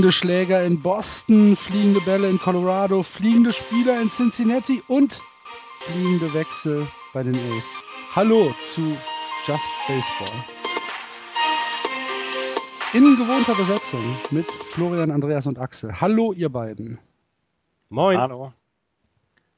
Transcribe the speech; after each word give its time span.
Fliegende 0.00 0.16
Schläger 0.16 0.64
in 0.64 0.80
Boston, 0.80 1.54
fliegende 1.56 2.00
Bälle 2.00 2.30
in 2.30 2.38
Colorado, 2.38 3.02
fliegende 3.02 3.52
Spieler 3.52 4.00
in 4.00 4.08
Cincinnati 4.08 4.82
und 4.88 5.20
fliegende 5.80 6.32
Wechsel 6.32 6.88
bei 7.12 7.22
den 7.22 7.34
A's. 7.34 7.66
Hallo 8.16 8.54
zu 8.72 8.96
Just 9.44 9.66
Baseball. 9.86 10.44
In 12.94 13.14
gewohnter 13.18 13.54
Besetzung 13.54 14.16
mit 14.30 14.50
Florian, 14.70 15.10
Andreas 15.10 15.46
und 15.46 15.58
Axel. 15.58 16.00
Hallo, 16.00 16.32
ihr 16.32 16.48
beiden. 16.48 16.98
Moin. 17.90 18.18
Hallo. 18.18 18.54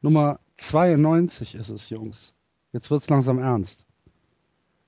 Nummer 0.01 0.41
92 0.57 1.55
ist 1.55 1.69
es, 1.69 1.89
Jungs. 1.89 2.35
Jetzt 2.73 2.91
wird's 2.91 3.09
langsam 3.09 3.39
ernst. 3.39 3.87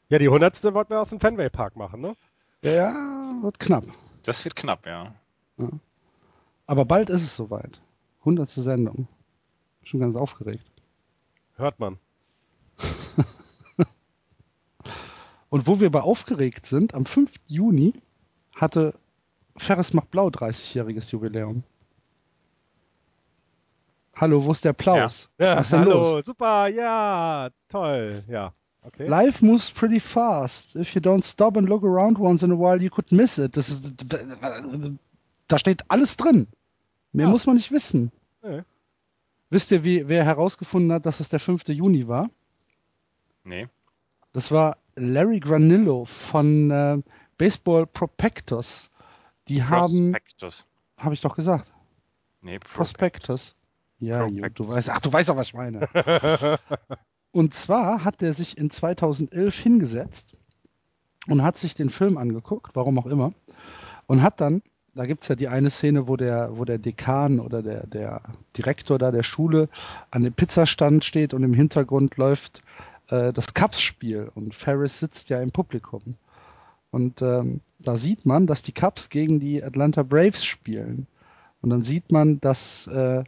Ja, 0.08 0.18
die 0.18 0.28
hundertste 0.28 0.74
wollten 0.74 0.90
wir 0.90 1.00
aus 1.00 1.10
dem 1.10 1.20
Fenway 1.20 1.48
Park 1.48 1.76
machen, 1.76 2.00
ne? 2.00 2.16
Ja, 2.64 2.92
wird 3.40 3.60
knapp. 3.60 3.84
Das 4.24 4.44
wird 4.44 4.56
knapp, 4.56 4.84
ja. 4.84 5.14
Aber 6.66 6.84
bald 6.84 7.10
ist 7.10 7.22
es 7.22 7.36
soweit. 7.36 7.80
100. 8.20 8.48
Sendung. 8.48 9.08
Schon 9.82 10.00
ganz 10.00 10.16
aufgeregt. 10.16 10.64
Hört 11.56 11.78
man. 11.78 11.98
Und 15.50 15.66
wo 15.66 15.78
wir 15.78 15.90
bei 15.90 16.00
aufgeregt 16.00 16.66
sind, 16.66 16.94
am 16.94 17.06
5. 17.06 17.32
Juni 17.46 17.94
hatte 18.56 18.94
Ferris 19.56 19.92
macht 19.92 20.10
Blau 20.10 20.28
30-jähriges 20.28 21.12
Jubiläum. 21.12 21.62
Hallo, 24.16 24.44
wo 24.44 24.52
ist 24.52 24.64
der 24.64 24.70
Applaus? 24.70 25.28
Ja, 25.38 25.56
Was 25.56 25.68
ist 25.68 25.72
hallo, 25.72 26.16
los? 26.16 26.26
super, 26.26 26.68
ja, 26.68 27.50
toll, 27.68 28.22
ja. 28.28 28.52
Okay. 28.82 29.06
Life 29.08 29.44
moves 29.44 29.70
pretty 29.70 29.98
fast. 29.98 30.76
If 30.76 30.94
you 30.94 31.00
don't 31.00 31.24
stop 31.24 31.56
and 31.56 31.68
look 31.68 31.82
around 31.82 32.18
once 32.18 32.42
in 32.44 32.52
a 32.52 32.56
while, 32.56 32.80
you 32.80 32.90
could 32.90 33.10
miss 33.12 33.38
it. 33.38 33.56
Das 33.56 33.70
ist, 33.70 34.04
da 35.48 35.58
steht 35.58 35.90
alles 35.90 36.16
drin. 36.16 36.48
Mehr 37.12 37.26
Ja. 37.26 37.30
muss 37.30 37.46
man 37.46 37.56
nicht 37.56 37.70
wissen. 37.70 38.10
Nee. 38.42 38.62
Wisst 39.50 39.70
ihr, 39.70 39.84
wie, 39.84 40.08
wer 40.08 40.24
herausgefunden 40.24 40.92
hat, 40.92 41.06
dass 41.06 41.20
es 41.20 41.28
der 41.28 41.40
5. 41.40 41.68
Juni 41.68 42.08
war? 42.08 42.30
Nee. 43.44 43.68
Das 44.32 44.50
war 44.50 44.78
Larry 44.96 45.38
Granillo 45.40 46.04
von 46.06 46.70
äh, 46.70 46.98
Baseball 47.38 47.86
Prospectus. 47.86 48.90
Die 49.48 49.62
haben, 49.62 50.12
Prospectus. 50.12 50.66
habe 50.96 51.14
ich 51.14 51.20
doch 51.20 51.36
gesagt, 51.36 51.72
Nee, 52.40 52.58
Prospectus. 52.58 53.54
Ja, 54.00 54.20
Prospectus. 54.24 54.42
Jo, 54.42 54.64
du 54.66 54.68
weißt, 54.68 54.90
ach, 54.90 55.00
du 55.00 55.12
weißt 55.12 55.30
auch, 55.30 55.36
was 55.36 55.46
ich 55.48 55.54
meine. 55.54 55.88
und 57.32 57.54
zwar 57.54 58.04
hat 58.04 58.20
er 58.22 58.32
sich 58.32 58.58
in 58.58 58.70
2011 58.70 59.56
hingesetzt 59.58 60.38
und 61.28 61.42
hat 61.42 61.56
sich 61.58 61.74
den 61.74 61.88
Film 61.90 62.18
angeguckt, 62.18 62.74
warum 62.76 62.98
auch 62.98 63.06
immer, 63.06 63.32
und 64.06 64.22
hat 64.22 64.40
dann, 64.40 64.62
da 64.94 65.06
gibt's 65.06 65.28
ja 65.28 65.34
die 65.34 65.48
eine 65.48 65.70
Szene, 65.70 66.06
wo 66.08 66.16
der, 66.16 66.56
wo 66.56 66.64
der 66.64 66.78
Dekan 66.78 67.40
oder 67.40 67.62
der, 67.62 67.86
der 67.86 68.22
Direktor 68.56 68.98
da 68.98 69.10
der 69.10 69.22
Schule 69.22 69.68
an 70.10 70.22
dem 70.22 70.32
Pizzastand 70.32 71.04
steht 71.04 71.34
und 71.34 71.42
im 71.42 71.54
Hintergrund 71.54 72.16
läuft 72.16 72.62
äh, 73.08 73.32
das 73.32 73.54
Cubs-Spiel 73.54 74.30
und 74.34 74.54
Ferris 74.54 75.00
sitzt 75.00 75.30
ja 75.30 75.40
im 75.40 75.50
Publikum. 75.50 76.14
Und 76.90 77.22
ähm, 77.22 77.60
da 77.80 77.96
sieht 77.96 78.24
man, 78.24 78.46
dass 78.46 78.62
die 78.62 78.72
Cubs 78.72 79.10
gegen 79.10 79.40
die 79.40 79.62
Atlanta 79.62 80.04
Braves 80.04 80.44
spielen. 80.44 81.08
Und 81.60 81.70
dann 81.70 81.82
sieht 81.82 82.12
man, 82.12 82.40
dass 82.40 82.86
äh, 82.86 83.24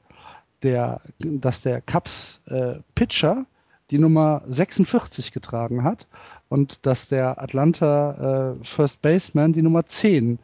der, 0.62 1.00
dass 1.18 1.62
der 1.62 1.80
Cubs 1.80 2.40
äh, 2.46 2.76
Pitcher 2.94 3.44
die 3.90 3.98
Nummer 3.98 4.42
46 4.46 5.32
getragen 5.32 5.82
hat 5.82 6.06
und 6.48 6.86
dass 6.86 7.08
der 7.08 7.42
Atlanta 7.42 8.52
äh, 8.52 8.64
First 8.64 9.02
Baseman 9.02 9.52
die 9.52 9.62
Nummer 9.62 9.84
10 9.86 10.38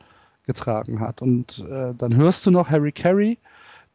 getragen 0.45 1.01
hat. 1.01 1.23
Und 1.23 1.65
äh, 1.69 1.95
dann 1.95 2.17
hörst 2.17 2.47
du 2.47 2.51
noch 2.51 2.69
Harry 2.69 2.93
Carey, 2.93 3.39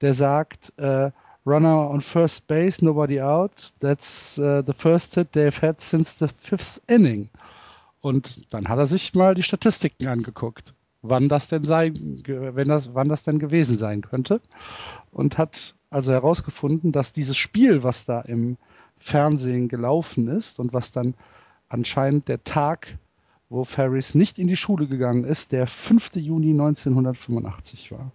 der 0.01 0.13
sagt, 0.13 0.73
äh, 0.77 1.11
Runner 1.47 1.89
on 1.89 2.01
first 2.01 2.45
base, 2.47 2.83
nobody 2.83 3.21
out. 3.21 3.71
That's 3.79 4.37
uh, 4.37 4.61
the 4.65 4.73
first 4.73 5.15
hit 5.15 5.31
they've 5.33 5.61
had 5.61 5.79
since 5.79 6.13
the 6.19 6.27
fifth 6.37 6.81
inning. 6.87 7.29
Und 8.01 8.53
dann 8.53 8.67
hat 8.67 8.79
er 8.79 8.87
sich 8.87 9.13
mal 9.15 9.33
die 9.33 9.43
Statistiken 9.43 10.07
angeguckt, 10.07 10.73
wann 11.01 11.29
das 11.29 11.47
denn 11.47 11.63
sein, 11.63 12.21
wenn 12.25 12.67
das, 12.67 12.93
wann 12.93 13.07
das 13.07 13.23
denn 13.23 13.39
gewesen 13.39 13.77
sein 13.77 14.01
könnte. 14.01 14.41
Und 15.11 15.37
hat 15.37 15.73
also 15.89 16.11
herausgefunden, 16.11 16.91
dass 16.91 17.13
dieses 17.13 17.37
Spiel, 17.37 17.81
was 17.81 18.05
da 18.05 18.21
im 18.21 18.57
Fernsehen 18.97 19.69
gelaufen 19.69 20.27
ist 20.27 20.59
und 20.59 20.73
was 20.73 20.91
dann 20.91 21.13
anscheinend 21.69 22.27
der 22.27 22.43
Tag, 22.43 22.97
wo 23.49 23.63
Ferris 23.63 24.15
nicht 24.15 24.39
in 24.39 24.47
die 24.47 24.57
Schule 24.57 24.87
gegangen 24.87 25.23
ist, 25.23 25.51
der 25.51 25.67
5. 25.67 26.15
Juni 26.15 26.51
1985 26.51 27.91
war. 27.91 28.11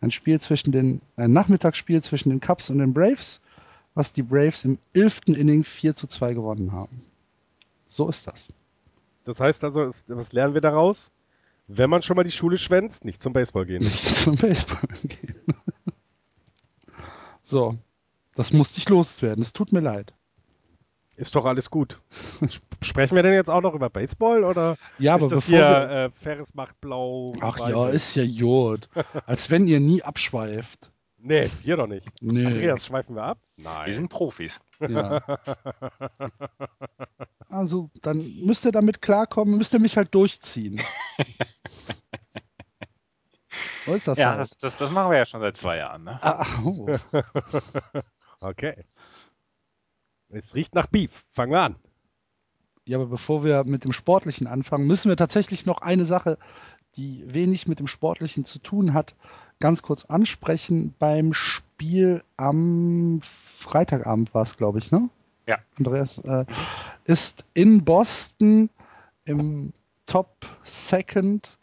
Ein 0.00 0.10
Spiel 0.10 0.40
zwischen 0.40 0.72
den, 0.72 1.00
ein 1.16 1.32
Nachmittagsspiel 1.32 2.02
zwischen 2.02 2.30
den 2.30 2.40
Cubs 2.40 2.70
und 2.70 2.78
den 2.78 2.92
Braves, 2.92 3.40
was 3.94 4.12
die 4.12 4.22
Braves 4.22 4.64
im 4.64 4.78
11. 4.92 5.20
Inning 5.28 5.64
4 5.64 5.94
zu 5.94 6.06
2 6.06 6.34
gewonnen 6.34 6.72
haben. 6.72 7.04
So 7.86 8.08
ist 8.08 8.26
das. 8.26 8.48
Das 9.24 9.40
heißt 9.40 9.64
also, 9.64 9.90
was 10.08 10.32
lernen 10.32 10.54
wir 10.54 10.60
daraus? 10.60 11.12
Wenn 11.66 11.88
man 11.88 12.02
schon 12.02 12.16
mal 12.16 12.24
die 12.24 12.30
Schule 12.30 12.58
schwänzt, 12.58 13.04
nicht 13.04 13.22
zum 13.22 13.32
Baseball 13.32 13.64
gehen. 13.64 13.82
Nicht 13.82 14.16
zum 14.16 14.36
Baseball 14.36 14.88
gehen. 15.02 15.36
So, 17.46 17.76
das 18.34 18.54
musste 18.54 18.78
ich 18.78 18.88
loswerden. 18.88 19.42
Es 19.42 19.52
tut 19.52 19.70
mir 19.70 19.80
leid. 19.80 20.14
Ist 21.16 21.34
doch 21.36 21.44
alles 21.44 21.70
gut. 21.70 22.00
Sp- 22.42 22.62
Sprechen 22.82 23.14
wir 23.16 23.22
denn 23.22 23.34
jetzt 23.34 23.50
auch 23.50 23.60
noch 23.60 23.74
über 23.74 23.88
Baseball 23.90 24.44
oder 24.44 24.76
Ja, 24.98 25.14
aber 25.14 25.26
ist 25.26 25.32
das 25.32 25.40
bevor 25.46 25.56
hier 25.56 25.64
wir, 25.64 25.90
äh, 25.90 26.10
Ferris 26.10 26.54
macht 26.54 26.80
blau? 26.80 27.32
Ach 27.40 27.58
ja, 27.68 27.88
ist 27.88 28.14
ja 28.16 28.22
Jod. 28.24 28.88
Als 29.26 29.50
wenn 29.50 29.66
ihr 29.68 29.80
nie 29.80 30.02
abschweift. 30.02 30.90
Nee, 31.18 31.48
wir 31.62 31.76
doch 31.76 31.86
nicht. 31.86 32.06
Nee. 32.20 32.44
Andreas, 32.44 32.84
schweifen 32.86 33.14
wir 33.16 33.22
ab? 33.22 33.38
Nein. 33.56 33.86
Wir 33.86 33.94
sind 33.94 34.08
Profis. 34.08 34.60
Ja. 34.80 35.22
Also, 37.48 37.88
dann 38.02 38.34
müsst 38.44 38.64
ihr 38.64 38.72
damit 38.72 39.00
klarkommen, 39.00 39.56
müsst 39.56 39.72
ihr 39.74 39.78
mich 39.78 39.96
halt 39.96 40.12
durchziehen. 40.12 40.80
So 43.86 43.94
ist 43.94 44.08
das 44.08 44.18
Ja, 44.18 44.30
halt. 44.30 44.40
das, 44.40 44.56
das, 44.56 44.76
das 44.76 44.90
machen 44.90 45.12
wir 45.12 45.18
ja 45.18 45.26
schon 45.26 45.40
seit 45.40 45.56
zwei 45.56 45.76
Jahren. 45.76 46.02
Ne? 46.02 46.18
Ah, 46.20 46.44
oh. 46.64 46.88
Okay. 48.40 48.84
Es 50.34 50.54
riecht 50.54 50.74
nach 50.74 50.86
Beef. 50.86 51.24
Fangen 51.32 51.52
wir 51.52 51.62
an. 51.62 51.76
Ja, 52.86 52.98
aber 52.98 53.06
bevor 53.06 53.44
wir 53.44 53.64
mit 53.64 53.84
dem 53.84 53.92
Sportlichen 53.92 54.46
anfangen, 54.46 54.86
müssen 54.86 55.08
wir 55.08 55.16
tatsächlich 55.16 55.64
noch 55.64 55.78
eine 55.78 56.04
Sache, 56.04 56.38
die 56.96 57.24
wenig 57.26 57.66
mit 57.66 57.78
dem 57.78 57.86
Sportlichen 57.86 58.44
zu 58.44 58.58
tun 58.58 58.92
hat, 58.92 59.14
ganz 59.58 59.82
kurz 59.82 60.04
ansprechen. 60.04 60.94
Beim 60.98 61.32
Spiel 61.32 62.22
am 62.36 63.20
Freitagabend 63.22 64.34
war 64.34 64.42
es, 64.42 64.56
glaube 64.56 64.78
ich, 64.78 64.90
ne? 64.90 65.08
Ja. 65.46 65.58
Andreas, 65.78 66.18
äh, 66.18 66.44
ist 67.04 67.44
in 67.54 67.84
Boston 67.84 68.70
im 69.24 69.72
Top 70.06 70.46
Second 70.62 71.58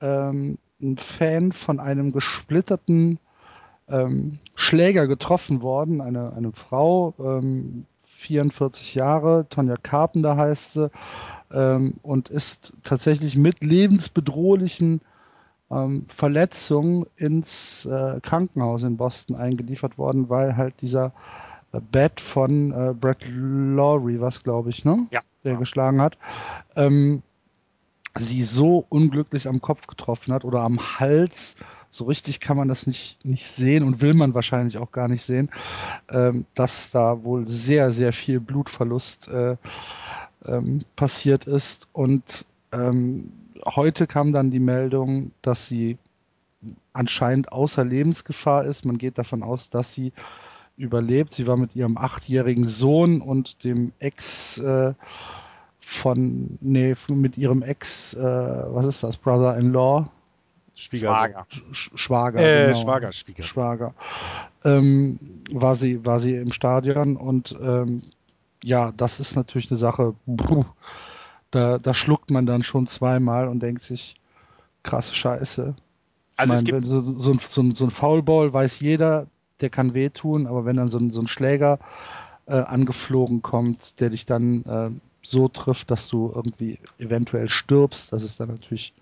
ähm, 0.00 0.58
ein 0.80 0.96
Fan 0.96 1.52
von 1.52 1.80
einem 1.80 2.12
gesplitterten 2.12 3.18
ähm, 3.88 4.38
Schläger 4.54 5.06
getroffen 5.06 5.62
worden. 5.62 6.00
Eine, 6.00 6.32
eine 6.32 6.52
Frau, 6.52 7.14
ähm, 7.18 7.86
44 8.24 8.94
Jahre, 8.94 9.46
Tonja 9.48 9.76
Carpenter 9.76 10.36
heißt 10.36 10.74
sie, 10.74 10.90
ähm, 11.52 11.94
und 12.02 12.28
ist 12.28 12.72
tatsächlich 12.82 13.36
mit 13.36 13.62
lebensbedrohlichen 13.62 15.00
ähm, 15.70 16.06
Verletzungen 16.08 17.06
ins 17.16 17.86
äh, 17.86 18.20
Krankenhaus 18.22 18.82
in 18.82 18.96
Boston 18.96 19.36
eingeliefert 19.36 19.98
worden, 19.98 20.28
weil 20.28 20.56
halt 20.56 20.74
dieser 20.80 21.12
äh, 21.72 21.80
Bat 21.80 22.20
von 22.20 22.72
äh, 22.72 22.94
Brett 22.94 23.24
Lowry, 23.28 24.20
was 24.20 24.42
glaube 24.42 24.70
ich, 24.70 24.84
ne? 24.84 25.06
Ja. 25.10 25.20
Der 25.44 25.56
geschlagen 25.56 26.00
hat, 26.00 26.16
ähm, 26.74 27.22
sie 28.16 28.42
so 28.42 28.86
unglücklich 28.88 29.46
am 29.48 29.60
Kopf 29.60 29.86
getroffen 29.86 30.32
hat 30.32 30.44
oder 30.44 30.60
am 30.60 30.80
Hals. 30.98 31.56
So 31.94 32.06
richtig 32.06 32.40
kann 32.40 32.56
man 32.56 32.66
das 32.66 32.88
nicht, 32.88 33.24
nicht 33.24 33.46
sehen 33.46 33.84
und 33.84 34.00
will 34.00 34.14
man 34.14 34.34
wahrscheinlich 34.34 34.78
auch 34.78 34.90
gar 34.90 35.06
nicht 35.06 35.22
sehen, 35.22 35.48
ähm, 36.10 36.44
dass 36.56 36.90
da 36.90 37.22
wohl 37.22 37.46
sehr, 37.46 37.92
sehr 37.92 38.12
viel 38.12 38.40
Blutverlust 38.40 39.28
äh, 39.28 39.56
ähm, 40.44 40.84
passiert 40.96 41.44
ist. 41.44 41.86
Und 41.92 42.46
ähm, 42.72 43.30
heute 43.64 44.08
kam 44.08 44.32
dann 44.32 44.50
die 44.50 44.58
Meldung, 44.58 45.30
dass 45.40 45.68
sie 45.68 45.96
anscheinend 46.94 47.52
außer 47.52 47.84
Lebensgefahr 47.84 48.64
ist. 48.64 48.84
Man 48.84 48.98
geht 48.98 49.16
davon 49.16 49.44
aus, 49.44 49.70
dass 49.70 49.94
sie 49.94 50.12
überlebt. 50.76 51.32
Sie 51.32 51.46
war 51.46 51.56
mit 51.56 51.76
ihrem 51.76 51.96
achtjährigen 51.96 52.66
Sohn 52.66 53.20
und 53.20 53.62
dem 53.62 53.92
Ex 54.00 54.58
äh, 54.58 54.94
von, 55.78 56.58
nee, 56.60 56.96
mit 57.06 57.38
ihrem 57.38 57.62
Ex, 57.62 58.14
äh, 58.14 58.20
was 58.20 58.86
ist 58.86 59.04
das, 59.04 59.16
Brother-in-Law? 59.16 60.10
Schwager. 60.74 61.46
Sch 61.72 61.90
Schwager. 61.94 62.40
Äh, 62.40 62.66
genau. 62.66 62.82
Schwager, 62.82 63.12
Schwieger. 63.12 63.42
Schwager. 63.42 63.94
Ähm, 64.64 65.18
war, 65.52 65.74
sie, 65.74 66.04
war 66.04 66.18
sie 66.18 66.34
im 66.36 66.52
Stadion 66.52 67.16
und 67.16 67.56
ähm, 67.62 68.02
ja, 68.62 68.92
das 68.92 69.20
ist 69.20 69.36
natürlich 69.36 69.70
eine 69.70 69.78
Sache, 69.78 70.14
puh, 70.26 70.64
da, 71.50 71.78
da 71.78 71.94
schluckt 71.94 72.30
man 72.30 72.46
dann 72.46 72.62
schon 72.62 72.86
zweimal 72.86 73.48
und 73.48 73.60
denkt 73.60 73.82
sich, 73.82 74.16
krasse 74.82 75.14
Scheiße. 75.14 75.74
Also 76.36 76.54
ich 76.54 76.60
es 76.60 76.64
mein, 76.64 76.80
gibt, 76.80 76.86
so, 76.86 77.18
so, 77.18 77.32
ein- 77.32 77.38
so, 77.40 77.74
so 77.74 77.84
ein 77.84 77.90
Foulball 77.90 78.52
weiß 78.52 78.80
jeder, 78.80 79.26
der 79.60 79.70
kann 79.70 79.94
wehtun, 79.94 80.46
aber 80.46 80.64
wenn 80.64 80.76
dann 80.76 80.88
so 80.88 80.98
ein, 80.98 81.10
so 81.10 81.20
ein 81.20 81.28
Schläger 81.28 81.78
äh, 82.46 82.56
angeflogen 82.56 83.42
kommt, 83.42 84.00
der 84.00 84.10
dich 84.10 84.26
dann 84.26 84.62
äh, 84.64 84.90
so 85.22 85.48
trifft, 85.48 85.90
dass 85.90 86.08
du 86.08 86.32
irgendwie 86.34 86.78
eventuell 86.98 87.48
stirbst, 87.48 88.12
das 88.12 88.22
ist 88.22 88.40
dann 88.40 88.48
natürlich 88.50 88.92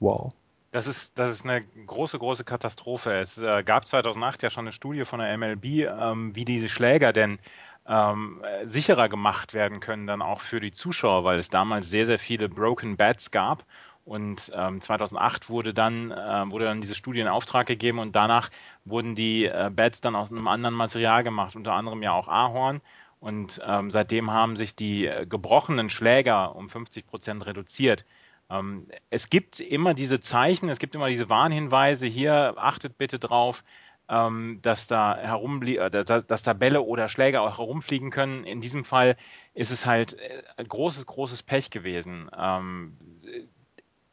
wow. 0.00 0.32
Das 0.70 0.86
ist, 0.86 1.18
das 1.18 1.30
ist 1.30 1.44
eine 1.44 1.62
große, 1.64 2.18
große 2.18 2.44
Katastrophe. 2.44 3.14
Es 3.14 3.38
äh, 3.38 3.62
gab 3.62 3.88
2008 3.88 4.42
ja 4.42 4.50
schon 4.50 4.64
eine 4.64 4.72
Studie 4.72 5.04
von 5.06 5.18
der 5.20 5.36
MLB, 5.38 5.64
ähm, 5.64 6.34
wie 6.36 6.44
diese 6.44 6.68
Schläger 6.68 7.14
denn 7.14 7.38
ähm, 7.86 8.44
äh, 8.44 8.66
sicherer 8.66 9.08
gemacht 9.08 9.54
werden 9.54 9.80
können, 9.80 10.06
dann 10.06 10.20
auch 10.20 10.42
für 10.42 10.60
die 10.60 10.72
Zuschauer, 10.72 11.24
weil 11.24 11.38
es 11.38 11.48
damals 11.48 11.88
sehr, 11.88 12.04
sehr 12.04 12.18
viele 12.18 12.50
Broken 12.50 12.98
Bats 12.98 13.30
gab. 13.30 13.64
Und 14.04 14.52
ähm, 14.54 14.80
2008 14.80 15.48
wurde 15.48 15.72
dann, 15.74 16.10
äh, 16.10 16.50
wurde 16.50 16.66
dann 16.66 16.80
diese 16.82 16.94
Studie 16.94 17.20
in 17.20 17.28
Auftrag 17.28 17.66
gegeben 17.66 17.98
und 17.98 18.14
danach 18.16 18.50
wurden 18.84 19.14
die 19.14 19.46
äh, 19.46 19.70
Bats 19.74 20.00
dann 20.00 20.16
aus 20.16 20.30
einem 20.30 20.48
anderen 20.48 20.74
Material 20.74 21.24
gemacht, 21.24 21.56
unter 21.56 21.72
anderem 21.72 22.02
ja 22.02 22.12
auch 22.12 22.28
Ahorn. 22.28 22.80
Und 23.20 23.60
ähm, 23.66 23.90
seitdem 23.90 24.30
haben 24.30 24.56
sich 24.56 24.74
die 24.74 25.06
äh, 25.06 25.26
gebrochenen 25.26 25.90
Schläger 25.90 26.54
um 26.56 26.68
50 26.68 27.06
Prozent 27.06 27.46
reduziert. 27.46 28.04
Ähm, 28.50 28.88
es 29.10 29.30
gibt 29.30 29.60
immer 29.60 29.94
diese 29.94 30.20
Zeichen, 30.20 30.68
es 30.68 30.78
gibt 30.78 30.94
immer 30.94 31.08
diese 31.08 31.28
Warnhinweise, 31.28 32.06
hier 32.06 32.54
achtet 32.56 32.98
bitte 32.98 33.18
drauf, 33.18 33.62
ähm, 34.08 34.60
dass 34.62 34.86
da 34.86 35.16
herumlie 35.16 35.76
äh, 35.78 35.90
dass, 35.90 36.42
da 36.42 36.52
Bälle 36.54 36.82
oder 36.82 37.08
Schläger 37.08 37.42
auch 37.42 37.58
herumfliegen 37.58 38.10
können. 38.10 38.44
In 38.44 38.60
diesem 38.60 38.84
Fall 38.84 39.16
ist 39.54 39.70
es 39.70 39.84
halt 39.84 40.18
äh, 40.18 40.42
ein 40.56 40.66
großes, 40.66 41.04
großes 41.06 41.42
Pech 41.42 41.70
gewesen. 41.70 42.30
Ähm, 42.36 42.96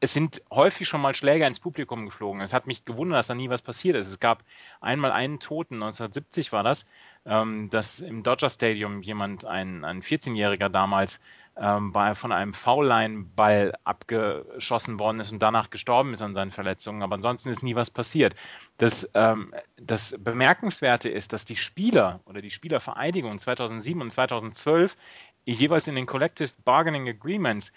es 0.02 0.14
sind 0.14 0.42
häufig 0.52 0.88
schon 0.88 1.02
mal 1.02 1.16
Schläger 1.16 1.48
ins 1.48 1.62
Publikum 1.62 2.06
geflogen. 2.06 2.42
Es 2.42 2.54
hat 2.54 2.68
mich 2.68 2.84
gewundert, 2.84 3.18
dass 3.18 3.28
da 3.28 3.36
nie 3.36 3.50
was 3.50 3.62
passiert 3.62 3.96
ist. 3.96 4.10
Es 4.10 4.20
gab 4.20 4.44
einmal 4.82 5.12
einen 5.12 5.40
Toten, 5.40 5.76
1970 5.76 6.52
war 6.52 6.62
das, 6.64 6.86
dass 7.24 8.02
im 8.02 8.22
Dodger 8.22 8.52
Stadium 8.52 9.02
jemand, 9.02 9.46
ein, 9.46 9.84
ein 9.84 10.04
14-Jähriger 10.04 10.70
damals, 10.70 11.22
ähm, 11.58 11.92
bei, 11.92 12.16
von 12.16 12.32
einem 12.32 12.54
Foul-Line-Ball 12.54 13.74
abgeschossen 13.84 15.00
worden 15.00 15.20
ist 15.20 15.32
und 15.32 15.42
danach 15.42 15.70
gestorben 15.70 16.14
ist 16.14 16.22
an 16.22 16.34
seinen 16.34 16.52
Verletzungen. 16.52 17.02
Aber 17.02 17.16
ansonsten 17.16 17.50
ist 17.50 17.64
nie 17.64 17.76
was 17.76 17.90
passiert. 17.90 18.36
Das, 18.78 19.10
ähm, 19.14 19.54
das 19.78 20.16
Bemerkenswerte 20.20 21.10
ist, 21.10 21.34
dass 21.34 21.46
die 21.46 21.56
Spieler 21.56 22.20
oder 22.26 22.42
die 22.42 22.52
Spielervereinigung 22.52 23.38
2007 23.38 24.02
und 24.02 24.12
2012 24.12 24.98
jeweils 25.46 25.88
in 25.88 25.96
den 25.96 26.06
Collective 26.06 26.50
Bargaining 26.64 27.08
Agreements 27.08 27.72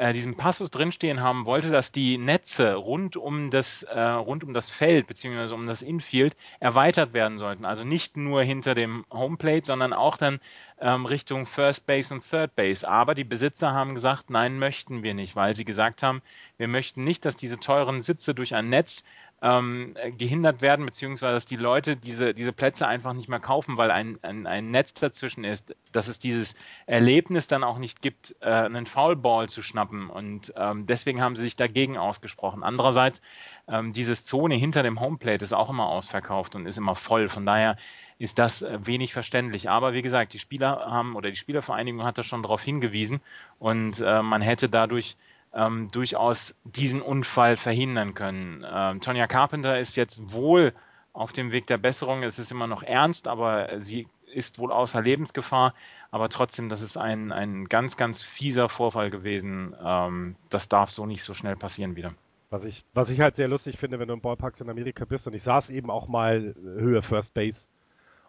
äh, 0.00 0.14
diesen 0.14 0.34
Passus 0.34 0.70
drinstehen 0.70 1.20
haben 1.20 1.44
wollte, 1.44 1.68
dass 1.68 1.92
die 1.92 2.16
Netze 2.16 2.74
rund 2.74 3.18
um 3.18 3.50
das, 3.50 3.82
äh, 3.82 4.00
rund 4.00 4.42
um 4.42 4.54
das 4.54 4.70
Feld 4.70 5.06
beziehungsweise 5.06 5.54
um 5.54 5.66
das 5.66 5.82
Infield 5.82 6.34
erweitert 6.58 7.12
werden 7.12 7.36
sollten. 7.36 7.66
Also 7.66 7.84
nicht 7.84 8.16
nur 8.16 8.42
hinter 8.42 8.74
dem 8.74 9.04
Homeplate, 9.12 9.66
sondern 9.66 9.92
auch 9.92 10.16
dann 10.16 10.40
ähm, 10.80 11.04
Richtung 11.04 11.44
First 11.44 11.84
Base 11.86 12.14
und 12.14 12.28
Third 12.28 12.56
Base. 12.56 12.88
Aber 12.88 13.14
die 13.14 13.24
Besitzer 13.24 13.72
haben 13.74 13.94
gesagt, 13.94 14.30
nein, 14.30 14.58
möchten 14.58 15.02
wir 15.02 15.12
nicht, 15.12 15.36
weil 15.36 15.54
sie 15.54 15.66
gesagt 15.66 16.02
haben, 16.02 16.22
wir 16.56 16.66
möchten 16.66 17.04
nicht, 17.04 17.26
dass 17.26 17.36
diese 17.36 17.60
teuren 17.60 18.00
Sitze 18.00 18.34
durch 18.34 18.54
ein 18.54 18.70
Netz 18.70 19.04
ähm, 19.42 19.94
gehindert 20.18 20.60
werden, 20.60 20.84
beziehungsweise 20.84 21.34
dass 21.34 21.46
die 21.46 21.56
Leute 21.56 21.96
diese, 21.96 22.34
diese 22.34 22.52
Plätze 22.52 22.86
einfach 22.86 23.14
nicht 23.14 23.28
mehr 23.28 23.40
kaufen, 23.40 23.76
weil 23.78 23.90
ein, 23.90 24.18
ein, 24.22 24.46
ein 24.46 24.70
Netz 24.70 24.92
dazwischen 24.94 25.44
ist, 25.44 25.74
dass 25.92 26.08
es 26.08 26.18
dieses 26.18 26.54
Erlebnis 26.86 27.46
dann 27.46 27.64
auch 27.64 27.78
nicht 27.78 28.02
gibt, 28.02 28.36
äh, 28.40 28.50
einen 28.50 28.86
Foulball 28.86 29.48
zu 29.48 29.62
schnappen. 29.62 30.10
Und 30.10 30.52
ähm, 30.56 30.86
deswegen 30.86 31.22
haben 31.22 31.36
sie 31.36 31.42
sich 31.42 31.56
dagegen 31.56 31.96
ausgesprochen. 31.96 32.62
Andererseits, 32.62 33.22
ähm, 33.66 33.94
dieses 33.94 34.24
Zone 34.24 34.56
hinter 34.56 34.82
dem 34.82 35.00
Homeplate 35.00 35.42
ist 35.42 35.54
auch 35.54 35.70
immer 35.70 35.86
ausverkauft 35.86 36.54
und 36.54 36.66
ist 36.66 36.76
immer 36.76 36.96
voll. 36.96 37.30
Von 37.30 37.46
daher 37.46 37.76
ist 38.18 38.38
das 38.38 38.60
äh, 38.60 38.78
wenig 38.82 39.14
verständlich. 39.14 39.70
Aber 39.70 39.94
wie 39.94 40.02
gesagt, 40.02 40.34
die 40.34 40.38
Spieler 40.38 40.86
haben 40.90 41.16
oder 41.16 41.30
die 41.30 41.36
Spielervereinigung 41.36 42.04
hat 42.04 42.18
da 42.18 42.22
schon 42.22 42.42
darauf 42.42 42.62
hingewiesen 42.62 43.20
und 43.58 44.00
äh, 44.00 44.22
man 44.22 44.42
hätte 44.42 44.68
dadurch 44.68 45.16
ähm, 45.54 45.88
durchaus 45.90 46.54
diesen 46.64 47.02
Unfall 47.02 47.56
verhindern 47.56 48.14
können. 48.14 48.64
Ähm, 48.70 49.00
Tonya 49.00 49.26
Carpenter 49.26 49.78
ist 49.78 49.96
jetzt 49.96 50.32
wohl 50.32 50.72
auf 51.12 51.32
dem 51.32 51.50
Weg 51.50 51.66
der 51.66 51.78
Besserung. 51.78 52.22
Es 52.22 52.38
ist 52.38 52.52
immer 52.52 52.66
noch 52.66 52.82
ernst, 52.82 53.28
aber 53.28 53.80
sie 53.80 54.06
ist 54.32 54.58
wohl 54.58 54.72
außer 54.72 55.02
Lebensgefahr. 55.02 55.74
Aber 56.10 56.28
trotzdem, 56.28 56.68
das 56.68 56.82
ist 56.82 56.96
ein, 56.96 57.32
ein 57.32 57.64
ganz, 57.64 57.96
ganz 57.96 58.22
fieser 58.22 58.68
Vorfall 58.68 59.10
gewesen. 59.10 59.74
Ähm, 59.82 60.36
das 60.48 60.68
darf 60.68 60.90
so 60.90 61.06
nicht 61.06 61.24
so 61.24 61.34
schnell 61.34 61.56
passieren 61.56 61.96
wieder. 61.96 62.14
Was 62.50 62.64
ich, 62.64 62.84
was 62.94 63.10
ich 63.10 63.20
halt 63.20 63.36
sehr 63.36 63.48
lustig 63.48 63.78
finde, 63.78 63.98
wenn 64.00 64.08
du 64.08 64.14
im 64.14 64.20
Ballparks 64.20 64.60
in 64.60 64.70
Amerika 64.70 65.04
bist 65.04 65.26
und 65.28 65.34
ich 65.34 65.42
saß 65.42 65.70
eben 65.70 65.88
auch 65.88 66.08
mal 66.08 66.54
Höhe 66.60 67.00
First 67.00 67.32
Base 67.32 67.68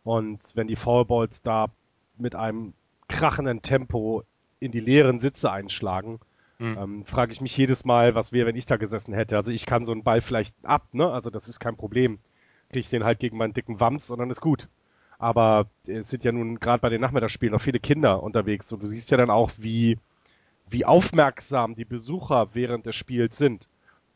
und 0.03 0.39
wenn 0.53 0.67
die 0.67 0.75
Foulballs 0.75 1.41
da 1.41 1.69
mit 2.17 2.35
einem 2.35 2.73
krachenden 3.07 3.63
Tempo 3.63 4.23
in 4.59 4.71
die 4.71 4.79
leeren 4.79 5.19
Sitze 5.19 5.51
einschlagen, 5.51 6.19
Hm. 6.61 6.77
ähm, 6.77 7.05
frage 7.05 7.31
ich 7.31 7.41
mich 7.41 7.57
jedes 7.57 7.85
Mal, 7.85 8.13
was 8.13 8.31
wäre, 8.31 8.45
wenn 8.45 8.55
ich 8.55 8.67
da 8.67 8.77
gesessen 8.77 9.15
hätte. 9.15 9.35
Also 9.35 9.51
ich 9.51 9.65
kann 9.65 9.83
so 9.83 9.91
einen 9.91 10.03
Ball 10.03 10.21
vielleicht 10.21 10.55
ab, 10.63 10.87
ne? 10.93 11.11
Also 11.11 11.31
das 11.31 11.49
ist 11.49 11.59
kein 11.59 11.75
Problem. 11.75 12.19
Kriege 12.69 12.81
ich 12.81 12.89
den 12.89 13.03
halt 13.03 13.17
gegen 13.17 13.35
meinen 13.35 13.53
dicken 13.53 13.79
Wams 13.79 14.11
und 14.11 14.19
dann 14.19 14.29
ist 14.29 14.41
gut. 14.41 14.69
Aber 15.17 15.67
es 15.87 16.09
sind 16.11 16.23
ja 16.23 16.31
nun 16.31 16.59
gerade 16.59 16.79
bei 16.79 16.89
den 16.89 17.01
Nachmittagsspielen 17.01 17.51
noch 17.53 17.61
viele 17.61 17.79
Kinder 17.79 18.21
unterwegs 18.21 18.71
und 18.71 18.83
du 18.83 18.87
siehst 18.87 19.09
ja 19.09 19.17
dann 19.17 19.31
auch, 19.31 19.51
wie, 19.57 19.97
wie 20.69 20.85
aufmerksam 20.85 21.73
die 21.73 21.85
Besucher 21.85 22.49
während 22.53 22.85
des 22.85 22.95
Spiels 22.95 23.37
sind. 23.39 23.67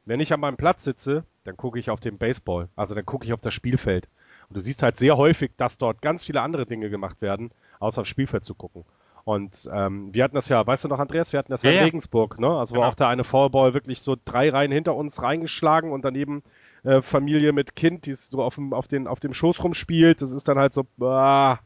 Wenn 0.06 0.20
ich 0.20 0.32
an 0.32 0.40
meinem 0.40 0.58
Platz 0.58 0.84
sitze, 0.84 1.24
dann 1.46 1.58
gucke 1.58 1.80
ich 1.80 1.90
auf 1.90 2.00
den 2.00 2.20
Baseball, 2.20 2.70
also 2.76 2.94
dann 2.94 3.06
gucke 3.08 3.26
ich 3.26 3.34
auf 3.34 3.42
das 3.42 3.56
Spielfeld. 3.56 4.08
Und 4.50 4.58
du 4.58 4.62
siehst 4.62 4.84
halt 4.84 4.98
sehr 4.98 5.18
häufig, 5.18 5.52
dass 5.58 5.80
dort 5.80 6.04
ganz 6.04 6.24
viele 6.24 6.42
andere 6.42 6.68
Dinge 6.68 6.92
gemacht 6.92 7.22
werden, 7.22 7.50
außer 7.80 8.02
aufs 8.02 8.10
Spielfeld 8.10 8.44
zu 8.44 8.54
gucken. 8.54 8.86
Und 9.26 9.68
ähm, 9.74 10.14
wir 10.14 10.24
hatten 10.24 10.36
das 10.36 10.50
ja, 10.50 10.66
weißt 10.66 10.84
du 10.84 10.88
noch, 10.88 11.00
Andreas, 11.00 11.34
wir 11.34 11.40
hatten 11.40 11.52
das 11.52 11.64
ja, 11.64 11.72
Ja, 11.72 11.80
in. 11.80 11.86
Regensburg, 11.86 12.40
ne? 12.40 12.48
Also 12.48 12.76
wo 12.76 12.80
Genau. 12.80 12.90
auch 12.92 12.96
da 12.96 13.10
eine 13.10 13.24
Foulball 13.24 13.74
wirklich 13.74 14.02
so 14.02 14.16
drei 14.24 14.50
Reihen 14.52 14.72
hinter 14.72 14.96
uns 14.96 15.22
reingeschlagen 15.24 15.92
und 15.92 16.04
daneben 16.06 16.44
äh, 16.84 17.02
Familie 17.02 17.52
mit 17.52 17.76
Kind, 17.76 18.06
die 18.06 18.14
so 18.14 18.44
auf 18.44 18.56
dem, 18.56 18.72
auf, 18.72 18.88
den, 18.88 19.08
auf 19.08 19.20
dem 19.20 19.34
Schoß 19.34 19.64
rumspielt. 19.64 20.22
Das 20.22 20.32
ist 20.32 20.48
dann 20.48 20.60
halt 20.60 20.74
so, 20.76 20.86
ah, 21.02 21.58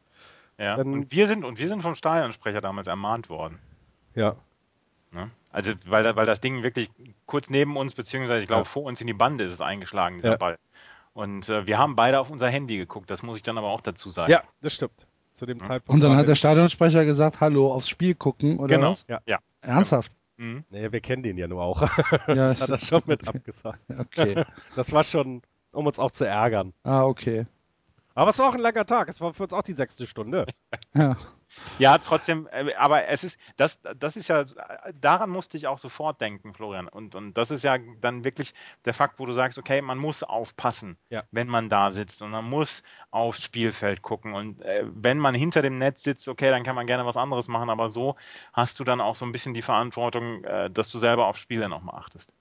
Ja. 0.57 0.77
Dann- 0.77 0.93
und 0.93 1.11
wir 1.11 1.27
sind 1.27 1.43
und 1.43 1.59
wir 1.59 1.67
sind 1.67 1.81
vom 1.81 1.95
Stadionsprecher 1.95 2.61
damals 2.61 2.87
ermahnt 2.87 3.29
worden. 3.29 3.59
ja. 4.15 4.35
Ne? 5.11 5.29
Also 5.51 5.73
weil, 5.87 6.15
weil 6.15 6.27
das 6.27 6.39
Ding 6.39 6.61
wirklich 6.61 6.91
kurz 7.25 7.49
neben 7.49 7.75
uns, 7.77 7.95
beziehungsweise 7.95 8.41
ich 8.41 8.47
glaube 8.47 8.61
Ja. 8.61 8.65
vor 8.65 8.83
uns 8.83 9.01
in 9.01 9.07
die 9.07 9.13
Bande 9.13 9.43
ist 9.43 9.51
es 9.51 9.59
eingeschlagen, 9.59 10.17
dieser 10.17 10.31
Ja. 10.31 10.37
Ball. 10.37 10.57
Und 11.13 11.49
äh, 11.49 11.65
wir 11.65 11.79
haben 11.79 11.95
beide 11.95 12.19
auf 12.19 12.29
unser 12.29 12.47
Handy 12.47 12.77
geguckt, 12.77 13.09
das 13.09 13.23
muss 13.23 13.37
ich 13.37 13.43
dann 13.43 13.57
aber 13.57 13.67
auch 13.67 13.81
dazu 13.81 14.09
sagen. 14.09 14.31
Ja, 14.31 14.43
das 14.61 14.75
stimmt. 14.75 15.07
Zu 15.39 15.45
dem. 15.45 15.59
Zeitpunkt. 15.59 15.89
Und 15.89 16.01
dann 16.01 16.15
hat 16.17 16.27
der 16.27 16.35
Stadionsprecher 16.35 17.05
gesagt, 17.05 17.39
hallo, 17.41 17.73
aufs 17.73 17.89
Spiel 17.89 18.13
gucken, 18.13 18.59
oder 18.59 18.75
Genau. 18.75 18.91
was? 18.91 19.05
Ja. 19.07 19.19
ja. 19.25 19.39
Ernsthaft? 19.61 20.11
Mhm. 20.37 20.63
Nee, 20.69 20.91
wir 20.91 21.01
kennen 21.01 21.23
den 21.23 21.37
ja 21.37 21.47
nur 21.47 21.61
auch. 21.63 21.81
Ja, 21.81 21.87
das 22.27 22.61
hat 22.61 22.69
er 22.69 22.79
schon 22.79 23.01
mit 23.07 23.27
abgesagt. 23.27 23.79
Okay. 23.97 24.43
Das 24.75 24.91
war 24.91 25.03
schon, 25.03 25.41
um 25.71 25.87
uns 25.87 25.97
auch 25.99 26.11
zu 26.11 26.25
ärgern. 26.25 26.73
Ah, 26.83 27.03
okay. 27.05 27.45
Aber 28.15 28.29
es 28.31 28.39
war 28.39 28.49
auch 28.49 28.53
ein 28.53 28.59
langer 28.59 28.85
Tag. 28.85 29.09
Es 29.09 29.21
war 29.21 29.33
für 29.33 29.43
uns 29.43 29.53
auch 29.53 29.63
die 29.63 29.73
sechste 29.73 30.05
Stunde. 30.05 30.45
Ja. 30.93 31.15
Ja, 31.77 31.97
trotzdem, 31.97 32.47
äh, 32.51 32.73
aber 32.75 33.07
es 33.07 33.23
ist, 33.23 33.37
das, 33.57 33.79
das 33.97 34.15
ist 34.15 34.27
ja, 34.27 34.45
daran 34.99 35.29
musste 35.29 35.57
ich 35.57 35.67
auch 35.67 35.79
sofort 35.79 36.21
denken, 36.21 36.53
Florian. 36.53 36.87
Und, 36.87 37.15
und 37.15 37.33
das 37.33 37.51
ist 37.51 37.63
ja 37.63 37.77
dann 38.01 38.23
wirklich 38.23 38.53
der 38.85 38.93
Fakt, 38.93 39.19
wo 39.19 39.25
du 39.25 39.33
sagst, 39.33 39.57
okay, 39.57 39.81
man 39.81 39.97
muss 39.97 40.23
aufpassen, 40.23 40.97
Ja. 41.09 41.23
wenn 41.31 41.47
man 41.47 41.69
da 41.69 41.91
sitzt 41.91 42.21
und 42.21 42.31
man 42.31 42.45
muss 42.45 42.83
aufs 43.11 43.41
Spielfeld 43.43 44.01
gucken. 44.01 44.33
Und 44.33 44.61
äh, 44.61 44.85
wenn 44.93 45.17
man 45.17 45.33
hinter 45.33 45.61
dem 45.61 45.77
Netz 45.77 46.03
sitzt, 46.03 46.27
okay, 46.27 46.49
dann 46.49 46.63
kann 46.63 46.75
man 46.75 46.87
gerne 46.87 47.05
was 47.05 47.17
anderes 47.17 47.47
machen, 47.47 47.69
aber 47.69 47.89
so 47.89 48.15
hast 48.53 48.79
du 48.79 48.83
dann 48.83 49.01
auch 49.01 49.15
so 49.15 49.25
ein 49.25 49.31
bisschen 49.31 49.53
die 49.53 49.61
Verantwortung, 49.61 50.43
äh, 50.43 50.69
dass 50.69 50.89
du 50.91 50.97
selber 50.99 51.27
aufs 51.27 51.39
Spiel 51.39 51.61
dann 51.61 51.73
auch 51.73 51.81
mal 51.81 51.97
achtest. 51.97 52.33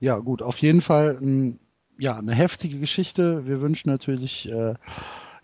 Ja, 0.00 0.18
gut, 0.18 0.42
auf 0.42 0.58
jeden 0.58 0.80
Fall 0.80 1.16
ein, 1.20 1.60
ja, 1.96 2.16
eine 2.16 2.34
heftige 2.34 2.80
Geschichte. 2.80 3.46
Wir 3.46 3.60
wünschen 3.60 3.88
natürlich 3.88 4.50
äh, 4.50 4.74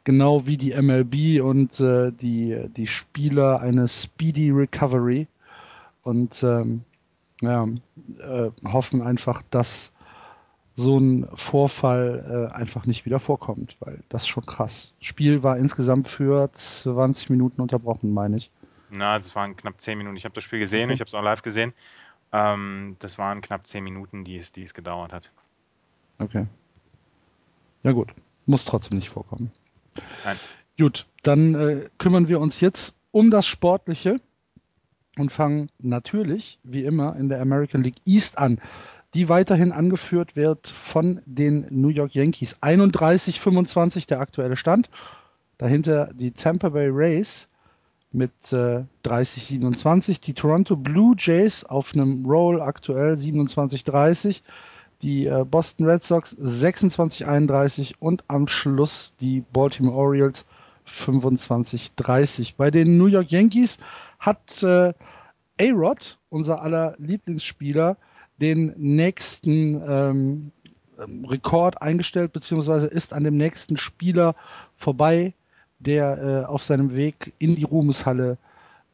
genau 0.09 0.47
wie 0.47 0.57
die 0.57 0.73
MLB 0.73 1.45
und 1.45 1.81
äh, 1.81 2.11
die, 2.13 2.71
die 2.75 2.87
Spieler 2.87 3.61
eine 3.61 3.87
speedy 3.87 4.51
Recovery 4.51 5.27
und 6.03 6.43
ähm, 6.43 6.81
ja, 7.43 7.69
äh, 8.19 8.51
hoffen 8.65 9.03
einfach, 9.03 9.43
dass 9.51 9.93
so 10.77 10.97
ein 10.97 11.29
Vorfall 11.35 12.49
äh, 12.51 12.57
einfach 12.57 12.87
nicht 12.87 13.05
wieder 13.05 13.21
vorkommt, 13.21 13.77
weil 13.81 14.03
das 14.09 14.23
ist 14.23 14.29
schon 14.29 14.47
krass. 14.47 14.95
Spiel 15.01 15.43
war 15.43 15.59
insgesamt 15.59 16.09
für 16.09 16.51
20 16.55 17.29
Minuten 17.29 17.61
unterbrochen, 17.61 18.15
meine 18.15 18.39
ich. 18.39 18.51
Na, 18.89 19.19
das 19.19 19.37
waren 19.37 19.59
knapp 19.59 19.79
zehn 19.79 19.99
Minuten. 19.99 20.17
Ich 20.17 20.25
habe 20.25 20.35
das 20.35 20.45
Spiel 20.45 20.59
gesehen, 20.59 20.85
Okay. 20.85 20.95
ich 20.95 21.01
habe 21.01 21.09
es 21.09 21.15
auch 21.15 21.23
live 21.23 21.43
gesehen. 21.43 21.75
Ähm, 22.33 22.97
das 23.01 23.19
waren 23.19 23.43
knapp 23.43 23.67
zehn 23.67 23.85
Minuten, 23.85 24.25
die 24.25 24.39
es, 24.39 24.53
die 24.53 24.63
es 24.63 24.73
gedauert 24.73 25.13
hat. 25.13 25.35
Okay. 26.19 26.47
Ja 27.83 27.93
gut, 27.93 28.15
muss 28.47 28.65
trotzdem 28.65 28.97
nicht 28.97 29.11
vorkommen. 29.11 29.53
Nein. 30.25 30.37
Gut, 30.79 31.07
dann 31.23 31.55
äh, 31.55 31.89
kümmern 31.99 32.29
wir 32.29 32.41
uns 32.41 32.61
jetzt 32.61 32.95
um 33.11 33.31
das 33.31 33.47
Sportliche 33.47 34.21
und 35.17 35.33
fangen 35.33 35.71
natürlich, 35.79 36.61
wie 36.63 36.85
immer, 36.85 37.17
in 37.17 37.29
der 37.29 37.41
American 37.41 37.83
League 37.83 38.01
East 38.07 38.39
an, 38.39 38.61
die 39.15 39.29
weiterhin 39.29 39.73
angeführt 39.73 40.37
wird 40.37 40.69
von 40.69 41.21
den 41.27 41.67
New 41.71 41.89
York 41.89 42.15
Yankees. 42.15 42.57
31-25 42.63 44.07
der 44.07 44.21
aktuelle 44.21 44.57
Stand. 44.57 44.91
Dahinter 45.57 46.13
die 46.15 46.31
Tampa 46.31 46.69
Bay 46.69 46.89
Rays 46.91 47.49
mit 48.13 48.31
äh, 48.53 48.85
30-27. 49.05 50.21
Die 50.21 50.35
Toronto 50.35 50.77
Blue 50.77 51.15
Jays 51.19 51.65
auf 51.65 51.95
einem 51.95 52.25
Roll 52.25 52.61
aktuell 52.61 53.15
27-30 53.15 54.43
die 55.03 55.27
äh, 55.27 55.45
Boston 55.45 55.87
Red 55.87 56.03
Sox 56.03 56.37
26-31 56.37 57.95
und 57.99 58.25
am 58.29 58.49
Schluss 58.49 59.15
die 59.21 59.43
Baltimore 59.53 59.97
Orioles 59.97 60.45
25-30. 60.87 62.55
Bei 62.57 62.71
den 62.71 62.99
New 62.99 63.07
York 63.07 63.31
Yankees 63.31 63.79
hat 64.19 64.63
äh, 64.63 64.93
A-Rod, 65.61 66.19
unser 66.31 66.63
aller 66.63 66.95
Lieblingsspieler, 66.99 67.97
den 68.41 68.73
nächsten 68.77 69.83
ähm, 69.87 70.53
ähm, 70.99 71.25
Rekord 71.25 71.81
eingestellt, 71.83 72.33
beziehungsweise 72.33 72.87
ist 72.87 73.13
an 73.13 73.25
dem 73.25 73.37
nächsten 73.37 73.77
Spieler 73.77 74.35
vorbei, 74.77 75.35
der 75.79 76.19
äh, 76.19 76.45
auf 76.47 76.65
seinem 76.65 76.95
Weg 76.95 77.33
in 77.39 77.57
die 77.57 77.65
Ruhmeshalle 77.65 78.39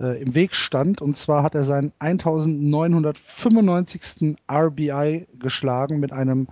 äh, 0.00 0.20
im 0.20 0.34
Weg 0.34 0.54
stand. 0.54 1.00
Und 1.00 1.16
zwar 1.16 1.42
hat 1.42 1.54
er 1.54 1.64
seinen 1.64 1.92
1995. 1.98 4.36
RBI 4.50 5.26
geschlagen 5.38 6.00
mit 6.00 6.12
einem 6.12 6.48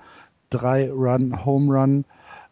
3-Run-Home 0.52 1.72
Run 1.72 2.04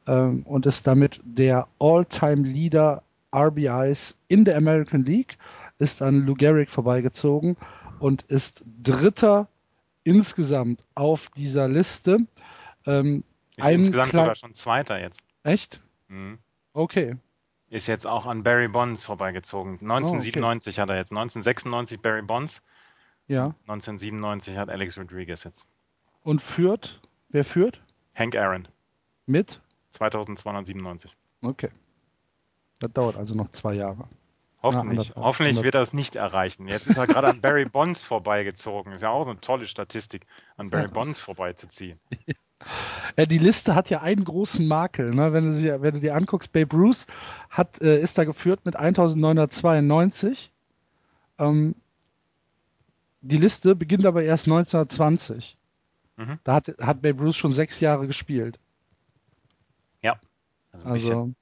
ähm, 0.06 0.42
und 0.44 0.66
ist 0.66 0.86
damit 0.86 1.20
der 1.24 1.68
All-Time-Leader 1.78 3.02
RBIs 3.34 4.16
in 4.28 4.44
der 4.44 4.56
American 4.56 5.04
League, 5.04 5.38
ist 5.78 6.02
an 6.02 6.26
Lou 6.26 6.34
Gehrig 6.34 6.70
vorbeigezogen 6.70 7.56
und 8.00 8.22
ist 8.22 8.64
Dritter 8.82 9.48
insgesamt 10.04 10.84
auf 10.94 11.30
dieser 11.36 11.68
Liste. 11.68 12.18
Ähm, 12.86 13.24
Ist 13.56 13.70
insgesamt 13.70 14.10
sogar 14.10 14.36
schon 14.36 14.54
Zweiter 14.54 15.00
jetzt. 15.00 15.20
echt? 15.44 15.80
Mhm. 16.08 16.38
Okay. 16.72 17.16
Ist 17.70 17.86
jetzt 17.86 18.06
auch 18.06 18.26
an 18.26 18.42
Barry 18.42 18.68
Bonds 18.68 19.02
vorbeigezogen. 19.02 19.74
Oh, 19.80 19.84
1997 19.84 20.80
hat 20.80 20.90
er 20.90 20.96
jetzt. 20.96 21.12
1996 21.12 22.00
Barry 22.02 22.22
Bonds. 22.22 22.62
Ja. 23.28 23.54
1997 23.68 24.56
hat 24.56 24.68
Alex 24.68 24.98
Rodriguez 24.98 25.44
jetzt. 25.44 25.64
Und 26.24 26.42
führt? 26.42 27.00
Wer 27.28 27.44
führt? 27.44 27.80
Hank 28.16 28.34
Aaron. 28.36 28.66
Mit? 29.26 29.60
2297. 29.90 31.16
Okay. 31.42 31.70
Das 32.80 32.92
dauert 32.92 33.16
also 33.16 33.36
noch 33.36 33.50
zwei 33.52 33.74
Jahre. 33.74 34.08
Hoffentlich. 34.62 34.90
anderthalb, 34.90 35.24
Hoffentlich 35.24 35.62
wird 35.62 35.74
er 35.76 35.80
es 35.82 35.92
nicht 35.92 36.16
erreichen. 36.16 36.66
Jetzt 36.66 36.88
ist 36.88 36.96
er 36.96 37.06
gerade 37.06 37.28
an 37.28 37.40
Barry 37.40 37.64
Bonds 37.66 38.02
vorbeigezogen. 38.02 38.92
Ist 38.92 39.02
ja 39.02 39.10
auch 39.10 39.26
eine 39.26 39.40
tolle 39.40 39.66
Statistik, 39.68 40.26
an 40.56 40.70
Barry 40.70 40.84
Ja. 40.84 40.90
Bonds 40.90 41.18
vorbeizuziehen. 41.18 42.00
Ja, 43.16 43.26
die 43.26 43.38
Liste 43.38 43.74
hat 43.74 43.90
ja 43.90 44.02
einen 44.02 44.24
großen 44.24 44.66
Makel. 44.66 45.14
Ne? 45.14 45.32
Wenn, 45.32 45.46
du 45.46 45.54
sie, 45.54 45.68
wenn 45.82 45.94
du 45.94 46.00
dir 46.00 46.14
anguckst, 46.14 46.52
Babe 46.52 46.76
Ruth 46.76 47.06
hat, 47.48 47.80
äh, 47.80 48.00
ist 48.00 48.18
da 48.18 48.24
geführt 48.24 48.64
mit 48.64 48.76
1992. 48.76 50.52
Ähm, 51.38 51.74
die 53.22 53.38
Liste 53.38 53.74
beginnt 53.74 54.06
aber 54.06 54.22
erst 54.22 54.46
1920. 54.46 55.56
Mhm. 56.16 56.38
Da 56.44 56.54
hat, 56.54 56.68
hat 56.80 57.02
Babe 57.02 57.22
Ruth 57.22 57.36
schon 57.36 57.52
sechs 57.52 57.80
Jahre 57.80 58.06
gespielt. 58.06 58.58
Also 60.72 60.84
ein 60.84 60.92
Also, 60.92 61.32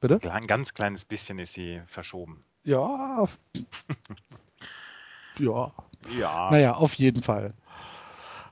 bitte? 0.00 0.32
ein 0.32 0.46
ganz 0.46 0.74
kleines 0.74 1.04
bisschen 1.04 1.38
ist 1.38 1.54
sie 1.54 1.80
verschoben. 1.86 2.44
Ja. 2.64 3.28
ja. 5.38 5.72
Ja. 6.16 6.50
Naja, 6.50 6.74
auf 6.74 6.94
jeden 6.94 7.22
Fall 7.22 7.54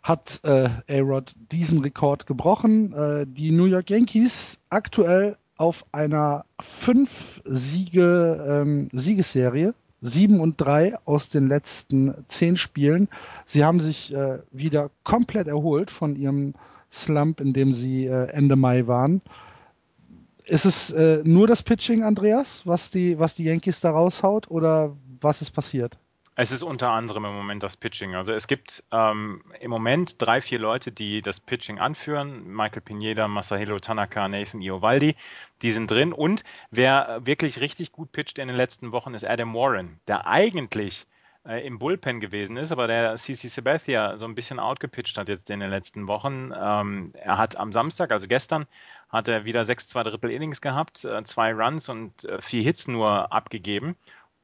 hat 0.06 0.40
äh, 0.44 0.68
A-Rod 0.88 1.34
diesen 1.50 1.80
Rekord 1.80 2.26
gebrochen. 2.26 2.92
Äh, 2.92 3.26
die 3.26 3.50
New 3.50 3.64
York 3.64 3.90
Yankees 3.90 4.60
aktuell 4.70 5.36
auf 5.56 5.84
einer 5.90 6.44
fünf 6.60 7.42
Siege 7.44 8.62
ähm, 8.62 8.88
Siegesserie. 8.92 9.74
Sieben 10.00 10.38
und 10.38 10.60
drei 10.60 10.96
aus 11.06 11.28
den 11.28 11.48
letzten 11.48 12.14
zehn 12.28 12.56
Spielen. 12.56 13.08
Sie 13.46 13.64
haben 13.64 13.80
sich 13.80 14.14
äh, 14.14 14.38
wieder 14.52 14.90
komplett 15.02 15.48
erholt 15.48 15.90
von 15.90 16.14
ihrem 16.14 16.54
Slump, 16.92 17.40
in 17.40 17.52
dem 17.52 17.74
sie 17.74 18.06
äh, 18.06 18.28
Ende 18.28 18.54
Mai 18.54 18.86
waren. 18.86 19.22
Ist 20.44 20.66
es 20.66 20.92
äh, 20.92 21.22
nur 21.24 21.48
das 21.48 21.64
Pitching, 21.64 22.04
Andreas, 22.04 22.64
was 22.64 22.90
die, 22.90 23.18
was 23.18 23.34
die 23.34 23.44
Yankees 23.44 23.80
da 23.80 23.90
raushaut, 23.90 24.48
oder 24.48 24.94
was 25.20 25.42
ist 25.42 25.50
passiert? 25.50 25.98
Es 26.38 26.52
ist 26.52 26.62
unter 26.62 26.90
anderem 26.90 27.24
im 27.24 27.34
Moment 27.34 27.62
das 27.62 27.78
Pitching. 27.78 28.14
Also 28.14 28.34
es 28.34 28.46
gibt 28.46 28.84
ähm, 28.92 29.42
im 29.58 29.70
Moment 29.70 30.20
drei, 30.20 30.42
vier 30.42 30.58
Leute, 30.58 30.92
die 30.92 31.22
das 31.22 31.40
Pitching 31.40 31.78
anführen. 31.78 32.46
Michael 32.46 32.82
Pineda, 32.82 33.26
Masahiro 33.26 33.78
Tanaka, 33.78 34.28
Nathan 34.28 34.60
Iovaldi, 34.60 35.16
die 35.62 35.70
sind 35.70 35.90
drin. 35.90 36.12
Und 36.12 36.44
wer 36.70 37.22
wirklich 37.24 37.60
richtig 37.60 37.90
gut 37.90 38.12
pitcht 38.12 38.36
in 38.36 38.48
den 38.48 38.56
letzten 38.58 38.92
Wochen 38.92 39.14
ist 39.14 39.24
Adam 39.24 39.54
Warren, 39.54 39.98
der 40.08 40.26
eigentlich 40.26 41.06
äh, 41.46 41.66
im 41.66 41.78
Bullpen 41.78 42.20
gewesen 42.20 42.58
ist, 42.58 42.70
aber 42.70 42.86
der 42.86 43.16
CC 43.16 43.48
Sabathia 43.48 44.18
so 44.18 44.26
ein 44.26 44.34
bisschen 44.34 44.58
outgepitcht 44.58 45.16
hat 45.16 45.28
jetzt 45.30 45.48
in 45.48 45.60
den 45.60 45.70
letzten 45.70 46.06
Wochen. 46.06 46.52
Ähm, 46.54 47.12
er 47.14 47.38
hat 47.38 47.56
am 47.56 47.72
Samstag, 47.72 48.12
also 48.12 48.26
gestern, 48.26 48.66
hat 49.08 49.28
er 49.28 49.46
wieder 49.46 49.64
sechs, 49.64 49.88
zwei 49.88 50.02
Drittel 50.02 50.30
Innings 50.30 50.60
gehabt, 50.60 51.02
äh, 51.06 51.24
zwei 51.24 51.54
Runs 51.54 51.88
und 51.88 52.26
äh, 52.26 52.42
vier 52.42 52.62
Hits 52.62 52.88
nur 52.88 53.32
abgegeben 53.32 53.96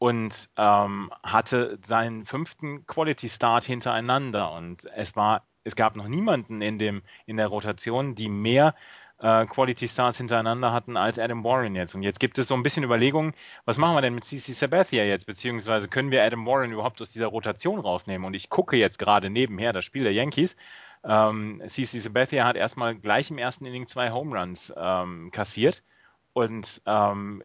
und 0.03 0.49
ähm, 0.57 1.13
hatte 1.23 1.79
seinen 1.81 2.25
fünften 2.25 2.85
Quality 2.89 3.29
Start 3.29 3.63
hintereinander 3.63 4.51
und 4.51 4.85
es 4.97 5.15
war 5.15 5.47
es 5.63 5.77
gab 5.77 5.95
noch 5.95 6.09
niemanden 6.09 6.61
in 6.61 6.77
dem 6.81 7.03
in 7.25 7.37
der 7.37 7.47
Rotation, 7.47 8.17
die 8.17 8.29
mehr 8.29 8.75
äh, 9.21 9.47
Quality 9.47 9.87
Starts 9.87 10.19
hintereinander 10.19 10.73
hatten 10.73 10.97
als 10.97 11.21
Adam 11.21 11.45
Warren 11.45 11.77
jetzt. 11.77 11.95
Und 11.95 12.03
jetzt 12.03 12.19
gibt 12.19 12.37
es 12.39 12.49
so 12.49 12.55
ein 12.55 12.65
bisschen 12.65 12.83
Überlegungen, 12.83 13.33
was 13.65 13.79
machen 13.79 13.95
wir 13.95 14.01
denn 14.01 14.17
mit 14.17 14.25
CC 14.25 14.51
Sabathia 14.51 15.05
jetzt, 15.05 15.27
beziehungsweise 15.27 15.87
können 15.87 16.11
wir 16.11 16.25
Adam 16.25 16.45
Warren 16.47 16.73
überhaupt 16.73 17.01
aus 17.01 17.13
dieser 17.13 17.29
Rotation 17.29 17.79
rausnehmen? 17.79 18.27
Und 18.27 18.35
ich 18.35 18.51
gucke 18.51 18.77
jetzt 18.77 18.99
gerade 18.99 19.31
nebenher 19.31 19.73
das 19.73 19.85
Spiel 19.85 20.03
der 20.03 20.13
Yankees. 20.13 20.57
Ähm, 21.05 21.63
CC 21.65 22.01
Sabathia 22.01 22.45
hat 22.45 22.57
erstmal 22.57 22.97
gleich 22.97 23.31
im 23.31 23.39
ersten 23.39 23.67
Inning 23.67 23.87
zwei 23.87 24.11
Home 24.11 24.37
Runs 24.37 24.73
ähm, 24.77 25.31
kassiert 25.31 25.85
und 26.33 26.83
ähm, 26.87 27.45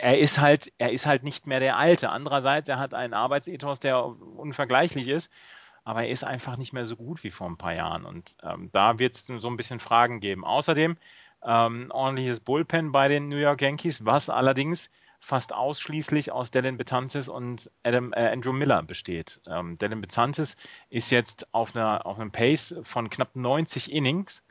er 0.00 0.18
ist 0.18 0.38
halt, 0.38 0.72
er 0.78 0.92
ist 0.92 1.06
halt 1.06 1.22
nicht 1.22 1.46
mehr 1.46 1.60
der 1.60 1.76
Alte. 1.76 2.10
Andererseits, 2.10 2.68
er 2.68 2.78
hat 2.78 2.94
einen 2.94 3.14
Arbeitsethos, 3.14 3.80
der 3.80 4.04
unvergleichlich 4.04 5.08
ist, 5.08 5.30
aber 5.84 6.04
er 6.04 6.10
ist 6.10 6.24
einfach 6.24 6.56
nicht 6.56 6.72
mehr 6.72 6.86
so 6.86 6.96
gut 6.96 7.24
wie 7.24 7.30
vor 7.30 7.48
ein 7.48 7.56
paar 7.56 7.74
Jahren. 7.74 8.04
Und 8.04 8.36
ähm, 8.42 8.70
da 8.72 8.98
wird 8.98 9.14
es 9.14 9.26
so 9.26 9.48
ein 9.48 9.56
bisschen 9.56 9.80
Fragen 9.80 10.20
geben. 10.20 10.44
Außerdem 10.44 10.96
ähm, 11.42 11.90
ordentliches 11.90 12.40
Bullpen 12.40 12.92
bei 12.92 13.08
den 13.08 13.28
New 13.28 13.36
York 13.36 13.62
Yankees, 13.62 14.04
was 14.04 14.30
allerdings 14.30 14.90
fast 15.20 15.54
ausschließlich 15.54 16.32
aus 16.32 16.50
Dylan 16.50 16.78
Betances 16.78 17.28
und 17.28 17.70
Adam, 17.82 18.12
äh, 18.14 18.28
Andrew 18.28 18.52
Miller 18.52 18.82
besteht. 18.82 19.40
Ähm, 19.46 19.78
Dylan 19.78 20.00
Betances 20.00 20.56
ist 20.88 21.10
jetzt 21.10 21.52
auf, 21.52 21.76
einer, 21.76 22.06
auf 22.06 22.18
einem 22.18 22.30
Pace 22.30 22.74
von 22.82 23.10
knapp 23.10 23.36
90 23.36 23.92
Innings. 23.92 24.42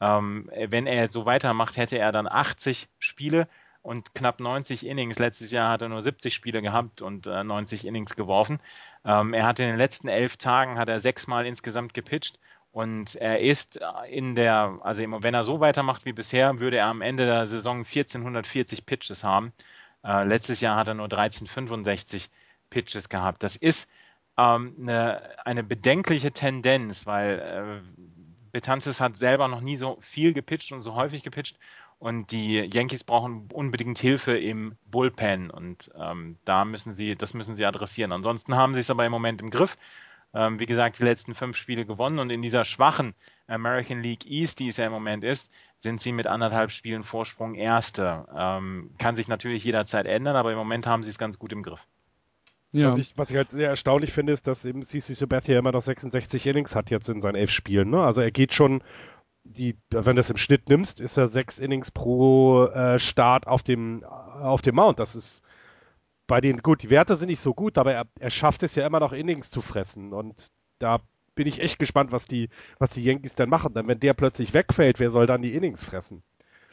Ähm, 0.00 0.50
wenn 0.52 0.86
er 0.86 1.08
so 1.08 1.24
weitermacht, 1.24 1.76
hätte 1.76 1.98
er 1.98 2.12
dann 2.12 2.26
80 2.26 2.88
Spiele 2.98 3.48
und 3.86 4.14
knapp 4.14 4.40
90 4.40 4.84
Innings. 4.84 5.18
Letztes 5.18 5.52
Jahr 5.52 5.70
hat 5.70 5.80
er 5.80 5.88
nur 5.88 6.02
70 6.02 6.34
Spiele 6.34 6.60
gehabt 6.60 7.02
und 7.02 7.28
äh, 7.28 7.44
90 7.44 7.86
Innings 7.86 8.16
geworfen. 8.16 8.58
Ähm, 9.04 9.32
er 9.32 9.46
hat 9.46 9.60
in 9.60 9.66
den 9.66 9.76
letzten 9.76 10.08
elf 10.08 10.36
Tagen 10.36 10.76
hat 10.78 10.88
er 10.88 10.98
sechsmal 10.98 11.46
insgesamt 11.46 11.94
gepitcht 11.94 12.38
und 12.72 13.14
er 13.14 13.40
ist 13.40 13.80
in 14.10 14.34
der, 14.34 14.80
also 14.82 15.04
wenn 15.22 15.34
er 15.34 15.44
so 15.44 15.60
weitermacht 15.60 16.04
wie 16.04 16.12
bisher, 16.12 16.58
würde 16.58 16.78
er 16.78 16.86
am 16.86 17.00
Ende 17.00 17.26
der 17.26 17.46
Saison 17.46 17.78
1440 17.78 18.84
Pitches 18.86 19.22
haben. 19.22 19.52
Äh, 20.04 20.24
letztes 20.24 20.60
Jahr 20.60 20.76
hat 20.76 20.88
er 20.88 20.94
nur 20.94 21.04
1365 21.04 22.28
Pitches 22.70 23.08
gehabt. 23.08 23.44
Das 23.44 23.54
ist 23.54 23.88
ähm, 24.36 24.74
eine, 24.80 25.22
eine, 25.46 25.62
bedenkliche 25.62 26.32
Tendenz, 26.32 27.06
weil 27.06 27.38
äh, 27.38 28.02
Betances 28.50 29.00
hat 29.00 29.16
selber 29.16 29.46
noch 29.46 29.60
nie 29.60 29.76
so 29.76 29.96
viel 30.00 30.32
gepitcht 30.32 30.72
und 30.72 30.82
so 30.82 30.96
häufig 30.96 31.22
gepitcht. 31.22 31.56
Und 31.98 32.30
die 32.30 32.58
Yankees 32.58 33.04
brauchen 33.04 33.48
unbedingt 33.52 33.98
Hilfe 33.98 34.36
im 34.36 34.76
Bullpen 34.84 35.50
und 35.50 35.90
ähm, 35.98 36.36
da 36.44 36.66
müssen 36.66 36.92
sie, 36.92 37.14
das 37.16 37.32
müssen 37.32 37.56
sie 37.56 37.64
adressieren. 37.64 38.12
Ansonsten 38.12 38.54
haben 38.54 38.74
sie 38.74 38.80
es 38.80 38.90
aber 38.90 39.06
im 39.06 39.12
Moment 39.12 39.40
im 39.40 39.50
Griff. 39.50 39.78
Ähm, 40.34 40.60
wie 40.60 40.66
gesagt, 40.66 40.98
die 40.98 41.04
letzten 41.04 41.34
fünf 41.34 41.56
Spiele 41.56 41.86
gewonnen 41.86 42.18
und 42.18 42.28
in 42.28 42.42
dieser 42.42 42.64
schwachen 42.64 43.14
American 43.46 44.02
League 44.02 44.26
East, 44.26 44.58
die 44.58 44.68
es 44.68 44.76
ja 44.76 44.84
im 44.84 44.92
Moment 44.92 45.24
ist, 45.24 45.50
sind 45.78 45.98
sie 45.98 46.12
mit 46.12 46.26
anderthalb 46.26 46.70
Spielen 46.70 47.04
Vorsprung 47.04 47.54
Erste. 47.54 48.26
Ähm, 48.36 48.90
kann 48.98 49.16
sich 49.16 49.28
natürlich 49.28 49.64
jederzeit 49.64 50.04
ändern, 50.04 50.36
aber 50.36 50.52
im 50.52 50.58
Moment 50.58 50.86
haben 50.86 51.02
sie 51.02 51.10
es 51.10 51.18
ganz 51.18 51.38
gut 51.38 51.52
im 51.52 51.62
Griff. 51.62 51.86
Ja. 52.72 52.90
Was, 52.90 52.98
ich, 52.98 53.16
was 53.16 53.30
ich 53.30 53.36
halt 53.36 53.50
sehr 53.50 53.70
erstaunlich 53.70 54.12
finde, 54.12 54.34
ist, 54.34 54.46
dass 54.46 54.66
eben 54.66 54.82
CC 54.82 55.14
Sabathia 55.14 55.58
immer 55.58 55.72
noch 55.72 55.80
66 55.80 56.46
Innings 56.46 56.74
hat 56.74 56.90
jetzt 56.90 57.08
in 57.08 57.22
seinen 57.22 57.36
elf 57.36 57.50
Spielen. 57.50 57.88
Ne? 57.88 58.02
Also 58.02 58.20
er 58.20 58.30
geht 58.30 58.52
schon, 58.52 58.82
die, 59.52 59.76
wenn 59.90 60.16
du 60.16 60.20
es 60.20 60.30
im 60.30 60.36
Schnitt 60.36 60.68
nimmst, 60.68 61.00
ist 61.00 61.16
er 61.16 61.28
sechs 61.28 61.58
Innings 61.58 61.90
pro 61.90 62.66
äh, 62.66 62.98
Start 62.98 63.46
auf 63.46 63.62
dem, 63.62 64.04
auf 64.04 64.62
dem 64.62 64.74
Mount. 64.76 64.98
Das 64.98 65.14
ist 65.14 65.42
bei 66.26 66.40
den, 66.40 66.58
gut, 66.58 66.82
die 66.82 66.90
Werte 66.90 67.16
sind 67.16 67.28
nicht 67.28 67.40
so 67.40 67.54
gut, 67.54 67.78
aber 67.78 67.92
er, 67.92 68.06
er 68.18 68.30
schafft 68.30 68.62
es 68.62 68.74
ja 68.74 68.86
immer 68.86 69.00
noch 69.00 69.12
Innings 69.12 69.50
zu 69.50 69.62
fressen. 69.62 70.12
Und 70.12 70.48
da 70.78 71.00
bin 71.34 71.46
ich 71.46 71.60
echt 71.60 71.78
gespannt, 71.78 72.12
was 72.12 72.26
die, 72.26 72.48
was 72.78 72.90
die 72.90 73.04
Yankees 73.04 73.34
dann 73.34 73.48
machen. 73.48 73.74
Denn 73.74 73.86
wenn 73.88 74.00
der 74.00 74.14
plötzlich 74.14 74.54
wegfällt, 74.54 74.98
wer 74.98 75.10
soll 75.10 75.26
dann 75.26 75.42
die 75.42 75.54
Innings 75.54 75.84
fressen? 75.84 76.22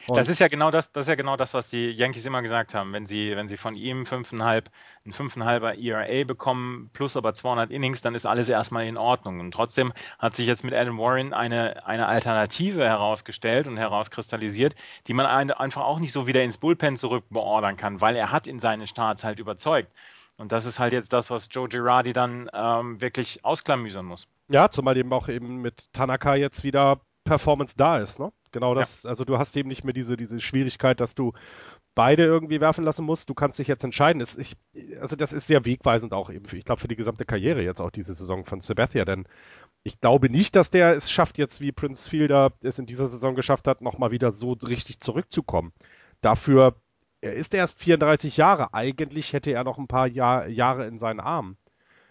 Und 0.07 0.17
das 0.17 0.27
ist 0.27 0.39
ja 0.39 0.47
genau 0.47 0.71
das, 0.71 0.91
das 0.91 1.05
ist 1.05 1.09
ja 1.09 1.15
genau 1.15 1.37
das, 1.37 1.53
was 1.53 1.69
die 1.69 1.91
Yankees 1.91 2.25
immer 2.25 2.41
gesagt 2.41 2.73
haben. 2.73 2.91
Wenn 2.93 3.05
sie, 3.05 3.35
wenn 3.35 3.47
sie 3.47 3.57
von 3.57 3.75
ihm 3.75 4.05
fünfeinhalb, 4.05 4.69
ein 5.05 5.13
fünfeinhalber 5.13 5.77
ERA 5.77 6.25
bekommen, 6.25 6.89
plus 6.93 7.15
aber 7.15 7.33
200 7.33 7.71
Innings, 7.71 8.01
dann 8.01 8.15
ist 8.15 8.25
alles 8.25 8.49
erstmal 8.49 8.85
in 8.85 8.97
Ordnung. 8.97 9.39
Und 9.39 9.51
trotzdem 9.51 9.93
hat 10.19 10.35
sich 10.35 10.47
jetzt 10.47 10.63
mit 10.63 10.73
Adam 10.73 10.97
Warren 10.97 11.33
eine, 11.33 11.85
eine 11.85 12.07
Alternative 12.07 12.83
herausgestellt 12.83 13.67
und 13.67 13.77
herauskristallisiert, 13.77 14.75
die 15.07 15.13
man 15.13 15.25
einfach 15.25 15.83
auch 15.83 15.99
nicht 15.99 16.11
so 16.11 16.27
wieder 16.27 16.43
ins 16.43 16.57
Bullpen 16.57 16.97
zurück 16.97 17.25
beordern 17.29 17.77
kann, 17.77 18.01
weil 18.01 18.15
er 18.15 18.31
hat 18.31 18.47
in 18.47 18.59
seinen 18.59 18.87
Starts 18.87 19.23
halt 19.23 19.39
überzeugt. 19.39 19.91
Und 20.37 20.51
das 20.51 20.65
ist 20.65 20.79
halt 20.79 20.93
jetzt 20.93 21.13
das, 21.13 21.29
was 21.29 21.47
Joe 21.51 21.69
Girardi 21.69 22.11
dann 22.11 22.49
ähm, 22.53 22.99
wirklich 22.99 23.45
ausklamüsern 23.45 24.05
muss. 24.05 24.27
Ja, 24.49 24.69
zumal 24.69 24.97
eben 24.97 25.13
auch 25.13 25.29
eben 25.29 25.61
mit 25.61 25.93
Tanaka 25.93 26.35
jetzt 26.35 26.63
wieder 26.63 26.99
Performance 27.23 27.75
da 27.77 27.99
ist, 27.99 28.19
ne? 28.19 28.31
Genau 28.53 28.75
das, 28.75 29.03
ja. 29.03 29.09
also 29.09 29.25
du 29.25 29.37
hast 29.37 29.57
eben 29.57 29.67
nicht 29.67 29.83
mehr 29.83 29.93
diese, 29.93 30.15
diese 30.15 30.39
Schwierigkeit, 30.39 30.99
dass 30.99 31.15
du 31.15 31.33
beide 31.95 32.23
irgendwie 32.23 32.61
werfen 32.61 32.85
lassen 32.85 33.03
musst. 33.03 33.29
Du 33.29 33.33
kannst 33.33 33.59
dich 33.59 33.67
jetzt 33.67 33.83
entscheiden. 33.83 34.19
Das, 34.19 34.37
ich, 34.37 34.55
also 35.01 35.15
das 35.15 35.33
ist 35.33 35.47
sehr 35.47 35.65
wegweisend 35.65 36.13
auch 36.13 36.29
eben, 36.29 36.45
für, 36.45 36.55
ich 36.55 36.63
glaube, 36.63 36.79
für 36.79 36.87
die 36.87 36.95
gesamte 36.95 37.25
Karriere 37.25 37.63
jetzt 37.63 37.81
auch 37.81 37.91
diese 37.91 38.13
Saison 38.13 38.45
von 38.45 38.61
Sabathia, 38.61 39.05
denn 39.05 39.25
ich 39.83 39.99
glaube 39.99 40.29
nicht, 40.29 40.55
dass 40.55 40.69
der 40.69 40.95
es 40.95 41.11
schafft, 41.11 41.37
jetzt 41.37 41.59
wie 41.59 41.71
Prince 41.71 42.09
Fielder 42.09 42.53
es 42.63 42.79
in 42.79 42.85
dieser 42.85 43.07
Saison 43.07 43.35
geschafft 43.35 43.67
hat, 43.67 43.81
nochmal 43.81 44.11
wieder 44.11 44.31
so 44.31 44.53
richtig 44.53 45.01
zurückzukommen. 45.01 45.73
Dafür, 46.21 46.75
er 47.19 47.33
ist 47.33 47.53
erst 47.53 47.79
34 47.79 48.37
Jahre. 48.37 48.73
Eigentlich 48.73 49.33
hätte 49.33 49.51
er 49.51 49.63
noch 49.63 49.77
ein 49.77 49.87
paar 49.87 50.07
Jahr, 50.07 50.47
Jahre 50.47 50.87
in 50.87 50.99
seinen 50.99 51.19
Armen. 51.19 51.57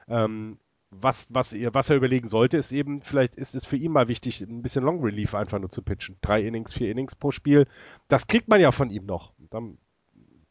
Ähm, 0.09 0.59
was, 0.93 1.27
was, 1.31 1.53
er, 1.53 1.73
was 1.75 1.91
er 1.91 1.97
überlegen 1.97 2.29
sollte, 2.29 2.59
ist 2.59 2.71
eben, 2.71 3.01
vielleicht 3.01 3.37
ist 3.37 3.55
es 3.55 3.65
für 3.65 3.77
ihn 3.77 3.93
mal 3.93 4.09
wichtig, 4.09 4.43
ein 4.43 4.63
bisschen 4.63 4.85
Long 4.85 5.03
Relief 5.03 5.35
einfach 5.35 5.59
nur 5.59 5.71
zu 5.71 5.83
pitchen. 5.83 6.17
Drei 6.21 6.43
Innings, 6.43 6.73
vier 6.73 6.91
Innings 6.91 7.15
pro 7.15 7.31
Spiel. 7.31 7.67
Das 8.09 8.27
kriegt 8.27 8.49
man 8.49 8.61
ja 8.61 8.71
von 8.71 8.91
ihm 8.91 9.07
noch. 9.07 9.33
Dann 9.51 9.79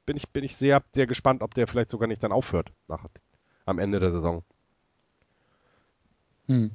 bin 0.06 0.18
ich, 0.18 0.30
bin 0.30 0.44
ich 0.44 0.56
sehr, 0.56 0.84
sehr 0.94 1.06
gespannt, 1.06 1.44
ob 1.44 1.54
der 1.54 1.68
vielleicht 1.68 1.92
sogar 1.92 2.08
nicht 2.08 2.24
dann 2.24 2.32
aufhört 2.32 2.72
nach, 2.88 3.06
am 3.66 3.78
Ende 3.78 4.00
der 4.00 4.12
Saison. 4.12 4.44
Hm. 6.48 6.72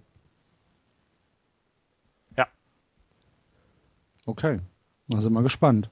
Ja. 2.36 2.46
Okay. 4.26 4.60
Da 5.08 5.20
sind 5.20 5.32
wir 5.32 5.42
gespannt. 5.42 5.90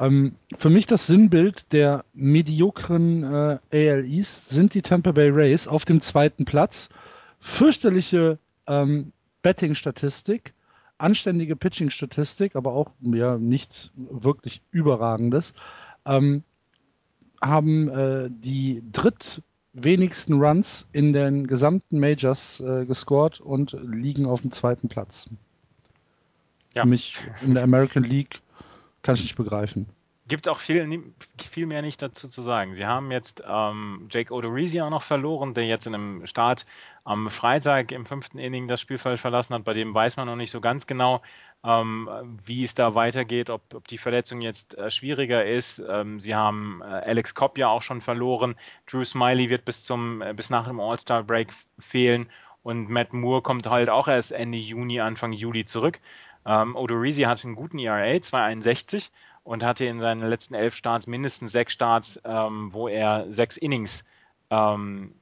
Ähm, 0.00 0.34
für 0.58 0.70
mich 0.70 0.86
das 0.86 1.06
Sinnbild 1.06 1.72
der 1.72 2.04
mediokren 2.12 3.22
äh, 3.22 3.58
AL 3.72 4.04
East 4.06 4.50
sind 4.50 4.74
die 4.74 4.82
Tampa 4.82 5.12
Bay 5.12 5.30
Rays 5.30 5.68
auf 5.68 5.84
dem 5.84 6.00
zweiten 6.00 6.44
Platz. 6.44 6.88
Fürchterliche 7.44 8.38
ähm, 8.66 9.12
Betting-Statistik, 9.42 10.54
anständige 10.96 11.56
Pitching-Statistik, 11.56 12.56
aber 12.56 12.72
auch 12.72 12.92
ja, 13.02 13.36
nichts 13.36 13.90
wirklich 13.96 14.62
Überragendes. 14.70 15.52
Ähm, 16.06 16.42
haben 17.42 17.90
äh, 17.90 18.30
die 18.30 18.82
drittwenigsten 18.90 20.40
Runs 20.40 20.86
in 20.92 21.12
den 21.12 21.46
gesamten 21.46 22.00
Majors 22.00 22.60
äh, 22.60 22.86
gescored 22.86 23.42
und 23.42 23.76
liegen 23.82 24.24
auf 24.24 24.40
dem 24.40 24.50
zweiten 24.50 24.88
Platz. 24.88 25.28
Ja. 26.74 26.86
Mich 26.86 27.18
in 27.42 27.52
der 27.52 27.62
American 27.62 28.04
League 28.04 28.40
kann 29.02 29.16
ich 29.16 29.22
nicht 29.22 29.36
begreifen. 29.36 29.86
Gibt 30.26 30.48
auch 30.48 30.58
viel, 30.58 31.12
viel 31.38 31.66
mehr 31.66 31.82
nicht 31.82 32.00
dazu 32.00 32.28
zu 32.28 32.40
sagen. 32.40 32.74
Sie 32.74 32.86
haben 32.86 33.10
jetzt 33.10 33.42
ähm, 33.46 34.08
Jake 34.10 34.32
Odorizzi 34.32 34.80
auch 34.80 34.88
noch 34.88 35.02
verloren, 35.02 35.52
der 35.52 35.66
jetzt 35.66 35.86
in 35.86 35.94
einem 35.94 36.26
Start 36.26 36.64
am 37.04 37.28
Freitag 37.28 37.92
im 37.92 38.06
fünften 38.06 38.38
Inning 38.38 38.66
das 38.66 38.80
Spielfeld 38.80 39.20
verlassen 39.20 39.54
hat. 39.54 39.64
Bei 39.64 39.74
dem 39.74 39.92
weiß 39.92 40.16
man 40.16 40.26
noch 40.26 40.36
nicht 40.36 40.50
so 40.50 40.62
ganz 40.62 40.86
genau, 40.86 41.20
ähm, 41.62 42.08
wie 42.44 42.64
es 42.64 42.74
da 42.74 42.94
weitergeht, 42.94 43.50
ob, 43.50 43.74
ob 43.74 43.86
die 43.86 43.98
Verletzung 43.98 44.40
jetzt 44.40 44.78
äh, 44.78 44.90
schwieriger 44.90 45.44
ist. 45.44 45.82
Ähm, 45.86 46.20
sie 46.20 46.34
haben 46.34 46.80
äh, 46.80 46.84
Alex 46.84 47.34
Kopp 47.34 47.58
ja 47.58 47.68
auch 47.68 47.82
schon 47.82 48.00
verloren. 48.00 48.54
Drew 48.86 49.04
Smiley 49.04 49.50
wird 49.50 49.66
bis 49.66 49.84
zum 49.84 50.22
äh, 50.22 50.32
bis 50.32 50.48
nach 50.48 50.66
dem 50.66 50.80
All-Star-Break 50.80 51.52
fehlen 51.78 52.30
und 52.62 52.88
Matt 52.88 53.12
Moore 53.12 53.42
kommt 53.42 53.66
halt 53.66 53.90
auch 53.90 54.08
erst 54.08 54.32
Ende 54.32 54.56
Juni, 54.56 55.00
Anfang 55.00 55.32
Juli 55.32 55.66
zurück. 55.66 56.00
Ähm, 56.46 56.76
Odorizzi 56.76 57.22
hatte 57.22 57.46
einen 57.46 57.56
guten 57.56 57.78
ERA, 57.78 58.20
261 58.20 59.10
und 59.44 59.62
hatte 59.62 59.84
in 59.84 60.00
seinen 60.00 60.22
letzten 60.22 60.54
elf 60.54 60.74
Starts 60.74 61.06
mindestens 61.06 61.52
sechs 61.52 61.72
Starts, 61.72 62.20
ähm, 62.24 62.72
wo 62.72 62.88
er 62.88 63.30
sechs 63.30 63.56
Innings 63.56 64.04
ähm, 64.50 65.14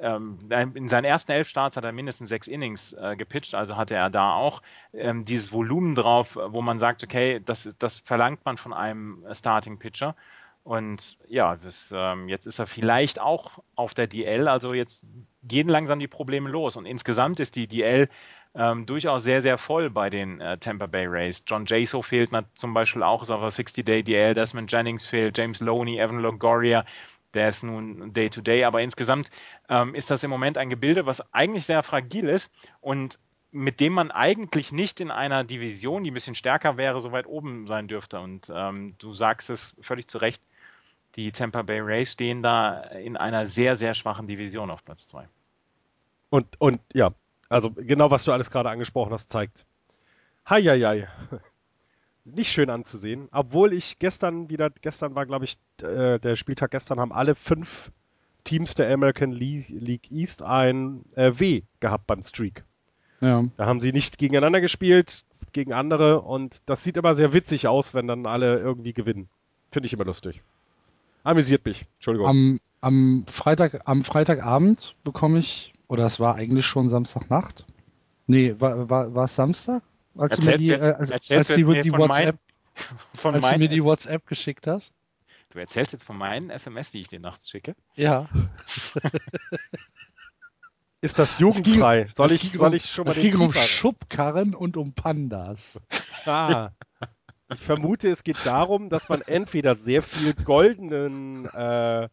ähm, 0.00 0.38
in 0.74 0.88
seinen 0.88 1.04
ersten 1.04 1.32
elf 1.32 1.48
Starts 1.48 1.76
hat 1.76 1.84
er 1.84 1.92
mindestens 1.92 2.28
sechs 2.30 2.48
Innings 2.48 2.92
äh, 2.94 3.16
gepitcht, 3.16 3.54
also 3.54 3.76
hatte 3.76 3.94
er 3.94 4.10
da 4.10 4.34
auch 4.34 4.62
ähm, 4.92 5.24
dieses 5.24 5.52
Volumen 5.52 5.94
drauf, 5.94 6.38
wo 6.42 6.62
man 6.62 6.78
sagt, 6.78 7.04
okay, 7.04 7.40
das, 7.44 7.74
das 7.78 7.98
verlangt 7.98 8.44
man 8.44 8.56
von 8.56 8.72
einem 8.72 9.24
Starting 9.32 9.78
Pitcher. 9.78 10.16
Und 10.62 11.18
ja, 11.26 11.56
das, 11.56 11.92
ähm, 11.94 12.28
jetzt 12.28 12.46
ist 12.46 12.58
er 12.58 12.66
vielleicht 12.66 13.18
auch 13.20 13.60
auf 13.74 13.94
der 13.94 14.06
DL, 14.06 14.46
also 14.46 14.74
jetzt 14.74 15.06
gehen 15.42 15.68
langsam 15.68 15.98
die 15.98 16.08
Probleme 16.08 16.50
los. 16.50 16.76
Und 16.76 16.86
insgesamt 16.86 17.40
ist 17.40 17.56
die 17.56 17.66
DL 17.66 18.08
ähm, 18.54 18.84
durchaus 18.84 19.22
sehr, 19.22 19.42
sehr 19.42 19.58
voll 19.58 19.90
bei 19.90 20.10
den 20.10 20.40
äh, 20.40 20.58
Tampa 20.58 20.86
Bay 20.86 21.06
Rays. 21.06 21.44
John 21.46 21.64
Jaso 21.66 22.02
fehlt 22.02 22.30
zum 22.54 22.74
Beispiel 22.74 23.02
auch, 23.02 23.22
ist 23.22 23.30
auf 23.30 23.40
der 23.40 23.64
60-Day 23.64 24.02
DL, 24.02 24.34
Desmond 24.34 24.70
Jennings 24.70 25.06
fehlt, 25.06 25.38
James 25.38 25.60
Loney, 25.60 25.98
Evan 25.98 26.18
Longoria, 26.18 26.84
der 27.32 27.48
ist 27.48 27.62
nun 27.62 28.12
Day-to-Day, 28.12 28.62
-Day. 28.62 28.66
aber 28.66 28.82
insgesamt 28.82 29.30
ähm, 29.68 29.94
ist 29.94 30.10
das 30.10 30.24
im 30.24 30.30
Moment 30.30 30.58
ein 30.58 30.68
Gebilde, 30.68 31.06
was 31.06 31.32
eigentlich 31.32 31.64
sehr 31.64 31.82
fragil 31.82 32.28
ist 32.28 32.52
und 32.80 33.18
mit 33.52 33.80
dem 33.80 33.92
man 33.92 34.10
eigentlich 34.10 34.72
nicht 34.72 35.00
in 35.00 35.10
einer 35.10 35.44
Division, 35.44 36.04
die 36.04 36.10
ein 36.10 36.14
bisschen 36.14 36.34
stärker 36.34 36.76
wäre, 36.76 37.00
so 37.00 37.12
weit 37.12 37.26
oben 37.26 37.66
sein 37.66 37.88
dürfte. 37.88 38.20
Und 38.20 38.50
ähm, 38.54 38.94
du 38.98 39.12
sagst 39.12 39.50
es 39.50 39.76
völlig 39.80 40.06
zu 40.08 40.18
Recht, 40.18 40.42
die 41.16 41.32
Tampa 41.32 41.62
Bay 41.62 41.80
Rays 41.80 42.12
stehen 42.12 42.42
da 42.42 42.80
in 42.80 43.16
einer 43.16 43.46
sehr, 43.46 43.76
sehr 43.76 43.94
schwachen 43.94 44.26
Division 44.26 44.70
auf 44.70 44.84
Platz 44.84 45.06
2. 45.08 45.28
Und, 46.30 46.60
und 46.60 46.80
ja, 46.92 47.12
also 47.48 47.70
genau 47.70 48.10
was 48.10 48.24
du 48.24 48.32
alles 48.32 48.50
gerade 48.50 48.70
angesprochen 48.70 49.12
hast, 49.12 49.30
zeigt. 49.30 49.66
Heieiei. 50.48 51.08
Nicht 52.24 52.52
schön 52.52 52.70
anzusehen. 52.70 53.28
Obwohl 53.32 53.72
ich 53.72 53.98
gestern 53.98 54.48
wieder, 54.50 54.70
gestern 54.70 55.14
war, 55.14 55.26
glaube 55.26 55.46
ich, 55.46 55.58
äh, 55.82 56.18
der 56.18 56.36
Spieltag 56.36 56.70
gestern, 56.70 57.00
haben 57.00 57.12
alle 57.12 57.34
fünf 57.34 57.90
Teams 58.44 58.74
der 58.74 58.92
American 58.92 59.32
League 59.32 60.10
East 60.10 60.42
ein 60.42 61.04
äh, 61.14 61.32
W 61.38 61.62
gehabt 61.80 62.06
beim 62.06 62.22
Streak. 62.22 62.64
Ja. 63.20 63.44
Da 63.56 63.66
haben 63.66 63.80
sie 63.80 63.92
nicht 63.92 64.18
gegeneinander 64.18 64.60
gespielt. 64.60 65.24
gegen 65.52 65.72
andere 65.72 66.20
und 66.20 66.62
das 66.66 66.84
sieht 66.84 66.96
immer 66.96 67.16
sehr 67.16 67.32
witzig 67.32 67.66
aus, 67.66 67.94
wenn 67.94 68.06
dann 68.06 68.26
alle 68.26 68.58
irgendwie 68.58 68.92
gewinnen. 68.92 69.28
Finde 69.72 69.86
ich 69.86 69.92
immer 69.92 70.04
lustig. 70.04 70.42
Amüsiert 71.24 71.64
mich. 71.66 71.86
Entschuldigung. 71.96 72.28
Am, 72.28 72.60
am, 72.80 73.24
Freitag, 73.26 73.82
am 73.84 74.04
Freitagabend 74.04 74.96
bekomme 75.04 75.38
ich, 75.38 75.72
oder 75.88 76.06
es 76.06 76.18
war 76.20 76.34
eigentlich 76.36 76.66
schon 76.66 76.88
Samstagnacht. 76.88 77.66
Nee, 78.26 78.54
war, 78.58 78.88
war, 78.88 79.14
war 79.14 79.24
es 79.24 79.34
Samstag? 79.36 79.82
Als 80.16 80.36
du 80.36 80.42
mir 80.44 80.52
Erzählst 80.52 80.60
die, 80.60 80.66
jetzt- 80.68 80.82
äh, 80.82 80.94
als, 80.94 81.10
erzählst 81.10 81.50
als 81.50 81.60
du 81.60 81.66
mir 81.68 81.82
die 81.82 81.92
WhatsApp, 81.92 82.38
Von 83.14 83.34
als 83.34 83.50
du 83.50 83.58
mir 83.58 83.68
die 83.68 83.82
WhatsApp 83.82 84.26
geschickt 84.26 84.66
hast. 84.66 84.92
du 85.50 85.58
erzählst 85.58 85.92
jetzt 85.92 86.04
von 86.04 86.16
meinen 86.16 86.50
SMS, 86.50 86.90
die 86.92 87.00
ich 87.00 87.08
dir 87.08 87.20
nachts 87.20 87.48
schicke. 87.50 87.74
Ja. 87.96 88.28
Ist 91.02 91.18
das 91.18 91.38
jugendfrei? 91.38 92.08
Soll 92.12 92.30
ich, 92.32 92.52
soll 92.52 92.68
um, 92.68 92.74
ich 92.74 92.84
schon 92.84 93.06
mal 93.06 93.12
Es 93.12 93.18
ging 93.18 93.36
um 93.40 93.52
Schubkarren 93.52 94.54
und 94.54 94.76
um 94.76 94.92
Pandas. 94.92 95.80
Ah. 96.26 96.70
Ich 97.52 97.60
vermute, 97.60 98.08
es 98.08 98.22
geht 98.24 98.44
darum, 98.44 98.88
dass 98.90 99.08
man 99.08 99.22
entweder 99.22 99.74
sehr 99.74 100.02
viel 100.02 100.34
goldenen 100.34 101.46
äh, 101.46 102.08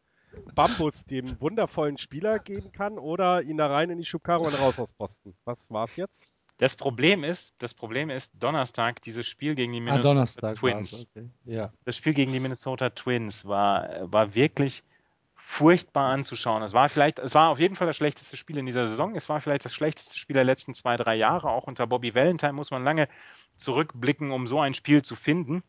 Bambus 0.55 1.05
dem 1.05 1.39
wundervollen 1.41 1.97
Spieler 1.97 2.39
geben 2.39 2.71
kann 2.71 2.97
oder 2.97 3.41
ihn 3.41 3.57
da 3.57 3.67
rein 3.67 3.89
in 3.89 3.97
die 3.97 4.05
Schubkarre 4.05 4.43
und 4.43 4.53
raus 4.59 4.79
aus 4.79 4.93
Posten. 4.93 5.35
Was 5.45 5.69
war's 5.71 5.95
jetzt? 5.95 6.25
Das 6.59 6.75
Problem 6.75 7.23
ist, 7.23 7.53
das 7.59 7.75
Problem 7.75 8.09
ist, 8.09 8.31
Donnerstag 8.39 9.01
dieses 9.03 9.27
Spiel 9.27 9.53
gegen 9.53 9.71
die 9.73 9.77
Ah, 9.79 9.83
Minnesota 9.83 10.09
Donnerstag 10.09 10.55
Twins. 10.55 11.07
okay. 11.11 11.29
Ja. 11.45 11.71
Das 11.85 11.95
Spiel 11.95 12.13
gegen 12.13 12.31
die 12.31 12.39
Minnesota 12.39 12.89
Twins 12.89 13.45
war, 13.45 14.11
war 14.11 14.33
wirklich 14.33 14.83
furchtbar 15.35 16.09
anzuschauen. 16.11 16.63
Es 16.63 16.73
war 16.73 16.89
vielleicht, 16.89 17.19
es 17.19 17.35
war 17.35 17.49
auf 17.49 17.59
jeden 17.59 17.75
Fall 17.75 17.85
das 17.85 17.95
schlechteste 17.95 18.37
Spiel 18.37 18.57
in 18.57 18.65
dieser 18.65 18.87
Saison. 18.87 19.15
Es 19.15 19.29
war 19.29 19.39
vielleicht 19.39 19.65
das 19.65 19.73
schlechteste 19.73 20.17
Spiel 20.17 20.33
der 20.33 20.43
letzten 20.45 20.73
zwei, 20.73 20.97
drei 20.97 21.15
Jahre. 21.15 21.51
Auch 21.51 21.65
unter 21.65 21.85
Bobby 21.85 22.15
Valentine 22.15 22.53
muss 22.53 22.71
man 22.71 22.83
lange 22.83 23.07
zurückblicken, 23.57 24.31
um 24.31 24.47
so 24.47 24.59
ein 24.59 24.73
Spiel 24.73 25.01
zu 25.01 25.15
finden. 25.15 25.63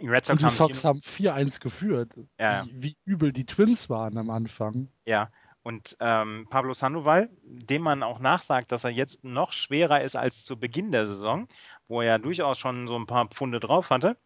Die 0.00 0.08
Red 0.08 0.26
Sox 0.26 0.40
die 0.40 0.46
haben 0.46 0.54
Sox 0.54 0.84
haben 0.84 1.00
4-1 1.00 1.60
geführt. 1.60 2.12
Ja. 2.38 2.64
Wie, 2.66 2.80
wie 2.80 2.96
übel 3.04 3.32
die 3.32 3.46
Twins 3.46 3.88
waren 3.88 4.18
am 4.18 4.30
Anfang. 4.30 4.88
Ja, 5.06 5.30
und 5.66 5.96
ähm, 5.98 6.46
Pablo 6.48 6.74
Sandoval, 6.74 7.28
dem 7.42 7.82
man 7.82 8.04
auch 8.04 8.20
nachsagt, 8.20 8.70
dass 8.70 8.84
er 8.84 8.90
jetzt 8.90 9.24
noch 9.24 9.52
schwerer 9.52 10.00
ist 10.00 10.14
als 10.14 10.44
zu 10.44 10.56
Beginn 10.56 10.92
der 10.92 11.08
Saison, 11.08 11.48
wo 11.88 12.02
er 12.02 12.06
ja 12.06 12.18
durchaus 12.18 12.56
schon 12.56 12.86
so 12.86 12.96
ein 12.96 13.06
paar 13.06 13.26
Pfunde 13.26 13.58
drauf 13.58 13.90
hatte, 13.90 14.16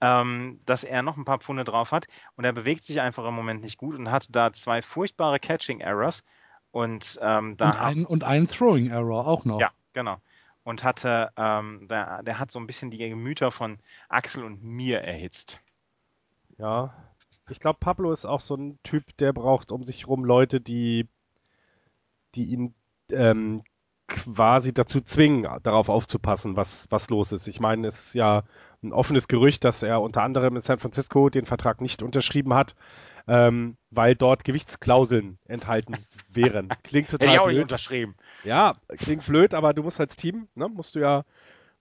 ähm, 0.00 0.60
dass 0.64 0.84
er 0.84 1.02
noch 1.02 1.18
ein 1.18 1.26
paar 1.26 1.40
Pfunde 1.40 1.64
drauf 1.64 1.92
hat 1.92 2.06
und 2.36 2.44
er 2.44 2.54
bewegt 2.54 2.84
sich 2.84 3.02
einfach 3.02 3.26
im 3.26 3.34
Moment 3.34 3.60
nicht 3.60 3.76
gut 3.76 3.96
und 3.96 4.10
hat 4.10 4.34
da 4.34 4.52
zwei 4.54 4.80
furchtbare 4.80 5.38
Catching 5.38 5.80
Errors 5.80 6.24
und 6.70 7.18
ähm, 7.20 7.58
da 7.58 7.70
Und 7.70 7.76
ein, 7.76 8.06
und 8.06 8.24
ein 8.24 8.48
Throwing 8.48 8.88
Error 8.88 9.26
auch 9.26 9.44
noch. 9.44 9.60
ja, 9.60 9.70
genau. 9.92 10.22
Und 10.68 10.84
hatte, 10.84 11.30
ähm, 11.38 11.88
der, 11.88 12.22
der 12.22 12.38
hat 12.38 12.50
so 12.50 12.58
ein 12.58 12.66
bisschen 12.66 12.90
die 12.90 12.98
Gemüter 12.98 13.50
von 13.50 13.78
Axel 14.10 14.44
und 14.44 14.62
mir 14.62 15.00
erhitzt. 15.00 15.62
Ja. 16.58 16.92
Ich 17.48 17.58
glaube, 17.58 17.78
Pablo 17.80 18.12
ist 18.12 18.26
auch 18.26 18.40
so 18.40 18.54
ein 18.54 18.78
Typ, 18.82 19.16
der 19.16 19.32
braucht 19.32 19.72
um 19.72 19.82
sich 19.82 20.06
rum 20.06 20.26
Leute, 20.26 20.60
die, 20.60 21.08
die 22.34 22.44
ihn 22.50 22.74
ähm, 23.10 23.62
quasi 24.08 24.74
dazu 24.74 25.00
zwingen, 25.00 25.48
darauf 25.62 25.88
aufzupassen, 25.88 26.54
was, 26.54 26.86
was 26.90 27.08
los 27.08 27.32
ist. 27.32 27.48
Ich 27.48 27.60
meine, 27.60 27.88
es 27.88 28.08
ist 28.08 28.14
ja 28.14 28.42
ein 28.82 28.92
offenes 28.92 29.26
Gerücht, 29.26 29.64
dass 29.64 29.82
er 29.82 30.02
unter 30.02 30.22
anderem 30.22 30.56
in 30.56 30.60
San 30.60 30.78
Francisco 30.78 31.30
den 31.30 31.46
Vertrag 31.46 31.80
nicht 31.80 32.02
unterschrieben 32.02 32.52
hat, 32.52 32.76
ähm, 33.26 33.78
weil 33.90 34.16
dort 34.16 34.44
Gewichtsklauseln 34.44 35.38
enthalten 35.46 35.96
wären. 36.28 36.68
Klingt 36.82 37.08
Hätte 37.08 37.20
total 37.20 37.34
ich 37.34 37.40
auch 37.40 37.48
nicht 37.48 37.62
unterschrieben. 37.62 38.16
Ja, 38.42 38.74
klingt 38.88 39.26
blöd, 39.26 39.54
aber 39.54 39.74
du 39.74 39.82
musst 39.82 40.00
als 40.00 40.16
Team, 40.16 40.48
ne, 40.54 40.68
musst 40.68 40.94
du 40.94 41.00
ja, 41.00 41.24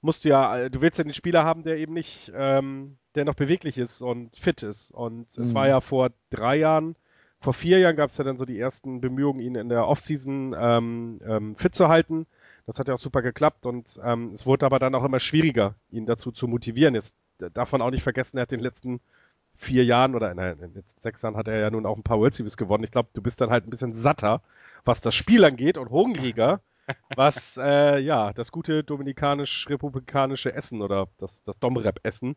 musst 0.01 0.25
du 0.25 0.29
ja, 0.29 0.69
du 0.69 0.81
willst 0.81 0.97
ja 0.97 1.03
den 1.03 1.13
Spieler 1.13 1.43
haben, 1.43 1.63
der 1.63 1.77
eben 1.77 1.93
nicht, 1.93 2.31
ähm, 2.35 2.97
der 3.15 3.25
noch 3.25 3.35
beweglich 3.35 3.77
ist 3.77 4.01
und 4.01 4.35
fit 4.37 4.63
ist. 4.63 4.91
Und 4.91 5.27
es 5.37 5.37
Mhm. 5.51 5.55
war 5.55 5.67
ja 5.67 5.81
vor 5.81 6.11
drei 6.29 6.57
Jahren, 6.57 6.95
vor 7.39 7.53
vier 7.53 7.79
Jahren 7.79 7.95
gab 7.95 8.09
es 8.09 8.17
ja 8.17 8.23
dann 8.23 8.37
so 8.37 8.45
die 8.45 8.59
ersten 8.59 9.01
Bemühungen, 9.01 9.39
ihn 9.39 9.55
in 9.55 9.69
der 9.69 9.87
Offseason 9.87 10.55
ähm, 10.59 11.21
ähm, 11.25 11.55
fit 11.55 11.75
zu 11.75 11.87
halten. 11.89 12.25
Das 12.65 12.79
hat 12.79 12.87
ja 12.87 12.95
auch 12.95 12.99
super 12.99 13.21
geklappt 13.21 13.65
und 13.65 13.99
ähm, 14.03 14.31
es 14.33 14.45
wurde 14.45 14.65
aber 14.65 14.79
dann 14.79 14.95
auch 14.95 15.03
immer 15.03 15.19
schwieriger, 15.19 15.75
ihn 15.91 16.05
dazu 16.05 16.31
zu 16.31 16.47
motivieren. 16.47 16.95
Jetzt 16.95 17.15
äh, 17.41 17.49
darf 17.51 17.71
man 17.71 17.81
auch 17.81 17.91
nicht 17.91 18.03
vergessen, 18.03 18.37
er 18.37 18.43
hat 18.43 18.51
den 18.51 18.59
letzten 18.59 18.99
vier 19.57 19.83
Jahren 19.83 20.15
oder 20.15 20.33
nein, 20.33 20.53
in 20.53 20.59
den 20.59 20.73
letzten 20.75 21.01
sechs 21.01 21.21
Jahren 21.21 21.35
hat 21.35 21.47
er 21.47 21.59
ja 21.59 21.69
nun 21.69 21.85
auch 21.85 21.97
ein 21.97 22.03
paar 22.03 22.19
World 22.19 22.33
Series 22.33 22.57
gewonnen. 22.57 22.83
Ich 22.83 22.91
glaube, 22.91 23.09
du 23.13 23.21
bist 23.21 23.41
dann 23.41 23.49
halt 23.49 23.67
ein 23.67 23.69
bisschen 23.69 23.93
satter, 23.93 24.41
was 24.85 25.01
das 25.01 25.15
Spiel 25.15 25.43
angeht 25.43 25.77
und 25.77 25.89
hungriger, 25.89 26.61
was 27.15 27.57
äh, 27.57 27.99
ja 27.99 28.31
das 28.33 28.51
gute 28.51 28.83
dominikanisch-republikanische 28.83 30.53
Essen 30.53 30.81
oder 30.81 31.07
das, 31.17 31.43
das 31.43 31.59
Domrep-Essen. 31.59 32.35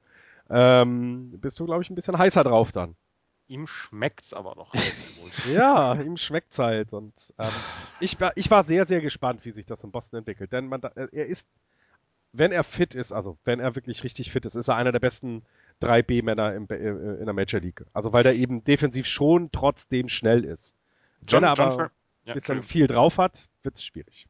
Ähm, 0.49 1.39
bist 1.41 1.61
du, 1.61 1.67
glaube 1.67 1.83
ich, 1.83 1.91
ein 1.91 1.95
bisschen 1.95 2.19
heißer 2.19 2.43
drauf 2.43 2.73
dann. 2.73 2.97
Ihm 3.47 3.67
schmeckt's 3.67 4.33
aber 4.33 4.55
gut. 4.55 5.33
Ja, 5.53 5.95
ihm 5.95 6.17
schmeckt's 6.17 6.59
halt. 6.59 6.93
Und 6.93 7.13
ähm, 7.39 7.51
ich, 7.99 8.21
war, 8.21 8.33
ich 8.37 8.51
war 8.51 8.65
sehr, 8.65 8.87
sehr 8.87 9.01
gespannt, 9.01 9.45
wie 9.45 9.51
sich 9.51 9.67
das 9.67 9.85
in 9.85 9.91
Boston 9.91 10.19
entwickelt. 10.19 10.53
Denn 10.53 10.69
man, 10.69 10.83
er 10.83 11.27
ist, 11.27 11.49
wenn 12.33 12.53
er 12.53 12.65
fit 12.65 12.95
ist, 12.95 13.13
also 13.13 13.39
wenn 13.45 13.61
er 13.61 13.75
wirklich 13.75 14.05
richtig 14.05 14.31
fit 14.31 14.47
ist, 14.47 14.55
ist 14.55 14.69
er 14.69 14.77
einer 14.77 14.93
der 14.93 15.01
besten 15.01 15.43
3B-Männer 15.83 16.55
im, 16.55 16.67
äh, 16.69 16.77
in 16.77 17.25
der 17.25 17.35
Major 17.35 17.61
League. 17.61 17.85
Also 17.93 18.13
weil 18.13 18.27
er 18.27 18.35
eben 18.35 18.65
defensiv 18.65 19.07
schon 19.07 19.51
trotzdem 19.53 20.09
schnell 20.09 20.45
ist. 20.45 20.75
John, 21.27 21.43
wenn 21.43 21.49
er 21.49 21.55
John, 21.55 21.73
aber 21.73 21.83
ein 21.85 21.91
ja, 22.25 22.35
bisschen 22.35 22.63
viel 22.63 22.87
drauf 22.87 23.19
hat, 23.19 23.49
wird's 23.63 23.85
schwierig. 23.85 24.27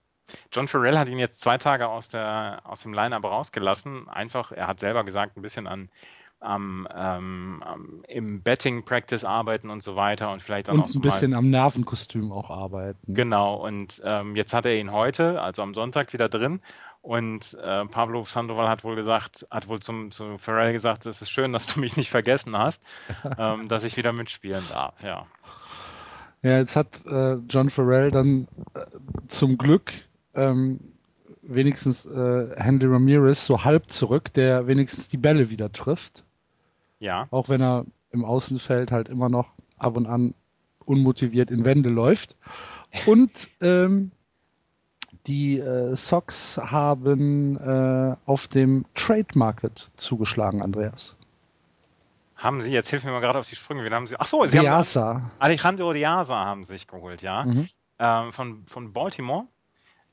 John 0.52 0.68
Farrell 0.68 0.98
hat 0.98 1.08
ihn 1.08 1.18
jetzt 1.18 1.40
zwei 1.40 1.58
Tage 1.58 1.88
aus, 1.88 2.08
der, 2.08 2.60
aus 2.64 2.82
dem 2.82 2.92
Line-Up 2.92 3.24
rausgelassen. 3.24 4.08
Einfach, 4.08 4.52
er 4.52 4.68
hat 4.68 4.80
selber 4.80 5.04
gesagt, 5.04 5.36
ein 5.36 5.42
bisschen 5.42 5.66
an, 5.66 5.88
am, 6.40 6.88
ähm, 6.94 7.62
am, 7.64 8.02
im 8.08 8.42
Betting-Practice 8.42 9.24
arbeiten 9.24 9.70
und 9.70 9.82
so 9.82 9.94
weiter 9.96 10.32
und 10.32 10.42
vielleicht 10.42 10.68
dann 10.68 10.80
auch 10.80 10.84
Und 10.84 10.92
so 10.92 10.98
ein 10.98 11.02
bisschen 11.02 11.34
am 11.34 11.50
Nervenkostüm 11.50 12.32
auch 12.32 12.50
arbeiten. 12.50 13.14
Genau, 13.14 13.56
und 13.56 14.00
ähm, 14.04 14.36
jetzt 14.36 14.54
hat 14.54 14.64
er 14.64 14.76
ihn 14.76 14.90
heute, 14.90 15.40
also 15.40 15.62
am 15.62 15.74
Sonntag, 15.74 16.12
wieder 16.12 16.28
drin. 16.28 16.60
Und 17.02 17.54
äh, 17.54 17.86
Pablo 17.86 18.24
Sandoval 18.24 18.68
hat 18.68 18.84
wohl 18.84 18.94
gesagt, 18.94 19.46
hat 19.50 19.68
wohl 19.68 19.80
zum, 19.80 20.10
zu 20.10 20.36
Farrell 20.36 20.72
gesagt, 20.72 21.06
es 21.06 21.22
ist 21.22 21.30
schön, 21.30 21.52
dass 21.52 21.66
du 21.66 21.80
mich 21.80 21.96
nicht 21.96 22.10
vergessen 22.10 22.56
hast, 22.56 22.82
ähm, 23.38 23.68
dass 23.68 23.84
ich 23.84 23.96
wieder 23.96 24.12
mitspielen 24.12 24.64
darf. 24.68 25.02
Ja. 25.02 25.26
Ja, 26.42 26.58
jetzt 26.58 26.76
hat 26.76 27.04
äh, 27.06 27.34
John 27.48 27.68
Farrell 27.70 28.10
dann 28.10 28.48
äh, 28.74 28.80
zum 29.28 29.58
Glück 29.58 29.92
ähm, 30.34 30.80
wenigstens 31.42 32.06
äh, 32.06 32.48
Handy 32.56 32.86
Ramirez 32.86 33.44
so 33.44 33.64
halb 33.64 33.90
zurück, 33.90 34.32
der 34.32 34.66
wenigstens 34.66 35.08
die 35.08 35.18
Bälle 35.18 35.50
wieder 35.50 35.72
trifft. 35.72 36.24
Ja. 36.98 37.26
Auch 37.30 37.48
wenn 37.48 37.60
er 37.60 37.86
im 38.10 38.24
Außenfeld 38.24 38.90
halt 38.90 39.08
immer 39.08 39.28
noch 39.28 39.52
ab 39.76 39.96
und 39.96 40.06
an 40.06 40.34
unmotiviert 40.84 41.50
in 41.50 41.64
Wände 41.64 41.90
läuft. 41.90 42.36
Und 43.06 43.48
ähm, 43.60 44.10
die 45.26 45.58
äh, 45.58 45.94
Sox 45.94 46.58
haben 46.58 47.56
äh, 47.58 48.16
auf 48.26 48.48
dem 48.48 48.84
Trade 48.94 49.26
Market 49.34 49.90
zugeschlagen, 49.96 50.62
Andreas. 50.62 51.16
Haben 52.36 52.62
Sie, 52.62 52.70
jetzt 52.70 52.88
hilf 52.88 53.04
mir 53.04 53.10
mal 53.10 53.20
gerade 53.20 53.38
auf 53.38 53.48
die 53.48 53.56
Sprünge, 53.56 53.84
wen 53.84 53.92
haben 53.92 54.06
Sie? 54.06 54.16
Ach 54.18 54.26
so, 54.26 54.44
Sie 54.46 54.56
haben 54.58 54.64
Diasa. 54.64 55.30
Alejandro 55.38 55.92
Diaza 55.92 56.36
haben 56.36 56.64
sich 56.64 56.86
geholt, 56.86 57.20
ja. 57.22 57.44
Mhm. 57.44 57.68
Ähm, 57.98 58.32
von, 58.32 58.64
von 58.66 58.92
Baltimore 58.92 59.46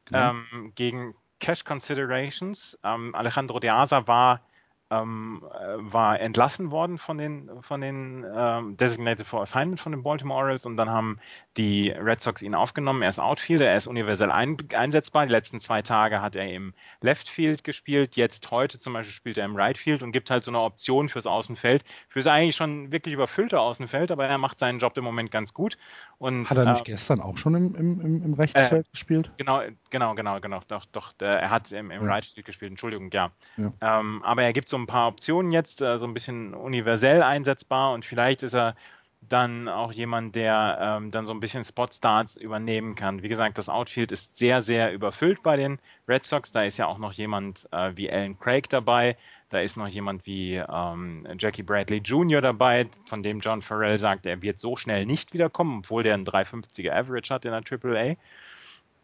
Genau. 0.07 0.31
ähm, 0.31 0.71
gegen 0.75 1.15
Cash 1.39 1.63
Considerations. 1.63 2.77
Ähm, 2.83 3.13
Alejandro 3.13 3.59
Diaza 3.59 4.07
war, 4.07 4.41
ähm, 4.89 5.43
äh, 5.53 5.75
war 5.79 6.19
entlassen 6.19 6.71
worden 6.71 6.97
von 6.97 7.17
den, 7.17 7.49
von 7.61 7.81
den 7.81 8.25
ähm, 8.33 8.77
Designated 8.77 9.27
for 9.27 9.41
Assignment 9.41 9.79
von 9.79 9.91
den 9.91 10.03
Baltimore 10.03 10.39
Orioles 10.39 10.65
und 10.65 10.77
dann 10.77 10.89
haben 10.89 11.19
die 11.57 11.89
Red 11.89 12.21
Sox 12.21 12.41
ihn 12.41 12.55
aufgenommen. 12.55 13.01
Er 13.01 13.09
ist 13.09 13.19
Outfielder, 13.19 13.67
er 13.67 13.77
ist 13.77 13.87
universell 13.87 14.31
ein, 14.31 14.57
einsetzbar. 14.73 15.25
Die 15.25 15.31
letzten 15.31 15.59
zwei 15.59 15.81
Tage 15.81 16.21
hat 16.21 16.35
er 16.35 16.49
im 16.49 16.73
Left 17.01 17.27
Field 17.27 17.63
gespielt. 17.63 18.15
Jetzt 18.15 18.49
heute 18.51 18.79
zum 18.79 18.93
Beispiel 18.93 19.13
spielt 19.13 19.37
er 19.37 19.45
im 19.45 19.55
Right 19.55 19.77
Field 19.77 20.03
und 20.03 20.11
gibt 20.13 20.29
halt 20.29 20.43
so 20.43 20.51
eine 20.51 20.61
Option 20.61 21.09
fürs 21.09 21.27
Außenfeld. 21.27 21.83
Fürs 22.07 22.27
eigentlich 22.27 22.55
schon 22.55 22.91
wirklich 22.91 23.13
überfüllte 23.13 23.59
Außenfeld, 23.59 24.11
aber 24.11 24.27
er 24.27 24.37
macht 24.37 24.59
seinen 24.59 24.79
Job 24.79 24.95
im 24.97 25.03
Moment 25.03 25.31
ganz 25.31 25.53
gut. 25.53 25.77
Und, 26.19 26.49
Hat 26.49 26.57
er 26.57 26.71
nicht 26.71 26.87
äh, 26.87 26.91
gestern 26.91 27.21
auch 27.21 27.37
schon 27.37 27.53
im, 27.53 27.75
im, 27.75 28.23
im, 28.23 28.33
Rechtsfeld 28.33 28.89
gespielt? 28.91 29.29
Genau, 29.37 29.61
genau, 29.91 30.15
genau, 30.15 30.39
genau. 30.39 30.61
Doch, 30.67 30.85
doch. 30.85 31.13
Er 31.19 31.51
hat 31.51 31.71
im, 31.71 31.91
im 31.91 32.03
Ja. 32.03 32.09
Right 32.09 32.33
gespielt, 32.43 32.71
Entschuldigung, 32.71 33.11
ja. 33.11 33.31
Ja. 33.57 33.71
Ähm, 33.81 34.23
aber 34.23 34.41
er 34.41 34.51
gibt 34.51 34.67
so 34.67 34.77
ein 34.77 34.87
paar 34.87 35.09
Optionen 35.09 35.51
jetzt, 35.51 35.81
äh, 35.81 35.99
so 35.99 36.05
ein 36.05 36.15
bisschen 36.15 36.55
universell 36.55 37.21
einsetzbar 37.21 37.93
und 37.93 38.03
vielleicht 38.03 38.41
ist 38.41 38.55
er 38.55 38.75
dann 39.21 39.67
auch 39.67 39.91
jemand, 39.91 40.35
der 40.35 40.77
ähm, 40.79 41.11
dann 41.11 41.25
so 41.25 41.33
ein 41.33 41.39
bisschen 41.39 41.63
Spot-Starts 41.63 42.35
übernehmen 42.35 42.95
kann. 42.95 43.21
Wie 43.23 43.29
gesagt, 43.29 43.57
das 43.57 43.69
Outfield 43.69 44.11
ist 44.11 44.37
sehr, 44.37 44.61
sehr 44.61 44.93
überfüllt 44.93 45.43
bei 45.43 45.57
den 45.57 45.79
Red 46.07 46.23
Sox. 46.23 46.51
Da 46.51 46.63
ist 46.63 46.77
ja 46.77 46.87
auch 46.87 46.97
noch 46.97 47.13
jemand 47.13 47.67
äh, 47.71 47.91
wie 47.95 48.09
Alan 48.09 48.39
Craig 48.39 48.69
dabei. 48.69 49.17
Da 49.49 49.61
ist 49.61 49.77
noch 49.77 49.87
jemand 49.87 50.25
wie 50.25 50.55
ähm, 50.55 51.25
Jackie 51.39 51.63
Bradley 51.63 51.99
Jr. 51.99 52.41
dabei, 52.41 52.87
von 53.05 53.23
dem 53.23 53.39
John 53.39 53.61
Farrell 53.61 53.97
sagt, 53.97 54.25
er 54.25 54.41
wird 54.41 54.59
so 54.59 54.75
schnell 54.75 55.05
nicht 55.05 55.33
wiederkommen, 55.33 55.79
obwohl 55.79 56.03
der 56.03 56.15
einen 56.15 56.25
350er 56.25 56.91
Average 56.91 57.33
hat 57.33 57.45
in 57.45 57.51
der 57.51 57.61
AAA. 57.61 58.15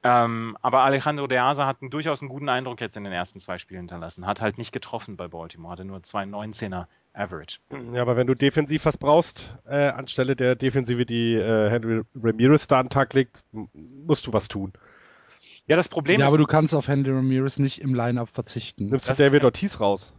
Ähm, 0.06 0.58
aber 0.62 0.82
Alejandro 0.82 1.28
De 1.28 1.38
Asa 1.38 1.66
hat 1.66 1.82
einen, 1.82 1.90
durchaus 1.90 2.22
einen 2.22 2.28
guten 2.28 2.50
Eindruck 2.50 2.82
jetzt 2.82 2.98
in 2.98 3.06
den 3.06 3.14
ersten 3.14 3.40
zwei 3.40 3.58
Spielen 3.58 3.82
hinterlassen. 3.82 4.26
Hat 4.26 4.42
halt 4.42 4.58
nicht 4.58 4.74
getroffen 4.74 5.16
bei 5.16 5.30
Baltimore, 5.30 5.72
hatte 5.72 5.86
nur 5.86 6.00
2,19er 6.00 6.88
Average. 7.14 7.60
Ja, 7.94 8.02
aber 8.02 8.18
wenn 8.18 8.28
du 8.28 8.34
defensiv 8.34 8.84
was 8.84 8.98
brauchst, 8.98 9.56
äh, 9.66 9.88
anstelle 9.90 10.36
der 10.36 10.56
Defensive, 10.56 11.06
die 11.06 11.36
äh, 11.36 11.70
Henry 11.70 12.02
Ramirez 12.16 12.68
da 12.68 12.80
an 12.80 12.88
den 12.88 12.90
Tag 12.90 13.14
legt, 13.14 13.46
musst 13.52 14.28
du 14.28 14.34
was 14.34 14.50
tun. 14.50 14.74
Ja, 15.68 15.78
das 15.78 15.88
Problem 15.88 16.20
ja, 16.20 16.26
ist. 16.26 16.32
aber 16.32 16.38
du 16.38 16.46
kannst 16.46 16.76
auf 16.76 16.90
Henry 16.90 17.12
Ramirez 17.12 17.58
nicht 17.58 17.80
im 17.80 17.94
Line-Up 17.96 18.28
verzichten. 18.28 18.90
Nimmst 18.90 19.10
du 19.10 19.14
David 19.14 19.46
Ortiz 19.46 19.80
raus? 19.80 20.12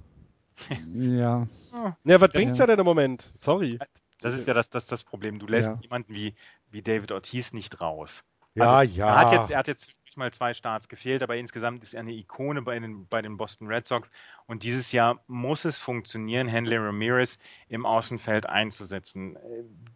Ja. 0.95 1.47
Ja, 2.05 2.21
was 2.21 2.31
bringt's 2.31 2.59
ja 2.59 2.67
denn 2.67 2.79
im 2.79 2.85
Moment? 2.85 3.33
Sorry. 3.39 3.79
Das 4.21 4.35
ist 4.35 4.47
ja 4.47 4.55
das, 4.55 4.71
das, 4.71 4.87
das 4.87 5.05
Problem. 5.05 5.39
Du 5.39 5.47
lässt 5.47 5.69
Ja. 5.69 5.79
jemanden 5.83 6.15
wie, 6.15 6.35
wie 6.71 6.83
David 6.83 7.13
Ortiz 7.13 7.53
nicht 7.53 7.81
raus. 7.81 8.23
Ja, 8.55 8.79
Also, 8.79 8.95
ja. 8.95 9.09
Er 9.09 9.17
hat 9.17 9.33
jetzt, 9.33 9.51
er 9.51 9.59
hat 9.59 9.69
jetzt 9.69 9.93
mal 10.17 10.33
zwei 10.33 10.55
Starts 10.55 10.89
gefehlt, 10.89 11.23
aber 11.23 11.37
insgesamt 11.37 11.83
ist 11.83 11.95
er 11.95 12.01
eine 12.01 12.13
Ikone 12.13 12.63
bei 12.63 12.79
den, 12.79 13.07
bei 13.07 13.23
den 13.23 13.37
Boston 13.37 13.69
Red 13.69 13.87
Sox. 13.87 14.11
Und 14.47 14.63
dieses 14.63 14.93
Jahr 14.93 15.21
muss 15.27 15.65
es 15.65 15.79
funktionieren, 15.79 16.49
Henley 16.49 16.77
Ramirez 16.77 17.39
im 17.69 17.87
Außenfeld 17.87 18.47
einzusetzen. 18.47 19.37
Äh, 19.37 19.41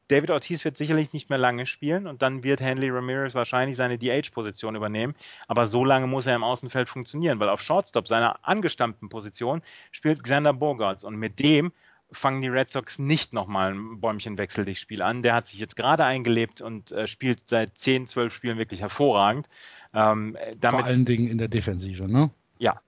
David 0.09 0.31
Ortiz 0.31 0.65
wird 0.65 0.77
sicherlich 0.77 1.13
nicht 1.13 1.31
mehr 1.31 1.39
lange 1.39 1.67
spielen 1.67 2.07
und 2.07 2.23
dann 2.23 2.43
wird 2.43 2.61
Henley 2.61 2.91
Ramirez 2.91 3.35
wahrscheinlich 3.35 3.77
seine 3.77 3.99
DH-Position 3.99 4.75
übernehmen. 4.77 5.15
Aber 5.47 5.67
so 5.67 5.85
lange 5.85 6.07
muss 6.07 6.27
er 6.27 6.37
im 6.37 6.45
Außenfeld 6.45 6.89
funktionieren, 6.89 7.41
weil 7.41 7.49
auf 7.49 7.63
Shortstop, 7.63 8.09
seiner 8.09 8.39
angestammten 8.47 9.09
Position, 9.09 9.63
spielt 9.93 10.23
Xander 10.23 10.53
Bogarts. 10.53 11.05
Und 11.05 11.17
mit 11.17 11.39
dem 11.41 11.73
fangen 12.11 12.41
die 12.41 12.49
Red 12.49 12.71
Sox 12.71 12.99
nicht 12.99 13.33
nochmal 13.33 13.75
ein 13.75 14.01
Bäumchen 14.01 14.39
wechsel 14.39 14.65
dich 14.65 14.81
Spiel 14.81 15.03
an. 15.03 15.23
Der 15.23 15.35
hat 15.35 15.47
sich 15.47 15.59
jetzt 15.59 15.77
gerade 15.77 16.05
eingelebt 16.05 16.61
und 16.61 16.93
äh, 16.93 17.07
spielt 17.07 17.49
seit 17.49 17.77
10, 17.77 18.07
12 18.07 18.33
Spielen 18.33 18.59
wirklich 18.59 18.81
hervorragend. 18.81 19.49
Ähm, 19.95 20.37
äh, 20.37 20.57
damit, 20.57 20.81
Vor 20.81 20.85
allen 20.89 21.05
Dingen 21.05 21.29
in 21.29 21.39
der 21.39 21.49
Defensive, 21.49 22.07
ne? 22.09 22.31
ja. 22.59 22.81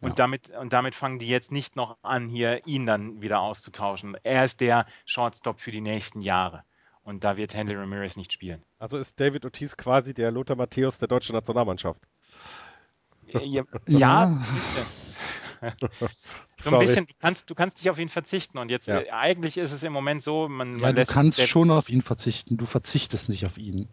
Und, 0.00 0.10
Ja. 0.10 0.14
damit, 0.16 0.50
und 0.50 0.72
damit 0.74 0.94
fangen 0.94 1.18
die 1.18 1.26
jetzt 1.28 1.50
nicht 1.52 1.74
noch 1.74 1.96
an, 2.02 2.28
hier 2.28 2.66
ihn 2.66 2.84
dann 2.84 3.22
wieder 3.22 3.40
auszutauschen. 3.40 4.16
Er 4.24 4.44
ist 4.44 4.60
der 4.60 4.86
Shortstop 5.06 5.58
für 5.60 5.70
die 5.70 5.80
nächsten 5.80 6.20
Jahre. 6.20 6.64
Und 7.02 7.24
da 7.24 7.36
wird 7.38 7.54
Henry 7.54 7.74
Ramirez 7.76 8.16
nicht 8.16 8.30
spielen. 8.32 8.62
Also 8.78 8.98
ist 8.98 9.18
David 9.18 9.44
Ortiz 9.46 9.76
quasi 9.76 10.12
der 10.12 10.30
Lothar 10.30 10.56
Matthäus 10.56 10.98
der 10.98 11.08
deutschen 11.08 11.34
Nationalmannschaft. 11.34 12.02
Ja, 13.28 13.40
ja, 13.40 13.64
Ja. 13.88 14.26
so 14.36 14.38
ein 14.40 14.54
bisschen. 14.54 14.86
So 15.60 16.06
ein 16.06 16.70
Sorry. 16.70 16.86
bisschen, 16.86 17.06
du 17.06 17.12
kannst, 17.18 17.50
du 17.50 17.54
kannst 17.54 17.80
dich 17.80 17.90
auf 17.90 17.98
ihn 17.98 18.08
verzichten. 18.08 18.58
Und 18.58 18.70
jetzt, 18.70 18.86
Ja. 18.88 19.00
äh, 19.00 19.10
eigentlich 19.10 19.56
ist 19.58 19.72
es 19.72 19.82
im 19.82 19.92
Moment 19.92 20.22
so, 20.22 20.48
man, 20.48 20.74
Ja, 20.74 20.78
man 20.82 20.94
du 20.94 21.00
lässt 21.00 21.10
kannst 21.12 21.38
der- 21.38 21.46
schon 21.46 21.70
auf 21.70 21.88
ihn 21.88 22.02
verzichten. 22.02 22.56
Du 22.56 22.66
verzichtest 22.66 23.28
nicht 23.28 23.44
auf 23.46 23.56
ihn. 23.58 23.88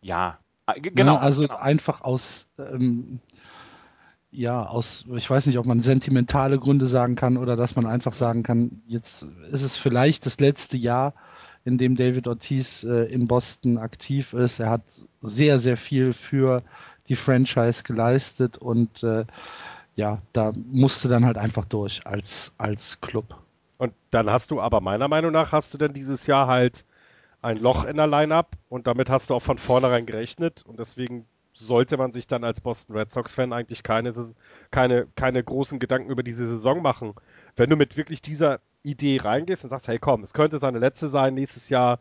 Ja, 0.00 0.38
g- 0.74 0.90
Ne? 0.92 0.92
genau. 0.94 1.16
Also 1.16 1.42
genau. 1.42 1.56
einfach 1.56 2.00
aus, 2.02 2.48
ähm, 2.58 3.20
ja, 4.30 4.66
aus, 4.66 5.04
ich 5.14 5.30
weiß 5.30 5.46
nicht, 5.46 5.58
ob 5.58 5.66
man 5.66 5.80
sentimentale 5.80 6.58
Gründe 6.58 6.86
sagen 6.86 7.14
kann 7.14 7.36
oder 7.36 7.54
dass 7.54 7.76
man 7.76 7.86
einfach 7.86 8.12
sagen 8.12 8.42
kann, 8.42 8.82
jetzt 8.86 9.22
ist 9.50 9.62
es 9.62 9.76
vielleicht 9.76 10.26
das 10.26 10.40
letzte 10.40 10.76
Jahr, 10.76 11.14
in 11.64 11.78
dem 11.78 11.96
David 11.96 12.26
Ortiz 12.26 12.82
äh, 12.84 13.04
in 13.12 13.28
Boston 13.28 13.78
aktiv 13.78 14.32
ist. 14.34 14.58
Er 14.58 14.70
hat 14.70 14.82
sehr, 15.22 15.58
sehr 15.58 15.76
viel 15.76 16.12
für 16.12 16.62
die 17.08 17.14
Franchise 17.16 17.84
geleistet 17.84 18.58
und 18.58 19.02
äh, 19.04 19.24
ja, 19.96 20.20
da 20.32 20.52
musste 20.72 21.08
dann 21.08 21.24
halt 21.26 21.38
einfach 21.38 21.64
durch 21.66 22.06
als, 22.06 22.52
als 22.58 23.00
Club. 23.00 23.36
Und 23.78 23.92
dann 24.10 24.30
hast 24.30 24.50
du 24.50 24.60
aber 24.60 24.80
meiner 24.80 25.08
Meinung 25.08 25.32
nach 25.32 25.52
hast 25.52 25.74
du 25.74 25.78
dann 25.78 25.92
dieses 25.94 26.26
Jahr 26.26 26.46
halt 26.48 26.84
ein 27.44 27.58
Loch 27.58 27.84
in 27.84 27.96
der 27.96 28.06
Line-Up 28.06 28.56
und 28.68 28.86
damit 28.86 29.10
hast 29.10 29.30
du 29.30 29.34
auch 29.34 29.42
von 29.42 29.58
vornherein 29.58 30.06
gerechnet 30.06 30.62
und 30.66 30.78
deswegen 30.78 31.26
sollte 31.52 31.96
man 31.96 32.12
sich 32.12 32.26
dann 32.26 32.42
als 32.42 32.60
Boston 32.60 32.96
Red 32.96 33.10
Sox-Fan 33.10 33.52
eigentlich 33.52 33.82
keine, 33.82 34.12
keine, 34.70 35.06
keine 35.14 35.44
großen 35.44 35.78
Gedanken 35.78 36.10
über 36.10 36.22
diese 36.22 36.48
Saison 36.48 36.82
machen. 36.82 37.14
Wenn 37.54 37.70
du 37.70 37.76
mit 37.76 37.96
wirklich 37.96 38.22
dieser 38.22 38.60
Idee 38.82 39.20
reingehst 39.22 39.62
und 39.62 39.70
sagst, 39.70 39.88
hey 39.88 39.98
komm, 39.98 40.22
es 40.24 40.32
könnte 40.32 40.58
seine 40.58 40.78
letzte 40.78 41.08
sein 41.08 41.34
nächstes 41.34 41.68
Jahr 41.68 42.00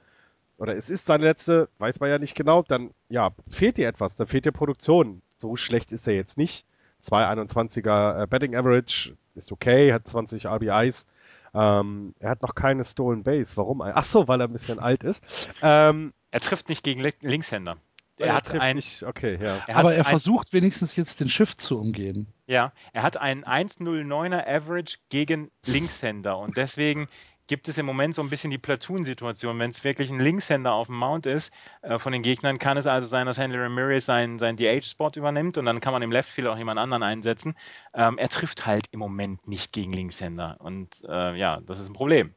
oder 0.58 0.76
es 0.76 0.90
ist 0.90 1.06
seine 1.06 1.26
letzte, 1.26 1.68
weiß 1.78 2.00
man 2.00 2.10
ja 2.10 2.20
nicht 2.20 2.36
genau, 2.36 2.64
dann 2.64 2.92
ja, 3.10 3.32
fehlt 3.48 3.78
dir 3.78 3.88
etwas, 3.88 4.16
dann 4.16 4.28
fehlt 4.28 4.46
dir 4.46 4.52
Produktion. 4.54 5.22
So 5.38 5.58
schlecht 5.58 5.92
ist 5.92 6.08
er 6.08 6.16
jetzt 6.16 6.38
nicht. 6.38 6.66
2,21er 7.04 8.24
äh, 8.24 8.28
Betting 8.28 8.56
Average 8.56 9.16
ist 9.36 9.52
okay, 9.52 9.92
hat 9.92 10.08
20 10.08 10.48
RBIs. 10.48 11.06
Ähm, 11.54 12.16
er 12.20 12.30
hat 12.32 12.42
noch 12.42 12.56
keine 12.56 12.84
Stolen 12.84 13.24
Base. 13.24 13.56
Warum? 13.58 13.82
Ach 13.82 14.04
so, 14.04 14.28
weil 14.28 14.42
er 14.42 14.48
ein 14.48 14.54
bisschen 14.54 14.80
alt 14.80 15.04
ist. 15.04 15.24
Ähm, 15.62 16.14
Er 16.32 16.40
trifft 16.40 16.70
nicht 16.70 16.84
gegen 16.84 17.02
Li- 17.02 17.14
Linkshänder. 17.22 17.78
er 18.18 18.26
Er 18.28 18.34
hat 18.36 18.46
trifft 18.48 18.62
ein, 18.62 18.76
nicht. 18.76 19.04
Okay, 19.04 19.38
ja. 19.42 19.56
er 19.68 19.76
hat 19.76 19.76
Aber 19.76 19.94
er 19.94 20.06
ein, 20.06 20.10
versucht 20.10 20.54
wenigstens 20.54 20.96
jetzt 20.96 21.20
den 21.20 21.30
Shift 21.30 21.62
zu 21.62 21.80
umgehen. 21.80 22.28
Ja, 22.48 22.74
er 22.92 23.04
hat 23.04 23.18
einen 23.18 23.44
1,09er 23.46 24.48
Average 24.48 24.98
gegen 25.10 25.52
Linkshänder 25.66 26.38
und 26.40 26.58
deswegen 26.58 27.08
gibt 27.48 27.68
es 27.68 27.78
im 27.78 27.86
Moment 27.86 28.16
so 28.16 28.22
ein 28.22 28.30
bisschen 28.30 28.52
die 28.52 28.58
Platoon-Situation. 28.58 29.60
Wenn 29.60 29.70
es 29.70 29.84
wirklich 29.84 30.12
ein 30.12 30.20
Linkshänder 30.20 30.74
auf 30.74 30.88
dem 30.88 30.98
Mount 30.98 31.26
ist 31.26 31.52
äh, 31.82 32.00
von 32.00 32.14
den 32.14 32.24
Gegnern, 32.24 32.60
kann 32.60 32.78
es 32.78 32.88
also 32.88 33.08
sein, 33.08 33.26
dass 33.26 33.38
Henry 33.38 33.58
Ramirez 33.58 34.06
seinen, 34.06 34.40
seinen 34.40 34.58
DH-Spot 34.58 35.12
übernimmt 35.16 35.58
und 35.58 35.66
dann 35.66 35.80
kann 35.80 35.94
man 35.94 36.02
im 36.02 36.12
Left 36.12 36.30
Field 36.30 36.48
auch 36.48 36.58
jemand 36.58 36.80
anderen 36.80 37.04
einsetzen. 37.04 37.56
Ähm, 37.94 38.18
er 38.18 38.30
trifft 38.30 38.66
halt 38.66 38.88
im 38.92 39.00
Moment 39.00 39.48
nicht 39.48 39.72
gegen 39.72 39.92
Linkshänder 39.92 40.58
und 40.60 41.04
äh, 41.08 41.36
ja, 41.36 41.60
das 41.62 41.80
ist 41.80 41.90
ein 41.90 41.94
Problem. 41.94 42.34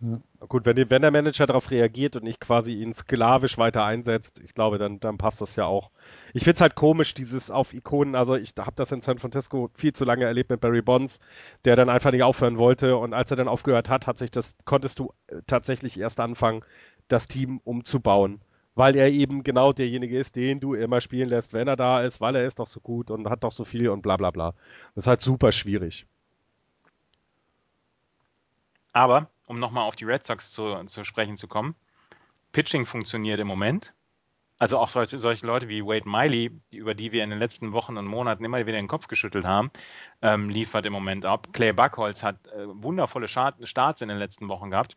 Gut, 0.00 0.64
wenn, 0.64 0.76
die, 0.76 0.88
wenn 0.90 1.02
der 1.02 1.10
Manager 1.10 1.46
darauf 1.46 1.72
reagiert 1.72 2.14
und 2.14 2.22
nicht 2.22 2.38
quasi 2.40 2.72
ihn 2.72 2.94
sklavisch 2.94 3.58
weiter 3.58 3.84
einsetzt, 3.84 4.38
ich 4.44 4.54
glaube, 4.54 4.78
dann, 4.78 5.00
dann 5.00 5.18
passt 5.18 5.40
das 5.40 5.56
ja 5.56 5.66
auch. 5.66 5.90
Ich 6.32 6.44
find's 6.44 6.60
halt 6.60 6.76
komisch, 6.76 7.14
dieses 7.14 7.50
auf 7.50 7.74
Ikonen, 7.74 8.14
also 8.14 8.36
ich 8.36 8.52
habe 8.56 8.76
das 8.76 8.92
in 8.92 9.00
San 9.00 9.18
Francisco 9.18 9.70
viel 9.74 9.92
zu 9.92 10.04
lange 10.04 10.24
erlebt 10.24 10.50
mit 10.50 10.60
Barry 10.60 10.82
Bonds, 10.82 11.18
der 11.64 11.74
dann 11.74 11.88
einfach 11.88 12.12
nicht 12.12 12.22
aufhören 12.22 12.58
wollte 12.58 12.96
und 12.96 13.12
als 13.12 13.30
er 13.32 13.36
dann 13.36 13.48
aufgehört 13.48 13.88
hat, 13.88 14.06
hat 14.06 14.18
sich 14.18 14.30
das, 14.30 14.54
konntest 14.64 15.00
du 15.00 15.12
äh, 15.26 15.42
tatsächlich 15.48 15.98
erst 15.98 16.20
anfangen, 16.20 16.64
das 17.08 17.26
Team 17.26 17.60
umzubauen. 17.64 18.40
Weil 18.76 18.94
er 18.94 19.10
eben 19.10 19.42
genau 19.42 19.72
derjenige 19.72 20.16
ist, 20.16 20.36
den 20.36 20.60
du 20.60 20.74
immer 20.74 21.00
spielen 21.00 21.28
lässt, 21.28 21.52
wenn 21.52 21.66
er 21.66 21.74
da 21.76 22.02
ist, 22.02 22.20
weil 22.20 22.36
er 22.36 22.46
ist 22.46 22.60
doch 22.60 22.68
so 22.68 22.80
gut 22.80 23.10
und 23.10 23.28
hat 23.28 23.42
doch 23.42 23.50
so 23.52 23.64
viel 23.64 23.88
und 23.88 24.02
bla 24.02 24.16
bla 24.16 24.30
bla. 24.30 24.54
Das 24.94 25.04
ist 25.04 25.08
halt 25.08 25.20
super 25.20 25.50
schwierig. 25.50 26.06
Aber, 28.92 29.30
um 29.48 29.58
nochmal 29.58 29.84
auf 29.84 29.96
die 29.96 30.04
Red 30.04 30.26
Sox 30.26 30.52
zu, 30.52 30.84
zu 30.84 31.04
sprechen 31.04 31.36
zu 31.36 31.48
kommen, 31.48 31.74
Pitching 32.52 32.86
funktioniert 32.86 33.40
im 33.40 33.48
Moment. 33.48 33.94
Also 34.58 34.78
auch 34.78 34.88
solche, 34.88 35.18
solche 35.18 35.46
Leute 35.46 35.68
wie 35.68 35.84
Wade 35.84 36.08
Miley, 36.08 36.50
über 36.72 36.94
die 36.94 37.12
wir 37.12 37.22
in 37.22 37.30
den 37.30 37.38
letzten 37.38 37.72
Wochen 37.72 37.96
und 37.96 38.06
Monaten 38.06 38.44
immer 38.44 38.58
wieder 38.58 38.72
den 38.72 38.88
Kopf 38.88 39.06
geschüttelt 39.06 39.44
haben, 39.44 39.70
ähm, 40.20 40.50
liefert 40.50 40.84
im 40.84 40.92
Moment 40.92 41.24
ab. 41.24 41.48
Clay 41.52 41.72
Buckholz 41.72 42.22
hat 42.22 42.48
äh, 42.48 42.66
wundervolle 42.66 43.28
Start, 43.28 43.56
Starts 43.68 44.02
in 44.02 44.08
den 44.08 44.18
letzten 44.18 44.48
Wochen 44.48 44.70
gehabt. 44.70 44.96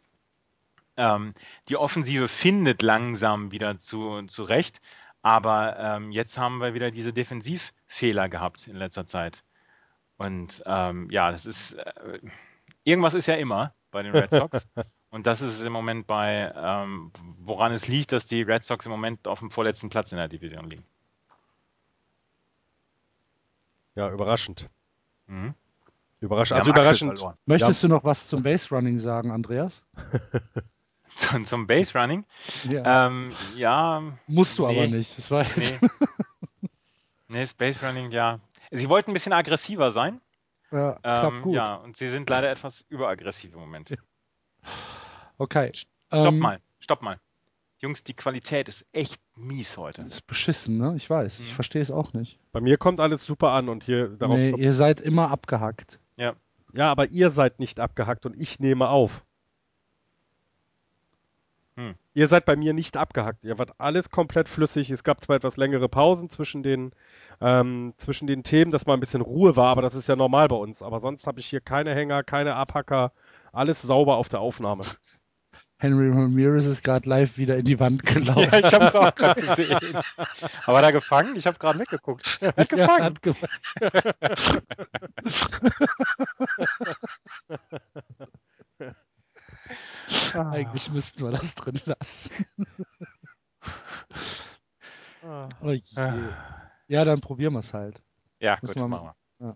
Ähm, 0.98 1.36
die 1.70 1.78
Offensive 1.78 2.28
findet 2.28 2.82
langsam 2.82 3.52
wieder 3.52 3.78
zu, 3.78 4.24
zurecht, 4.24 4.82
aber 5.22 5.78
ähm, 5.80 6.12
jetzt 6.12 6.40
haben 6.40 6.58
wir 6.58 6.74
wieder 6.74 6.90
diese 6.90 7.14
Defensivfehler 7.14 8.30
gehabt 8.30 8.68
in 8.68 8.76
letzter 8.76 9.06
Zeit. 9.06 9.44
Und 10.18 10.64
ähm, 10.66 11.08
ja, 11.12 11.32
das 11.32 11.46
ist 11.46 11.74
äh, 11.74 12.20
irgendwas 12.84 13.14
ist 13.14 13.28
ja 13.28 13.36
immer 13.36 13.76
bei 13.91 14.04
den 14.04 14.15
Red 14.15 14.32
Sox. 14.32 14.67
Und 15.10 15.27
das 15.27 15.41
ist 15.41 15.60
es 15.60 15.63
im 15.63 15.73
Moment 15.73 16.08
bei, 16.08 16.54
ähm, 16.56 17.12
woran 17.39 17.73
es 17.73 17.88
liegt, 17.88 18.12
dass 18.13 18.25
die 18.25 18.41
Red 18.41 18.63
Sox 18.63 18.86
im 18.86 18.91
Moment 18.91 19.27
auf 19.27 19.39
dem 19.39 19.51
vorletzten 19.51 19.89
Platz 19.89 20.12
in 20.12 20.17
der 20.17 20.30
Division 20.30 20.69
liegen. 20.69 20.86
Ja, 23.95 24.10
überraschend. 24.10 24.69
Mhm. 25.27 25.54
Überraschend. 26.21 26.60
Also 26.60 26.71
haben 26.71 26.80
Axel 26.80 27.08
überraschend. 27.10 27.38
Möchtest 27.45 27.84
du 27.84 27.88
noch 27.88 28.04
was 28.04 28.27
zum 28.27 28.43
Base 28.43 28.69
Running 28.73 28.99
sagen, 28.99 29.32
Andreas? 29.32 29.84
Zum, 31.13 31.43
zum 31.43 31.67
Base 31.67 31.97
Running. 31.97 32.23
Ja. 32.69 33.08
Ähm, 33.08 33.34
ja, 33.58 34.01
Musst 34.27 34.58
du 34.58 34.65
nee. 34.65 34.77
aber 34.77 34.88
nicht. 34.88 35.17
Das 35.17 35.30
war 35.30 35.45
nee. 35.58 35.80
nee, 37.27 37.45
Space 37.45 37.84
Running, 37.84 38.12
ja. 38.12 38.39
Sie 38.71 38.88
wollten 38.88 39.12
ein 39.12 39.13
bisschen 39.13 39.34
aggressiver 39.34 39.91
sein. 39.91 40.21
Ja, 40.71 40.99
Ähm, 41.03 41.41
gut. 41.43 41.55
ja, 41.55 41.75
und 41.75 41.97
sie 41.97 42.10
sind 42.10 42.29
leider 42.29 42.49
etwas 42.51 42.86
überaggressiv 42.89 43.53
im 43.53 43.60
Moment. 43.60 43.93
Okay. 45.38 45.71
Stopp 45.73 45.88
Ähm, 46.12 46.39
mal, 46.39 46.60
stopp 46.79 47.01
mal. 47.01 47.19
Jungs, 47.79 48.03
die 48.03 48.13
Qualität 48.13 48.67
ist 48.67 48.86
echt 48.91 49.19
mies 49.36 49.75
heute. 49.77 50.03
Ist 50.03 50.27
beschissen, 50.27 50.77
ne? 50.77 50.93
Ich 50.95 51.10
weiß. 51.10 51.39
Ich 51.39 51.49
Mhm. 51.51 51.55
verstehe 51.55 51.81
es 51.81 51.89
auch 51.89 52.13
nicht. 52.13 52.38
Bei 52.51 52.62
mir 52.62 52.77
kommt 52.77 52.99
alles 52.99 53.25
super 53.25 53.51
an 53.51 53.69
und 53.69 53.84
hier 53.84 54.10
darauf 54.10 54.38
Nee, 54.38 54.51
kommt, 54.51 54.62
ihr 54.63 54.73
seid 54.73 55.01
immer 55.01 55.31
abgehackt. 55.31 55.99
Ja, 56.17 56.36
Ja, 56.73 56.91
aber 56.91 57.07
ihr 57.07 57.31
seid 57.31 57.60
nicht 57.60 57.79
abgehackt 57.79 58.25
und 58.25 58.39
ich 58.39 58.60
nehme 58.60 58.89
auf. 58.89 59.25
Hm. 61.77 61.95
Ihr 62.13 62.27
seid 62.27 62.45
bei 62.45 62.55
mir 62.55 62.73
nicht 62.73 62.97
abgehackt. 62.97 63.43
Ihr 63.43 63.57
wart 63.57 63.73
alles 63.77 64.10
komplett 64.10 64.49
flüssig. 64.49 64.89
Es 64.89 65.03
gab 65.03 65.21
zwar 65.21 65.38
etwas 65.38 65.55
längere 65.57 65.88
Pausen 65.88 66.29
zwischen 66.29 66.63
den, 66.63 66.91
ähm, 67.39 67.93
zwischen 67.97 68.27
den 68.27 68.43
Themen, 68.43 68.71
dass 68.71 68.86
mal 68.86 68.95
ein 68.95 68.99
bisschen 68.99 69.21
Ruhe 69.21 69.55
war, 69.55 69.69
aber 69.69 69.81
das 69.81 69.95
ist 69.95 70.10
ja 70.10 70.15
normal 70.15 70.49
bei 70.49 70.55
uns. 70.55 70.81
Aber 70.81 70.99
sonst 70.99 71.27
habe 71.27 71.39
ich 71.39 71.47
hier 71.47 71.62
keine 71.62 71.95
Hänger, 71.95 72.23
keine 72.23 72.55
Abhacker. 72.55 73.13
Alles 73.53 73.81
sauber 73.81 74.17
auf 74.17 74.27
der 74.29 74.41
Aufnahme. 74.41 74.86
Henry 75.81 76.10
Ramirez 76.10 76.67
ist 76.67 76.84
gerade 76.84 77.10
live 77.10 77.38
wieder 77.38 77.55
in 77.55 77.65
die 77.65 77.79
Wand 77.79 78.03
gelaufen. 78.05 78.49
Ja, 78.51 78.60
ich 78.60 78.73
habe 78.73 78.86
es 78.86 78.95
auch 78.95 79.15
gerade 79.15 79.41
gesehen. 79.41 79.79
Aber 80.65 80.77
hat 80.77 80.84
er 80.86 80.91
gefangen? 80.91 81.36
Ich 81.36 81.47
habe 81.47 81.57
gerade 81.57 81.79
weggeguckt. 81.79 82.38
Er 82.39 82.53
hat 82.55 82.69
gefangen. 82.69 82.99
Ja, 82.99 83.05
hat 83.05 83.21
gefangen. 83.23 83.51
Eigentlich 90.34 90.91
müssten 90.91 91.24
wir 91.24 91.32
das 91.32 91.56
drin 91.56 91.80
lassen. 91.86 92.32
Ah. 95.24 95.47
Oh 95.62 95.69
je. 95.69 95.82
Ja, 96.88 97.06
dann 97.06 97.21
probieren 97.21 97.54
wir 97.54 97.60
es 97.60 97.74
halt. 97.74 98.02
Ja, 98.39 98.58
Müssen 98.62 98.74
gut, 98.74 98.84
wir 98.84 98.88
machen 98.88 99.12
wir. 99.38 99.56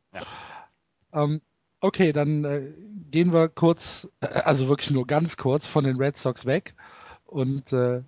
Ähm, 1.12 1.41
okay, 1.80 2.12
dann 2.12 2.44
äh, 2.44 2.72
gehen 3.10 3.34
wir 3.34 3.50
kurz, 3.50 4.08
äh, 4.20 4.28
also 4.28 4.68
wirklich 4.68 4.91
nur 4.91 5.08
ganz 5.08 5.38
kurz 5.38 5.65
von 5.65 5.84
den 5.84 5.98
Red 5.98 6.18
Sox 6.18 6.46
weg 6.46 6.76
und 7.26 7.74
äh, 7.74 8.04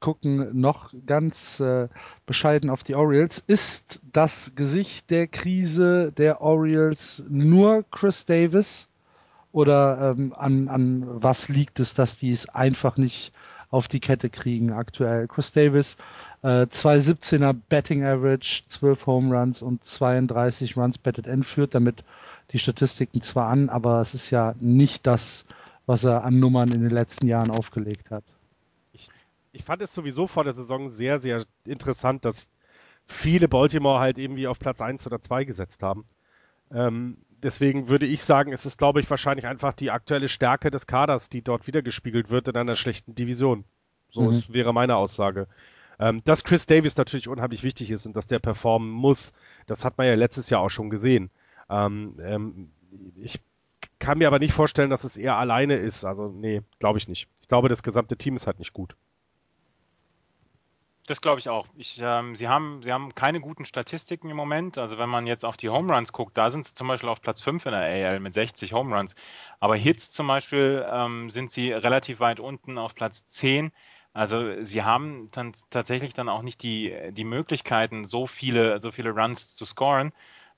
gucken 0.00 0.58
noch 0.58 0.92
ganz 1.06 1.60
äh, 1.60 1.88
bescheiden 2.24 2.70
auf 2.70 2.82
die 2.82 2.94
Orioles. 2.94 3.38
Ist 3.38 4.00
das 4.02 4.54
Gesicht 4.54 5.10
der 5.10 5.26
Krise 5.28 6.12
der 6.12 6.40
Orioles 6.40 7.24
nur 7.28 7.84
Chris 7.90 8.24
Davis? 8.26 8.88
Oder 9.56 10.14
ähm, 10.18 10.34
an, 10.36 10.68
an 10.68 11.22
was 11.22 11.48
liegt 11.48 11.80
es, 11.80 11.94
dass 11.94 12.18
die 12.18 12.30
es 12.30 12.46
einfach 12.46 12.98
nicht 12.98 13.32
auf 13.70 13.88
die 13.88 14.00
Kette 14.00 14.28
kriegen 14.28 14.70
aktuell? 14.70 15.26
Chris 15.28 15.50
Davis, 15.50 15.96
äh, 16.42 16.66
217er 16.66 17.56
Betting 17.70 18.04
Average, 18.04 18.64
12 18.68 19.06
Home 19.06 19.34
Runs 19.34 19.62
und 19.62 19.82
32 19.82 20.76
Runs 20.76 20.98
Betted 20.98 21.26
in 21.26 21.42
führt 21.42 21.74
damit 21.74 22.04
die 22.52 22.58
Statistiken 22.58 23.22
zwar 23.22 23.48
an, 23.48 23.70
aber 23.70 24.02
es 24.02 24.12
ist 24.12 24.28
ja 24.28 24.54
nicht 24.60 25.06
das, 25.06 25.46
was 25.86 26.04
er 26.04 26.24
an 26.24 26.38
Nummern 26.38 26.70
in 26.70 26.82
den 26.82 26.90
letzten 26.90 27.26
Jahren 27.26 27.50
aufgelegt 27.50 28.10
hat. 28.10 28.24
Ich 29.52 29.64
fand 29.64 29.80
es 29.80 29.94
sowieso 29.94 30.26
vor 30.26 30.44
der 30.44 30.52
Saison 30.52 30.90
sehr, 30.90 31.18
sehr 31.18 31.42
interessant, 31.64 32.26
dass 32.26 32.46
viele 33.06 33.48
Baltimore 33.48 34.00
halt 34.00 34.18
irgendwie 34.18 34.48
auf 34.48 34.58
Platz 34.58 34.82
1 34.82 35.06
oder 35.06 35.22
2 35.22 35.44
gesetzt 35.44 35.82
haben. 35.82 36.04
Ähm, 36.70 37.16
deswegen 37.46 37.88
würde 37.88 38.04
ich 38.06 38.22
sagen, 38.22 38.52
es 38.52 38.66
ist, 38.66 38.76
glaube 38.76 39.00
ich, 39.00 39.08
wahrscheinlich 39.08 39.46
einfach 39.46 39.72
die 39.72 39.90
aktuelle 39.90 40.28
Stärke 40.28 40.70
des 40.70 40.86
Kaders, 40.86 41.28
die 41.30 41.42
dort 41.42 41.66
wiedergespiegelt 41.66 42.28
wird 42.28 42.48
in 42.48 42.56
einer 42.56 42.76
schlechten 42.76 43.14
Division. 43.14 43.64
So 44.10 44.22
Mhm. 44.22 44.30
ist, 44.32 44.52
wäre 44.52 44.74
meine 44.74 44.96
Aussage. 44.96 45.46
Ähm, 45.98 46.22
dass 46.24 46.44
Chris 46.44 46.66
Davis 46.66 46.96
natürlich 46.96 47.28
unheimlich 47.28 47.62
wichtig 47.62 47.90
ist 47.90 48.04
und 48.04 48.14
dass 48.14 48.26
der 48.26 48.38
performen 48.40 48.90
muss, 48.90 49.32
das 49.66 49.84
hat 49.84 49.96
man 49.96 50.06
ja 50.06 50.14
letztes 50.14 50.50
Jahr 50.50 50.60
auch 50.60 50.68
schon 50.68 50.90
gesehen. 50.90 51.30
Ähm, 51.70 52.18
ähm, 52.22 52.70
ich 53.22 53.40
kann 53.98 54.18
mir 54.18 54.26
aber 54.26 54.38
nicht 54.38 54.52
vorstellen, 54.52 54.90
dass 54.90 55.04
es 55.04 55.16
eher 55.16 55.36
alleine 55.36 55.76
ist. 55.76 56.04
Also, 56.04 56.28
nee, 56.28 56.62
glaube 56.80 56.98
ich 56.98 57.08
nicht. 57.08 57.28
Ich 57.40 57.48
glaube, 57.48 57.68
das 57.68 57.82
gesamte 57.82 58.16
Team 58.16 58.36
ist 58.36 58.46
halt 58.46 58.58
nicht 58.58 58.72
gut. 58.74 58.96
Das 61.06 61.20
glaube 61.20 61.38
ich 61.38 61.48
auch. 61.48 61.68
Ich, 61.76 62.00
ähm, 62.02 62.34
sie, 62.34 62.48
haben, 62.48 62.82
sie 62.82 62.92
haben 62.92 63.14
keine 63.14 63.40
guten 63.40 63.64
Statistiken 63.64 64.28
im 64.28 64.36
Moment. 64.36 64.76
Also 64.76 64.98
wenn 64.98 65.08
man 65.08 65.26
jetzt 65.26 65.44
auf 65.44 65.56
die 65.56 65.68
Home 65.68 65.94
Runs 65.94 66.12
guckt, 66.12 66.36
da 66.36 66.50
sind 66.50 66.64
sie 66.66 66.74
zum 66.74 66.88
Beispiel 66.88 67.08
auf 67.08 67.20
Platz 67.22 67.40
5 67.42 67.64
in 67.66 67.72
der 67.72 67.80
AL 67.80 68.20
mit 68.20 68.34
60 68.34 68.72
Home 68.72 68.94
Runs. 68.94 69.14
Aber 69.60 69.76
Hits 69.76 70.10
zum 70.10 70.26
Beispiel 70.26 70.84
ähm, 70.90 71.30
sind 71.30 71.50
sie 71.52 71.72
relativ 71.72 72.18
weit 72.18 72.40
unten 72.40 72.76
auf 72.76 72.94
Platz 72.96 73.26
10. 73.26 73.70
Also 74.12 74.62
sie 74.62 74.82
haben 74.82 75.28
dann 75.32 75.52
tatsächlich 75.70 76.12
dann 76.14 76.28
auch 76.28 76.42
nicht 76.42 76.62
die, 76.62 76.92
die 77.10 77.24
Möglichkeiten, 77.24 78.04
so 78.04 78.26
viele, 78.26 78.80
so 78.80 78.90
viele 78.90 79.10
Runs 79.10 79.54
zu 79.54 79.64
scoren. 79.64 80.12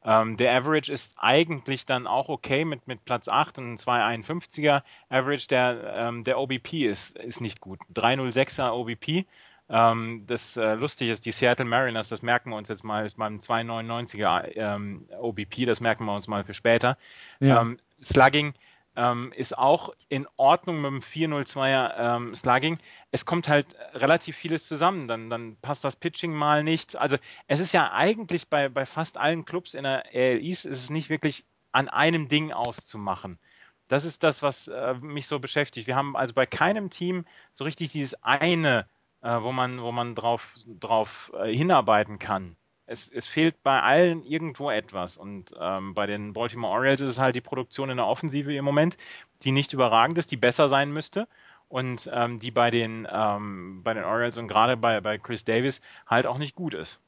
Ähm, 0.04 0.36
der 0.36 0.54
Average 0.54 0.92
ist 0.92 1.14
eigentlich 1.18 1.84
dann 1.84 2.06
auch 2.06 2.28
okay 2.28 2.64
mit, 2.64 2.86
mit 2.86 3.04
Platz 3.04 3.28
8 3.28 3.58
und 3.58 3.72
ein 3.72 3.76
251er 3.76 4.82
Average. 5.10 5.48
Der, 5.48 5.94
ähm, 5.96 6.22
der 6.22 6.38
OBP 6.38 6.86
ist, 6.86 7.16
ist 7.18 7.40
nicht 7.40 7.60
gut. 7.60 7.80
306er 7.94 8.70
OBP. 8.70 9.26
Ähm, 9.70 10.24
das 10.26 10.56
äh, 10.56 10.74
Lustige 10.74 11.12
ist, 11.12 11.26
die 11.26 11.32
Seattle 11.32 11.64
Mariners, 11.64 12.08
das 12.08 12.22
merken 12.22 12.50
wir 12.50 12.56
uns 12.56 12.68
jetzt 12.68 12.84
mal 12.84 13.10
beim 13.16 13.36
299er 13.36 14.56
ähm, 14.56 15.08
OBP, 15.18 15.66
das 15.66 15.80
merken 15.80 16.04
wir 16.06 16.14
uns 16.14 16.26
mal 16.26 16.44
für 16.44 16.54
später. 16.54 16.96
Ja. 17.40 17.60
Ähm, 17.60 17.78
Slugging 18.00 18.54
ähm, 18.98 19.32
ist 19.36 19.56
auch 19.56 19.94
in 20.08 20.26
Ordnung 20.36 20.80
mit 20.80 20.90
dem 20.90 21.00
402er 21.00 21.94
ähm, 21.98 22.34
Slugging. 22.34 22.78
Es 23.12 23.24
kommt 23.24 23.46
halt 23.46 23.76
relativ 23.94 24.36
vieles 24.36 24.66
zusammen. 24.66 25.06
Dann, 25.06 25.30
dann 25.30 25.56
passt 25.56 25.84
das 25.84 25.96
Pitching 25.96 26.32
mal 26.32 26.64
nicht. 26.64 26.96
Also 26.96 27.16
es 27.46 27.60
ist 27.60 27.72
ja 27.72 27.92
eigentlich 27.92 28.48
bei, 28.48 28.68
bei 28.68 28.86
fast 28.86 29.16
allen 29.16 29.44
Clubs 29.44 29.74
in 29.74 29.84
der 29.84 30.04
AL 30.06 30.40
East 30.40 30.66
ist 30.66 30.78
es 30.78 30.90
nicht 30.90 31.10
wirklich 31.10 31.44
an 31.70 31.88
einem 31.88 32.28
Ding 32.28 32.52
auszumachen. 32.52 33.38
Das 33.86 34.04
ist 34.04 34.22
das, 34.22 34.42
was 34.42 34.68
äh, 34.68 34.94
mich 34.94 35.26
so 35.28 35.38
beschäftigt. 35.38 35.86
Wir 35.86 35.94
haben 35.94 36.16
also 36.16 36.34
bei 36.34 36.44
keinem 36.46 36.90
Team 36.90 37.24
so 37.52 37.64
richtig 37.64 37.92
dieses 37.92 38.22
eine 38.22 38.86
äh, 39.22 39.42
wo 39.42 39.52
man, 39.52 39.80
wo 39.82 39.92
man 39.92 40.14
drauf, 40.14 40.54
drauf 40.80 41.32
äh, 41.38 41.54
hinarbeiten 41.54 42.18
kann. 42.18 42.56
Es, 42.86 43.08
es 43.10 43.26
fehlt 43.26 43.62
bei 43.62 43.82
allen 43.82 44.22
irgendwo 44.22 44.70
etwas. 44.70 45.16
Und 45.18 45.54
ähm, 45.60 45.92
bei 45.94 46.06
den 46.06 46.32
Baltimore 46.32 46.72
Orioles 46.72 47.00
ist 47.02 47.10
es 47.10 47.18
halt 47.18 47.34
die 47.36 47.40
Produktion 47.42 47.90
in 47.90 47.96
der 47.98 48.06
Offensive 48.06 48.54
im 48.54 48.64
Moment, 48.64 48.96
die 49.42 49.52
nicht 49.52 49.72
überragend 49.74 50.16
ist, 50.18 50.30
die 50.30 50.36
besser 50.38 50.68
sein 50.68 50.90
müsste. 50.92 51.28
Und 51.68 52.08
ähm, 52.14 52.38
die 52.38 52.50
bei 52.50 52.70
den, 52.70 53.06
ähm, 53.12 53.82
bei 53.84 53.92
den 53.92 54.04
Orioles 54.04 54.38
und 54.38 54.48
gerade 54.48 54.78
bei, 54.78 55.02
bei 55.02 55.18
Chris 55.18 55.44
Davis 55.44 55.82
halt 56.06 56.24
auch 56.24 56.38
nicht 56.38 56.54
gut 56.54 56.72
ist. 56.72 56.98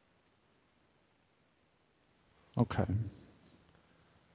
Okay. 2.57 2.85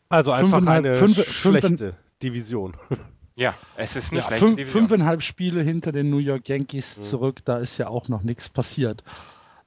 Also 0.09 0.31
einfach 0.31 0.57
Fünfeinhalb- 0.59 0.67
eine 0.77 0.93
fünf- 0.95 1.15
fünf- 1.15 1.27
schlechte 1.59 1.95
Division. 2.23 2.75
Ja, 3.36 3.54
es 3.76 3.95
ist 3.95 4.12
eine 4.13 4.21
Ja, 4.21 4.28
Division. 4.30 4.65
fünfeinhalb 4.65 5.21
Spiele 5.21 5.62
hinter 5.62 5.91
den 5.91 6.10
New 6.10 6.19
York 6.19 6.48
Yankees 6.48 6.98
Mhm. 6.98 7.04
zurück, 7.04 7.39
da 7.45 7.58
ist 7.58 7.78
ja 7.78 7.88
auch 7.89 8.08
noch 8.08 8.24
nichts 8.24 8.48
passiert. 8.50 9.04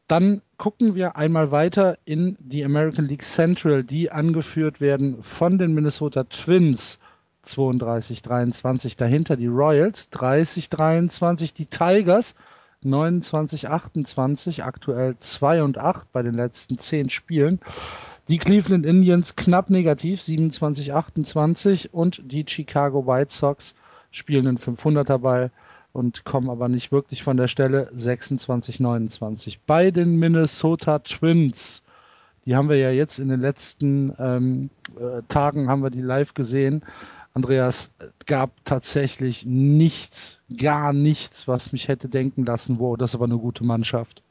Dann 0.06 0.40
gucken 0.56 0.94
wir 0.94 1.16
einmal 1.16 1.50
weiter 1.50 1.98
in 2.06 2.36
die 2.40 2.64
American 2.64 3.04
League 3.06 3.24
Central, 3.24 3.84
die 3.84 4.10
angeführt 4.10 4.80
werden 4.80 5.22
von 5.22 5.58
den 5.58 5.74
Minnesota 5.74 6.24
Twins 6.24 6.98
32-23, 7.44 8.96
dahinter 8.96 9.36
die 9.36 9.46
Royals 9.48 10.10
30-23, 10.12 11.52
die 11.52 11.66
Tigers 11.66 12.34
29-28, 12.84 14.62
aktuell 14.62 15.16
2 15.18 15.62
und 15.62 15.78
8 15.78 16.10
bei 16.12 16.22
den 16.22 16.34
letzten 16.34 16.78
10 16.78 17.10
Spielen. 17.10 17.60
Die 18.28 18.36
Cleveland 18.36 18.84
Indians 18.84 19.36
knapp 19.36 19.70
negativ, 19.70 20.20
27-28 20.20 21.88
und 21.90 22.20
die 22.30 22.44
Chicago 22.46 23.06
White 23.06 23.32
Sox 23.32 23.74
spielen 24.10 24.46
einen 24.46 24.58
500er 24.58 25.16
Ball 25.16 25.50
und 25.94 26.26
kommen 26.26 26.50
aber 26.50 26.68
nicht 26.68 26.92
wirklich 26.92 27.22
von 27.22 27.38
der 27.38 27.48
Stelle, 27.48 27.90
26-29. 27.94 29.60
Bei 29.66 29.90
den 29.90 30.16
Minnesota 30.16 30.98
Twins, 30.98 31.82
die 32.44 32.54
haben 32.54 32.68
wir 32.68 32.76
ja 32.76 32.90
jetzt 32.90 33.18
in 33.18 33.30
den 33.30 33.40
letzten 33.40 34.14
ähm, 34.18 34.68
äh, 35.00 35.22
Tagen, 35.28 35.70
haben 35.70 35.82
wir 35.82 35.90
die 35.90 36.02
live 36.02 36.34
gesehen. 36.34 36.84
Andreas, 37.32 37.90
gab 38.26 38.50
tatsächlich 38.66 39.46
nichts, 39.46 40.42
gar 40.54 40.92
nichts, 40.92 41.48
was 41.48 41.72
mich 41.72 41.88
hätte 41.88 42.10
denken 42.10 42.44
lassen, 42.44 42.78
wow, 42.78 42.94
das 42.98 43.12
ist 43.12 43.14
aber 43.14 43.24
eine 43.24 43.38
gute 43.38 43.64
Mannschaft. 43.64 44.22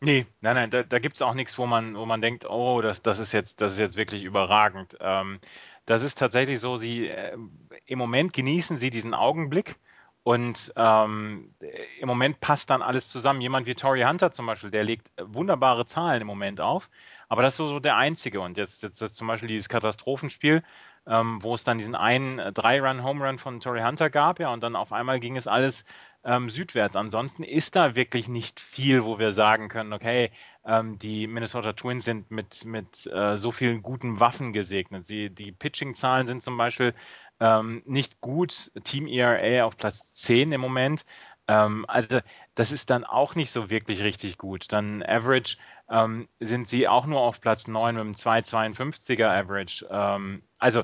Nee, 0.00 0.26
nein, 0.40 0.54
nein, 0.54 0.70
da, 0.70 0.84
da 0.84 1.00
gibt 1.00 1.16
es 1.16 1.22
auch 1.22 1.34
nichts, 1.34 1.58
wo 1.58 1.66
man, 1.66 1.96
wo 1.96 2.06
man 2.06 2.20
denkt, 2.20 2.44
oh, 2.48 2.80
das, 2.82 3.02
das 3.02 3.18
ist 3.18 3.32
jetzt, 3.32 3.60
das 3.60 3.72
ist 3.72 3.78
jetzt 3.80 3.96
wirklich 3.96 4.22
überragend. 4.22 4.96
Ähm, 5.00 5.40
das 5.86 6.04
ist 6.04 6.18
tatsächlich 6.18 6.60
so, 6.60 6.76
sie 6.76 7.08
äh, 7.08 7.36
im 7.84 7.98
Moment 7.98 8.32
genießen 8.32 8.76
sie 8.76 8.90
diesen 8.90 9.12
Augenblick 9.12 9.74
und 10.22 10.72
ähm, 10.76 11.52
im 12.00 12.06
Moment 12.06 12.38
passt 12.40 12.70
dann 12.70 12.80
alles 12.82 13.08
zusammen. 13.08 13.40
Jemand 13.40 13.66
wie 13.66 13.74
Torrey 13.74 14.02
Hunter 14.02 14.30
zum 14.30 14.46
Beispiel, 14.46 14.70
der 14.70 14.84
legt 14.84 15.10
wunderbare 15.20 15.84
Zahlen 15.84 16.20
im 16.20 16.26
Moment 16.28 16.60
auf, 16.60 16.90
aber 17.28 17.42
das 17.42 17.54
ist 17.54 17.58
so, 17.58 17.66
so 17.66 17.80
der 17.80 17.96
einzige. 17.96 18.40
Und 18.40 18.56
jetzt, 18.56 18.84
jetzt, 18.84 19.00
jetzt 19.00 19.16
zum 19.16 19.26
Beispiel 19.26 19.48
dieses 19.48 19.68
Katastrophenspiel, 19.68 20.62
ähm, 21.06 21.42
wo 21.42 21.54
es 21.54 21.64
dann 21.64 21.78
diesen 21.78 21.94
einen 21.96 22.38
äh, 22.38 22.52
Drei-Run-Home-Run 22.52 23.38
von 23.38 23.58
Torrey 23.60 23.82
Hunter 23.82 24.10
gab, 24.10 24.38
ja, 24.38 24.52
und 24.52 24.62
dann 24.62 24.76
auf 24.76 24.92
einmal 24.92 25.18
ging 25.18 25.36
es 25.36 25.46
alles 25.48 25.84
ähm, 26.24 26.50
südwärts. 26.50 26.96
Ansonsten 26.96 27.42
ist 27.42 27.76
da 27.76 27.94
wirklich 27.94 28.28
nicht 28.28 28.60
viel, 28.60 29.04
wo 29.04 29.18
wir 29.18 29.32
sagen 29.32 29.68
können, 29.68 29.92
okay, 29.92 30.30
ähm, 30.64 30.98
die 30.98 31.26
Minnesota 31.26 31.72
Twins 31.72 32.04
sind 32.04 32.30
mit, 32.30 32.64
mit 32.64 33.06
äh, 33.06 33.36
so 33.38 33.52
vielen 33.52 33.82
guten 33.82 34.20
Waffen 34.20 34.52
gesegnet. 34.52 35.06
Sie, 35.06 35.30
die 35.30 35.52
Pitching-Zahlen 35.52 36.26
sind 36.26 36.42
zum 36.42 36.56
Beispiel 36.56 36.94
ähm, 37.40 37.82
nicht 37.86 38.20
gut. 38.20 38.72
Team 38.84 39.06
ERA 39.06 39.64
auf 39.64 39.76
Platz 39.76 40.10
10 40.12 40.52
im 40.52 40.60
Moment. 40.60 41.04
Ähm, 41.46 41.84
also 41.88 42.20
das 42.54 42.72
ist 42.72 42.90
dann 42.90 43.04
auch 43.04 43.34
nicht 43.34 43.50
so 43.50 43.70
wirklich 43.70 44.02
richtig 44.02 44.38
gut. 44.38 44.66
Dann 44.72 45.02
Average 45.02 45.56
ähm, 45.88 46.28
sind 46.40 46.68
sie 46.68 46.88
auch 46.88 47.06
nur 47.06 47.20
auf 47.20 47.40
Platz 47.40 47.66
9 47.66 47.94
mit 47.94 48.02
einem 48.02 48.14
2,52er 48.14 49.26
Average. 49.26 49.86
Ähm, 49.90 50.42
also 50.58 50.82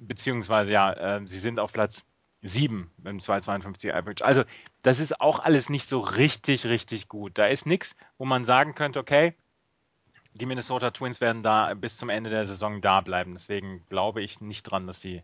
beziehungsweise 0.00 0.72
ja, 0.72 0.92
äh, 0.92 1.26
sie 1.26 1.38
sind 1.38 1.58
auf 1.58 1.72
Platz 1.72 2.04
7 2.42 2.90
mit 2.98 3.06
dem 3.06 3.18
2,52er 3.18 3.92
Average. 3.92 4.24
Also 4.24 4.44
das 4.82 4.98
ist 4.98 5.20
auch 5.20 5.40
alles 5.40 5.68
nicht 5.68 5.88
so 5.88 6.00
richtig, 6.00 6.66
richtig 6.66 7.08
gut. 7.08 7.36
Da 7.36 7.46
ist 7.46 7.66
nichts, 7.66 7.96
wo 8.18 8.24
man 8.24 8.44
sagen 8.44 8.74
könnte, 8.74 8.98
okay, 8.98 9.34
die 10.32 10.46
Minnesota 10.46 10.90
Twins 10.90 11.20
werden 11.20 11.42
da 11.42 11.74
bis 11.74 11.96
zum 11.96 12.08
Ende 12.08 12.30
der 12.30 12.46
Saison 12.46 12.80
da 12.80 13.00
bleiben. 13.00 13.32
Deswegen 13.32 13.84
glaube 13.88 14.22
ich 14.22 14.40
nicht 14.40 14.62
dran, 14.62 14.86
dass 14.86 15.00
die 15.00 15.22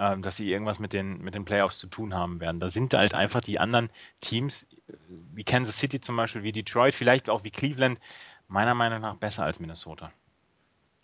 ähm, 0.00 0.22
dass 0.22 0.36
sie 0.36 0.50
irgendwas 0.50 0.78
mit 0.78 0.94
den, 0.94 1.20
mit 1.20 1.34
den 1.34 1.44
Playoffs 1.44 1.78
zu 1.78 1.86
tun 1.86 2.14
haben 2.14 2.40
werden. 2.40 2.58
Da 2.58 2.70
sind 2.70 2.94
halt 2.94 3.12
einfach 3.12 3.42
die 3.42 3.58
anderen 3.58 3.90
Teams, 4.22 4.62
äh, 4.88 4.94
wie 5.34 5.44
Kansas 5.44 5.76
City 5.76 6.00
zum 6.00 6.16
Beispiel, 6.16 6.42
wie 6.42 6.52
Detroit, 6.52 6.94
vielleicht 6.94 7.28
auch 7.28 7.44
wie 7.44 7.50
Cleveland, 7.50 8.00
meiner 8.48 8.74
Meinung 8.74 9.02
nach 9.02 9.16
besser 9.16 9.44
als 9.44 9.60
Minnesota. 9.60 10.10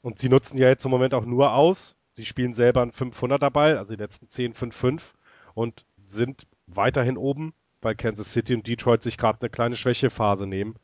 Und 0.00 0.18
sie 0.18 0.30
nutzen 0.30 0.56
ja 0.56 0.68
jetzt 0.68 0.86
im 0.86 0.90
Moment 0.90 1.12
auch 1.12 1.26
nur 1.26 1.52
aus. 1.52 1.94
Sie 2.14 2.24
spielen 2.24 2.54
selber 2.54 2.80
einen 2.80 2.92
500er 2.92 3.50
Ball, 3.50 3.76
also 3.76 3.94
die 3.94 4.02
letzten 4.02 4.30
10, 4.30 4.54
5, 4.54 4.74
5 4.74 5.14
und 5.56 5.86
sind 6.04 6.46
weiterhin 6.66 7.16
oben, 7.16 7.54
weil 7.80 7.96
Kansas 7.96 8.32
City 8.32 8.54
und 8.54 8.68
Detroit 8.68 9.02
sich 9.02 9.16
gerade 9.16 9.40
eine 9.40 9.50
kleine 9.50 9.74
Schwächephase 9.74 10.46
nehmen. 10.46 10.76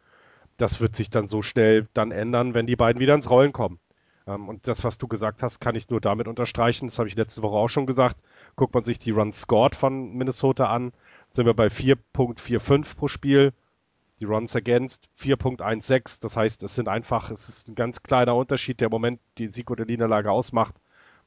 Das 0.56 0.80
wird 0.80 0.96
sich 0.96 1.10
dann 1.10 1.28
so 1.28 1.42
schnell 1.42 1.88
dann 1.92 2.10
ändern, 2.10 2.54
wenn 2.54 2.66
die 2.66 2.76
beiden 2.76 2.98
wieder 2.98 3.14
ins 3.14 3.30
Rollen 3.30 3.52
kommen. 3.52 3.78
Ähm, 4.26 4.48
und 4.48 4.66
das, 4.66 4.82
was 4.82 4.96
du 4.96 5.08
gesagt 5.08 5.42
hast, 5.42 5.60
kann 5.60 5.74
ich 5.74 5.90
nur 5.90 6.00
damit 6.00 6.26
unterstreichen. 6.26 6.86
Das 6.88 6.98
habe 6.98 7.08
ich 7.08 7.16
letzte 7.16 7.42
Woche 7.42 7.56
auch 7.56 7.68
schon 7.68 7.86
gesagt. 7.86 8.22
Guckt 8.56 8.74
man 8.74 8.82
sich 8.82 8.98
die 8.98 9.10
Runs 9.10 9.42
scored 9.42 9.76
von 9.76 10.14
Minnesota 10.14 10.66
an, 10.66 10.92
sind 11.30 11.44
wir 11.44 11.54
bei 11.54 11.66
4.45 11.66 12.96
pro 12.96 13.08
Spiel. 13.08 13.52
Die 14.20 14.24
Runs 14.24 14.56
against 14.56 15.08
4.16. 15.20 16.20
Das 16.22 16.36
heißt, 16.36 16.62
es 16.62 16.74
sind 16.74 16.88
einfach, 16.88 17.30
es 17.30 17.48
ist 17.48 17.68
ein 17.68 17.74
ganz 17.74 18.02
kleiner 18.02 18.36
Unterschied, 18.36 18.80
der 18.80 18.86
im 18.86 18.92
Moment 18.92 19.20
die 19.36 19.48
Sieg 19.48 19.70
oder 19.70 19.84
Niederlage 19.84 20.30
ausmacht. 20.30 20.76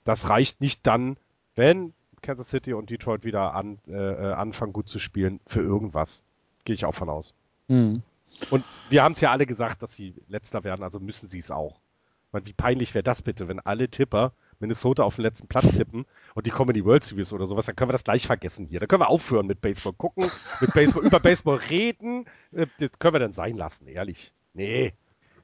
Das 0.04 0.30
reicht 0.30 0.62
nicht 0.62 0.88
dann, 0.88 1.18
wenn 1.56 1.94
Kansas 2.26 2.50
City 2.50 2.74
und 2.74 2.90
Detroit 2.90 3.24
wieder 3.24 3.54
an, 3.54 3.80
äh, 3.88 3.94
äh 3.94 4.34
anfangen 4.34 4.74
gut 4.74 4.90
zu 4.90 5.00
spielen 5.00 5.40
für 5.48 5.62
irgendwas. 5.62 6.24
Gehe 6.66 6.74
ich 6.74 6.86
auch 6.86 6.96
von 6.96 7.10
aus. 7.10 7.34
Mhm. 7.68 8.02
Und 8.50 8.66
wir 8.90 9.04
haben 9.04 9.14
es 9.14 9.22
ja 9.22 9.32
alle 9.32 9.46
gesagt, 9.46 9.82
dass 9.82 9.96
sie 9.96 10.14
letzter 10.28 10.64
werden, 10.64 10.84
also 10.84 11.00
müssen 11.00 11.30
sie 11.30 11.40
es 11.40 11.52
auch. 11.52 11.80
Meine, 12.32 12.46
wie 12.48 12.54
peinlich 12.54 12.94
wäre 12.94 13.04
das 13.04 13.22
bitte, 13.22 13.48
wenn 13.48 13.60
alle 13.62 13.88
Tipper 13.88 14.34
Minnesota 14.60 15.04
auf 15.04 15.16
den 15.16 15.24
letzten 15.24 15.48
Platz 15.48 15.72
tippen 15.76 16.06
und 16.34 16.46
die 16.46 16.50
kommen 16.50 16.70
in 16.70 16.76
die 16.76 16.86
World 16.86 17.04
Series 17.04 17.34
oder 17.34 17.46
sowas, 17.46 17.66
dann 17.66 17.76
können 17.76 17.90
wir 17.90 17.94
das 17.94 18.04
gleich 18.04 18.26
vergessen 18.26 18.66
hier. 18.66 18.80
Dann 18.80 18.88
können 18.88 19.02
wir 19.02 19.10
aufhören 19.10 19.48
mit 19.48 19.62
Baseball 19.62 19.94
gucken, 19.94 20.30
mit 20.62 20.74
Baseball, 20.74 21.06
über 21.06 21.20
Baseball 21.20 21.58
reden. 21.58 22.26
Äh, 22.52 22.68
das 22.80 22.98
können 23.00 23.16
wir 23.16 23.20
dann 23.20 23.34
sein 23.34 23.56
lassen, 23.56 23.88
ehrlich. 23.88 24.34
Nee. 24.54 24.94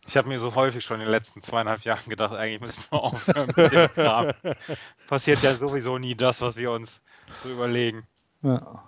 Ich 0.08 0.18
habe 0.18 0.28
mir 0.28 0.40
so 0.40 0.56
häufig 0.56 0.84
schon 0.84 1.00
in 1.00 1.06
den 1.06 1.12
letzten 1.12 1.42
zweieinhalb 1.42 1.82
Jahren 1.82 2.10
gedacht, 2.10 2.34
eigentlich 2.34 2.62
müssen 2.62 2.84
wir 2.90 3.00
aufhören 3.00 3.52
mit 3.56 3.72
dem 3.72 3.90
Kram. 3.94 4.32
Passiert 5.08 5.44
ja 5.44 5.54
sowieso 5.54 5.98
nie 5.98 6.16
das, 6.16 6.42
was 6.42 6.56
wir 6.56 6.72
uns 6.72 7.02
so 7.44 7.50
überlegen. 7.50 8.04
Ja. 8.42 8.84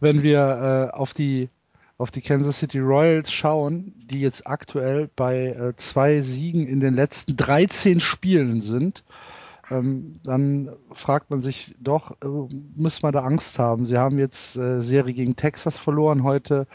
Wenn 0.00 0.22
wir 0.22 0.90
äh, 0.92 0.96
auf 0.96 1.14
die 1.14 1.48
auf 1.96 2.10
die 2.10 2.22
Kansas 2.22 2.58
City 2.58 2.80
Royals 2.80 3.30
schauen, 3.32 3.94
die 3.96 4.20
jetzt 4.20 4.48
aktuell 4.48 5.08
bei 5.14 5.50
äh, 5.50 5.76
zwei 5.76 6.20
Siegen 6.22 6.66
in 6.66 6.80
den 6.80 6.94
letzten 6.94 7.36
13 7.36 8.00
Spielen 8.00 8.62
sind, 8.62 9.04
ähm, 9.70 10.20
dann 10.24 10.70
fragt 10.90 11.30
man 11.30 11.40
sich 11.40 11.74
doch, 11.78 12.10
äh, 12.22 12.26
muss 12.76 13.02
man 13.02 13.12
da 13.12 13.20
Angst 13.20 13.58
haben? 13.58 13.86
Sie 13.86 13.96
haben 13.96 14.18
jetzt 14.18 14.56
äh, 14.56 14.80
Serie 14.80 15.14
gegen 15.14 15.36
Texas 15.36 15.78
verloren, 15.78 16.24
heute 16.24 16.66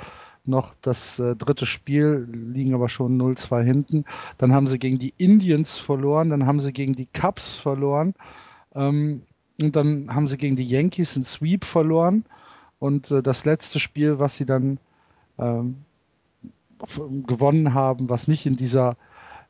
noch 0.50 0.74
das 0.82 1.20
äh, 1.20 1.36
dritte 1.36 1.66
Spiel, 1.66 2.28
liegen 2.32 2.74
aber 2.74 2.90
schon 2.90 3.20
0-2 3.20 3.62
hinten. 3.64 4.06
Dann 4.38 4.54
haben 4.54 4.68
sie 4.68 4.80
gegen 4.80 5.00
die 5.00 5.14
Indians 5.18 5.78
verloren, 5.78 6.30
dann 6.30 6.46
haben 6.46 6.60
sie 6.60 6.74
gegen 6.74 6.96
die 6.96 7.08
Cubs 7.08 7.56
verloren 7.56 8.14
ähm, 8.76 9.24
und 9.62 9.76
dann 9.76 10.14
haben 10.14 10.28
sie 10.28 10.38
gegen 10.38 10.56
die 10.56 10.66
Yankees 10.66 11.16
in 11.16 11.24
Sweep 11.24 11.66
verloren. 11.66 12.26
Und 12.80 13.12
äh, 13.12 13.22
das 13.22 13.46
letzte 13.46 13.80
Spiel, 13.80 14.20
was 14.20 14.38
sie 14.38 14.46
dann 14.46 14.80
ähm, 15.38 15.78
gewonnen 17.28 17.74
haben, 17.74 18.10
was 18.10 18.28
nicht 18.28 18.46
in 18.46 18.56
dieser 18.56 18.96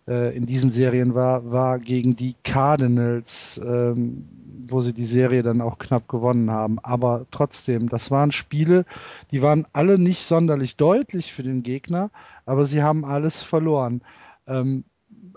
äh, 0.10 0.36
in 0.36 0.46
diesen 0.48 0.72
Serien 0.72 1.14
war, 1.14 1.52
war 1.52 1.80
gegen 1.80 2.16
die 2.16 2.36
Cardinals, 2.44 3.62
ähm, 3.64 4.28
wo 4.68 4.82
sie 4.82 4.94
die 4.94 5.06
Serie 5.06 5.44
dann 5.44 5.62
auch 5.62 5.78
knapp 5.78 6.08
gewonnen 6.08 6.50
haben. 6.50 6.80
Aber 6.80 7.28
trotzdem, 7.32 7.90
das 7.90 8.10
waren 8.10 8.32
Spiele, 8.32 8.86
die 9.32 9.42
waren 9.42 9.68
alle 9.72 10.00
nicht 10.00 10.24
sonderlich 10.24 10.76
deutlich 10.76 11.32
für 11.32 11.44
den 11.44 11.64
Gegner, 11.64 12.10
aber 12.46 12.66
sie 12.66 12.82
haben 12.82 13.06
alles 13.06 13.42
verloren. 13.42 14.02
Ähm, 14.48 14.84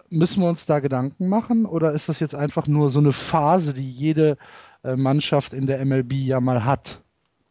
müssen 0.08 0.42
wir 0.42 0.48
uns 0.48 0.66
da 0.66 0.80
Gedanken 0.80 1.28
machen 1.28 1.66
oder 1.66 1.92
ist 1.92 2.08
das 2.08 2.18
jetzt 2.18 2.34
einfach 2.34 2.66
nur 2.66 2.90
so 2.90 2.98
eine 2.98 3.12
Phase, 3.12 3.74
die 3.74 3.88
jede 3.88 4.38
äh, 4.84 4.96
Mannschaft 4.96 5.52
in 5.52 5.66
der 5.66 5.84
MLB 5.84 6.12
ja 6.14 6.40
mal 6.40 6.64
hat? 6.64 7.02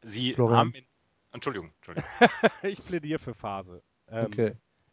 Sie 0.04 0.34
Florian? 0.34 0.58
haben 0.58 0.74
in 0.74 0.86
Entschuldigung, 1.34 1.72
Entschuldigung. 1.78 2.10
ich 2.64 2.84
plädiere 2.84 3.20
für 3.20 3.34
Phase. 3.34 3.82
Ähm, 4.10 4.26
okay. 4.26 4.52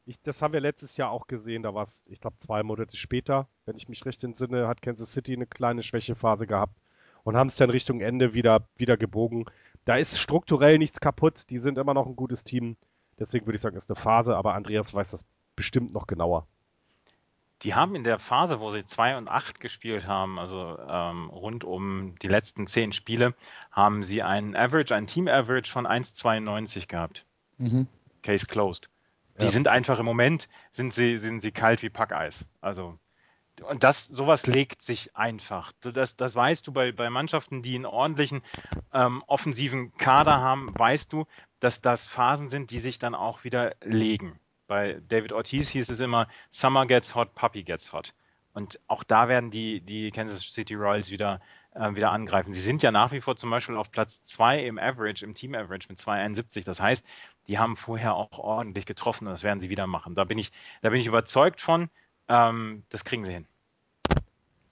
Ich, 0.09 0.18
das 0.22 0.40
haben 0.40 0.54
wir 0.54 0.61
letztes 0.61 0.96
Jahr 0.96 1.11
auch 1.11 1.26
gesehen, 1.26 1.62
da 1.62 1.74
war 1.74 1.82
es, 1.82 2.02
ich 2.09 2.18
glaube, 2.18 2.38
zwei 2.38 2.62
Monate 2.62 2.96
später, 2.96 3.46
wenn 3.66 3.76
ich 3.76 3.90
mich 3.90 4.06
recht 4.06 4.24
entsinne, 4.24 4.66
hat 4.66 4.80
Kansas 4.80 5.12
City 5.12 5.34
eine 5.34 5.46
kleine 5.46 5.82
Schwächephase 5.82 6.46
gehabt 6.46 6.74
und 7.24 7.36
haben 7.36 7.48
es 7.48 7.56
dann 7.56 7.68
Richtung 7.68 8.00
Ende 8.00 8.32
wieder, 8.32 8.66
wieder 8.76 8.96
gebogen. 8.96 9.44
Da 9.84 9.96
ist 9.96 10.18
strukturell 10.18 10.78
nichts 10.78 11.00
kaputt, 11.00 11.50
die 11.50 11.59
sind 11.59 11.76
immer 11.76 11.92
noch 11.92 12.06
ein 12.06 12.16
gutes 12.16 12.42
Team. 12.42 12.76
Deswegen 13.18 13.44
würde 13.46 13.56
ich 13.56 13.61
sagen, 13.61 13.76
ist 13.76 13.90
eine 13.90 13.96
Phase, 13.96 14.34
aber 14.34 14.54
Andreas 14.54 14.94
weiß 14.94 15.11
das 15.11 15.26
bestimmt 15.56 15.92
noch 15.92 16.06
genauer 16.06 16.46
die 17.62 17.74
haben 17.74 17.94
in 17.94 18.04
der 18.04 18.18
Phase, 18.18 18.61
wo 18.61 18.70
sie 18.70 18.84
2 18.84 19.16
und 19.16 19.28
8 19.28 19.59
gespielt 19.59 20.06
haben, 20.06 20.38
also 20.38 20.78
ähm, 20.88 21.28
rund 21.28 21.64
um 21.64 22.14
die 22.22 22.28
letzten 22.28 22.66
10 22.66 22.92
Spiele, 22.92 23.34
haben 23.72 24.04
sie 24.04 24.22
einen 24.22 24.54
Average, 24.54 24.94
einen 24.94 25.09
Team-Average 25.09 25.70
von 25.70 25.86
1,92 25.86 26.86
gehabt. 26.86 27.26
Mhm. 27.59 27.88
Case 28.22 28.46
closed. 28.46 28.88
Die 29.41 29.47
ja. 29.47 29.51
sind 29.51 29.68
einfach 29.68 29.99
im 29.99 30.05
Moment, 30.05 30.49
sind 30.70 30.93
sie, 30.93 31.18
sind 31.18 31.41
sie 31.41 31.53
kalt 31.53 31.82
wie 31.82 31.91
Packeis. 31.91 32.45
Also, 32.61 32.99
und 33.62 33.82
das, 33.82 34.07
sowas 34.07 34.47
legt 34.47 34.82
sich 34.82 35.16
einfach. 35.16 35.72
Das, 35.80 36.16
das 36.16 36.34
weißt 36.34 36.66
du 36.66 36.72
bei, 36.72 36.93
bei 36.93 37.11
Mannschaften, 37.11 37.62
die 37.62 37.74
einen 37.74 37.86
ordentlichen 37.86 38.43
ähm, 38.93 39.22
offensiven 39.26 39.93
Kader 39.97 40.41
haben, 40.41 40.68
weißt 40.78 41.12
du, 41.12 41.26
dass 41.61 41.80
das 41.80 42.07
Phasen 42.07 42.49
sind, 42.49 42.70
die 42.70 42.78
sich 42.78 42.99
dann 42.99 43.14
auch 43.14 43.45
wieder 43.45 43.74
legen 43.82 44.39
bei 44.68 45.01
David 45.09 45.32
Ortiz 45.32 45.68
hieß 45.70 45.89
es 45.89 45.99
immer, 45.99 46.28
Summer 46.51 46.86
gets 46.86 47.16
hot, 47.16 47.34
Puppy 47.34 47.64
gets 47.64 47.93
hot. 47.93 48.14
Und 48.53 48.78
auch 48.86 49.03
da 49.03 49.28
werden 49.28 49.51
die, 49.51 49.80
die 49.80 50.11
Kansas 50.11 50.43
City 50.43 50.74
Royals 50.74 51.11
wieder, 51.11 51.41
äh, 51.74 51.95
wieder 51.95 52.12
angreifen. 52.12 52.53
Sie 52.53 52.61
sind 52.61 52.82
ja 52.82 52.93
nach 52.93 53.12
wie 53.12 53.20
vor 53.20 53.36
zum 53.36 53.51
Beispiel 53.51 53.76
auf 53.76 53.91
Platz 53.91 54.22
2 54.24 54.64
im 54.64 54.78
Average, 54.78 55.24
im 55.24 55.34
Team 55.34 55.55
Average 55.55 55.89
mit 55.89 55.99
2,71. 55.99 56.64
Das 56.64 56.80
heißt, 56.80 57.05
die 57.49 57.59
haben 57.59 57.76
vorher 57.76 58.14
auch 58.14 58.38
ordentlich 58.38 58.86
getroffen 58.86 59.26
und 59.26 59.32
das 59.32 59.42
werden 59.42 59.59
sie 59.59 59.70
wieder 59.70 59.86
machen. 59.86 60.14
Da 60.14 60.24
bin 60.24 60.38
ich, 60.38 60.53
da 60.82 60.90
bin 60.90 61.01
ich 61.01 61.07
überzeugt 61.07 61.61
von. 61.61 61.88
Ähm, 62.28 62.84
das 62.90 63.05
kriegen 63.05 63.24
sie 63.24 63.32
hin. 63.32 63.46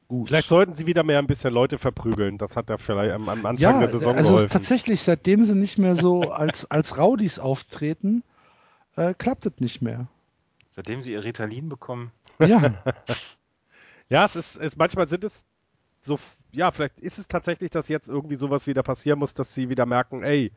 Gut. 0.08 0.28
Vielleicht 0.28 0.48
sollten 0.48 0.74
sie 0.74 0.86
wieder 0.86 1.02
mehr 1.02 1.18
ein 1.18 1.26
bisschen 1.26 1.52
Leute 1.52 1.78
verprügeln. 1.78 2.38
Das 2.38 2.54
hat 2.54 2.70
ja 2.70 2.78
vielleicht 2.78 3.12
am, 3.12 3.28
am 3.28 3.44
Anfang 3.44 3.56
ja, 3.56 3.78
der 3.78 3.88
Saison 3.88 4.14
also 4.14 4.34
geholfen. 4.34 4.50
Tatsächlich, 4.50 5.02
seitdem 5.02 5.44
sie 5.44 5.56
nicht 5.56 5.78
mehr 5.78 5.96
so 5.96 6.20
als, 6.22 6.70
als 6.70 6.96
Rowdies 6.96 7.40
auftreten, 7.40 8.22
äh, 8.94 9.14
klappt 9.14 9.46
es 9.46 9.54
nicht 9.58 9.82
mehr. 9.82 10.06
Seitdem 10.70 11.02
sie 11.02 11.12
ihr 11.12 11.24
Ritalin 11.24 11.68
bekommen. 11.68 12.12
Ja. 12.38 12.74
ja, 14.08 14.24
es 14.24 14.36
ist, 14.36 14.56
es, 14.56 14.76
manchmal 14.76 15.08
sind 15.08 15.24
es 15.24 15.42
so, 16.02 16.20
ja, 16.52 16.70
vielleicht 16.70 17.00
ist 17.00 17.18
es 17.18 17.26
tatsächlich, 17.26 17.70
dass 17.70 17.88
jetzt 17.88 18.08
irgendwie 18.08 18.36
sowas 18.36 18.68
wieder 18.68 18.84
passieren 18.84 19.18
muss, 19.18 19.34
dass 19.34 19.54
sie 19.54 19.70
wieder 19.70 19.86
merken, 19.86 20.22
ey, 20.22 20.52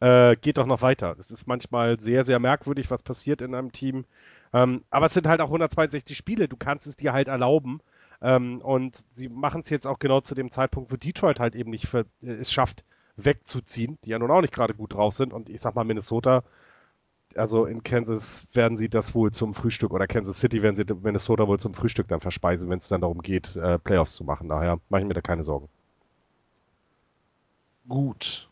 äh, 0.00 0.36
geht 0.36 0.58
doch 0.58 0.66
noch 0.66 0.82
weiter. 0.82 1.16
Es 1.18 1.30
ist 1.30 1.46
manchmal 1.46 2.00
sehr, 2.00 2.24
sehr 2.24 2.38
merkwürdig, 2.38 2.90
was 2.90 3.02
passiert 3.02 3.42
in 3.42 3.54
einem 3.54 3.72
Team. 3.72 4.04
Ähm, 4.52 4.84
aber 4.90 5.06
es 5.06 5.14
sind 5.14 5.26
halt 5.26 5.40
auch 5.40 5.46
162 5.48 6.16
Spiele, 6.16 6.48
du 6.48 6.56
kannst 6.56 6.86
es 6.86 6.96
dir 6.96 7.12
halt 7.12 7.28
erlauben. 7.28 7.80
Ähm, 8.20 8.60
und 8.60 9.04
sie 9.10 9.28
machen 9.28 9.60
es 9.62 9.70
jetzt 9.70 9.86
auch 9.86 9.98
genau 9.98 10.20
zu 10.20 10.34
dem 10.34 10.50
Zeitpunkt, 10.50 10.90
wo 10.90 10.96
Detroit 10.96 11.40
halt 11.40 11.54
eben 11.54 11.70
nicht 11.70 11.86
für, 11.86 12.06
äh, 12.22 12.32
es 12.32 12.52
schafft, 12.52 12.84
wegzuziehen, 13.16 13.98
die 14.04 14.10
ja 14.10 14.18
nun 14.18 14.30
auch 14.30 14.40
nicht 14.40 14.54
gerade 14.54 14.74
gut 14.74 14.94
drauf 14.94 15.14
sind. 15.14 15.32
Und 15.32 15.48
ich 15.48 15.60
sag 15.60 15.74
mal, 15.74 15.84
Minnesota 15.84 16.44
also 17.36 17.66
in 17.66 17.82
Kansas 17.82 18.46
werden 18.52 18.76
sie 18.76 18.88
das 18.88 19.14
wohl 19.14 19.32
zum 19.32 19.54
Frühstück 19.54 19.92
oder 19.92 20.06
Kansas 20.06 20.40
City 20.40 20.62
werden 20.62 20.74
sie 20.74 20.84
Minnesota 20.84 21.46
wohl 21.46 21.60
zum 21.60 21.74
Frühstück 21.74 22.08
dann 22.08 22.20
verspeisen, 22.20 22.70
wenn 22.70 22.78
es 22.78 22.88
dann 22.88 23.00
darum 23.00 23.22
geht, 23.22 23.56
äh, 23.56 23.78
Playoffs 23.78 24.14
zu 24.14 24.24
machen. 24.24 24.48
Daher 24.48 24.80
mache 24.88 25.02
ich 25.02 25.08
mir 25.08 25.14
da 25.14 25.20
keine 25.20 25.44
Sorgen. 25.44 25.68
Gut. 27.88 28.47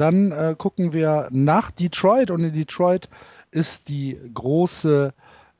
Dann 0.00 0.32
äh, 0.32 0.54
gucken 0.56 0.94
wir 0.94 1.28
nach 1.30 1.70
Detroit 1.70 2.30
und 2.30 2.42
in 2.42 2.54
Detroit 2.54 3.10
ist 3.50 3.90
die 3.90 4.18
große 4.32 5.12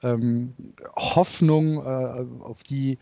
ähm, 0.03 0.55
Hoffnung, 0.97 1.85
äh, 1.85 2.25
auf 2.43 2.63
die 2.63 2.99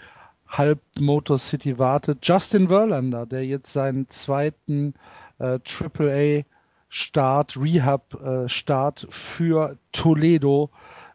halb 0.48 0.80
Motor 0.98 1.38
City 1.38 1.78
wartet. 1.78 2.26
Justin 2.26 2.66
Verlander, 2.66 3.24
der 3.24 3.46
jetzt 3.46 3.72
seinen 3.72 4.08
zweiten 4.08 4.94
äh, 5.38 5.60
AAA 5.60 6.42
Start, 6.88 7.56
Rehab-Start 7.56 9.04
äh, 9.04 9.06
für 9.08 9.78
Toledo 9.92 10.70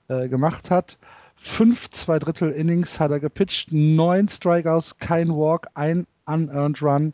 äh, 0.08 0.30
gemacht 0.30 0.72
hat. 0.72 0.98
Fünf 1.36 1.90
zwei 1.90 2.20
Drittel 2.20 2.52
Innings 2.52 2.98
hat 2.98 3.12
er 3.12 3.20
gepitcht, 3.20 3.74
neun 3.74 4.30
Strikeouts, 4.30 5.00
kein 5.00 5.32
Walk, 5.32 5.68
ein 5.74 6.08
unearned 6.26 6.82
Run 6.82 7.14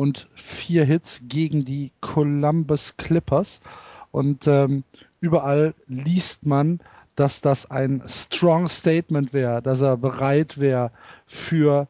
und 0.00 0.30
vier 0.34 0.86
Hits 0.86 1.20
gegen 1.28 1.66
die 1.66 1.92
Columbus 2.00 2.96
Clippers. 2.96 3.60
Und 4.12 4.46
ähm, 4.46 4.82
überall 5.20 5.74
liest 5.88 6.46
man, 6.46 6.80
dass 7.16 7.42
das 7.42 7.70
ein 7.70 8.02
strong 8.06 8.66
Statement 8.70 9.34
wäre, 9.34 9.60
dass 9.60 9.82
er 9.82 9.98
bereit 9.98 10.56
wäre 10.56 10.90
für 11.26 11.86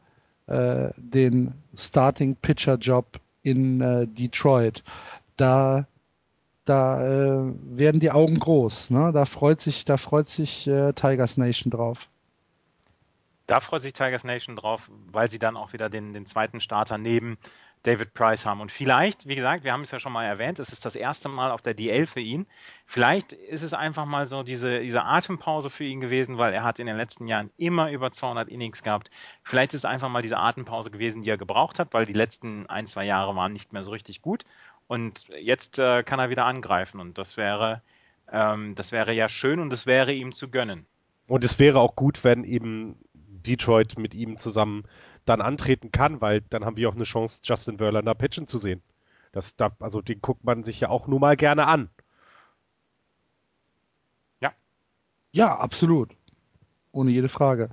äh, 0.47 0.89
den 0.97 1.53
Starting 1.73 2.35
Pitcher 2.35 2.75
Job 2.75 3.17
in 3.43 3.79
äh, 3.79 4.07
Detroit. 4.07 4.83
Da, 5.37 5.87
da 6.65 7.01
äh, 7.05 7.53
werden 7.63 8.01
die 8.01 8.11
Augen 8.11 8.39
groß. 8.39 8.89
Ne? 8.89 9.13
Da 9.13 9.23
freut 9.23 9.61
sich, 9.61 9.85
da 9.85 9.95
freut 9.95 10.27
sich 10.27 10.67
äh, 10.67 10.91
Tigers 10.91 11.37
Nation 11.37 11.71
drauf. 11.71 12.09
Da 13.47 13.61
freut 13.61 13.83
sich 13.83 13.93
Tigers 13.93 14.25
Nation 14.25 14.57
drauf, 14.57 14.91
weil 15.13 15.29
sie 15.29 15.39
dann 15.39 15.55
auch 15.55 15.71
wieder 15.71 15.89
den, 15.89 16.11
den 16.11 16.25
zweiten 16.25 16.59
Starter 16.59 16.97
neben 16.97 17.37
David 17.83 18.13
Price 18.13 18.45
haben. 18.45 18.61
Und 18.61 18.71
vielleicht, 18.71 19.27
wie 19.27 19.35
gesagt, 19.35 19.63
wir 19.63 19.73
haben 19.73 19.81
es 19.81 19.91
ja 19.91 19.99
schon 19.99 20.13
mal 20.13 20.25
erwähnt, 20.25 20.59
es 20.59 20.71
ist 20.71 20.85
das 20.85 20.95
erste 20.95 21.29
Mal 21.29 21.51
auf 21.51 21.61
der 21.61 21.73
DL 21.73 22.05
für 22.05 22.19
ihn. 22.19 22.45
Vielleicht 22.85 23.33
ist 23.33 23.63
es 23.63 23.73
einfach 23.73 24.05
mal 24.05 24.27
so 24.27 24.43
diese, 24.43 24.81
diese 24.81 25.03
Atempause 25.03 25.69
für 25.69 25.83
ihn 25.83 25.99
gewesen, 25.99 26.37
weil 26.37 26.53
er 26.53 26.63
hat 26.63 26.79
in 26.79 26.85
den 26.85 26.97
letzten 26.97 27.27
Jahren 27.27 27.49
immer 27.57 27.91
über 27.91 28.11
200 28.11 28.49
Innings 28.49 28.83
gehabt. 28.83 29.09
Vielleicht 29.43 29.73
ist 29.73 29.81
es 29.81 29.85
einfach 29.85 30.09
mal 30.09 30.21
diese 30.21 30.37
Atempause 30.37 30.91
gewesen, 30.91 31.23
die 31.23 31.29
er 31.29 31.37
gebraucht 31.37 31.79
hat, 31.79 31.93
weil 31.93 32.05
die 32.05 32.13
letzten 32.13 32.67
ein, 32.67 32.85
zwei 32.85 33.05
Jahre 33.05 33.35
waren 33.35 33.53
nicht 33.53 33.73
mehr 33.73 33.83
so 33.83 33.91
richtig 33.91 34.21
gut. 34.21 34.45
Und 34.87 35.29
jetzt 35.39 35.79
äh, 35.79 36.03
kann 36.03 36.19
er 36.19 36.29
wieder 36.29 36.45
angreifen 36.45 36.99
und 36.99 37.17
das 37.17 37.37
wäre, 37.37 37.81
ähm, 38.31 38.75
das 38.75 38.91
wäre 38.91 39.13
ja 39.13 39.29
schön 39.29 39.59
und 39.59 39.71
es 39.73 39.85
wäre 39.85 40.11
ihm 40.13 40.33
zu 40.33 40.49
gönnen. 40.49 40.85
Und 41.27 41.43
es 41.45 41.59
wäre 41.59 41.79
auch 41.79 41.95
gut, 41.95 42.23
wenn 42.23 42.43
eben 42.43 42.97
Detroit 43.13 43.97
mit 43.97 44.13
ihm 44.13 44.37
zusammen 44.37 44.83
dann 45.25 45.41
antreten 45.41 45.91
kann, 45.91 46.21
weil 46.21 46.41
dann 46.41 46.65
haben 46.65 46.77
wir 46.77 46.89
auch 46.89 46.95
eine 46.95 47.03
Chance, 47.03 47.41
Justin 47.43 47.77
Verlander 47.77 48.15
pitchen 48.15 48.47
zu 48.47 48.57
sehen. 48.57 48.81
Das, 49.31 49.55
da, 49.55 49.71
also 49.79 50.01
den 50.01 50.21
guckt 50.21 50.43
man 50.43 50.63
sich 50.63 50.79
ja 50.81 50.89
auch 50.89 51.07
nur 51.07 51.19
mal 51.19 51.37
gerne 51.37 51.67
an. 51.67 51.89
Ja. 54.41 54.51
Ja, 55.31 55.57
absolut. 55.57 56.09
Ohne 56.91 57.11
jede 57.11 57.29
Frage. 57.29 57.69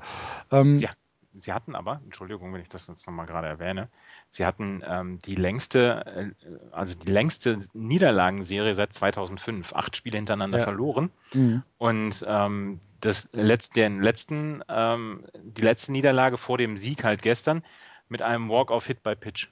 Ähm, 0.52 0.76
Sie, 0.76 0.88
Sie 1.34 1.52
hatten 1.52 1.74
aber, 1.74 2.00
Entschuldigung, 2.04 2.52
wenn 2.52 2.60
ich 2.60 2.68
das 2.68 2.86
jetzt 2.86 3.06
nochmal 3.06 3.26
gerade 3.26 3.46
erwähne, 3.48 3.88
Sie 4.30 4.44
hatten 4.46 4.82
ähm, 4.86 5.18
die 5.24 5.34
längste, 5.34 6.06
äh, 6.06 6.30
also 6.72 6.96
die 6.98 7.10
längste 7.10 7.58
Niederlagenserie 7.74 8.74
seit 8.74 8.92
2005, 8.92 9.72
acht 9.74 9.96
Spiele 9.96 10.16
hintereinander 10.16 10.58
Ja. 10.58 10.64
verloren. 10.64 11.10
Mhm. 11.34 11.62
Und 11.78 12.24
ähm, 12.28 12.80
das 13.00 13.28
letzte, 13.32 13.80
den 13.80 14.02
letzten, 14.02 14.62
ähm, 14.68 15.24
die 15.36 15.62
letzte 15.62 15.92
Niederlage 15.92 16.36
vor 16.36 16.58
dem 16.58 16.76
Sieg 16.76 17.04
halt 17.04 17.22
gestern 17.22 17.62
mit 18.08 18.22
einem 18.22 18.48
Walk-off-Hit 18.48 19.02
bei 19.02 19.14
Pitch. 19.14 19.48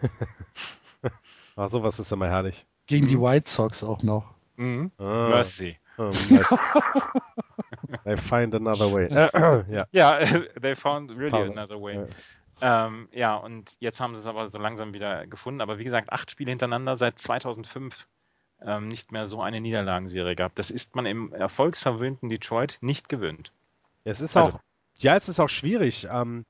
Ah, 1.56 1.68
sowas 1.68 2.00
ist 2.00 2.10
immer 2.10 2.26
herrlich. 2.28 2.66
Gegen 2.88 3.06
die 3.06 3.16
Mhm. 3.16 3.22
White 3.22 3.48
Sox 3.50 3.84
auch 3.84 4.02
noch. 4.02 4.34
Mhm. 4.56 4.90
Ah, 4.98 5.28
Mercy. 5.28 5.78
oh, 5.98 6.10
nice. 6.28 6.48
They 8.04 8.16
find 8.16 8.54
another 8.56 8.92
way. 8.92 9.08
Ja. 9.08 9.86
Ja, 9.92 10.18
they 10.60 10.74
found 10.74 11.10
really 11.12 11.30
Found- 11.30 11.56
another 11.56 11.80
way. 11.80 11.94
ja. 12.60 12.86
Ähm, 12.86 13.08
ja, 13.12 13.36
und 13.36 13.76
jetzt 13.78 14.00
haben 14.00 14.14
sie 14.16 14.20
es 14.22 14.26
aber 14.26 14.48
so 14.50 14.58
langsam 14.58 14.94
wieder 14.94 15.26
gefunden. 15.28 15.60
Aber 15.60 15.78
wie 15.78 15.84
gesagt, 15.84 16.12
acht 16.12 16.30
Spiele 16.32 16.50
hintereinander 16.50 16.96
seit 16.96 17.18
2005 17.20 18.06
ähm, 18.64 18.88
nicht 18.88 19.12
mehr 19.12 19.26
so 19.26 19.40
eine 19.42 19.60
Niederlagenserie 19.60 20.36
gehabt. 20.36 20.58
Das 20.58 20.70
ist 20.70 20.96
man 20.96 21.06
im 21.06 21.32
erfolgsverwöhnten 21.32 22.28
Detroit 22.28 22.78
nicht 22.80 23.08
gewöhnt. 23.08 23.52
Es 24.04 24.20
ist 24.20 24.36
Also- 24.36 24.56
auch, 24.56 24.60
ja, 24.98 25.16
es 25.16 25.28
ist 25.28 25.40
auch 25.40 25.48
schwierig. 25.48 26.08
Ähm, 26.10 26.44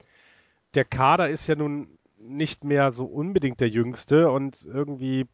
der 0.75 0.85
Kader 0.85 1.29
ist 1.29 1.47
ja 1.47 1.55
nun 1.55 1.99
nicht 2.19 2.65
mehr 2.65 2.93
so 2.93 3.05
unbedingt 3.05 3.61
der 3.61 3.69
jüngste 3.69 4.31
und 4.31 4.65
irgendwie, 4.65 5.27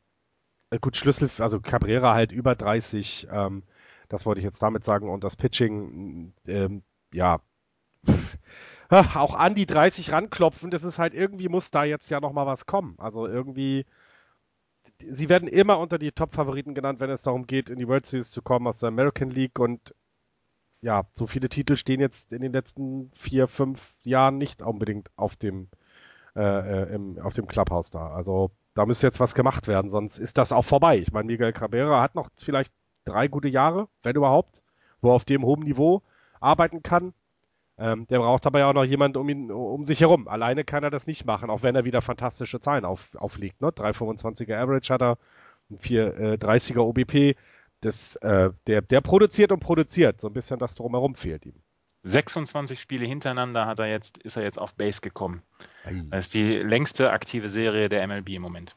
äh, 0.70 0.78
gut, 0.78 0.96
Schlüssel, 0.96 1.30
also 1.38 1.60
Cabrera 1.60 2.14
halt 2.14 2.32
über 2.32 2.54
30, 2.54 3.28
ähm, 3.30 3.62
das 4.08 4.26
wollte 4.26 4.40
ich 4.40 4.44
jetzt 4.44 4.62
damit 4.62 4.84
sagen 4.84 5.08
und 5.08 5.22
das 5.24 5.36
Pitching, 5.36 6.32
ähm, 6.48 6.82
ja, 7.12 7.40
auch 8.88 9.34
an 9.34 9.54
die 9.54 9.66
30 9.66 10.12
ranklopfen, 10.12 10.70
das 10.70 10.82
ist 10.82 10.98
halt 10.98 11.14
irgendwie 11.14 11.48
muss 11.48 11.70
da 11.70 11.84
jetzt 11.84 12.10
ja 12.10 12.20
noch 12.20 12.32
mal 12.32 12.46
was 12.46 12.66
kommen. 12.66 12.94
Also 12.98 13.26
irgendwie, 13.26 13.86
sie 15.02 15.28
werden 15.28 15.48
immer 15.48 15.78
unter 15.78 15.98
die 15.98 16.12
Top-Favoriten 16.12 16.74
genannt, 16.74 17.00
wenn 17.00 17.10
es 17.10 17.22
darum 17.22 17.46
geht, 17.46 17.70
in 17.70 17.78
die 17.78 17.88
World 17.88 18.06
Series 18.06 18.30
zu 18.30 18.42
kommen 18.42 18.66
aus 18.66 18.80
der 18.80 18.88
American 18.88 19.30
League 19.30 19.58
und 19.58 19.94
ja, 20.82 21.04
so 21.14 21.26
viele 21.26 21.48
Titel 21.48 21.76
stehen 21.76 22.00
jetzt 22.00 22.32
in 22.32 22.40
den 22.40 22.52
letzten 22.52 23.10
vier, 23.14 23.48
fünf 23.48 23.94
Jahren 24.02 24.38
nicht 24.38 24.62
unbedingt 24.62 25.10
auf 25.16 25.36
dem, 25.36 25.68
äh, 26.34 26.42
äh, 26.42 26.94
im, 26.94 27.18
auf 27.18 27.34
dem 27.34 27.46
Clubhouse 27.46 27.90
da. 27.90 28.10
Also 28.10 28.50
da 28.74 28.86
müsste 28.86 29.06
jetzt 29.06 29.20
was 29.20 29.34
gemacht 29.34 29.68
werden, 29.68 29.90
sonst 29.90 30.18
ist 30.18 30.38
das 30.38 30.52
auch 30.52 30.64
vorbei. 30.64 30.98
Ich 30.98 31.12
meine, 31.12 31.26
Miguel 31.26 31.52
Cabrera 31.52 32.00
hat 32.00 32.14
noch 32.14 32.30
vielleicht 32.36 32.72
drei 33.04 33.28
gute 33.28 33.48
Jahre, 33.48 33.88
wenn 34.02 34.16
überhaupt, 34.16 34.62
wo 35.02 35.10
er 35.10 35.14
auf 35.14 35.24
dem 35.24 35.44
hohen 35.44 35.64
Niveau 35.64 36.02
arbeiten 36.40 36.82
kann. 36.82 37.12
Ähm, 37.80 38.06
der 38.08 38.18
braucht 38.18 38.46
aber 38.46 38.58
ja 38.58 38.68
auch 38.68 38.74
noch 38.74 38.84
jemanden 38.84 39.16
um 39.18 39.28
ihn, 39.28 39.50
um 39.50 39.84
sich 39.86 40.00
herum. 40.02 40.28
Alleine 40.28 40.64
kann 40.64 40.84
er 40.84 40.90
das 40.90 41.06
nicht 41.06 41.24
machen, 41.24 41.48
auch 41.48 41.62
wenn 41.62 41.74
er 41.74 41.84
wieder 41.86 42.02
fantastische 42.02 42.60
Zahlen 42.60 42.84
auf, 42.84 43.14
auflegt. 43.16 43.60
Ne? 43.62 43.68
3,25er 43.68 44.56
Average 44.56 44.92
hat 44.92 45.02
er, 45.02 45.18
ein 45.70 45.78
4,30er 45.78 46.80
OBP. 46.80 47.36
Das, 47.80 48.16
äh, 48.16 48.50
der, 48.66 48.82
der 48.82 49.00
produziert 49.00 49.50
und 49.50 49.60
produziert. 49.60 50.20
So 50.20 50.26
ein 50.28 50.34
bisschen 50.34 50.58
das 50.58 50.74
drumherum 50.74 51.14
fehlt 51.14 51.46
ihm. 51.46 51.54
26 52.02 52.80
Spiele 52.80 53.06
hintereinander 53.06 53.66
hat 53.66 53.78
er 53.78 53.86
jetzt, 53.86 54.18
ist 54.18 54.36
er 54.36 54.42
jetzt 54.42 54.58
auf 54.58 54.74
Base 54.74 55.00
gekommen. 55.00 55.42
Das 56.10 56.26
ist 56.26 56.34
die 56.34 56.56
längste 56.56 57.10
aktive 57.10 57.48
Serie 57.48 57.88
der 57.88 58.06
MLB 58.06 58.30
im 58.30 58.42
Moment. 58.42 58.76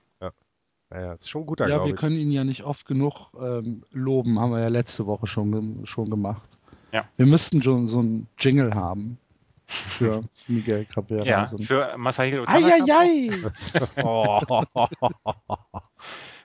Naja, 0.89 1.13
ist 1.13 1.29
schon 1.29 1.41
ein 1.41 1.45
guter, 1.47 1.67
Ja, 1.67 1.83
wir 1.83 1.93
ich. 1.95 1.99
können 1.99 2.17
ihn 2.17 2.31
ja 2.31 2.43
nicht 2.43 2.63
oft 2.63 2.85
genug 2.85 3.31
ähm, 3.41 3.83
loben, 3.91 4.39
haben 4.39 4.51
wir 4.51 4.59
ja 4.59 4.67
letzte 4.67 5.07
Woche 5.07 5.25
schon, 5.25 5.85
schon 5.85 6.09
gemacht. 6.09 6.47
Ja. 6.93 7.05
Wir 7.17 7.25
müssten 7.25 7.61
schon 7.63 7.87
so 7.89 7.99
einen 7.99 8.27
Jingle 8.39 8.73
haben 8.75 9.17
für 9.65 10.23
Miguel 10.47 10.85
Cabrera. 10.85 11.25
Ja, 11.25 11.45
für 11.47 11.97
Masahiro 11.97 12.45
Tanaka. 12.45 12.75
Eieiei! 12.85 13.31
Oh. 14.03 14.39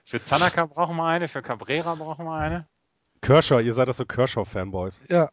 Für 0.03 0.23
Tanaka 0.23 0.65
brauchen 0.65 0.95
wir 0.97 1.05
eine, 1.05 1.27
für 1.27 1.43
Cabrera 1.43 1.93
brauchen 1.93 2.25
wir 2.25 2.33
eine. 2.33 2.65
Kershaw, 3.21 3.59
ihr 3.59 3.75
seid 3.75 3.89
doch 3.89 3.93
so 3.93 4.05
Kershaw-Fanboys. 4.05 5.01
Ja, 5.07 5.29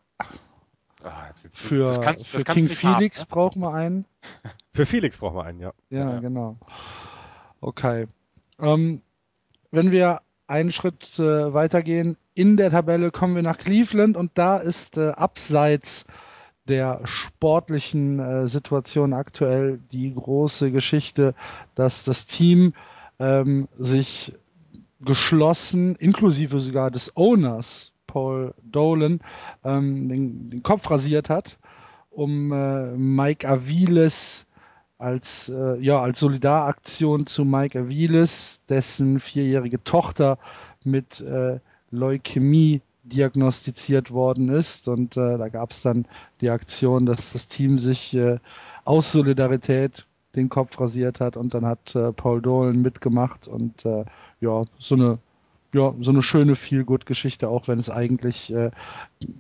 Ah, 1.03 1.29
für, 1.55 1.85
das 1.85 2.01
kannst- 2.03 2.29
für 2.29 2.43
das 2.45 2.55
King 2.55 2.65
nicht 2.65 2.83
haben, 2.85 2.97
Felix 2.97 3.21
ne? 3.21 3.27
brauchen 3.31 3.61
wir 3.63 3.73
einen. 3.73 4.05
Für 4.75 4.85
Felix 4.85 5.17
brauchen 5.17 5.37
wir 5.37 5.45
einen, 5.45 5.61
ja. 5.61 5.73
Ja, 5.89 6.11
Ja. 6.11 6.21
genau. 6.21 6.59
Okay. 7.63 8.07
Ähm, 8.59 9.01
wenn 9.71 9.91
wir 9.93 10.21
einen 10.47 10.73
Schritt 10.73 11.19
äh, 11.19 11.53
weitergehen, 11.53 12.17
in 12.35 12.57
der 12.57 12.71
Tabelle 12.71 13.11
kommen 13.11 13.35
wir 13.35 13.43
nach 13.43 13.59
Cleveland 13.59 14.17
und 14.17 14.33
da 14.35 14.59
ist 14.59 14.97
äh, 14.99 15.11
abseits 15.11 16.05
der 16.69 17.01
sportlichen 17.05 18.19
äh, 18.19 18.49
Situation 18.49 19.13
aktuell 19.13 19.81
die 19.93 20.13
große 20.15 20.71
Geschichte, 20.71 21.35
dass 21.75 22.05
das 22.05 22.27
Team 22.27 22.75
ähm, 23.19 23.69
sich 23.79 24.35
geschlossen, 25.01 25.97
inklusive 25.97 26.61
sogar 26.61 26.91
des 26.91 27.17
Owners, 27.17 27.93
Paul 28.07 28.55
Dolan, 28.63 29.21
ähm, 29.65 30.09
den, 30.09 30.51
den 30.51 30.63
Kopf 30.63 30.91
rasiert 30.91 31.29
hat, 31.29 31.59
um 32.11 32.53
äh, 32.53 32.93
Mike 32.97 33.49
Aviles 33.49 34.46
als, 34.99 35.49
äh, 35.49 35.79
ja, 35.81 36.01
als 36.01 36.21
Solidaraktion 36.21 37.27
zu 37.27 37.45
Mike 37.45 37.79
Aviles, 37.79 38.61
dessen 38.69 39.21
vierjährige 39.21 39.83
Tochter 39.85 40.39
mit 40.85 41.21
äh, 41.21 41.61
Leukämie 41.91 42.81
diagnostiziert 43.05 44.11
worden 44.11 44.49
ist. 44.49 44.89
Und 44.89 45.17
äh, 45.17 45.39
da 45.39 45.49
gab 45.49 45.73
es 45.73 45.83
dann 45.83 46.07
die 46.41 46.51
Aktion, 46.51 47.07
dass 47.07 47.33
das 47.33 47.47
Team 47.47 47.79
sich 47.79 48.15
äh, 48.15 48.39
aus 48.85 49.13
Solidarität 49.13 50.07
den 50.35 50.49
Kopf 50.49 50.79
rasiert 50.81 51.21
hat 51.21 51.37
und 51.37 51.55
dann 51.55 51.65
hat 51.65 51.95
äh, 51.95 52.13
Paul 52.13 52.43
Dolan 52.43 52.83
mitgemacht 52.83 53.49
und 53.49 53.85
äh, 53.87 54.05
ja, 54.41 54.65
so 54.79 54.95
eine 54.95 55.19
ja, 55.73 55.95
so 56.01 56.11
eine 56.11 56.23
schöne 56.23 56.55
Feel-Good-Geschichte, 56.57 57.49
auch 57.49 57.69
wenn 57.69 57.79
es 57.79 57.91
eigentlich 57.91 58.53
äh, 58.53 58.71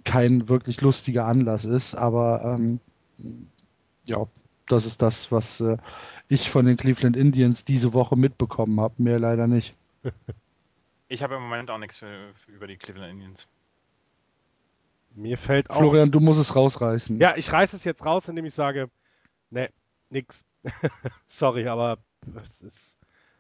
kein 0.05 0.49
wirklich 0.49 0.81
lustiger 0.81 1.25
Anlass 1.27 1.65
ist. 1.65 1.95
Aber 1.95 2.43
ähm, 2.45 2.81
ja, 4.05 4.27
das 4.69 4.87
ist 4.87 5.03
das, 5.03 5.31
was 5.33 5.61
äh, 5.61 5.77
ich 6.29 6.51
von 6.51 6.67
den 6.67 6.77
Cleveland 6.77 7.17
Indians 7.17 7.64
diese 7.64 7.93
Woche 7.93 8.17
mitbekommen 8.17 8.81
habe. 8.81 8.95
Mehr 8.99 9.19
leider 9.19 9.47
nicht. 9.47 9.75
Ich 11.09 11.23
habe 11.23 11.37
im 11.37 11.43
Moment 11.43 11.71
auch 11.71 11.79
nichts 11.79 11.99
für, 11.99 12.33
für 12.35 12.51
über 12.51 12.67
die 12.67 12.77
Cleveland 12.77 13.12
Indians. 13.12 13.47
Mir 15.14 15.39
fällt 15.39 15.71
auch. 15.71 15.79
Florian, 15.79 16.11
du 16.11 16.19
musst 16.19 16.41
es 16.41 16.57
rausreißen. 16.57 17.21
Ja, 17.21 17.37
ich 17.37 17.53
reiße 17.53 17.77
es 17.77 17.85
jetzt 17.85 18.05
raus, 18.05 18.29
indem 18.29 18.45
ich 18.45 18.55
sage, 18.55 18.91
ne, 19.51 19.71
nix. 20.11 20.45
Sorry, 21.29 21.69
aber 21.69 21.99
es 22.43 22.61
ist. 22.61 22.99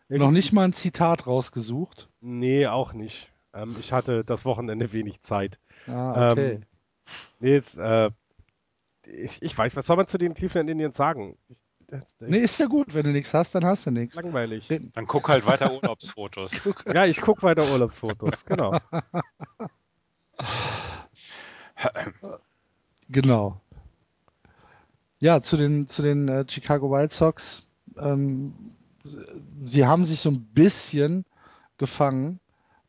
Noch 0.08 0.30
nicht 0.30 0.52
mal 0.52 0.62
ein 0.62 0.74
Zitat 0.74 1.26
rausgesucht. 1.26 2.08
Nee, 2.20 2.68
auch 2.68 2.92
nicht. 2.92 3.32
Ähm, 3.52 3.74
ich 3.80 3.92
hatte 3.92 4.22
das 4.22 4.44
Wochenende 4.44 4.92
wenig 4.92 5.22
Zeit. 5.22 5.58
Ah, 5.88 6.30
okay. 6.30 6.52
Ähm, 6.52 6.62
Nee, 7.40 7.54
es, 7.54 7.76
äh, 7.78 8.10
ich, 9.06 9.42
ich 9.42 9.56
weiß, 9.56 9.76
was 9.76 9.86
soll 9.86 9.96
man 9.96 10.06
zu 10.06 10.18
den 10.18 10.34
Cleveland 10.34 10.70
Indians 10.70 10.96
sagen? 10.96 11.36
Ich, 11.48 11.58
nee, 12.20 12.38
ist 12.38 12.58
ja 12.58 12.66
gut. 12.66 12.94
Wenn 12.94 13.04
du 13.04 13.12
nichts 13.12 13.32
hast, 13.34 13.54
dann 13.54 13.64
hast 13.64 13.86
du 13.86 13.90
nichts. 13.90 14.16
langweilig. 14.16 14.68
Dann 14.68 15.06
guck 15.06 15.28
halt 15.28 15.46
weiter 15.46 15.72
Urlaubsfotos. 15.72 16.50
Ja, 16.92 17.06
ich 17.06 17.20
gucke 17.20 17.42
weiter 17.42 17.70
Urlaubsfotos, 17.70 18.44
genau. 18.44 18.78
Genau. 23.08 23.60
Ja, 25.18 25.40
zu 25.40 25.56
den, 25.56 25.88
zu 25.88 26.02
den 26.02 26.28
äh, 26.28 26.44
Chicago 26.48 26.90
White 26.90 27.14
Sox. 27.14 27.62
Ähm, 27.98 28.54
sie 29.64 29.86
haben 29.86 30.04
sich 30.04 30.20
so 30.20 30.30
ein 30.30 30.44
bisschen 30.46 31.24
gefangen, 31.78 32.40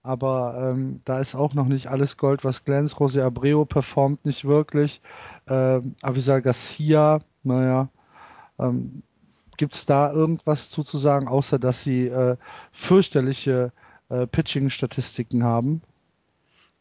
aber 0.07 0.71
ähm, 0.71 1.01
da 1.05 1.19
ist 1.19 1.35
auch 1.35 1.53
noch 1.53 1.67
nicht 1.67 1.87
alles 1.87 2.17
Gold, 2.17 2.43
was 2.43 2.63
glänzt. 2.63 2.95
José 2.95 3.23
Abreu 3.23 3.65
performt 3.65 4.25
nicht 4.25 4.45
wirklich. 4.45 5.01
Ähm, 5.47 5.95
Avisa 6.01 6.39
Garcia, 6.39 7.19
naja, 7.43 7.89
ähm, 8.57 9.03
gibt 9.57 9.75
es 9.75 9.85
da 9.85 10.11
irgendwas 10.11 10.69
zuzusagen, 10.69 11.27
außer 11.27 11.59
dass 11.59 11.83
sie 11.83 12.07
äh, 12.07 12.37
fürchterliche 12.71 13.71
äh, 14.09 14.25
Pitching-Statistiken 14.27 15.43
haben? 15.43 15.81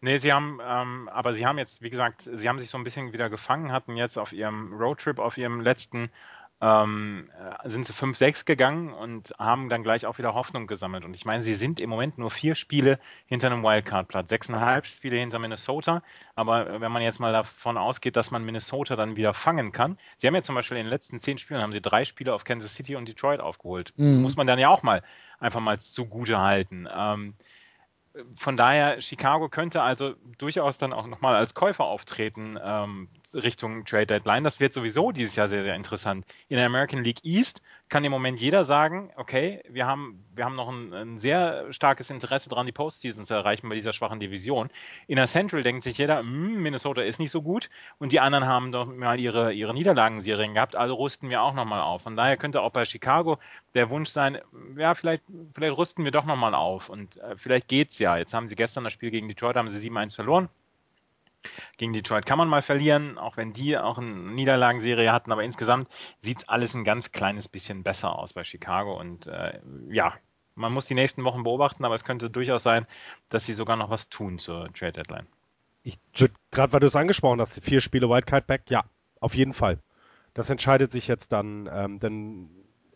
Nee, 0.01 0.19
sie 0.19 0.33
haben, 0.33 0.61
ähm, 0.65 1.09
aber 1.09 1.33
sie 1.33 1.47
haben 1.47 1.59
jetzt, 1.59 1.83
wie 1.83 1.91
gesagt, 1.91 2.29
sie 2.33 2.49
haben 2.49 2.59
sich 2.59 2.71
so 2.71 2.79
ein 2.79 2.85
bisschen 2.85 3.13
wieder 3.13 3.31
gefangen, 3.31 3.73
hatten 3.73 3.97
jetzt 3.97 4.19
auf 4.19 4.33
ihrem 4.33 4.75
Roadtrip, 4.75 5.19
auf 5.19 5.37
ihrem 5.39 5.61
letzten 5.61 6.11
ähm, 6.61 7.31
äh, 7.39 7.69
sind 7.69 7.87
sie 7.87 7.93
5-6 7.93 8.47
gegangen 8.47 8.93
und 8.93 9.35
haben 9.39 9.69
dann 9.69 9.83
gleich 9.83 10.07
auch 10.07 10.17
wieder 10.19 10.35
Hoffnung 10.35 10.67
gesammelt. 10.67 11.05
Und 11.05 11.15
ich 11.15 11.27
meine, 11.27 11.43
sie 11.43 11.55
sind 11.55 11.81
im 11.81 11.91
Moment 11.91 12.17
nur 12.17 12.31
vier 12.31 12.55
Spiele 12.55 12.99
hinter 13.27 13.49
einem 13.49 13.63
Wildcard-Platz, 13.63 14.31
sechseinhalb 14.31 14.87
Spiele 14.87 15.19
hinter 15.19 15.39
Minnesota. 15.39 16.03
Aber 16.35 16.81
wenn 16.81 16.93
man 16.93 17.03
jetzt 17.03 17.21
mal 17.21 17.33
davon 17.33 17.77
ausgeht, 17.77 18.17
dass 18.17 18.31
man 18.31 18.45
Minnesota 18.45 18.97
dann 18.97 19.17
wieder 19.17 19.35
fangen 19.35 19.73
kann, 19.73 19.99
sie 20.17 20.27
haben 20.27 20.35
ja 20.35 20.43
zum 20.43 20.55
Beispiel 20.55 20.79
in 20.79 20.85
den 20.85 20.91
letzten 20.91 21.19
zehn 21.19 21.37
Spielen 21.37 21.61
haben 21.61 21.73
sie 21.73 21.83
drei 21.83 22.05
Spiele 22.07 22.33
auf 22.33 22.45
Kansas 22.45 22.75
City 22.75 22.97
und 22.97 23.07
Detroit 23.07 23.41
aufgeholt. 23.41 23.93
Mhm. 23.97 24.23
Muss 24.23 24.37
man 24.37 24.47
dann 24.47 24.59
ja 24.59 24.71
auch 24.71 24.83
mal 24.83 25.03
einfach 25.39 25.61
mal 25.61 25.79
zugute 25.79 26.41
halten. 26.41 26.89
Ähm, 26.91 27.35
von 28.37 28.57
daher, 28.57 29.01
Chicago 29.01 29.49
könnte 29.49 29.83
also 29.83 30.15
durchaus 30.39 30.79
dann 30.79 30.93
auch 30.93 31.07
nochmal 31.07 31.37
als 31.37 31.55
Käufer 31.55 31.85
auftreten 31.85 32.59
ähm, 32.63 33.09
Richtung 33.35 33.85
Trade 33.85 34.07
Deadline. 34.07 34.45
Das 34.45 34.61
wird 34.61 34.73
sowieso 34.73 35.13
dieses 35.13 35.37
Jahr 35.37 35.49
sehr, 35.49 35.65
sehr 35.65 35.75
interessant. 35.75 36.25
In 36.49 36.57
der 36.57 36.67
American 36.67 37.03
League 37.03 37.25
East 37.25 37.63
kann 37.89 38.05
im 38.05 38.11
Moment 38.11 38.41
jeder 38.41 38.65
sagen, 38.65 39.13
okay, 39.17 39.63
wir 39.69 39.87
haben, 39.87 40.25
wir 40.35 40.45
haben 40.45 40.57
noch 40.57 40.69
ein, 40.69 40.93
ein 40.93 41.19
sehr 41.19 41.73
starkes 41.73 42.11
Interesse 42.11 42.49
daran, 42.49 42.67
die 42.67 42.73
Postseason 42.73 43.25
zu 43.25 43.35
erreichen 43.35 43.69
bei 43.69 43.75
dieser 43.77 43.93
schwachen 43.93 44.19
Division. 44.19 44.71
In 45.07 45.17
der 45.17 45.27
Central 45.27 45.63
denkt 45.63 45.85
sich 45.85 45.99
jeder, 45.99 46.19
hm, 46.19 46.63
Minnesota 46.63 47.03
ist 47.03 47.21
nicht 47.21 47.31
so 47.31 47.43
gut 47.43 47.71
und 47.99 48.13
die 48.13 48.21
anderen 48.21 48.47
haben 48.47 48.73
doch 48.73 48.87
mal 48.87 49.21
ihre, 49.21 49.53
ihre 49.53 49.73
Niederlagenserien 49.73 50.55
gehabt, 50.55 50.75
also 50.75 50.95
rüsten 50.95 51.31
wir 51.31 51.43
auch 51.43 51.55
nochmal 51.55 51.81
auf. 51.81 52.03
Von 52.03 52.17
daher 52.17 52.37
könnte 52.37 52.61
auch 52.61 52.73
bei 52.73 52.85
Chicago 52.85 53.39
der 53.75 53.91
Wunsch 53.91 54.11
sein, 54.11 54.39
ja, 54.77 54.95
vielleicht, 54.95 55.25
vielleicht 55.53 55.77
rüsten 55.79 56.05
wir 56.05 56.11
doch 56.11 56.25
nochmal 56.25 56.55
auf 56.55 56.89
und 56.89 57.19
äh, 57.19 57.37
vielleicht 57.37 57.69
geht's 57.69 57.99
ja. 57.99 58.17
Jetzt 58.17 58.35
haben 58.35 58.49
sie 58.49 58.57
gestern 58.57 58.85
das 58.85 58.93
Spiel 58.93 59.11
gegen 59.11 59.29
Detroit, 59.29 59.57
haben 59.57 59.69
sie 59.69 59.91
7-1 59.91 60.17
verloren. 60.17 60.49
Gegen 61.77 61.93
Detroit 61.93 62.27
kann 62.27 62.39
man 62.39 62.49
mal 62.49 62.63
verlieren, 62.63 63.19
auch 63.19 63.37
wenn 63.37 63.53
die 63.53 63.77
auch 63.79 63.99
eine 63.99 64.09
Niederlagenserie 64.09 65.13
hatten, 65.13 65.33
aber 65.33 65.45
insgesamt 65.45 65.89
sieht 66.19 66.39
es 66.39 66.49
alles 66.49 66.75
ein 66.75 66.85
ganz 66.85 67.13
kleines 67.13 67.49
bisschen 67.49 67.83
besser 67.83 68.19
aus 68.19 68.33
bei 68.33 68.45
Chicago 68.45 68.99
und 68.99 69.27
äh, 69.27 69.61
ja, 69.89 70.15
man 70.55 70.73
muss 70.73 70.87
die 70.87 70.95
nächsten 70.95 71.23
Wochen 71.25 71.43
beobachten, 71.43 71.85
aber 71.85 71.95
es 71.95 72.05
könnte 72.05 72.31
durchaus 72.31 72.63
sein, 72.63 72.87
dass 73.29 73.45
sie 73.45 73.53
sogar 73.53 73.77
noch 73.77 73.91
was 73.91 74.09
tun 74.09 74.39
zur 74.39 74.73
Trade 74.73 74.93
Deadline. 74.93 75.27
Gerade 76.51 76.73
weil 76.73 76.81
du 76.81 76.87
es 76.87 76.97
angesprochen 76.97 77.41
hast, 77.41 77.63
vier 77.63 77.81
Spiele 77.81 78.09
Wildcard 78.09 78.47
Back, 78.47 78.63
ja, 78.71 78.85
auf 79.21 79.35
jeden 79.35 79.55
Fall. 79.55 79.79
Das 80.35 80.51
entscheidet 80.51 80.91
sich 80.93 81.07
jetzt 81.07 81.33
dann, 81.33 81.69
ähm, 81.73 82.01
denn 82.01 82.51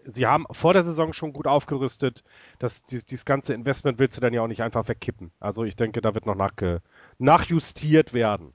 sie 0.05 0.27
haben 0.27 0.47
vor 0.51 0.73
der 0.73 0.85
Saison 0.85 1.13
schon 1.13 1.33
gut 1.33 1.47
aufgerüstet. 1.47 2.25
Das, 2.59 2.83
dieses, 2.85 3.05
dieses 3.05 3.25
ganze 3.25 3.55
Investment 3.55 3.99
willst 3.99 4.17
du 4.17 4.21
dann 4.21 4.33
ja 4.33 4.43
auch 4.43 4.49
nicht 4.49 4.63
einfach 4.63 4.89
wegkippen. 4.89 5.31
Also 5.41 5.65
ich 5.65 5.77
denke, 5.77 6.01
da 6.01 6.15
wird 6.15 6.27
noch 6.27 6.35
nachge, 6.35 6.83
nachjustiert 7.19 8.13
werden. 8.13 8.53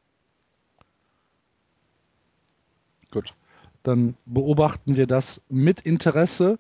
Gut, 3.12 3.34
dann 3.84 4.16
beobachten 4.26 4.96
wir 4.96 5.08
das 5.08 5.42
mit 5.50 5.82
Interesse 5.82 6.60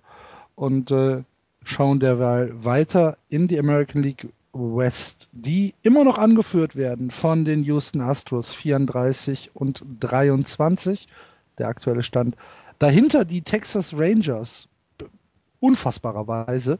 und 0.55 0.91
äh, 0.91 1.23
schauen 1.63 1.99
derweil 1.99 2.63
weiter 2.63 3.17
in 3.29 3.47
die 3.47 3.59
American 3.59 4.03
League 4.03 4.29
West, 4.53 5.27
die 5.33 5.73
immer 5.81 6.05
noch 6.05 6.17
angeführt 6.17 6.77
werden 6.77 7.11
von 7.11 7.43
den 7.43 7.63
Houston 7.63 7.99
Astros 7.99 8.53
34 8.53 9.51
und 9.53 9.83
23, 9.99 11.07
der 11.57 11.67
aktuelle 11.67 12.03
Stand. 12.03 12.37
Dahinter 12.79 13.25
die 13.25 13.41
Texas 13.41 13.93
Rangers 13.93 14.69
unfassbarerweise. 15.65 16.79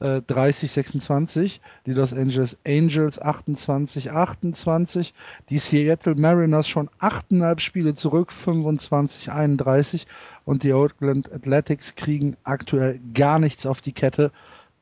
Äh, 0.00 0.22
30, 0.22 0.72
26, 0.72 1.60
die 1.86 1.92
Los 1.92 2.12
Angeles 2.12 2.58
Angels 2.66 3.22
28, 3.22 4.10
28, 4.10 5.14
die 5.50 5.58
Seattle 5.58 6.16
Mariners 6.16 6.66
schon 6.66 6.90
8,5 7.00 7.60
Spiele 7.60 7.94
zurück, 7.94 8.32
25, 8.32 9.30
31 9.30 10.08
und 10.44 10.64
die 10.64 10.72
Oakland 10.72 11.32
Athletics 11.32 11.94
kriegen 11.94 12.36
aktuell 12.42 13.00
gar 13.14 13.38
nichts 13.38 13.66
auf 13.66 13.80
die 13.80 13.92
Kette, 13.92 14.32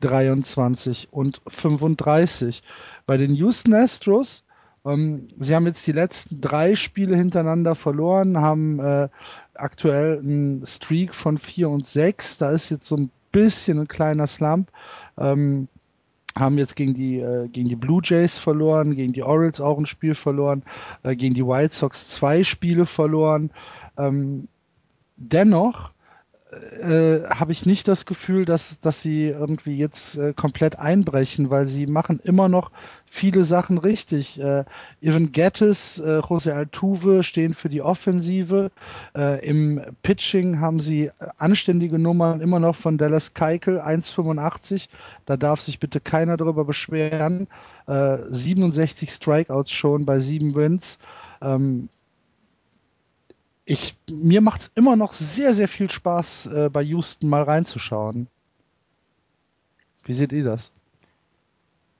23 0.01 1.09
und 1.13 1.43
35. 1.47 2.63
Bei 3.05 3.19
den 3.19 3.35
Houston 3.35 3.75
Astros 3.75 4.45
ähm, 4.85 5.29
sie 5.39 5.55
haben 5.55 5.67
jetzt 5.67 5.87
die 5.87 5.93
letzten 5.93 6.41
drei 6.41 6.75
Spiele 6.75 7.17
hintereinander 7.17 7.75
verloren, 7.75 8.39
haben 8.39 8.81
äh, 8.81 9.09
aktuell 9.55 10.19
einen 10.19 10.67
Streak 10.67 11.15
von 11.15 11.39
4 11.39 11.69
und 11.69 11.87
6. 11.87 12.39
Da 12.39 12.51
ist 12.51 12.71
jetzt 12.71 12.89
so 12.89 12.97
ein 12.97 13.11
bisschen 13.33 13.81
ein 13.81 13.89
kleiner 13.89 14.27
Slump. 14.27 14.71
Ähm, 15.19 15.69
haben 16.39 16.57
jetzt 16.57 16.77
gegen 16.77 16.95
die, 16.95 17.21
äh, 17.21 17.49
gegen 17.49 17.69
die 17.69 17.77
Blue 17.77 18.01
Jays 18.03 18.39
verloren, 18.39 18.95
gegen 18.95 19.13
die 19.13 19.23
Orioles 19.23 19.61
auch 19.61 19.79
ein 19.79 19.87
Spiel 19.87 20.15
verloren, 20.15 20.63
äh, 21.03 21.15
gegen 21.15 21.35
die 21.35 21.47
White 21.47 21.75
Sox 21.75 22.09
zwei 22.09 22.43
Spiele 22.43 22.87
verloren. 22.87 23.51
Ähm, 23.99 24.49
dennoch 25.17 25.93
äh, 26.81 27.23
habe 27.29 27.53
ich 27.53 27.67
nicht 27.67 27.89
das 27.89 28.07
Gefühl, 28.07 28.45
dass, 28.45 28.81
dass 28.81 29.03
sie 29.03 29.29
irgendwie 29.29 29.77
jetzt 29.77 30.17
äh, 30.17 30.33
komplett 30.33 30.79
einbrechen, 30.79 31.51
weil 31.51 31.67
sie 31.69 31.87
machen 31.87 32.21
immer 32.23 32.49
noch 32.49 32.71
viele 33.15 33.45
Sachen 33.45 33.77
richtig. 33.77 34.41
Äh, 34.41 34.65
Ivan 35.03 35.33
Gettis, 35.33 35.99
äh, 35.99 36.23
Jose 36.27 36.55
Altuve 36.55 37.23
stehen 37.23 37.53
für 37.53 37.69
die 37.69 37.83
Offensive. 37.83 38.71
Äh, 39.15 39.47
Im 39.47 39.83
Pitching 40.03 40.61
haben 40.61 40.81
sie 40.81 41.11
anständige 41.37 41.99
Nummern 41.99 42.41
immer 42.41 42.59
noch 42.59 42.75
von 42.75 42.97
Dallas 42.97 43.35
Keikel, 43.35 43.79
1,85. 43.79 44.89
Da 45.27 45.37
darf 45.37 45.61
sich 45.61 45.79
bitte 45.79 46.01
keiner 46.01 46.39
darüber 46.39 46.65
beschweren. 46.65 47.49
Äh, 47.87 48.17
67 48.31 49.11
Strikeouts 49.11 49.71
schon 49.71 50.07
bei 50.07 50.19
sieben 50.19 50.55
Wins. 50.55 50.99
Ähm, 51.43 51.91
ich, 53.67 53.95
mir 54.11 54.41
macht 54.41 54.63
es 54.63 54.71
immer 54.75 54.97
noch 54.97 55.13
sehr, 55.13 55.53
sehr 55.53 55.69
viel 55.69 55.91
Spaß, 55.91 56.47
äh, 56.47 56.71
bei 56.73 56.83
Houston 56.83 57.29
mal 57.29 57.43
reinzuschauen. 57.43 58.27
Wie 60.05 60.15
seht 60.15 60.33
ihr 60.33 60.45
das? 60.45 60.73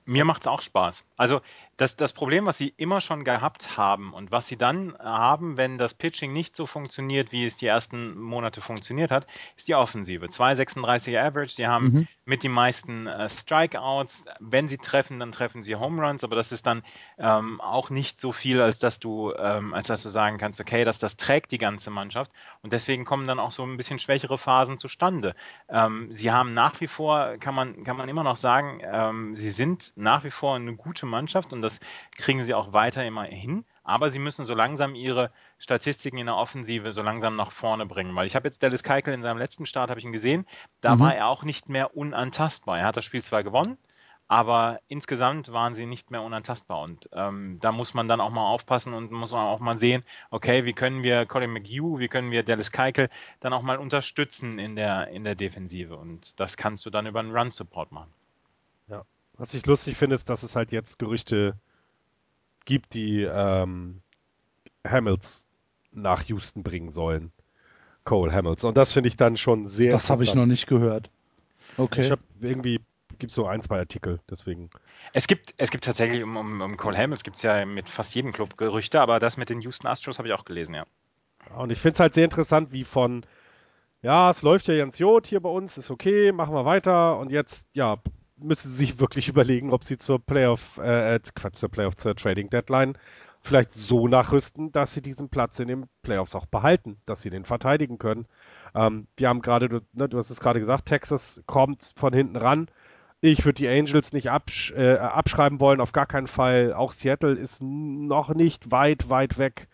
Mir 0.05 0.25
macht 0.25 0.41
es 0.41 0.47
auch 0.47 0.61
Spaß. 0.61 1.05
Also 1.17 1.41
das, 1.77 1.95
das 1.95 2.13
Problem, 2.13 2.45
was 2.45 2.57
sie 2.57 2.73
immer 2.77 3.01
schon 3.01 3.23
gehabt 3.23 3.77
haben 3.77 4.13
und 4.13 4.31
was 4.31 4.47
sie 4.47 4.57
dann 4.57 4.95
haben, 4.99 5.57
wenn 5.57 5.77
das 5.77 5.93
Pitching 5.93 6.31
nicht 6.31 6.55
so 6.55 6.65
funktioniert, 6.65 7.31
wie 7.31 7.45
es 7.45 7.55
die 7.55 7.65
ersten 7.65 8.19
Monate 8.19 8.61
funktioniert 8.61 9.09
hat, 9.09 9.25
ist 9.57 9.67
die 9.67 9.75
Offensive. 9.75 10.25
2,36 10.27 11.19
Average, 11.19 11.53
sie 11.53 11.67
haben 11.67 11.85
mhm. 11.85 12.07
mit 12.25 12.43
den 12.43 12.51
meisten 12.51 13.07
äh, 13.07 13.27
Strikeouts. 13.27 14.25
Wenn 14.39 14.69
sie 14.69 14.77
treffen, 14.77 15.19
dann 15.19 15.31
treffen 15.31 15.63
sie 15.63 15.75
Home 15.75 16.05
Runs, 16.05 16.23
aber 16.23 16.35
das 16.35 16.51
ist 16.51 16.67
dann 16.67 16.83
ähm, 17.17 17.59
auch 17.59 17.89
nicht 17.89 18.19
so 18.19 18.31
viel, 18.31 18.61
als 18.61 18.77
dass 18.77 18.99
du, 18.99 19.33
ähm, 19.33 19.73
als 19.73 19.87
dass 19.87 20.03
du 20.03 20.09
sagen 20.09 20.37
kannst, 20.37 20.61
okay, 20.61 20.85
dass 20.85 20.99
das 20.99 21.17
trägt 21.17 21.51
die 21.51 21.57
ganze 21.57 21.89
Mannschaft 21.89 22.31
und 22.61 22.71
deswegen 22.71 23.03
kommen 23.03 23.25
dann 23.25 23.39
auch 23.39 23.51
so 23.51 23.63
ein 23.63 23.77
bisschen 23.77 23.97
schwächere 23.97 24.37
Phasen 24.37 24.77
zustande. 24.77 25.33
Ähm, 25.69 26.09
sie 26.11 26.31
haben 26.31 26.53
nach 26.53 26.79
wie 26.81 26.87
vor, 26.87 27.37
kann 27.39 27.55
man, 27.55 27.83
kann 27.83 27.97
man 27.97 28.09
immer 28.09 28.23
noch 28.23 28.35
sagen, 28.35 28.79
ähm, 28.83 29.35
sie 29.35 29.49
sind 29.49 29.91
nach 29.95 30.23
wie 30.23 30.31
vor 30.31 30.55
eine 30.55 30.75
gute 30.75 31.07
Mannschaft 31.07 31.51
und 31.51 31.63
das 31.63 31.72
kriegen 32.15 32.43
sie 32.43 32.53
auch 32.53 32.73
weiter 32.73 33.05
immer 33.05 33.23
hin. 33.23 33.65
Aber 33.83 34.09
sie 34.09 34.19
müssen 34.19 34.45
so 34.45 34.53
langsam 34.53 34.95
ihre 34.95 35.31
Statistiken 35.59 36.17
in 36.17 36.27
der 36.27 36.37
Offensive 36.37 36.93
so 36.93 37.01
langsam 37.01 37.35
nach 37.35 37.51
vorne 37.51 37.85
bringen. 37.85 38.15
Weil 38.15 38.27
ich 38.27 38.35
habe 38.35 38.47
jetzt 38.47 38.63
Dallas 38.63 38.83
Keuchel 38.83 39.13
in 39.13 39.21
seinem 39.21 39.37
letzten 39.37 39.65
Start, 39.65 39.89
habe 39.89 39.99
ich 39.99 40.05
ihn 40.05 40.13
gesehen, 40.13 40.45
da 40.81 40.95
mhm. 40.95 40.99
war 40.99 41.15
er 41.15 41.27
auch 41.27 41.43
nicht 41.43 41.69
mehr 41.69 41.95
unantastbar. 41.95 42.79
Er 42.79 42.85
hat 42.85 42.97
das 42.97 43.03
Spiel 43.03 43.23
zwar 43.23 43.43
gewonnen, 43.43 43.77
aber 44.27 44.79
insgesamt 44.87 45.51
waren 45.51 45.73
sie 45.73 45.85
nicht 45.85 46.11
mehr 46.11 46.21
unantastbar. 46.21 46.81
Und 46.81 47.09
ähm, 47.11 47.59
da 47.61 47.73
muss 47.73 47.93
man 47.93 48.07
dann 48.07 48.21
auch 48.21 48.29
mal 48.29 48.47
aufpassen 48.47 48.93
und 48.93 49.11
muss 49.11 49.31
man 49.31 49.45
auch 49.45 49.59
mal 49.59 49.77
sehen, 49.77 50.03
okay, 50.31 50.63
wie 50.63 50.73
können 50.73 51.03
wir 51.03 51.25
Colin 51.25 51.51
McHugh, 51.51 51.99
wie 51.99 52.07
können 52.07 52.31
wir 52.31 52.43
Dallas 52.43 52.71
Keuchel 52.71 53.09
dann 53.41 53.51
auch 53.51 53.63
mal 53.63 53.77
unterstützen 53.77 54.59
in 54.59 54.77
der, 54.77 55.09
in 55.09 55.25
der 55.25 55.35
Defensive. 55.35 55.97
Und 55.97 56.39
das 56.39 56.55
kannst 56.55 56.85
du 56.85 56.89
dann 56.89 57.05
über 57.05 57.19
einen 57.19 57.35
Run-Support 57.35 57.91
machen. 57.91 58.13
Was 59.43 59.53
ich 59.53 59.65
lustig 59.65 59.97
finde, 59.97 60.15
ist, 60.15 60.29
dass 60.29 60.41
es 60.41 60.55
halt 60.55 60.71
jetzt 60.71 60.97
Gerüchte 60.99 61.59
gibt, 62.63 62.93
die 62.93 63.23
ähm, 63.23 63.99
Hamills 64.87 65.47
nach 65.91 66.23
Houston 66.23 66.63
bringen 66.63 66.91
sollen. 66.91 67.33
Cole 68.05 68.31
Hamills. 68.31 68.63
Und 68.63 68.77
das 68.77 68.93
finde 68.93 69.09
ich 69.09 69.17
dann 69.17 69.35
schon 69.35 69.67
sehr. 69.67 69.91
Das 69.91 70.09
habe 70.09 70.23
ich 70.23 70.33
noch 70.33 70.45
nicht 70.45 70.65
gehört. 70.67 71.09
Okay. 71.75 72.05
Ich 72.05 72.11
habe 72.11 72.21
irgendwie 72.39 72.79
gibt 73.19 73.33
so 73.33 73.45
ein, 73.45 73.61
zwei 73.61 73.79
Artikel, 73.79 74.21
deswegen. 74.29 74.69
Es 75.11 75.27
gibt, 75.27 75.53
es 75.57 75.71
gibt 75.71 75.83
tatsächlich 75.83 76.23
um, 76.23 76.37
um, 76.37 76.61
um 76.61 76.77
Cole 76.77 76.97
Hamills 76.97 77.25
gibt 77.25 77.35
es 77.35 77.43
ja 77.43 77.65
mit 77.65 77.89
fast 77.89 78.15
jedem 78.15 78.31
Club 78.31 78.55
Gerüchte, 78.55 79.01
aber 79.01 79.19
das 79.19 79.35
mit 79.35 79.49
den 79.49 79.59
Houston 79.59 79.87
Astros 79.87 80.19
habe 80.19 80.29
ich 80.29 80.33
auch 80.33 80.45
gelesen, 80.45 80.73
ja. 80.73 80.85
Und 81.53 81.69
ich 81.69 81.79
finde 81.79 81.95
es 81.95 81.99
halt 81.99 82.13
sehr 82.13 82.23
interessant, 82.23 82.71
wie 82.71 82.85
von 82.85 83.25
ja, 84.03 84.31
es 84.31 84.41
läuft 84.41 84.69
ja 84.69 84.77
ganz 84.77 84.99
Jod 84.99 85.27
hier 85.27 85.41
bei 85.41 85.49
uns, 85.49 85.77
ist 85.77 85.91
okay, 85.91 86.31
machen 86.31 86.55
wir 86.55 86.63
weiter 86.63 87.19
und 87.19 87.29
jetzt, 87.29 87.65
ja, 87.73 87.97
müssen 88.37 88.71
sie 88.71 88.77
sich 88.77 88.99
wirklich 88.99 89.27
überlegen, 89.29 89.71
ob 89.71 89.83
sie 89.83 89.97
zur 89.97 90.19
Playoff, 90.19 90.77
äh, 90.77 91.19
Quatsch, 91.35 91.55
zur 91.55 91.69
Playoff, 91.69 91.95
zur 91.95 92.15
Trading 92.15 92.49
Deadline 92.49 92.97
vielleicht 93.43 93.73
so 93.73 94.07
nachrüsten, 94.07 94.71
dass 94.71 94.93
sie 94.93 95.01
diesen 95.01 95.29
Platz 95.29 95.59
in 95.59 95.67
den 95.67 95.85
Playoffs 96.01 96.33
auch 96.33 96.45
behalten, 96.45 96.97
dass 97.05 97.21
sie 97.21 97.29
den 97.29 97.43
verteidigen 97.45 97.97
können. 97.97 98.25
Ähm, 98.73 99.07
wir 99.17 99.27
haben 99.27 99.41
gerade, 99.41 99.67
du, 99.69 99.81
ne, 99.91 100.07
du 100.07 100.17
hast 100.17 100.29
es 100.29 100.39
gerade 100.39 100.59
gesagt, 100.59 100.85
Texas 100.85 101.43
kommt 101.45 101.93
von 101.95 102.13
hinten 102.13 102.37
ran. 102.37 102.69
Ich 103.19 103.45
würde 103.45 103.55
die 103.55 103.69
Angels 103.69 104.13
nicht 104.13 104.29
absch 104.31 104.71
äh, 104.71 104.97
abschreiben 104.97 105.59
wollen, 105.59 105.81
auf 105.81 105.91
gar 105.91 106.05
keinen 106.05 106.27
Fall. 106.27 106.73
Auch 106.73 106.93
Seattle 106.93 107.33
ist 107.33 107.61
noch 107.61 108.33
nicht 108.33 108.71
weit, 108.71 109.09
weit 109.09 109.37
weg. 109.37 109.67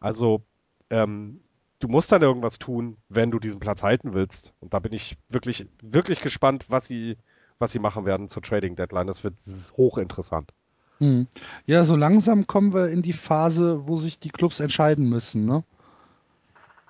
Also 0.00 0.42
ähm, 0.90 1.40
du 1.80 1.88
musst 1.88 2.12
dann 2.12 2.22
irgendwas 2.22 2.58
tun, 2.58 2.96
wenn 3.08 3.30
du 3.30 3.38
diesen 3.38 3.60
Platz 3.60 3.82
halten 3.82 4.14
willst. 4.14 4.54
Und 4.60 4.72
da 4.72 4.78
bin 4.78 4.92
ich 4.92 5.16
wirklich, 5.28 5.66
wirklich 5.82 6.20
gespannt, 6.20 6.66
was 6.68 6.86
sie, 6.86 7.16
was 7.58 7.72
sie 7.72 7.78
machen 7.78 8.04
werden 8.04 8.28
zur 8.28 8.42
Trading 8.42 8.76
Deadline. 8.76 9.06
Das 9.06 9.24
wird 9.24 9.34
hochinteressant. 9.76 10.50
Hm. 10.98 11.26
Ja, 11.66 11.84
so 11.84 11.94
langsam 11.96 12.46
kommen 12.46 12.72
wir 12.72 12.88
in 12.88 13.02
die 13.02 13.12
Phase, 13.12 13.86
wo 13.86 13.96
sich 13.96 14.18
die 14.18 14.30
Clubs 14.30 14.60
entscheiden 14.60 15.08
müssen, 15.08 15.44
ne? 15.44 15.62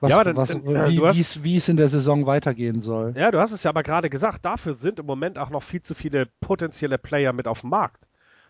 Was, 0.01 0.11
Ja, 0.11 0.23
dann- 0.25 0.37
was, 0.37 0.51
dann, 0.51 0.65
wie, 0.65 0.99
äh, 1.01 1.09
es- 1.57 1.69
in 1.69 1.77
der 1.79 1.89
Saison 1.89 2.27
weitergehen 2.27 2.83
soll. 2.83 3.15
Ja, 3.17 3.31
du 3.31 3.39
hast 3.41 3.53
es 3.53 3.63
ja 3.63 3.71
aber 3.71 3.83
gerade 3.83 4.11
gesagt, 4.11 4.45
dafür 4.45 4.75
sind 4.75 4.99
im 5.01 5.07
Moment 5.07 5.39
auch 5.39 5.49
noch 5.51 5.63
viel 5.63 5.81
zu 5.81 5.95
viele 5.95 6.27
potenzielle 6.41 6.99
Player 6.99 7.33
mit 7.33 7.49
auf 7.49 7.63
dem 7.63 7.71
Markt. 7.71 8.07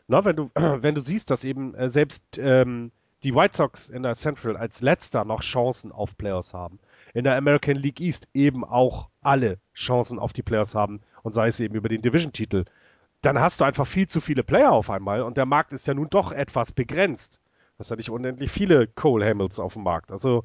Na, 0.09 0.25
wenn 0.25 0.37
du, 0.37 0.51
wenn 0.55 0.95
du 0.95 1.01
siehst, 1.01 1.31
dass 1.31 1.45
eben 1.45 1.75
äh, 1.75 1.89
selbst 1.89 2.23
ähm, 2.39 2.91
die 3.23 3.35
White 3.35 3.57
Sox 3.57 3.89
in 3.89 4.03
der 4.03 4.15
Central 4.17 4.57
als 4.57 4.83
letzter 4.83 5.25
noch 5.25 5.41
Chancen 5.43 5.93
auf 5.93 6.17
Playoffs 6.19 6.53
haben, 6.53 6.81
in 7.15 7.25
der 7.25 7.37
American 7.37 7.77
League 7.77 8.01
East 8.01 8.29
eben 8.35 8.65
auch 8.65 9.09
alle 9.23 9.59
Chancen 9.75 10.19
auf 10.19 10.33
die 10.33 10.43
Playoffs 10.43 10.75
haben 10.75 11.01
und 11.27 11.33
sei 11.33 11.49
es 11.49 11.59
eben 11.59 11.75
über 11.75 11.89
den 11.89 12.03
Division-Titel, 12.03 12.67
dann 13.21 13.41
hast 13.41 13.61
du 13.61 13.65
einfach 13.65 13.85
viel 13.85 14.07
zu 14.07 14.21
viele 14.21 14.45
Player 14.45 14.71
auf 14.71 14.91
einmal 14.91 15.23
und 15.23 15.37
der 15.37 15.45
Markt 15.45 15.73
ist 15.73 15.89
ja 15.89 15.93
nun 15.93 16.09
doch 16.09 16.31
etwas 16.31 16.71
begrenzt. 16.71 17.41
Du 17.75 17.81
hast 17.81 17.91
ja 17.91 17.97
nicht 17.97 18.11
unendlich 18.11 18.49
viele 18.49 18.87
Cole 18.87 19.29
Hamels 19.29 19.59
auf 19.59 19.73
dem 19.73 19.83
Markt. 19.83 20.13
Also 20.13 20.45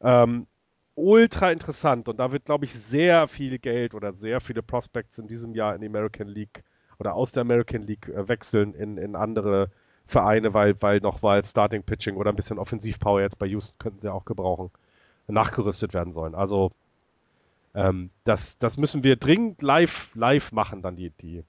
ähm, 0.00 0.46
ultra 0.94 1.52
interessant 1.52 2.08
und 2.08 2.16
da 2.18 2.32
wird, 2.32 2.46
glaube 2.46 2.64
ich, 2.64 2.72
sehr 2.72 3.28
viel 3.28 3.58
Geld 3.58 3.92
oder 3.92 4.14
sehr 4.14 4.40
viele 4.40 4.62
Prospects 4.62 5.18
in 5.18 5.26
diesem 5.26 5.54
Jahr 5.54 5.74
in 5.74 5.82
die 5.82 5.88
American 5.88 6.28
League 6.28 6.64
oder 6.98 7.12
aus 7.12 7.32
der 7.32 7.42
American 7.42 7.82
League 7.82 8.08
äh, 8.08 8.26
wechseln 8.26 8.72
in, 8.72 8.96
in 8.96 9.16
andere 9.16 9.68
Vereine, 10.06 10.54
weil, 10.54 10.80
weil 10.80 11.00
noch 11.00 11.22
weil 11.22 11.44
Starting 11.44 11.82
Pitching 11.82 12.16
oder 12.16 12.30
ein 12.30 12.36
bisschen 12.36 12.58
Offensivpower 12.58 13.20
jetzt 13.20 13.38
bei 13.38 13.46
Houston 13.48 13.76
könnten 13.78 14.00
sie 14.00 14.10
auch 14.10 14.24
gebrauchen, 14.24 14.70
nachgerüstet 15.28 15.92
werden 15.92 16.14
sollen. 16.14 16.34
Also 16.34 16.72
ähm, 17.74 18.10
das, 18.24 18.58
das 18.58 18.76
müssen 18.76 19.02
wir 19.04 19.16
dringend 19.16 19.62
live, 19.62 20.10
live 20.14 20.52
machen, 20.52 20.82
dann 20.82 20.96
die, 20.96 21.10
die 21.10 21.44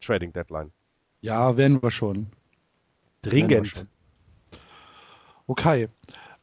Trading 0.00 0.32
Deadline. 0.32 0.72
Ja, 1.20 1.56
werden 1.56 1.82
wir 1.82 1.90
schon. 1.90 2.14
Werden 2.16 2.28
wir 3.22 3.30
Dringend. 3.30 3.68
schon. 3.68 3.88
Okay. 5.46 5.88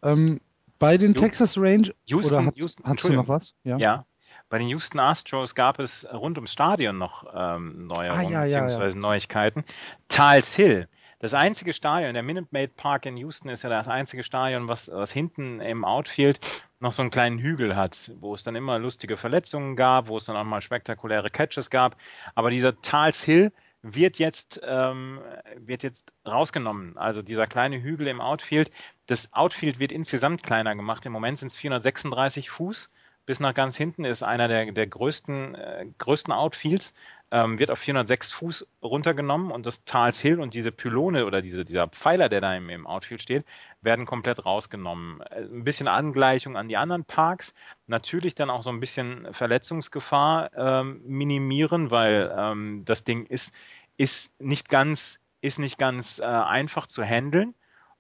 Ähm, 0.01 0.39
bei 0.77 0.97
den 0.97 1.13
Ju- 1.13 1.19
Texas 1.19 1.57
Range 1.57 1.93
Houston, 2.05 2.33
oder 2.35 2.45
hat, 2.45 2.55
Houston, 2.57 2.83
hast 2.85 3.03
du 3.03 3.13
noch 3.13 3.27
was? 3.27 3.53
Ja. 3.63 3.77
Ja. 3.77 4.05
Bei 4.49 4.57
den 4.57 4.67
Houston 4.69 4.99
Astros 4.99 5.53
gab 5.53 5.79
es 5.79 6.07
rund 6.11 6.37
ums 6.37 6.51
Stadion 6.53 6.97
noch 6.97 7.25
ähm, 7.35 7.87
Neuerungen 7.87 8.35
Ah, 8.35 8.45
ja, 8.45 8.45
ja, 8.45 8.65
bzw. 8.65 8.97
Neuigkeiten. 8.97 9.63
Tals 10.07 10.55
Hill, 10.55 10.87
das 11.19 11.33
einzige 11.33 11.73
Stadion, 11.73 12.13
der 12.13 12.23
Minute 12.23 12.47
Maid 12.51 12.75
Park 12.77 13.05
in 13.05 13.17
Houston 13.17 13.49
ist 13.49 13.63
ja 13.63 13.69
das 13.69 13.89
einzige 13.89 14.23
Stadion, 14.23 14.69
was, 14.69 14.89
was 14.89 15.11
hinten 15.11 15.59
im 15.59 15.83
Outfield 15.83 16.39
noch 16.79 16.93
so 16.93 17.01
einen 17.01 17.11
kleinen 17.11 17.39
Hügel 17.39 17.75
hat, 17.75 18.11
wo 18.19 18.33
es 18.33 18.43
dann 18.43 18.55
immer 18.55 18.79
lustige 18.79 19.17
Verletzungen 19.17 19.75
gab, 19.75 20.07
wo 20.07 20.15
es 20.15 20.25
dann 20.25 20.37
auch 20.37 20.45
mal 20.45 20.61
spektakuläre 20.61 21.29
Catches 21.29 21.69
gab. 21.69 21.97
Aber 22.35 22.49
dieser 22.49 22.81
Tals 22.81 23.21
Hill 23.21 23.51
wird 23.81 24.17
jetzt, 24.17 24.61
ähm, 24.63 25.19
wird 25.57 25.83
jetzt 25.83 26.13
rausgenommen. 26.25 26.97
Also 26.97 27.21
dieser 27.21 27.47
kleine 27.47 27.81
Hügel 27.81 28.07
im 28.07 28.21
Outfield. 28.21 28.71
Das 29.07 29.33
Outfield 29.33 29.79
wird 29.79 29.91
insgesamt 29.91 30.43
kleiner 30.43 30.75
gemacht. 30.75 31.05
Im 31.05 31.11
Moment 31.11 31.39
sind 31.39 31.49
es 31.49 31.57
436 31.57 32.49
Fuß 32.49 32.89
bis 33.29 33.39
nach 33.39 33.53
ganz 33.53 33.77
hinten 33.77 34.05
ist 34.05 34.23
einer 34.23 34.47
der, 34.47 34.71
der 34.71 34.87
größten, 34.87 35.53
äh, 35.53 35.85
größten 35.99 36.33
Outfields, 36.33 36.95
ähm, 37.31 37.59
wird 37.59 37.71
auf 37.71 37.79
406 37.79 38.31
Fuß 38.31 38.67
runtergenommen 38.81 39.51
und 39.51 39.65
das 39.65 39.83
Tals 39.83 40.19
Hill 40.19 40.39
und 40.39 40.53
diese 40.53 40.71
Pylone 40.71 41.25
oder 41.25 41.41
diese, 41.41 41.63
dieser 41.65 41.87
Pfeiler, 41.87 42.29
der 42.29 42.41
da 42.41 42.55
im, 42.55 42.69
im 42.69 42.87
Outfield 42.87 43.21
steht, 43.21 43.45
werden 43.81 44.05
komplett 44.05 44.45
rausgenommen. 44.45 45.21
Äh, 45.21 45.41
Ein 45.41 45.63
bisschen 45.63 45.87
Angleichung 45.87 46.57
an 46.57 46.67
die 46.67 46.77
anderen 46.77 47.05
Parks, 47.05 47.53
natürlich 47.87 48.35
dann 48.35 48.49
auch 48.49 48.63
so 48.63 48.69
ein 48.69 48.79
bisschen 48.79 49.33
Verletzungsgefahr 49.33 50.51
ähm, 50.55 51.01
minimieren, 51.05 51.91
weil 51.91 52.33
ähm, 52.35 52.83
das 52.85 53.03
Ding 53.03 53.25
ist, 53.25 53.53
ist 53.97 54.39
nicht 54.41 54.69
ganz, 54.69 55.19
ist 55.41 55.59
nicht 55.59 55.77
ganz 55.77 56.19
äh, 56.19 56.23
einfach 56.23 56.87
zu 56.87 57.03
handeln 57.03 57.53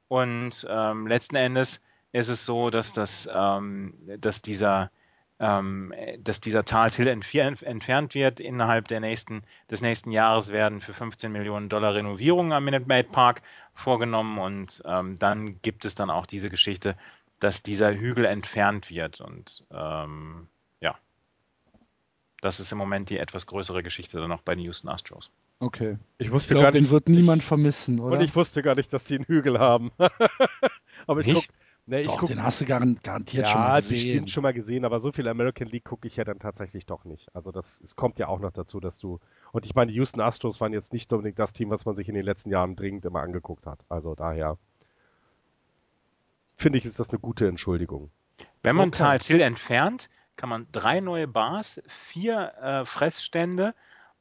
und 0.07 0.65
ähm, 0.67 1.07
letzten 1.07 1.35
Endes 1.35 1.81
ist 2.11 2.29
es 2.29 2.45
so, 2.45 2.71
dass 2.71 2.93
das, 2.93 3.29
ähm, 3.31 3.93
dass 4.17 4.41
dieser 4.41 4.91
ähm, 5.39 5.93
dass 6.19 6.41
dieser 6.41 6.65
Tals 6.65 6.95
Hill 6.95 7.07
entfer 7.07 7.43
entfernt 7.65 8.13
wird. 8.13 8.39
Innerhalb 8.39 8.87
der 8.87 8.99
nächsten, 8.99 9.43
des 9.71 9.81
nächsten 9.81 10.11
Jahres 10.11 10.51
werden 10.51 10.81
für 10.81 10.93
15 10.93 11.31
Millionen 11.31 11.69
Dollar 11.69 11.93
Renovierungen 11.93 12.51
am 12.51 12.65
Minute 12.65 12.85
Maid 12.87 13.11
Park 13.11 13.41
vorgenommen 13.73 14.37
und 14.37 14.81
ähm, 14.85 15.15
dann 15.17 15.61
gibt 15.61 15.85
es 15.85 15.95
dann 15.95 16.09
auch 16.09 16.25
diese 16.25 16.49
Geschichte, 16.49 16.95
dass 17.39 17.63
dieser 17.63 17.93
Hügel 17.93 18.25
entfernt 18.25 18.89
wird 18.89 19.21
und 19.21 19.65
ähm, 19.71 20.47
ja, 20.81 20.95
das 22.41 22.59
ist 22.59 22.71
im 22.73 22.77
Moment 22.77 23.09
die 23.09 23.17
etwas 23.17 23.45
größere 23.45 23.81
Geschichte 23.81 24.19
dann 24.19 24.29
noch 24.29 24.41
bei 24.41 24.55
den 24.55 24.65
Houston 24.65 24.89
Astros. 24.89 25.31
Okay. 25.59 25.97
Ich 26.17 26.27
Ich 26.27 26.33
wusste 26.33 26.53
glaube, 26.53 26.63
gar 26.63 26.71
den 26.71 26.83
nicht, 26.83 26.91
wird 26.91 27.07
niemand 27.07 27.43
vermissen, 27.43 27.99
oder? 27.99 28.17
und 28.17 28.23
ich 28.23 28.35
wusste 28.35 28.61
gar 28.61 28.75
nicht, 28.75 28.91
dass 28.91 29.05
sie 29.05 29.15
einen 29.15 29.25
Hügel 29.25 29.59
haben. 29.59 29.91
aber 31.07 31.21
ich 31.21 31.27
Nicht? 31.27 31.49
Nee, 31.89 32.01
ich 32.01 32.07
Doch, 32.07 32.17
guck, 32.17 32.29
den 32.29 32.43
hast 32.43 32.61
du 32.61 32.65
garan 32.65 32.99
garantiert 33.03 33.45
ja, 33.45 33.51
schon 33.51 33.61
mal 33.61 33.81
gesehen. 33.83 33.99
stimmt 33.99 34.29
schon 34.29 34.43
mal 34.43 34.53
gesehen, 34.53 34.85
aber 34.85 34.99
so 35.01 35.11
viel 35.11 35.27
American 35.27 35.67
League 35.67 35.85
gucke 35.85 36.07
ich 36.07 36.15
ja 36.17 36.23
dann 36.23 36.39
tatsächlich 36.39 36.85
doch 36.85 37.03
nicht. 37.05 37.33
Also 37.35 37.51
das, 37.51 37.81
es 37.81 37.95
kommt 37.95 38.19
ja 38.19 38.27
auch 38.27 38.39
noch 38.39 38.51
dazu, 38.51 38.79
dass 38.79 38.97
du, 38.99 39.19
und 39.51 39.65
ich 39.65 39.75
meine, 39.75 39.91
die 39.91 39.97
Houston 39.97 40.21
Astros 40.21 40.61
waren 40.61 40.73
jetzt 40.73 40.93
nicht 40.93 41.11
unbedingt 41.13 41.39
das 41.39 41.53
Team, 41.53 41.69
was 41.69 41.85
man 41.85 41.95
sich 41.95 42.07
in 42.09 42.15
den 42.15 42.25
letzten 42.25 42.49
Jahren 42.51 42.75
dringend 42.75 43.05
immer 43.05 43.21
angeguckt 43.21 43.65
hat. 43.65 43.79
Also 43.89 44.15
daher 44.15 44.57
finde 46.57 46.77
ich, 46.79 46.85
ist 46.85 46.99
das 46.99 47.09
eine 47.09 47.19
gute 47.19 47.47
Entschuldigung. 47.47 48.11
Wenn 48.61 48.75
man 48.75 48.89
Okay. 48.89 48.97
Tals 48.97 49.27
Hill 49.27 49.41
entfernt, 49.41 50.09
kann 50.35 50.49
man 50.49 50.67
drei 50.71 50.99
neue 51.01 51.27
Bars, 51.27 51.81
vier 51.87 52.53
äh, 52.61 52.85
Fressstände 52.85 53.73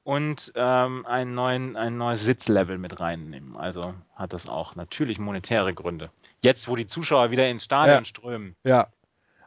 und 0.08 0.52
ähm, 0.54 1.04
einen 1.04 1.34
neuen, 1.34 1.76
ein 1.76 1.98
neues 1.98 2.24
Sitzlevel 2.24 2.78
mit 2.78 2.98
reinnehmen. 2.98 3.58
Also 3.58 3.92
hat 4.14 4.32
das 4.32 4.48
auch 4.48 4.74
natürlich 4.74 5.18
monetäre 5.18 5.74
Gründe. 5.74 6.10
Jetzt, 6.40 6.66
wo 6.66 6.76
die 6.76 6.86
Zuschauer 6.86 7.30
wieder 7.30 7.46
ins 7.50 7.64
Stadion 7.64 7.98
Ja. 7.98 8.04
strömen. 8.06 8.56
Ja. 8.64 8.88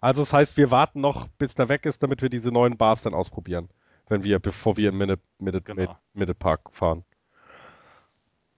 Also 0.02 0.22
das 0.22 0.34
heißt, 0.34 0.58
wir 0.58 0.70
warten 0.70 1.02
noch, 1.02 1.28
bis 1.40 1.56
der 1.56 1.68
weg 1.68 1.88
ist, 1.88 2.04
damit 2.04 2.22
wir 2.22 2.30
diese 2.30 2.52
neuen 2.52 2.78
Bars 2.78 3.02
dann 3.02 3.16
ausprobieren. 3.16 3.70
Wenn 4.08 4.24
wir, 4.24 4.38
bevor 4.38 4.78
wir 4.78 4.90
in 4.90 4.98
Minute, 5.00 5.20
Minute, 5.40 5.64
Genau. 5.64 5.98
Minute 6.14 6.36
Park 6.36 6.70
fahren. 6.74 7.04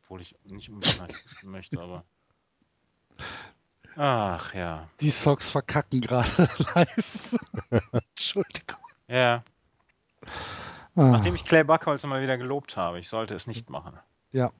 Obwohl 0.03 0.19
ich 0.19 0.35
nicht 0.43 0.69
unbedingt 0.69 1.07
möchte, 1.43 1.79
aber. 1.79 2.03
Ach 3.95 4.53
ja. 4.53 4.89
Die 4.99 5.09
Sox 5.09 5.49
verkacken 5.49 6.01
gerade 6.01 6.27
live. 6.75 7.39
Entschuldigung. 8.09 8.79
Ja. 9.07 9.41
Ah. 10.95 11.11
Nachdem 11.11 11.35
ich 11.35 11.45
Clay 11.45 11.63
Buckholz 11.63 12.03
mal 12.05 12.21
wieder 12.21 12.37
gelobt 12.37 12.77
habe, 12.77 12.99
ich 12.99 13.09
sollte 13.09 13.33
es 13.33 13.47
nicht 13.47 13.69
machen. 13.69 13.93
Ja. 14.31 14.51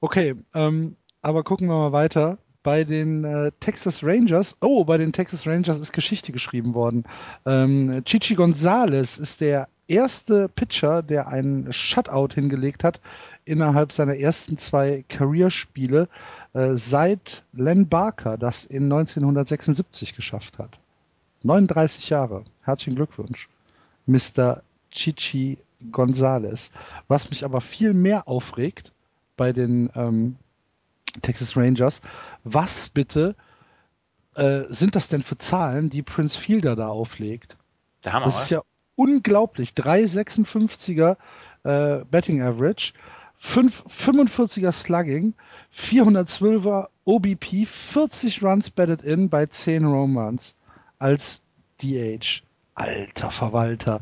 Okay, 0.00 0.34
ähm, 0.54 0.96
aber 1.22 1.44
gucken 1.44 1.68
wir 1.68 1.74
mal 1.74 1.92
weiter. 1.92 2.38
Bei 2.62 2.82
den 2.84 3.24
äh, 3.24 3.52
Texas 3.60 4.02
Rangers, 4.02 4.56
oh, 4.60 4.84
bei 4.84 4.96
den 4.96 5.12
Texas 5.12 5.46
Rangers 5.46 5.78
ist 5.78 5.92
Geschichte 5.92 6.32
geschrieben 6.32 6.74
worden. 6.74 7.04
Ähm, 7.44 8.02
Chichi 8.04 8.34
Gonzalez 8.34 9.18
ist 9.18 9.42
der 9.42 9.68
erste 9.86 10.48
Pitcher, 10.48 11.02
der 11.02 11.28
einen 11.28 11.72
Shutout 11.72 12.34
hingelegt 12.34 12.84
hat 12.84 13.00
innerhalb 13.44 13.92
seiner 13.92 14.16
ersten 14.16 14.56
zwei 14.56 15.04
Careerspiele 15.08 16.08
äh, 16.54 16.70
seit 16.74 17.42
Len 17.52 17.88
Barker 17.88 18.38
das 18.38 18.64
in 18.64 18.84
1976 18.84 20.16
geschafft 20.16 20.58
hat. 20.58 20.78
39 21.42 22.08
Jahre. 22.08 22.44
Herzlichen 22.62 22.96
Glückwunsch, 22.96 23.48
Mr. 24.06 24.62
Chichi 24.94 25.58
Gonzalez. 25.90 26.70
Was 27.08 27.28
mich 27.28 27.44
aber 27.44 27.60
viel 27.60 27.92
mehr 27.92 28.28
aufregt 28.28 28.92
bei 29.36 29.52
den 29.52 29.90
ähm, 29.94 30.36
Texas 31.22 31.56
Rangers, 31.56 32.00
was 32.44 32.88
bitte 32.88 33.36
äh, 34.36 34.62
sind 34.68 34.94
das 34.94 35.08
denn 35.08 35.22
für 35.22 35.38
Zahlen, 35.38 35.90
die 35.90 36.02
Prince 36.02 36.38
Fielder 36.38 36.76
da 36.76 36.88
auflegt? 36.88 37.56
Der 38.04 38.12
Hammer, 38.12 38.26
Das 38.26 38.44
ist 38.44 38.50
ja 38.50 38.62
unglaublich. 38.96 39.70
3,56er 39.70 41.16
äh, 41.64 42.04
Betting 42.06 42.42
Average, 42.42 42.92
5, 43.36 43.84
45er 43.86 44.72
Slugging, 44.72 45.34
412er 45.74 46.88
OBP, 47.04 47.66
40 47.66 48.42
Runs 48.42 48.70
batted 48.70 49.02
in 49.02 49.28
bei 49.28 49.46
10 49.46 49.86
Home 49.86 50.20
Runs 50.20 50.54
als 50.98 51.40
DH. 51.82 52.42
Alter 52.74 53.30
Verwalter. 53.30 54.00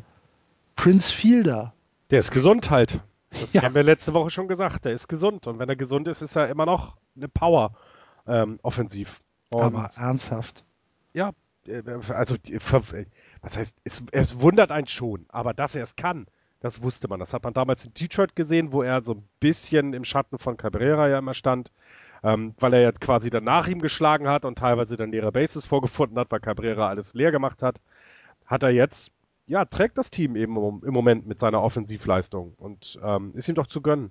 Prince 0.77 1.13
Fielder. 1.13 1.73
Der 2.11 2.21
ist 2.21 2.31
gesund 2.31 2.71
halt. 2.71 3.01
Das 3.31 3.53
Ja. 3.53 3.63
haben 3.63 3.75
wir 3.75 3.83
letzte 3.83 4.13
Woche 4.15 4.31
schon 4.31 4.49
gesagt. 4.49 4.85
Der 4.85 4.93
ist 4.93 5.09
gesund. 5.09 5.47
Und 5.47 5.59
wenn 5.59 5.69
er 5.69 5.77
gesund 5.77 6.09
ist, 6.09 6.23
ist 6.23 6.37
er 6.37 6.49
immer 6.49 6.67
noch 6.67 6.97
eine 7.17 7.29
Power 7.29 7.73
ähm, 8.27 8.59
offensiv. 8.63 9.21
Und 9.51 9.63
Aber 9.63 9.89
ernsthaft. 9.97 10.65
ja, 11.15 11.33
äh, 11.67 11.83
also 12.15 12.37
was 13.43 13.57
heißt, 13.57 13.77
es, 13.85 14.03
es 14.13 14.41
wundert 14.41 14.71
einen 14.71 14.87
schon, 14.87 15.27
aber 15.29 15.53
dass 15.55 15.75
er 15.75 15.83
es 15.83 15.97
kann, 15.97 16.27
das 16.61 16.83
wusste 16.83 17.09
man. 17.09 17.19
Das 17.21 17.35
hat 17.35 17.43
man 17.45 17.53
damals 17.55 17.85
in 17.85 17.93
Detroit 17.95 18.37
gesehen, 18.37 18.73
wo 18.73 18.83
er 18.83 19.03
so 19.03 19.15
ein 19.15 19.29
bisschen 19.41 19.93
im 19.95 20.05
Schatten 20.05 20.39
von 20.39 20.57
Cabrera 20.57 21.09
ja 21.09 21.19
immer 21.19 21.35
stand, 21.35 21.73
ähm, 22.23 22.55
weil 22.61 22.73
er 22.75 22.81
ja 22.81 22.93
quasi 22.93 23.31
dann 23.31 23.45
nach 23.45 23.67
ihm 23.67 23.81
geschlagen 23.81 24.29
hat 24.29 24.45
und 24.45 24.59
teilweise 24.59 24.97
dann 24.97 25.11
leere 25.11 25.33
Bases 25.33 25.67
vorgefunden 25.67 26.19
hat, 26.19 26.31
weil 26.31 26.41
Cabrera 26.41 26.89
alles 26.89 27.15
leer 27.15 27.33
gemacht 27.33 27.63
hat. 27.63 27.81
Hat 28.47 28.63
er 28.63 28.71
jetzt, 28.71 29.11
ja, 29.47 29.65
trägt 29.65 29.99
das 29.99 30.11
Team 30.11 30.37
eben 30.37 30.57
im, 30.83 30.93
Moment 30.93 31.27
mit 31.27 31.41
seiner 31.41 31.63
Offensivleistung 31.63 32.55
und 32.57 32.99
ähm, 33.03 33.33
ist 33.35 33.49
ihm 33.49 33.55
doch 33.55 33.67
zu 33.67 33.81
gönnen. 33.83 34.11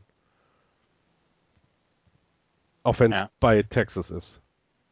Auch 2.84 3.00
wenn 3.00 3.12
es 3.12 3.22
Ja. 3.22 3.30
bei 3.40 3.64
Texas 3.64 4.12
ist. 4.12 4.42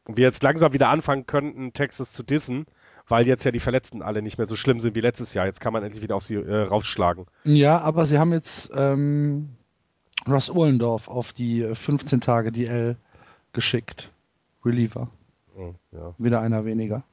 Und 0.05 0.17
wir 0.17 0.23
jetzt 0.25 0.41
langsam 0.43 0.73
wieder 0.73 0.89
anfangen 0.89 1.25
könnten, 1.25 1.73
Texas 1.73 2.11
zu 2.13 2.23
dissen, 2.23 2.65
weil 3.07 3.27
jetzt 3.27 3.43
ja 3.43 3.51
die 3.51 3.59
Verletzten 3.59 4.01
alle 4.01 4.21
nicht 4.21 4.37
mehr 4.37 4.47
so 4.47 4.55
schlimm 4.55 4.79
sind 4.79 4.95
wie 4.95 5.01
letztes 5.01 5.33
Jahr. 5.33 5.45
Jetzt 5.45 5.59
kann 5.61 5.73
man 5.73 5.83
endlich 5.83 6.01
wieder 6.03 6.15
auf 6.15 6.23
sie 6.23 6.35
äh, 6.35 6.61
rausschlagen. 6.63 7.25
Ja, 7.43 7.79
aber 7.79 8.05
sie 8.05 8.19
haben 8.19 8.31
jetzt 8.31 8.71
ähm, 8.75 9.49
Ross 10.27 10.49
Ohlendorf 10.49 11.07
auf 11.07 11.33
die 11.33 11.61
äh, 11.63 11.75
15 11.75 12.21
Tage 12.21 12.51
DL 12.51 12.97
geschickt. 13.53 14.11
Reliever. 14.63 15.09
Oh, 15.55 15.73
ja. 15.91 16.13
Wieder 16.17 16.41
einer 16.41 16.65
weniger. 16.65 17.03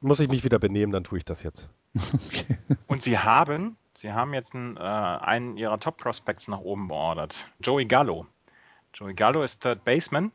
Muss 0.00 0.20
ich 0.20 0.28
mich 0.28 0.44
wieder 0.44 0.58
benehmen, 0.58 0.92
dann 0.92 1.04
tue 1.04 1.18
ich 1.18 1.24
das 1.24 1.42
jetzt. 1.42 1.68
Okay. 2.26 2.58
Und 2.86 3.02
sie 3.02 3.18
haben, 3.18 3.76
sie 3.94 4.12
haben 4.12 4.32
jetzt 4.32 4.54
einen, 4.54 4.76
äh, 4.76 4.80
einen 4.80 5.56
ihrer 5.56 5.78
Top 5.80 5.96
Prospects 5.96 6.48
nach 6.48 6.60
oben 6.60 6.88
beordert. 6.88 7.48
Joey 7.60 7.84
Gallo. 7.84 8.26
Joey 8.94 9.14
Gallo 9.14 9.42
ist 9.42 9.62
Third 9.62 9.84
Baseman 9.84 10.30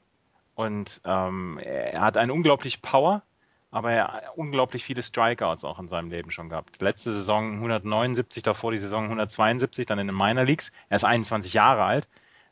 und 0.56 1.02
ähm, 1.06 1.60
er 1.60 2.02
hat 2.02 2.18
eine 2.18 2.34
unglaubliche 2.34 2.80
Power, 2.82 3.24
aber 3.72 3.92
er 3.92 4.08
hat 4.08 4.24
unglaublich 4.36 4.84
viele 4.84 5.02
Strikeouts 5.02 5.64
auch 5.64 5.80
in 5.80 5.88
seinem 5.88 6.10
Leben 6.10 6.32
schon 6.32 6.50
gehabt. 6.50 6.82
Letzte 6.82 7.12
Saison 7.12 7.56
179, 7.56 8.44
davor 8.44 8.72
die 8.72 8.78
Saison 8.78 9.06
172, 9.06 9.86
dann 9.86 10.00
in 10.00 10.08
den 10.08 10.16
Minor 10.16 10.46
Leagues. 10.46 10.72
Er 10.90 10.96
ist 10.96 11.06
21 11.06 11.54
Jahre 11.54 11.84
alt. 11.84 12.08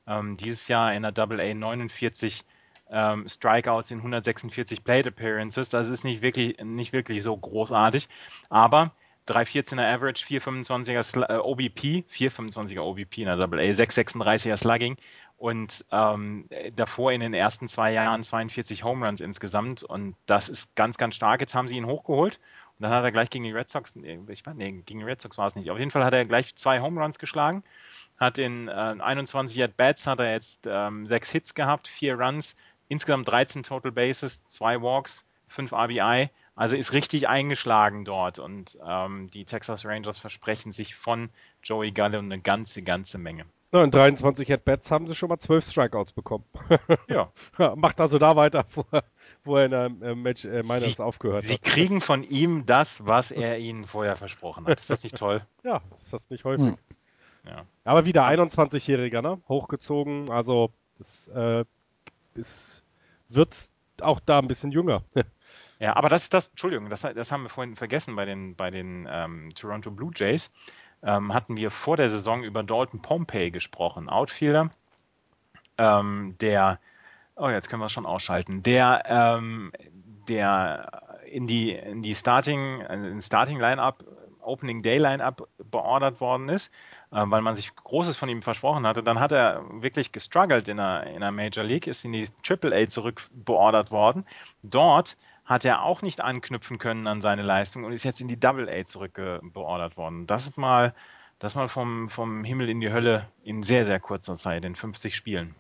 Ähm, 0.08 0.38
dieses 0.38 0.68
Jahr 0.68 0.94
in 0.94 1.04
der 1.04 1.12
Double 1.12 1.40
A 1.40 1.54
49 1.54 2.44
ähm, 2.90 3.28
Strikeouts 3.28 3.92
in 3.92 4.00
146 4.00 4.84
Plate 4.84 5.10
Appearances. 5.10 5.70
Das 5.70 5.90
ist 5.90 6.04
nicht 6.04 6.22
wirklich, 6.22 6.58
nicht 6.64 6.94
wirklich 6.94 7.24
so 7.24 7.36
großartig. 7.36 8.08
Aber 8.50 8.92
3,14er 9.28 9.94
Average, 9.94 10.26
4,25er 10.26 11.04
Sl 11.04 11.24
äh, 11.30 11.38
OBP, 11.38 12.04
4,25er 12.12 12.82
OBP 12.82 13.20
in 13.20 13.26
der 13.26 13.38
Double 13.38 13.60
A, 13.60 13.64
6,36er 13.64 14.58
Slugging 14.58 14.98
und 15.38 15.86
ähm, 15.92 16.48
davor 16.76 17.12
in 17.12 17.22
den 17.22 17.34
ersten 17.34 17.68
zwei 17.68 17.94
Jahren 17.94 18.24
42 18.24 18.84
Home 18.84 19.06
Runs 19.06 19.22
insgesamt 19.22 19.84
und 19.84 20.16
das 20.26 20.50
ist 20.50 20.76
ganz, 20.76 20.98
ganz 20.98 21.16
stark. 21.16 21.40
Jetzt 21.40 21.56
haben 21.56 21.70
sie 21.70 21.78
ihn 21.78 21.86
hochgeholt 21.86 22.40
und 22.78 22.84
dann 22.84 22.92
hat 22.92 23.04
er 23.04 23.12
gleich 23.14 23.30
gegen 23.30 23.46
die 23.46 23.52
Red 23.52 23.70
Sox, 23.70 23.96
ich 23.96 24.46
weiß, 24.46 24.56
nee, 24.56 24.72
gegen 24.86 25.00
die 25.00 25.06
Red 25.06 25.22
Sox 25.22 25.38
war 25.38 25.48
es 25.48 25.56
nicht. 25.56 25.72
Auf 25.72 25.80
jeden 25.80 25.92
Fall 25.92 26.04
hat 26.04 26.14
er 26.14 26.26
gleich 26.26 26.56
zwei 26.56 26.82
Home 26.82 27.02
Runs 27.02 27.18
geschlagen, 27.18 27.64
hat 28.18 28.38
in 28.38 28.68
äh, 28.68 28.72
21 28.72 29.64
At-Bats 29.64 30.06
hat 30.06 30.20
er 30.20 30.32
jetzt 30.34 30.68
ähm, 30.70 31.08
sechs 31.08 31.32
Hits 31.32 31.54
gehabt, 31.54 31.88
vier 31.88 32.20
Runs, 32.20 32.58
insgesamt 32.94 33.28
13 33.28 33.64
Total 33.64 33.92
Bases, 33.92 34.46
zwei 34.48 34.82
Walks, 34.82 35.26
fünf 35.48 35.74
RBI. 35.74 36.30
Also 36.56 36.76
ist 36.76 36.94
richtig 36.94 37.28
eingeschlagen 37.28 38.06
dort 38.06 38.38
und 38.40 38.78
ähm, 38.88 39.30
die 39.32 39.44
Texas 39.44 39.86
Rangers 39.86 40.20
versprechen 40.20 40.72
sich 40.72 40.94
von 40.96 41.30
Joey 41.64 41.92
Gallo 41.92 42.20
eine 42.20 42.40
ganze, 42.40 42.84
ganze 42.84 43.18
Menge. 43.18 43.46
Ja, 43.74 43.84
in 43.84 43.90
23 43.90 44.54
At-Bats 44.54 44.92
haben 44.92 45.08
sie 45.08 45.16
schon 45.16 45.30
mal 45.30 45.40
12 45.40 45.66
Strikeouts 45.72 46.12
bekommen. 46.14 46.44
Ja, 47.10 47.32
Macht 47.76 48.00
also 48.00 48.20
da 48.20 48.36
weiter, 48.36 48.66
wo 48.76 48.86
er, 48.92 49.04
wo 49.44 49.58
er 49.58 49.66
in 49.66 49.72
der 49.72 49.86
äh, 50.12 50.14
Match 50.16 50.46
äh, 50.46 50.62
Miners 50.62 50.84
Sie- 50.84 51.00
aufgehört 51.00 51.44
sie 51.44 51.56
hat. 51.56 51.64
kriegen 51.64 52.00
von 52.02 52.22
ihm 52.24 52.68
das, 52.68 53.04
was 53.08 53.32
er 53.32 53.58
ihnen 53.58 53.88
vorher 53.88 54.16
versprochen 54.16 54.68
hat. 54.68 54.80
Ist 54.80 54.92
das 54.92 55.02
nicht 55.04 55.18
toll? 55.18 55.44
Ja, 55.64 55.82
ist 55.96 56.14
das 56.14 56.30
nicht 56.30 56.44
häufig. 56.46 56.68
Hm. 56.68 56.78
Ja. 57.46 57.66
Aber 57.84 58.06
wieder 58.06 58.26
21-Jähriger, 58.28 59.24
ne? 59.24 59.42
Hochgezogen, 59.50 60.30
also 60.30 60.70
das 61.00 61.28
äh, 61.30 61.66
ist, 62.36 62.83
wird 63.36 63.72
auch 64.02 64.20
da 64.20 64.40
ein 64.40 64.48
bisschen 64.48 64.72
jünger. 64.72 65.04
Ja, 65.80 65.98
aber 65.98 66.08
das 66.08 66.24
ist 66.24 66.34
das, 66.34 66.48
Entschuldigung, 66.48 66.90
das, 66.90 67.02
das 67.02 67.30
haben 67.30 67.44
wir 67.44 67.50
vorhin 67.50 67.76
vergessen 67.76 68.16
bei 68.16 68.24
den, 68.24 68.56
bei 68.56 68.72
den 68.72 69.06
ähm, 69.12 69.50
Toronto 69.54 69.92
Blue 69.92 70.12
Jays. 70.16 70.50
Ähm, 71.02 71.34
hatten 71.34 71.58
wir 71.58 71.72
vor 71.72 71.98
der 71.98 72.10
Saison 72.10 72.42
über 72.42 72.64
Dalton 72.64 73.02
Pompey 73.02 73.52
gesprochen, 73.52 74.08
Outfielder, 74.08 74.70
ähm, 75.78 76.38
der, 76.40 76.80
oh, 77.36 77.50
jetzt 77.50 77.70
können 77.70 77.82
wir 77.82 77.88
es 77.88 77.92
schon 77.92 78.06
ausschalten, 78.06 78.64
der, 78.64 79.04
ähm, 79.08 79.74
der 80.30 81.20
in 81.30 81.48
die, 81.48 81.74
in 81.74 82.02
die 82.02 82.16
Starting, 82.16 82.80
in 82.80 83.20
Starting 83.20 83.60
Lineup, 83.60 84.06
Opening 84.40 84.84
Day 84.84 85.00
Lineup 85.00 85.50
beordert 85.58 86.22
worden 86.22 86.48
ist, 86.48 86.72
weil 87.14 87.42
man 87.42 87.56
sich 87.56 87.76
Großes 87.76 88.18
von 88.18 88.30
ihm 88.30 88.42
versprochen 88.42 88.88
hatte. 88.88 89.04
Dann 89.04 89.20
hat 89.20 89.32
er 89.32 89.64
wirklich 89.82 90.12
gestruggelt 90.12 90.68
in 90.68 90.78
der, 90.78 91.04
in 91.08 91.22
der 91.22 91.32
Major 91.32 91.64
League, 91.64 91.88
ist 91.88 92.04
in 92.06 92.12
die 92.12 92.28
AAA 92.48 92.88
zurück 92.90 93.30
beordert 93.32 93.92
worden. 93.92 94.26
Dort 94.64 95.18
hat 95.46 95.66
er 95.66 95.84
auch 95.84 96.02
nicht 96.02 96.22
anknüpfen 96.22 96.80
können 96.80 97.06
an 97.06 97.22
seine 97.22 97.44
Leistung 97.44 97.84
und 97.84 97.92
ist 97.92 98.04
jetzt 98.04 98.22
in 98.22 98.28
die 98.28 98.40
Double 98.40 98.70
A 98.70 98.86
zurückbeordert 98.86 99.98
worden. 99.98 100.26
Das 100.26 100.46
ist 100.46 100.58
mal, 100.58 100.96
das 101.38 101.56
mal 101.56 101.68
vom, 101.68 102.10
vom 102.10 102.44
Himmel 102.44 102.70
in 102.70 102.80
die 102.80 102.92
Hölle 102.92 103.28
in 103.44 103.62
sehr, 103.62 103.86
sehr 103.86 104.00
kurzer 104.00 104.36
Zeit, 104.36 104.66
in 104.66 104.76
50 104.76 105.16
Spielen. 105.16 105.54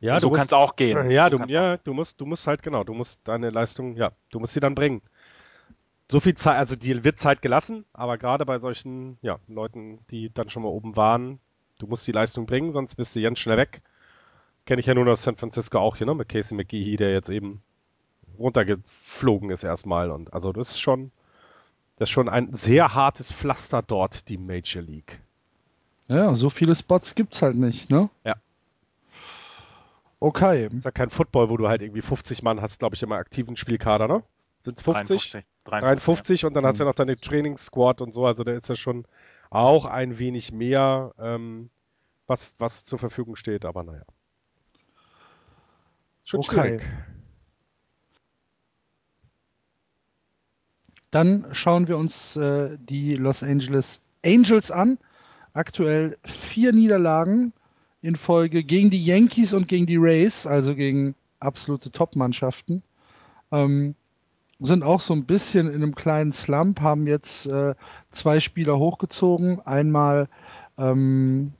Ja, 0.00 0.18
so 0.18 0.30
du 0.30 0.36
kann 0.36 0.46
es 0.46 0.52
auch 0.52 0.74
gehen. 0.74 1.10
Ja, 1.10 1.30
so 1.30 1.38
du, 1.38 1.44
ja, 1.46 1.76
du 1.76 1.94
musst, 1.94 2.20
du 2.20 2.26
musst 2.26 2.46
halt 2.46 2.62
genau, 2.62 2.82
du 2.82 2.94
musst 2.94 3.20
deine 3.24 3.50
Leistung, 3.50 3.96
ja, 3.96 4.10
du 4.30 4.40
musst 4.40 4.54
sie 4.54 4.60
dann 4.60 4.74
bringen. 4.74 5.02
So 6.12 6.20
viel 6.20 6.34
Zeit, 6.34 6.58
also 6.58 6.76
dir 6.76 7.04
wird 7.04 7.18
Zeit 7.18 7.40
gelassen, 7.40 7.86
aber 7.94 8.18
gerade 8.18 8.44
bei 8.44 8.58
solchen, 8.58 9.16
ja, 9.22 9.38
Leuten, 9.48 10.00
die 10.10 10.30
dann 10.30 10.50
schon 10.50 10.62
mal 10.62 10.68
oben 10.68 10.94
waren, 10.94 11.40
du 11.78 11.86
musst 11.86 12.06
die 12.06 12.12
Leistung 12.12 12.44
bringen, 12.44 12.70
sonst 12.70 12.96
bist 12.96 13.16
du 13.16 13.22
ganz 13.22 13.38
schnell 13.38 13.56
weg. 13.56 13.80
Kenne 14.66 14.80
ich 14.80 14.84
ja 14.84 14.92
nur 14.92 15.06
aus 15.06 15.22
San 15.22 15.36
Francisco 15.36 15.78
auch 15.78 15.96
hier, 15.96 16.06
ne, 16.06 16.14
mit 16.14 16.28
Casey 16.28 16.54
McGehee, 16.54 16.98
der 16.98 17.14
jetzt 17.14 17.30
eben 17.30 17.62
runtergeflogen 18.38 19.48
ist 19.48 19.64
erstmal 19.64 20.10
und 20.10 20.34
also 20.34 20.52
das 20.52 20.72
ist 20.72 20.80
schon, 20.80 21.12
das 21.96 22.10
ist 22.10 22.12
schon 22.12 22.28
ein 22.28 22.54
sehr 22.54 22.92
hartes 22.92 23.32
Pflaster 23.32 23.80
dort, 23.80 24.28
die 24.28 24.36
Major 24.36 24.82
League. 24.82 25.18
Ja, 26.08 26.34
so 26.34 26.50
viele 26.50 26.74
Spots 26.74 27.14
gibt's 27.14 27.40
halt 27.40 27.56
nicht, 27.56 27.88
ne? 27.88 28.10
Ja. 28.22 28.34
Okay. 30.20 30.68
Ist 30.76 30.84
ja 30.84 30.90
kein 30.90 31.08
Football, 31.08 31.48
wo 31.48 31.56
du 31.56 31.68
halt 31.68 31.80
irgendwie 31.80 32.02
50 32.02 32.42
Mann 32.42 32.60
hast, 32.60 32.80
glaube 32.80 32.96
ich, 32.96 33.02
immer 33.02 33.16
aktiven 33.16 33.56
Spielkader, 33.56 34.08
ne? 34.08 34.22
Sind's 34.64 34.82
50? 34.82 35.06
53, 35.12 35.44
53 35.64 36.44
und 36.44 36.54
dann 36.54 36.66
hast 36.66 36.78
du 36.80 36.84
ja 36.84 36.88
noch 36.90 36.94
deine 36.94 37.16
Training-Squad 37.16 38.00
und 38.00 38.12
so, 38.12 38.26
also 38.26 38.44
da 38.44 38.52
ist 38.52 38.68
ja 38.68 38.76
schon 38.76 39.06
auch 39.50 39.86
ein 39.86 40.18
wenig 40.18 40.52
mehr, 40.52 41.12
ähm, 41.18 41.70
was, 42.26 42.54
was 42.58 42.84
zur 42.84 42.98
Verfügung 42.98 43.36
steht, 43.36 43.64
aber 43.64 43.82
naja. 43.84 44.02
Schon 46.24 46.40
Okay. 46.40 46.78
schwierig. 46.78 46.82
Dann 51.10 51.46
schauen 51.52 51.88
wir 51.88 51.98
uns 51.98 52.36
äh, 52.36 52.78
die 52.80 53.16
Los 53.16 53.42
Angeles 53.42 54.00
Angels 54.24 54.70
an. 54.70 54.98
Aktuell 55.52 56.16
vier 56.24 56.72
Niederlagen 56.72 57.52
in 58.00 58.16
Folge 58.16 58.64
gegen 58.64 58.88
die 58.88 59.04
Yankees 59.04 59.52
und 59.52 59.68
gegen 59.68 59.86
die 59.86 59.98
Rays, 59.98 60.46
also 60.46 60.74
gegen 60.74 61.14
absolute 61.40 61.90
Top-Mannschaften. 61.90 62.82
Ähm, 63.50 63.94
sind 64.62 64.82
auch 64.82 65.00
so 65.00 65.14
ein 65.14 65.24
bisschen 65.24 65.68
in 65.68 65.82
einem 65.82 65.94
kleinen 65.94 66.32
Slump, 66.32 66.80
haben 66.80 67.06
jetzt 67.06 67.46
äh, 67.46 67.74
zwei 68.10 68.40
Spieler 68.40 68.78
hochgezogen. 68.78 69.60
Einmal 69.60 70.28
ähm, 70.78 71.52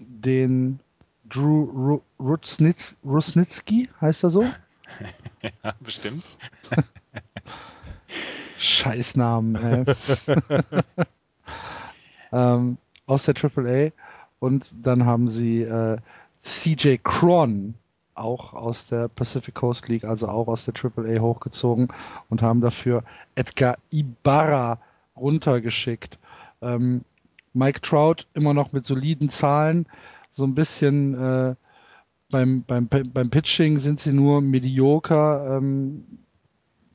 den 0.00 0.80
Drew 1.28 1.64
Ru 1.64 2.00
Rusnitz 2.18 2.96
Rusnitsky, 3.04 3.88
heißt 4.00 4.24
er 4.24 4.30
so? 4.30 4.44
Ja, 5.62 5.74
bestimmt. 5.80 6.24
Scheißnamen, 8.58 9.54
ey. 9.56 9.84
ähm, 12.32 12.78
aus 13.06 13.24
der 13.24 13.34
AAA. 13.36 13.90
Und 14.40 14.70
dann 14.82 15.04
haben 15.04 15.28
sie 15.28 15.62
äh, 15.62 15.98
CJ 16.40 16.96
Cron 17.04 17.74
auch 18.18 18.54
aus 18.54 18.88
der 18.88 19.08
Pacific 19.08 19.54
Coast 19.54 19.88
League, 19.88 20.04
also 20.04 20.28
auch 20.28 20.48
aus 20.48 20.64
der 20.64 20.74
AAA 20.74 21.20
hochgezogen 21.20 21.88
und 22.28 22.42
haben 22.42 22.60
dafür 22.60 23.04
Edgar 23.34 23.76
Ibarra 23.90 24.80
runtergeschickt. 25.16 26.18
Ähm, 26.62 27.02
Mike 27.54 27.80
Trout 27.80 28.26
immer 28.34 28.54
noch 28.54 28.72
mit 28.72 28.86
soliden 28.86 29.30
Zahlen, 29.30 29.86
so 30.30 30.44
ein 30.44 30.54
bisschen 30.54 31.14
äh, 31.14 31.54
beim, 32.30 32.62
beim, 32.64 32.88
beim 32.88 33.30
Pitching 33.30 33.78
sind 33.78 34.00
sie 34.00 34.12
nur 34.12 34.40
medioker. 34.40 35.56
Ähm, 35.56 36.04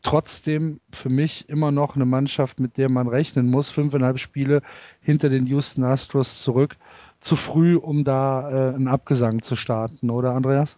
trotzdem 0.03 0.79
für 0.91 1.09
mich 1.09 1.49
immer 1.49 1.71
noch 1.71 1.95
eine 1.95 2.05
Mannschaft, 2.05 2.59
mit 2.59 2.77
der 2.77 2.89
man 2.89 3.07
rechnen 3.07 3.49
muss. 3.49 3.69
Fünfeinhalb 3.69 4.19
Spiele 4.19 4.61
hinter 5.01 5.29
den 5.29 5.47
Houston 5.47 5.83
Astros 5.83 6.43
zurück. 6.43 6.77
Zu 7.19 7.35
früh, 7.35 7.75
um 7.77 8.03
da 8.03 8.49
äh, 8.49 8.75
einen 8.75 8.87
Abgesang 8.87 9.41
zu 9.41 9.55
starten, 9.55 10.09
oder 10.09 10.33
Andreas? 10.33 10.77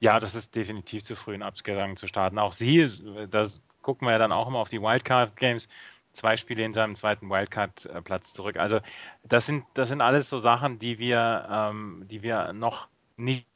Ja, 0.00 0.18
das 0.18 0.34
ist 0.34 0.56
definitiv 0.56 1.04
zu 1.04 1.14
früh, 1.14 1.34
einen 1.34 1.42
Abgesang 1.42 1.96
zu 1.96 2.06
starten. 2.06 2.38
Auch 2.38 2.52
sie, 2.54 2.90
das 3.30 3.60
gucken 3.82 4.06
wir 4.08 4.12
ja 4.12 4.18
dann 4.18 4.32
auch 4.32 4.48
immer 4.48 4.58
auf 4.58 4.70
die 4.70 4.80
Wildcard-Games, 4.80 5.68
zwei 6.12 6.36
Spiele 6.36 6.64
in 6.64 6.72
seinem 6.72 6.94
zweiten 6.94 7.28
Wildcard-Platz 7.28 8.32
zurück. 8.32 8.56
Also 8.56 8.80
das 9.24 9.46
sind, 9.46 9.64
das 9.74 9.88
sind 9.90 10.00
alles 10.00 10.28
so 10.30 10.38
Sachen, 10.38 10.78
die 10.78 10.98
wir, 10.98 11.46
ähm, 11.50 12.06
die 12.10 12.22
wir 12.22 12.52
noch 12.54 12.88
nicht 13.20 13.46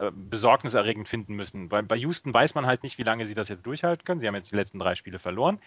äh, 0.00 0.10
besorgniserregend 0.12 1.08
finden 1.08 1.34
müssen. 1.34 1.68
Bei, 1.68 1.82
bei 1.82 1.96
Houston 1.96 2.34
weiß 2.34 2.54
man 2.54 2.66
halt 2.66 2.82
nicht, 2.82 2.98
wie 2.98 3.04
lange 3.04 3.24
sie 3.26 3.34
das 3.34 3.48
jetzt 3.48 3.64
durchhalten 3.64 4.04
können. 4.04 4.20
Sie 4.20 4.26
haben 4.26 4.34
jetzt 4.34 4.50
die 4.50 4.56
letzten 4.56 4.78
drei 4.78 4.96
Spiele 4.96 5.18
verloren. 5.18 5.58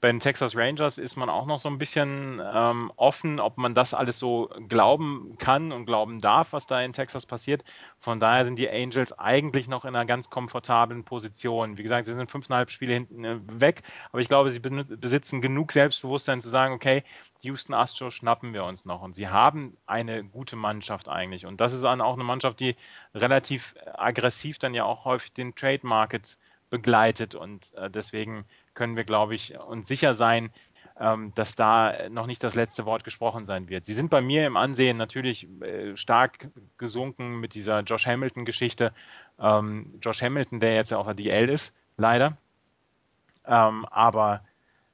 Bei 0.00 0.08
den 0.08 0.20
Texas 0.20 0.56
Rangers 0.56 0.98
ist 0.98 1.16
man 1.16 1.28
auch 1.28 1.46
noch 1.46 1.58
so 1.58 1.68
ein 1.68 1.78
bisschen 1.78 2.42
ähm, 2.44 2.92
offen, 2.96 3.38
ob 3.40 3.56
man 3.56 3.74
das 3.74 3.94
alles 3.94 4.18
so 4.18 4.50
glauben 4.68 5.36
kann 5.38 5.72
und 5.72 5.86
glauben 5.86 6.20
darf, 6.20 6.52
was 6.52 6.66
da 6.66 6.80
in 6.80 6.92
Texas 6.92 7.24
passiert. 7.26 7.64
Von 8.00 8.20
daher 8.20 8.44
sind 8.44 8.58
die 8.58 8.68
Angels 8.68 9.16
eigentlich 9.18 9.68
noch 9.68 9.84
in 9.84 9.94
einer 9.94 10.06
ganz 10.06 10.28
komfortablen 10.28 11.04
Position. 11.04 11.78
Wie 11.78 11.82
gesagt, 11.82 12.06
sie 12.06 12.12
sind 12.12 12.30
fünfeinhalb 12.30 12.70
Spiele 12.70 12.94
hinten 12.94 13.24
äh, 13.24 13.38
weg, 13.46 13.82
aber 14.10 14.20
ich 14.20 14.28
glaube, 14.28 14.50
sie 14.50 14.60
besitzen 14.60 15.40
genug 15.40 15.72
Selbstbewusstsein 15.72 16.42
zu 16.42 16.48
sagen, 16.48 16.74
okay, 16.74 17.04
Houston 17.44 17.74
Astros 17.74 18.14
schnappen 18.14 18.52
wir 18.52 18.64
uns 18.64 18.84
noch. 18.84 19.02
Und 19.02 19.14
sie 19.14 19.28
haben 19.28 19.76
eine 19.86 20.24
gute 20.24 20.56
Mannschaft 20.56 21.08
eigentlich. 21.08 21.46
Und 21.46 21.60
das 21.60 21.72
ist 21.72 21.82
dann 21.82 22.00
auch 22.00 22.14
eine 22.14 22.24
Mannschaft, 22.24 22.60
die 22.60 22.76
relativ 23.14 23.74
aggressiv 23.94 24.58
dann 24.58 24.74
ja 24.74 24.84
auch 24.84 25.04
häufig 25.04 25.32
den 25.32 25.54
Trade 25.54 25.86
Market 25.86 26.38
begleitet. 26.70 27.34
Und 27.34 27.72
äh, 27.74 27.90
deswegen 27.90 28.44
können 28.74 28.96
wir, 28.96 29.04
glaube 29.04 29.34
ich, 29.34 29.58
uns 29.58 29.86
sicher 29.86 30.14
sein, 30.14 30.50
ähm, 30.98 31.32
dass 31.34 31.54
da 31.54 32.08
noch 32.08 32.26
nicht 32.26 32.42
das 32.42 32.54
letzte 32.54 32.86
Wort 32.86 33.04
gesprochen 33.04 33.46
sein 33.46 33.68
wird. 33.68 33.84
Sie 33.84 33.94
sind 33.94 34.10
bei 34.10 34.20
mir 34.20 34.46
im 34.46 34.56
Ansehen 34.56 34.96
natürlich 34.96 35.48
äh, 35.60 35.96
stark 35.96 36.48
gesunken 36.78 37.40
mit 37.40 37.54
dieser 37.54 37.80
Josh 37.80 38.06
Hamilton-Geschichte. 38.06 38.92
Ähm, 39.38 39.98
Josh 40.00 40.22
Hamilton, 40.22 40.60
der 40.60 40.74
jetzt 40.74 40.90
ja 40.90 40.98
auf 40.98 41.06
der 41.06 41.14
DL 41.14 41.48
ist, 41.48 41.74
leider. 41.96 42.36
Ähm, 43.46 43.84
aber 43.86 44.42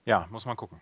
ja, 0.05 0.27
muss 0.31 0.47
man 0.47 0.57
gucken 0.57 0.81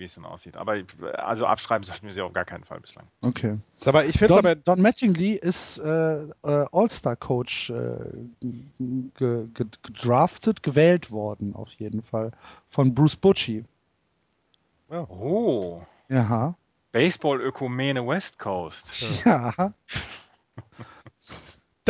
wie 0.00 0.04
es 0.04 0.14
dann 0.14 0.24
aussieht. 0.24 0.56
Aber 0.56 0.76
also 1.14 1.46
abschreiben 1.46 1.84
sollten 1.84 2.06
wir 2.06 2.12
sie 2.12 2.22
auf 2.22 2.32
gar 2.32 2.44
keinen 2.44 2.64
Fall 2.64 2.80
bislang. 2.80 3.06
Okay. 3.20 3.58
Aber 3.84 4.04
ich 4.04 4.18
finde 4.18 4.34
Don, 4.34 4.38
aber. 4.38 4.54
Don 4.56 4.82
Mattingly 4.82 5.34
ist 5.34 5.78
äh, 5.78 6.22
äh, 6.24 6.66
All-Star-Coach 6.72 7.70
äh, 7.70 7.96
ge, 8.40 9.46
ge, 9.54 9.66
gedraftet, 9.82 10.64
gewählt 10.64 11.12
worden, 11.12 11.54
auf 11.54 11.70
jeden 11.74 12.02
Fall. 12.02 12.32
Von 12.68 12.94
Bruce 12.94 13.16
Butchie. 13.16 13.64
Ja. 14.90 15.06
Oh. 15.08 15.82
Ja. 16.08 16.54
Baseball-Ökumene 16.90 18.04
West 18.04 18.40
Coast. 18.40 18.92
Ja. 19.24 19.72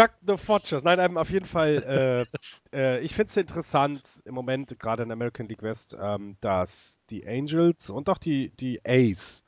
Duck 0.01 0.13
the 0.27 0.39
Fortress. 0.39 0.83
Nein, 0.83 0.99
ähm, 0.99 1.19
auf 1.19 1.29
jeden 1.29 1.45
Fall, 1.45 2.27
äh, 2.73 2.75
äh, 2.75 3.01
ich 3.01 3.15
finde 3.15 3.29
es 3.29 3.37
interessant 3.37 4.01
im 4.25 4.33
Moment, 4.33 4.79
gerade 4.79 5.03
in 5.03 5.13
American 5.13 5.47
League 5.47 5.63
West, 5.63 5.95
ähm, 6.01 6.39
dass 6.41 7.01
die 7.11 7.29
Angels 7.29 7.91
und 7.91 8.09
auch 8.09 8.17
die, 8.17 8.49
die 8.57 8.81
Ace 8.83 9.45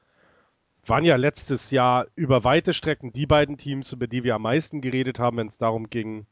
waren 0.84 1.06
ja 1.06 1.16
letztes 1.16 1.70
Jahr 1.70 2.06
über 2.16 2.44
weite 2.44 2.74
Strecken 2.74 3.14
die 3.14 3.24
beiden 3.24 3.56
Teams, 3.56 3.94
über 3.94 4.06
die 4.06 4.24
wir 4.24 4.34
am 4.34 4.42
meisten 4.42 4.82
geredet 4.82 5.18
haben, 5.18 5.38
wenn 5.38 5.46
es 5.46 5.56
darum 5.56 5.88
ging, 5.88 6.26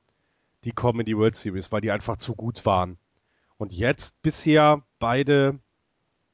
die 0.64 0.72
kommen 0.72 1.00
in 1.00 1.06
die 1.06 1.16
World 1.16 1.36
Series, 1.36 1.72
weil 1.72 1.80
die 1.80 1.90
einfach 1.90 2.18
zu 2.18 2.34
gut 2.34 2.66
waren. 2.66 2.98
Und 3.56 3.72
jetzt 3.72 4.20
bisher 4.20 4.82
beide 4.98 5.60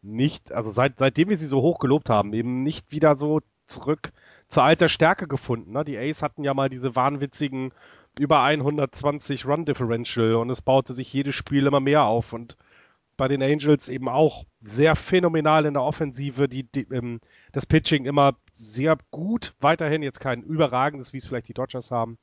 nicht, 0.02 0.50
also 0.50 0.72
seit, 0.72 0.98
seitdem 0.98 1.28
wir 1.28 1.36
sie 1.36 1.46
so 1.46 1.62
hoch 1.62 1.78
gelobt 1.78 2.10
haben, 2.10 2.32
eben 2.32 2.64
nicht 2.64 2.90
wieder 2.90 3.14
so 3.14 3.42
zurück 3.68 4.12
zur 4.48 4.64
alter 4.64 4.88
Stärke 4.88 5.26
gefunden. 5.26 5.72
Ne? 5.72 5.84
Die 5.84 5.98
Ace 5.98 6.22
hatten 6.22 6.44
ja 6.44 6.54
mal 6.54 6.68
diese 6.68 6.94
wahnwitzigen 6.96 7.72
über 8.18 8.42
120 8.42 9.46
Run 9.46 9.64
Differential 9.64 10.34
und 10.34 10.50
es 10.50 10.62
baute 10.62 10.94
sich 10.94 11.12
jedes 11.12 11.34
Spiel 11.34 11.66
immer 11.66 11.80
mehr 11.80 12.04
auf 12.04 12.32
und 12.32 12.56
bei 13.16 13.28
den 13.28 13.42
Angels 13.42 13.88
eben 13.88 14.08
auch 14.08 14.44
sehr 14.60 14.94
phänomenal 14.94 15.64
in 15.64 15.74
der 15.74 15.82
Offensive, 15.82 16.48
die, 16.48 16.64
die 16.64 16.86
ähm, 16.92 17.20
das 17.52 17.66
Pitching 17.66 18.04
immer 18.04 18.36
sehr 18.54 18.98
gut, 19.10 19.54
weiterhin 19.60 20.02
jetzt 20.02 20.20
kein 20.20 20.42
überragendes, 20.42 21.12
wie 21.12 21.18
es 21.18 21.26
vielleicht 21.26 21.48
die 21.48 21.54
Dodgers 21.54 21.90
haben, 21.90 22.18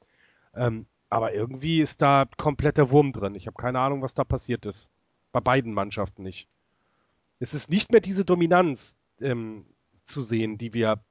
ähm, 0.55 0.85
aber 1.09 1.33
irgendwie 1.33 1.79
ist 1.79 2.01
da 2.01 2.25
kompletter 2.37 2.89
Wurm 2.89 3.11
drin. 3.11 3.35
Ich 3.35 3.47
habe 3.47 3.55
keine 3.55 3.79
Ahnung, 3.79 4.01
was 4.01 4.13
da 4.13 4.23
passiert 4.23 4.65
ist. 4.65 4.89
Bei 5.31 5.39
beiden 5.39 5.73
Mannschaften 5.73 6.23
nicht. 6.23 6.47
Es 7.39 7.53
ist 7.53 7.69
nicht 7.69 7.91
mehr 7.91 8.01
diese 8.01 8.25
Dominanz 8.25 8.95
ähm, 9.19 9.65
zu 10.05 10.23
sehen, 10.23 10.57
die 10.57 10.73
wir 10.73 11.03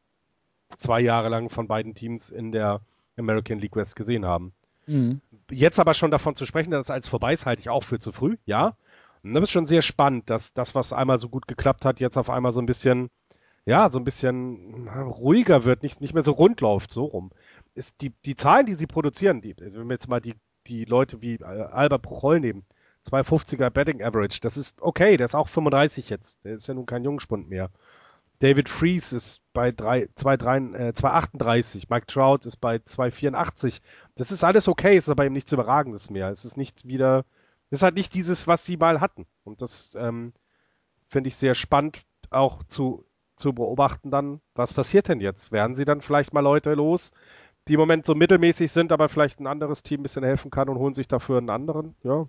zwei 0.76 1.00
Jahre 1.00 1.28
lang 1.28 1.48
von 1.48 1.68
beiden 1.68 1.94
Teams 1.94 2.30
in 2.30 2.52
der 2.52 2.80
American 3.16 3.58
League 3.58 3.76
West 3.76 3.96
gesehen 3.96 4.24
haben. 4.26 4.52
Mhm. 4.86 5.20
Jetzt 5.50 5.78
aber 5.78 5.94
schon 5.94 6.10
davon 6.10 6.34
zu 6.34 6.46
sprechen, 6.46 6.70
dass 6.70 6.86
es 6.86 6.90
als 6.90 7.08
vorbei 7.08 7.34
ist, 7.34 7.46
halte 7.46 7.60
ich 7.60 7.68
auch 7.68 7.84
für 7.84 7.98
zu 7.98 8.12
früh, 8.12 8.36
ja. 8.46 8.76
Und 9.22 9.34
das 9.34 9.44
ist 9.44 9.50
schon 9.52 9.66
sehr 9.66 9.82
spannend, 9.82 10.30
dass 10.30 10.52
das, 10.52 10.74
was 10.74 10.92
einmal 10.92 11.18
so 11.18 11.28
gut 11.28 11.46
geklappt 11.46 11.84
hat, 11.84 12.00
jetzt 12.00 12.16
auf 12.16 12.30
einmal 12.30 12.52
so 12.52 12.60
ein 12.60 12.66
bisschen, 12.66 13.10
ja, 13.64 13.88
so 13.90 13.98
ein 13.98 14.04
bisschen 14.04 14.88
ruhiger 14.88 15.64
wird, 15.64 15.82
nicht, 15.82 16.00
nicht 16.00 16.14
mehr 16.14 16.24
so 16.24 16.32
rund 16.32 16.60
läuft, 16.60 16.92
so 16.92 17.04
rum. 17.04 17.30
Ist 17.74 18.00
die, 18.00 18.10
die 18.24 18.34
Zahlen, 18.34 18.66
die 18.66 18.74
sie 18.74 18.86
produzieren, 18.86 19.40
die, 19.40 19.54
wenn 19.58 19.88
wir 19.88 19.94
jetzt 19.94 20.08
mal 20.08 20.20
die, 20.20 20.34
die 20.66 20.84
Leute 20.84 21.22
wie 21.22 21.42
Albert 21.42 22.02
Prochol 22.02 22.40
nehmen, 22.40 22.64
250er 23.08 23.70
Betting 23.70 24.02
Average, 24.02 24.40
das 24.40 24.56
ist 24.56 24.80
okay, 24.80 25.16
der 25.16 25.26
ist 25.26 25.34
auch 25.34 25.48
35 25.48 26.08
jetzt, 26.10 26.44
der 26.44 26.54
ist 26.54 26.66
ja 26.66 26.74
nun 26.74 26.86
kein 26.86 27.04
Jungspund 27.04 27.48
mehr. 27.48 27.70
David 28.42 28.68
Freeze 28.68 29.14
ist 29.14 29.40
bei 29.52 29.70
3, 29.70 30.08
2, 30.16 30.36
3, 30.36 30.56
äh, 30.56 30.94
238. 30.94 31.88
Mike 31.88 32.06
Trout 32.06 32.40
ist 32.44 32.56
bei 32.56 32.80
284. 32.80 33.80
Das 34.16 34.32
ist 34.32 34.42
alles 34.42 34.66
okay, 34.66 34.96
ist 34.96 35.08
aber 35.08 35.24
eben 35.24 35.32
nichts 35.32 35.52
Überragendes 35.52 36.10
mehr. 36.10 36.28
Es 36.28 36.44
ist 36.44 36.56
nicht 36.56 36.84
wieder, 36.84 37.24
es 37.70 37.78
ist 37.78 37.82
halt 37.84 37.94
nicht 37.94 38.12
dieses, 38.14 38.48
was 38.48 38.66
sie 38.66 38.76
mal 38.76 39.00
hatten. 39.00 39.26
Und 39.44 39.62
das 39.62 39.96
ähm, 39.96 40.32
finde 41.06 41.28
ich 41.28 41.36
sehr 41.36 41.54
spannend 41.54 42.04
auch 42.30 42.64
zu, 42.64 43.04
zu 43.36 43.52
beobachten 43.52 44.10
dann, 44.10 44.40
was 44.56 44.74
passiert 44.74 45.06
denn 45.06 45.20
jetzt? 45.20 45.52
Werden 45.52 45.76
sie 45.76 45.84
dann 45.84 46.00
vielleicht 46.00 46.34
mal 46.34 46.40
Leute 46.40 46.74
los, 46.74 47.12
die 47.68 47.74
im 47.74 47.80
Moment 47.80 48.04
so 48.04 48.16
mittelmäßig 48.16 48.72
sind, 48.72 48.90
aber 48.90 49.08
vielleicht 49.08 49.38
ein 49.38 49.46
anderes 49.46 49.84
Team 49.84 50.00
ein 50.00 50.02
bisschen 50.02 50.24
helfen 50.24 50.50
kann 50.50 50.68
und 50.68 50.78
holen 50.78 50.94
sich 50.94 51.06
dafür 51.06 51.38
einen 51.38 51.50
anderen? 51.50 51.94
Ja. 52.02 52.26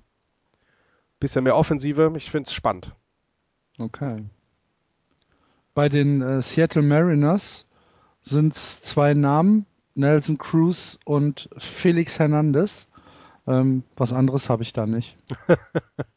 Bisschen 1.20 1.44
mehr 1.44 1.56
Offensive. 1.56 2.14
Ich 2.18 2.30
finde 2.30 2.50
es 2.50 2.54
spannend. 2.54 2.92
Okay. 3.80 4.26
Bei 5.74 5.90
den 5.90 6.22
äh, 6.22 6.42
Seattle 6.42 6.82
Mariners 6.82 7.66
sind 8.22 8.54
es 8.56 8.82
zwei 8.82 9.14
Namen, 9.14 9.66
Nelson 9.96 10.38
Cruz 10.38 11.00
und 11.06 11.50
Felix 11.58 12.20
Hernandez. 12.20 12.88
Ähm, 13.46 13.84
was 13.98 14.14
anderes 14.14 14.50
habe 14.50 14.64
ich 14.64 14.72
da 14.72 14.86
nicht. 14.86 15.18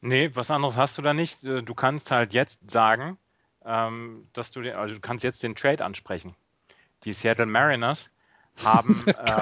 nee, 0.00 0.30
was 0.34 0.50
anderes 0.50 0.76
hast 0.76 0.96
du 0.98 1.02
da 1.02 1.12
nicht. 1.12 1.42
Äh, 1.42 1.62
du 1.62 1.74
kannst 1.74 2.10
halt 2.10 2.32
jetzt 2.32 2.70
sagen, 2.70 3.18
ähm, 3.64 4.28
dass 4.32 4.52
du, 4.52 4.62
den, 4.62 4.76
also 4.76 4.94
du 4.94 5.00
kannst 5.00 5.24
jetzt 5.24 5.42
den 5.42 5.56
Trade 5.56 5.84
ansprechen. 5.84 6.36
Die 7.04 7.12
Seattle 7.12 7.46
Mariners 7.46 8.10
haben. 8.64 9.02
Äh, 9.16 9.40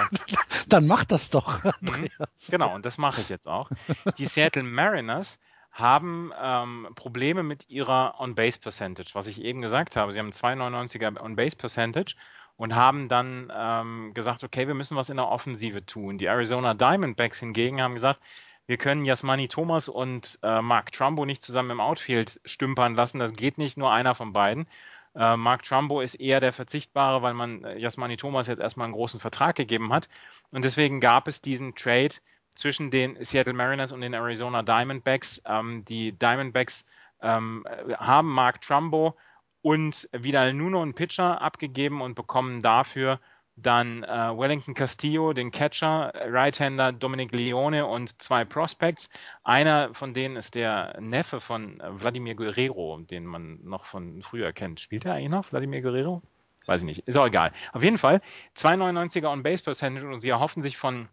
Dann 0.69 0.87
mach 0.87 1.05
das 1.05 1.31
doch. 1.31 1.63
Mhm. 1.63 1.71
Andreas. 1.81 2.49
Genau, 2.51 2.75
und 2.75 2.87
das 2.87 2.97
mache 2.97 3.21
ich 3.21 3.29
jetzt 3.29 3.47
auch. 3.47 3.71
Die 4.19 4.27
Seattle 4.27 4.63
Mariners 4.63 5.39
haben 5.75 6.33
ähm, 6.41 6.89
Probleme 6.95 7.43
mit 7.43 7.69
ihrer 7.69 8.15
On-Base-Percentage. 8.21 9.11
Was 9.15 9.27
ich 9.27 9.43
eben 9.43 9.61
gesagt 9.61 9.97
habe, 9.97 10.13
sie 10.13 10.21
haben 10.21 10.31
2,99er 10.31 11.21
On-Base-Percentage 11.21 12.15
und 12.57 12.77
haben 12.77 13.09
dann 13.09 13.53
ähm, 13.55 14.15
gesagt, 14.15 14.45
okay, 14.45 14.69
wir 14.69 14.75
müssen 14.75 14.97
was 14.97 15.11
in 15.11 15.17
der 15.17 15.29
Offensive 15.29 15.85
tun. 15.85 16.17
Die 16.17 16.27
Arizona 16.27 16.75
Diamondbacks 16.75 17.41
hingegen 17.41 17.83
haben 17.83 17.95
gesagt, 17.95 18.21
wir 18.67 18.77
können 18.77 19.05
Jasmani 19.05 19.49
Thomas 19.49 19.89
und 19.89 20.39
äh, 20.45 20.63
Mark 20.63 20.93
Trumbo 20.93 21.25
nicht 21.27 21.43
zusammen 21.43 21.73
im 21.73 21.81
Outfield 21.81 22.41
stümpern 22.45 22.95
lassen. 22.95 23.19
Das 23.19 23.33
geht 23.33 23.59
nicht, 23.59 23.77
nur 23.77 23.93
einer 23.93 24.15
von 24.15 24.33
beiden. 24.33 24.69
Äh, 25.17 25.37
Mark 25.37 25.65
Trumbo 25.65 26.01
ist 26.01 26.15
eher 26.15 26.39
der 26.39 26.53
Verzichtbare, 26.53 27.21
weil 27.21 27.35
man 27.35 27.65
äh, 27.65 27.79
Jasmani 27.79 28.17
Thomas 28.17 28.47
jetzt 28.47 28.61
erstmal 28.61 28.87
einen 28.87 28.95
großen 28.95 29.19
Vertrag 29.19 29.57
gegeben 29.57 29.93
hat. 29.93 30.09
Und 30.53 30.65
deswegen 30.65 31.01
gab 31.01 31.27
es 31.27 31.41
diesen 31.41 31.75
Trade 31.75 32.15
zwischen 32.55 32.91
den 32.91 33.17
Seattle 33.25 33.53
Mariners 33.53 33.93
und 33.93 34.01
den 34.01 34.15
Arizona 34.15 34.63
Diamondbacks. 34.63 35.43
Ähm, 35.47 35.85
die 35.85 36.13
Diamondbacks 36.13 36.87
ähm, 37.23 37.65
haben 37.97 38.33
Mark 38.33 38.61
Trumbo 38.63 39.17
und 39.63 40.09
Vidal 40.13 40.53
Nuno, 40.53 40.83
einen 40.83 40.95
Pitcher, 40.95 41.41
abgegeben 41.41 42.03
und 42.03 42.15
bekommen 42.15 42.61
dafür 42.61 43.21
dann 43.57 44.03
äh, 44.03 44.09
Wellington 44.37 44.75
Castillo, 44.75 45.33
den 45.33 45.51
Catcher, 45.51 46.13
Right-Hander 46.15 46.93
Dominic 46.93 47.33
Leone 47.33 47.87
und 47.87 48.21
zwei 48.21 48.45
Prospects. 48.45 49.09
Einer 49.45 49.95
von 49.95 50.13
denen 50.13 50.37
ist 50.37 50.55
der 50.55 50.97
Neffe 51.01 51.41
von 51.41 51.81
Vladimir 51.97 52.35
Guerrero, 52.35 52.99
den 52.99 53.25
man 53.25 53.61
noch 53.63 53.85
von 53.85 54.23
früher 54.23 54.53
kennt. 54.53 54.81
Spielt 54.81 55.05
er 55.05 55.15
eigentlich 55.15 55.31
noch, 55.31 55.47
Vladimir 55.47 55.83
Guerrero? 55.83 56.23
Weiß 56.67 56.81
ich 56.81 56.87
nicht. 56.87 57.07
Ist 57.07 57.17
auch 57.17 57.27
egal. 57.27 57.53
Auf 57.73 57.85
jeden 57.85 57.99
Fall 57.99 58.21
2,99er 58.57 59.31
on 59.31 59.43
Base 59.43 59.63
Percentage 59.63 60.07
und 60.07 60.19
sie 60.19 60.31
erhoffen 60.31 60.63
sich 60.63 60.77
von 60.77 61.09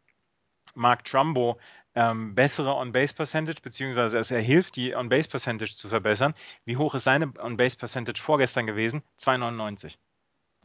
Mark 0.75 1.05
Trumbo 1.05 1.59
ähm, 1.93 2.35
bessere 2.35 2.75
On-Base-Percentage, 2.75 3.61
beziehungsweise 3.61 4.17
es 4.19 4.29
hilft, 4.29 4.75
die 4.77 4.95
On-Base-Percentage 4.95 5.75
zu 5.75 5.89
verbessern. 5.89 6.33
Wie 6.65 6.77
hoch 6.77 6.95
ist 6.95 7.03
seine 7.03 7.33
On-Base-Percentage 7.37 8.21
vorgestern 8.21 8.65
gewesen? 8.65 9.03
2,99. 9.19 9.97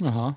Aha. 0.02 0.36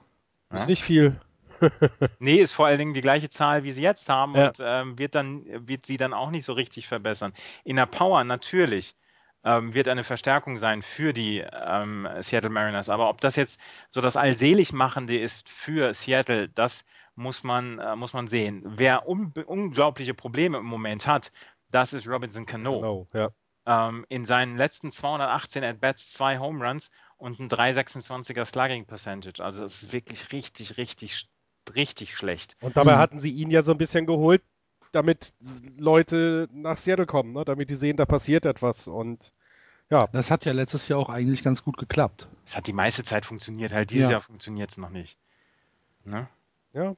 Ist 0.54 0.62
Ja? 0.62 0.66
nicht 0.66 0.84
viel. 0.84 1.20
Nee, 2.20 2.38
ist 2.38 2.54
vor 2.54 2.68
allen 2.68 2.80
Dingen 2.80 2.94
die 2.94 3.02
gleiche 3.02 3.28
Zahl, 3.28 3.64
wie 3.66 3.74
sie 3.74 3.82
jetzt 3.82 4.08
haben 4.08 4.34
Ja. 4.34 4.48
und 4.48 4.58
ähm, 4.62 4.98
wird 4.98 5.14
dann 5.14 5.44
wird 5.68 5.86
sie 5.86 5.98
dann 5.98 6.14
auch 6.14 6.32
nicht 6.32 6.46
so 6.46 6.54
richtig 6.54 6.88
verbessern. 6.88 7.34
In 7.66 7.76
der 7.76 7.86
Power 7.86 8.24
natürlich 8.24 8.96
ähm, 9.44 9.74
wird 9.74 9.90
eine 9.90 10.04
Verstärkung 10.06 10.58
sein 10.58 10.82
für 10.82 11.12
die 11.14 11.40
ähm, 11.40 12.08
Seattle 12.22 12.50
Mariners, 12.50 12.88
aber 12.88 13.10
ob 13.10 13.20
das 13.20 13.36
jetzt 13.36 13.60
so 13.90 14.00
das 14.00 14.16
Allseligmachende 14.16 15.20
ist 15.20 15.50
für 15.50 15.94
Seattle, 15.94 16.48
das 16.48 16.86
muss 17.20 17.44
man 17.44 17.80
äh, 17.80 17.96
muss 17.96 18.14
man 18.14 18.28
sehen. 18.28 18.64
Wer 18.66 19.08
un 19.08 19.32
unglaubliche 19.46 20.14
Probleme 20.14 20.58
im 20.58 20.66
Moment 20.66 21.06
hat, 21.06 21.32
das 21.70 21.94
ist 21.94 22.08
Robinson 22.08 22.46
Cano. 22.46 22.78
Genau, 22.80 23.08
ja. 23.14 23.30
Ähm, 23.66 24.06
in 24.10 24.26
seinen 24.26 24.58
letzten 24.58 24.92
218 24.92 25.64
At-Bats 25.64 26.12
zwei 26.12 26.40
Home 26.40 26.66
Runs 26.66 26.90
und 27.18 27.40
ein 27.40 27.50
3,26er 27.50 28.46
Slugging 28.46 28.86
Percentage. 28.86 29.44
Also 29.44 29.64
es 29.64 29.84
ist 29.84 29.92
wirklich 29.92 30.32
richtig, 30.32 30.78
richtig, 30.78 31.30
richtig 31.76 32.16
schlecht. 32.16 32.56
Und 32.62 32.76
dabei 32.78 32.94
Hm. 32.94 33.00
hatten 33.00 33.20
sie 33.20 33.32
ihn 33.32 33.52
ja 33.52 33.62
so 33.62 33.74
ein 33.74 33.78
bisschen 33.78 34.06
geholt, 34.06 34.42
damit 34.92 35.34
Leute 35.78 36.48
nach 36.52 36.78
Seattle 36.78 37.06
kommen, 37.06 37.34
ne? 37.34 37.46
damit 37.46 37.70
die 37.70 37.76
sehen, 37.76 37.98
da 37.98 38.06
passiert 38.06 38.46
etwas. 38.46 38.88
Und 38.88 39.32
ja, 39.92 40.08
Das 40.08 40.32
hat 40.32 40.46
ja 40.46 40.54
letztes 40.54 40.88
Jahr 40.88 41.00
auch 41.00 41.10
eigentlich 41.10 41.44
ganz 41.44 41.64
gut 41.64 41.78
geklappt. 41.78 42.28
Es 42.46 42.56
hat 42.56 42.66
die 42.66 42.74
meiste 42.74 43.04
Zeit 43.04 43.26
funktioniert, 43.26 43.74
halt 43.74 43.92
dieses 43.92 44.06
Ja. 44.06 44.12
Jahr 44.14 44.22
funktioniert 44.22 44.72
es 44.72 44.78
noch 44.78 44.90
nicht. 44.90 45.20
Ne? 46.06 46.28
ja, 46.74 46.96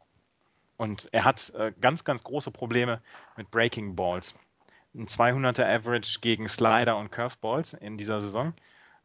Und 0.81 1.09
er 1.11 1.25
hat 1.25 1.53
äh, 1.55 1.71
ganz, 1.79 2.03
ganz 2.05 2.23
große 2.23 2.49
Probleme 2.49 3.03
mit 3.37 3.51
Breaking 3.51 3.95
Balls. 3.95 4.33
Ein 4.95 5.05
200er 5.05 5.63
Average 5.63 6.21
gegen 6.21 6.49
Slider 6.49 6.97
und 6.97 7.11
Curveballs 7.11 7.73
in 7.73 7.99
dieser 7.99 8.19
Saison. 8.19 8.55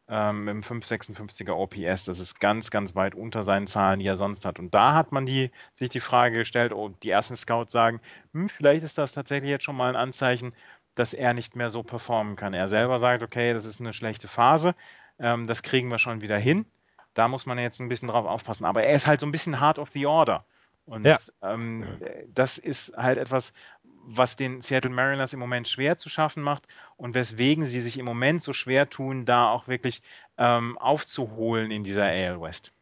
Ähm, 0.08 0.48
einem 0.48 0.60
556er 0.62 1.52
OPS. 1.52 2.04
Das 2.04 2.18
ist 2.18 2.40
ganz, 2.40 2.70
ganz 2.70 2.94
weit 2.94 3.14
unter 3.14 3.42
seinen 3.42 3.66
Zahlen, 3.66 4.00
die 4.00 4.06
er 4.06 4.16
sonst 4.16 4.46
hat. 4.46 4.58
Und 4.58 4.72
da 4.72 4.94
hat 4.94 5.12
man 5.12 5.26
die, 5.26 5.50
sich 5.74 5.90
die 5.90 6.00
Frage 6.00 6.38
gestellt, 6.38 6.72
oh, 6.72 6.88
die 7.02 7.10
ersten 7.10 7.36
Scouts 7.36 7.72
sagen, 7.72 8.00
hm, 8.32 8.48
vielleicht 8.48 8.82
ist 8.82 8.96
das 8.96 9.12
tatsächlich 9.12 9.50
jetzt 9.50 9.64
schon 9.64 9.76
mal 9.76 9.90
ein 9.90 9.96
Anzeichen, 9.96 10.54
dass 10.94 11.12
er 11.12 11.34
nicht 11.34 11.56
mehr 11.56 11.68
so 11.68 11.82
performen 11.82 12.36
kann. 12.36 12.54
Er 12.54 12.68
selber 12.68 12.98
sagt, 12.98 13.22
okay, 13.22 13.52
das 13.52 13.66
ist 13.66 13.80
eine 13.80 13.92
schlechte 13.92 14.28
Phase, 14.28 14.74
ähm, 15.18 15.46
das 15.46 15.62
kriegen 15.62 15.90
wir 15.90 15.98
schon 15.98 16.22
wieder 16.22 16.38
hin. 16.38 16.64
Da 17.12 17.28
muss 17.28 17.44
man 17.44 17.58
jetzt 17.58 17.80
ein 17.80 17.90
bisschen 17.90 18.08
drauf 18.08 18.24
aufpassen. 18.24 18.64
Aber 18.64 18.82
er 18.82 18.96
ist 18.96 19.06
halt 19.06 19.20
so 19.20 19.26
ein 19.26 19.32
bisschen 19.32 19.60
hard 19.60 19.78
of 19.78 19.90
the 19.90 20.06
order. 20.06 20.46
Und 20.86 21.04
Ja. 21.04 21.18
ähm, 21.42 21.98
das 22.32 22.58
ist 22.58 22.96
halt 22.96 23.18
etwas, 23.18 23.52
was 23.82 24.36
den 24.36 24.60
Seattle 24.60 24.90
Mariners 24.90 25.32
im 25.32 25.40
Moment 25.40 25.68
schwer 25.68 25.98
zu 25.98 26.08
schaffen 26.08 26.42
macht 26.42 26.68
und 26.96 27.14
weswegen 27.14 27.66
sie 27.66 27.82
sich 27.82 27.98
im 27.98 28.04
Moment 28.04 28.42
so 28.42 28.52
schwer 28.52 28.88
tun, 28.88 29.24
da 29.24 29.50
auch 29.50 29.66
wirklich 29.68 30.00
ähm, 30.38 30.78
aufzuholen 30.78 31.70
in 31.70 31.82
dieser 31.82 32.04
AL 32.04 32.40
West. 32.40 32.72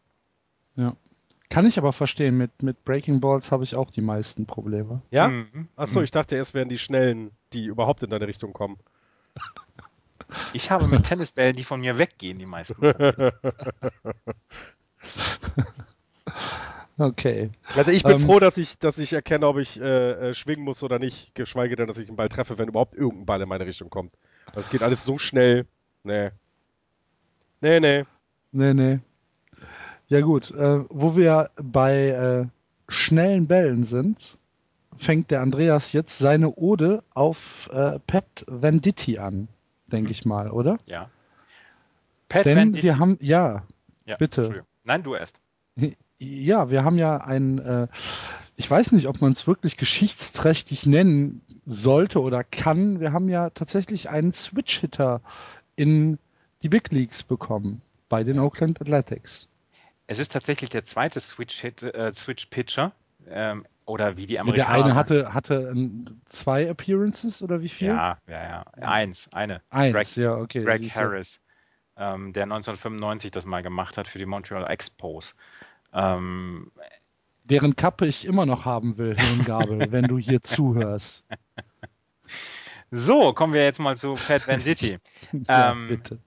Kann 1.54 1.66
ich 1.66 1.78
aber 1.78 1.92
verstehen, 1.92 2.36
mit, 2.36 2.62
mit 2.64 2.84
Breaking 2.84 3.20
Balls 3.20 3.52
habe 3.52 3.62
ich 3.62 3.76
auch 3.76 3.90
die 3.92 4.00
meisten 4.00 4.44
Probleme. 4.44 5.02
ja. 5.12 5.28
Mhm. 5.28 5.68
Achso, 5.76 6.02
ich 6.02 6.10
dachte, 6.10 6.36
es 6.36 6.52
wären 6.52 6.68
die 6.68 6.78
Schnellen, 6.78 7.30
die 7.52 7.66
überhaupt 7.66 8.02
in 8.02 8.10
deine 8.10 8.26
Richtung 8.26 8.52
kommen. 8.52 8.76
Ich 10.52 10.72
habe 10.72 10.88
mit 10.88 11.04
Tennisbällen, 11.04 11.54
die 11.54 11.62
von 11.62 11.80
mir 11.80 11.96
weggehen, 11.96 12.40
die 12.40 12.46
meisten. 12.46 12.74
Okay. 16.96 17.50
Also 17.74 17.90
ich 17.90 18.02
bin 18.04 18.12
Ähm, 18.12 18.18
froh, 18.20 18.38
dass 18.38 18.56
ich, 18.56 18.78
dass 18.78 18.98
ich 18.98 19.12
erkenne, 19.12 19.46
ob 19.48 19.58
ich 19.58 19.80
äh, 19.80 20.30
äh, 20.30 20.34
schwingen 20.34 20.64
muss 20.64 20.82
oder 20.82 20.98
nicht, 20.98 21.34
geschweige 21.34 21.74
denn, 21.76 21.88
dass 21.88 21.98
ich 21.98 22.08
einen 22.08 22.16
Ball 22.16 22.28
treffe, 22.28 22.56
wenn 22.58 22.68
überhaupt 22.68 22.94
irgendein 22.94 23.26
Ball 23.26 23.42
in 23.42 23.48
meine 23.48 23.66
Richtung 23.66 23.90
kommt. 23.90 24.12
Das 24.52 24.70
geht 24.70 24.82
alles 24.82 25.04
so 25.04 25.18
schnell. 25.18 25.66
Nee. 26.04 26.30
Nee, 27.60 27.80
nee. 27.80 28.04
Nee, 28.52 28.74
nee. 28.74 28.98
Ja 30.06 30.20
gut, 30.20 30.50
äh, 30.52 30.84
wo 30.90 31.16
wir 31.16 31.50
bei 31.62 32.08
äh, 32.08 32.46
schnellen 32.92 33.46
Bällen 33.48 33.82
sind, 33.84 34.38
fängt 34.96 35.30
der 35.32 35.40
Andreas 35.40 35.92
jetzt 35.92 36.18
seine 36.18 36.54
Ode 36.54 37.02
auf 37.14 37.68
äh, 37.72 37.98
Pat 38.06 38.44
Venditti 38.46 39.18
an, 39.18 39.48
denke 39.88 40.12
ich 40.12 40.24
mal, 40.24 40.50
oder? 40.50 40.78
Ja. 40.86 41.10
Pat 42.28 42.44
Denn 42.44 42.58
Venditti- 42.72 42.82
wir 42.84 42.98
haben, 43.00 43.16
ja, 43.20 43.64
ja, 44.04 44.16
bitte. 44.16 44.42
Entschuldigung. 44.42 44.68
Nein, 44.84 45.02
du 45.02 45.14
erst. 45.14 45.40
ja, 46.24 46.70
wir 46.70 46.84
haben 46.84 46.98
ja 46.98 47.18
ein, 47.18 47.58
äh, 47.58 47.88
ich 48.56 48.70
weiß 48.70 48.92
nicht, 48.92 49.08
ob 49.08 49.20
man 49.20 49.32
es 49.32 49.46
wirklich 49.46 49.76
geschichtsträchtig 49.76 50.86
nennen 50.86 51.42
sollte 51.66 52.20
oder 52.20 52.44
kann. 52.44 53.00
Wir 53.00 53.12
haben 53.12 53.28
ja 53.28 53.50
tatsächlich 53.50 54.10
einen 54.10 54.32
Switch-Hitter 54.32 55.20
in 55.76 56.18
die 56.62 56.68
Big 56.68 56.90
Leagues 56.90 57.22
bekommen 57.22 57.82
bei 58.08 58.24
den 58.24 58.38
Oakland 58.38 58.80
Athletics. 58.80 59.48
Es 60.06 60.18
ist 60.18 60.32
tatsächlich 60.32 60.70
der 60.70 60.84
zweite 60.84 61.18
äh, 61.18 62.12
Switch-Pitcher. 62.12 62.92
Ähm, 63.28 63.64
oder 63.86 64.16
wie 64.16 64.26
die 64.26 64.34
Der 64.34 64.42
Amerikaner. 64.42 64.70
eine 64.70 64.82
sagen. 64.84 64.96
hatte, 64.96 65.34
hatte 65.34 65.54
ähm, 65.70 66.20
zwei 66.26 66.66
Appearances 66.68 67.42
oder 67.42 67.60
wie 67.60 67.68
viel? 67.68 67.88
Ja, 67.88 68.18
ja, 68.26 68.42
ja. 68.42 68.64
Eins, 68.76 69.28
eine. 69.34 69.60
Eins, 69.70 69.94
Greg, 69.94 70.16
ja, 70.16 70.36
okay. 70.36 70.64
Greg. 70.64 70.94
Harris, 70.94 71.40
ähm, 71.96 72.32
der 72.32 72.44
1995 72.44 73.30
das 73.30 73.44
mal 73.44 73.62
gemacht 73.62 73.98
hat 73.98 74.08
für 74.08 74.18
die 74.18 74.26
Montreal 74.26 74.70
Expos. 74.70 75.34
Ähm, 75.94 76.70
Deren 77.44 77.76
Kappe 77.76 78.06
ich 78.06 78.24
immer 78.24 78.46
noch 78.46 78.64
haben 78.64 78.96
will, 78.96 79.16
Hirngabel, 79.16 79.86
wenn 79.92 80.04
du 80.06 80.18
hier 80.18 80.42
zuhörst. 80.42 81.24
so, 82.90 83.32
kommen 83.32 83.52
wir 83.52 83.64
jetzt 83.64 83.80
mal 83.80 83.96
zu 83.96 84.14
Pat 84.14 84.46
Venditti. 84.46 84.98
Ja, 85.48 85.72
Ähm, 85.72 85.88
bitte. 85.88 86.18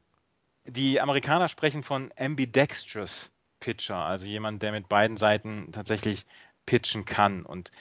Die 0.65 0.99
Amerikaner 0.99 1.47
sprechen 1.49 1.81
von 1.83 2.11
ambidextrous 2.17 3.31
Pitcher, 3.59 3.95
also 3.97 4.25
jemand, 4.25 4.61
der 4.61 4.71
mit 4.71 4.89
beiden 4.89 5.17
Seiten 5.17 5.71
tatsächlich 5.71 6.25
pitchen 6.65 7.05
kann. 7.05 7.43
Und 7.43 7.71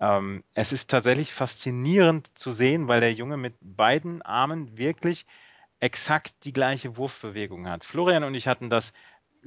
ähm, 0.00 0.44
es 0.54 0.72
ist 0.72 0.88
tatsächlich 0.88 1.32
faszinierend 1.32 2.38
zu 2.38 2.50
sehen, 2.50 2.88
weil 2.88 3.00
der 3.00 3.12
Junge 3.12 3.36
mit 3.36 3.54
beiden 3.60 4.22
Armen 4.22 4.78
wirklich 4.78 5.26
exakt 5.80 6.44
die 6.44 6.52
gleiche 6.52 6.96
Wurfbewegung 6.96 7.68
hat. 7.68 7.84
Florian 7.84 8.24
und 8.24 8.34
ich 8.34 8.48
hatten 8.48 8.70
das 8.70 8.92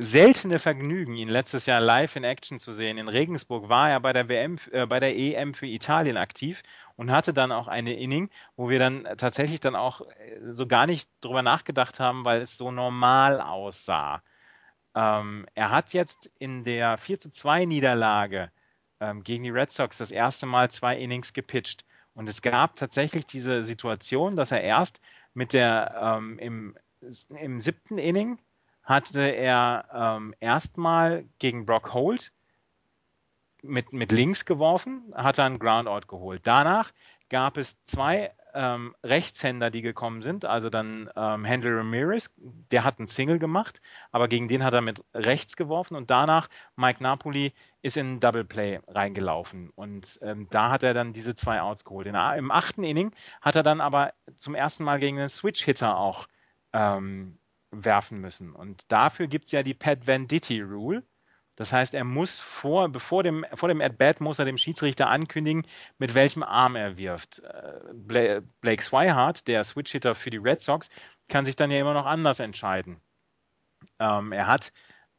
seltene 0.02 0.60
Vergnügen, 0.60 1.18
ihn 1.18 1.28
letztes 1.28 1.66
Jahr 1.66 1.82
live 1.82 2.16
in 2.16 2.24
Action 2.24 2.58
zu 2.58 2.72
sehen. 2.72 2.98
In 2.98 3.10
Regensburg 3.10 3.68
war 3.68 3.90
er 3.90 4.00
bei 4.00 4.14
der 4.14 4.30
WM, 4.30 4.58
äh, 4.72 4.86
bei 4.86 5.02
der 5.02 5.18
EM 5.18 5.54
für 5.54 5.68
Italien 5.68 6.16
aktiv 6.16 6.64
und 6.96 7.12
hatte 7.12 7.34
dann 7.34 7.52
auch 7.52 7.68
eine 7.68 7.94
Inning, 8.00 8.30
wo 8.56 8.70
wir 8.70 8.80
dann 8.80 9.04
tatsächlich 9.18 9.60
dann 9.60 9.76
auch 9.76 10.02
äh, 10.02 10.40
so 10.54 10.68
gar 10.68 10.88
nicht 10.88 11.10
drüber 11.20 11.42
nachgedacht 11.42 12.00
haben, 12.00 12.24
weil 12.24 12.42
es 12.42 12.58
so 12.58 12.72
normal 12.72 13.42
aussah. 13.42 14.24
Ähm, 14.96 15.46
er 15.56 15.70
hat 15.72 15.94
jetzt 15.94 16.32
in 16.40 16.64
der 16.64 16.98
4 16.98 17.20
zu 17.20 17.30
2 17.32 17.66
Niederlage 17.66 18.52
ähm, 19.02 19.24
gegen 19.24 19.44
die 19.44 19.50
Red 19.50 19.72
Sox 19.72 19.98
das 19.98 20.12
erste 20.12 20.46
Mal 20.46 20.72
zwei 20.72 20.98
Innings 20.98 21.34
gepitcht. 21.34 21.86
Und 22.14 22.30
es 22.30 22.42
gab 22.42 22.78
tatsächlich 22.78 23.26
diese 23.26 23.66
Situation, 23.66 24.38
dass 24.38 24.52
er 24.52 24.62
erst 24.62 25.02
mit 25.34 25.54
der 25.54 26.18
ähm, 26.20 26.40
im, 26.40 26.78
im 27.30 27.60
siebten 27.60 27.98
Inning 27.98 28.40
hatte 28.90 29.22
er 29.22 29.86
ähm, 29.94 30.34
erstmal 30.40 31.26
gegen 31.38 31.68
Brock 31.68 31.94
Holt 31.94 32.34
mit, 33.62 33.94
mit 33.94 34.12
links 34.12 34.46
geworfen, 34.46 35.14
hat 35.14 35.38
einen 35.38 35.60
Groundout 35.60 36.08
geholt. 36.08 36.42
Danach 36.46 36.92
gab 37.30 37.58
es 37.58 37.84
zwei 37.84 38.32
ähm, 38.56 38.96
Rechtshänder, 39.04 39.70
die 39.70 39.84
gekommen 39.84 40.24
sind, 40.24 40.44
also 40.44 40.72
dann 40.72 41.08
ähm, 41.16 41.46
Henry 41.46 41.72
Ramirez, 41.72 42.34
der 42.72 42.84
hat 42.84 42.98
einen 42.98 43.06
Single 43.06 43.38
gemacht, 43.38 43.80
aber 44.12 44.28
gegen 44.28 44.48
den 44.48 44.64
hat 44.64 44.74
er 44.74 44.82
mit 44.82 45.04
rechts 45.14 45.56
geworfen 45.56 45.96
und 45.96 46.10
danach 46.10 46.50
Mike 46.76 47.04
Napoli 47.04 47.54
ist 47.84 47.96
in 47.96 48.14
ein 48.14 48.20
Double 48.20 48.44
Play 48.44 48.80
reingelaufen 48.88 49.70
und 49.76 50.18
ähm, 50.24 50.48
da 50.50 50.72
hat 50.72 50.82
er 50.82 50.96
dann 50.96 51.14
diese 51.14 51.36
zwei 51.36 51.62
Outs 51.62 51.86
geholt. 51.86 52.08
In, 52.08 52.16
Im 52.16 52.50
achten 52.50 52.84
Inning 52.84 53.12
hat 53.40 53.56
er 53.56 53.62
dann 53.62 53.82
aber 53.82 54.14
zum 54.40 54.56
ersten 54.56 54.84
Mal 54.84 55.00
gegen 55.00 55.20
einen 55.20 55.30
Switch-Hitter 55.30 55.96
auch 55.96 56.28
ähm, 56.74 57.38
werfen 57.72 58.20
müssen. 58.20 58.54
Und 58.54 58.82
dafür 58.88 59.28
gibt 59.28 59.46
es 59.46 59.52
ja 59.52 59.64
die 59.64 59.74
Pat 59.74 60.08
Venditti 60.08 60.62
Rule. 60.62 61.04
Das 61.56 61.74
heißt, 61.74 61.94
er 61.94 62.06
muss 62.06 62.40
vor, 62.40 62.88
bevor 62.88 63.22
dem, 63.22 63.46
vor 63.54 63.68
dem 63.68 63.82
At-Bat 63.82 64.22
muss 64.22 64.40
er 64.40 64.46
dem 64.46 64.58
Schiedsrichter 64.58 65.10
ankündigen, 65.10 65.68
mit 65.98 66.16
welchem 66.16 66.42
Arm 66.42 66.78
er 66.78 66.96
wirft. 66.96 67.40
Äh, 67.40 68.42
Blake 68.62 68.82
Swihart, 68.82 69.46
der 69.46 69.66
Switch-Hitter 69.66 70.16
für 70.16 70.30
die 70.30 70.38
Red 70.38 70.62
Sox, 70.62 70.90
kann 71.28 71.46
sich 71.46 71.58
dann 71.58 71.70
ja 71.70 71.82
immer 71.82 71.94
noch 71.94 72.06
anders 72.06 72.40
entscheiden. 72.40 73.02
Ähm, 74.00 74.32
er 74.32 74.48
hat, 74.48 74.72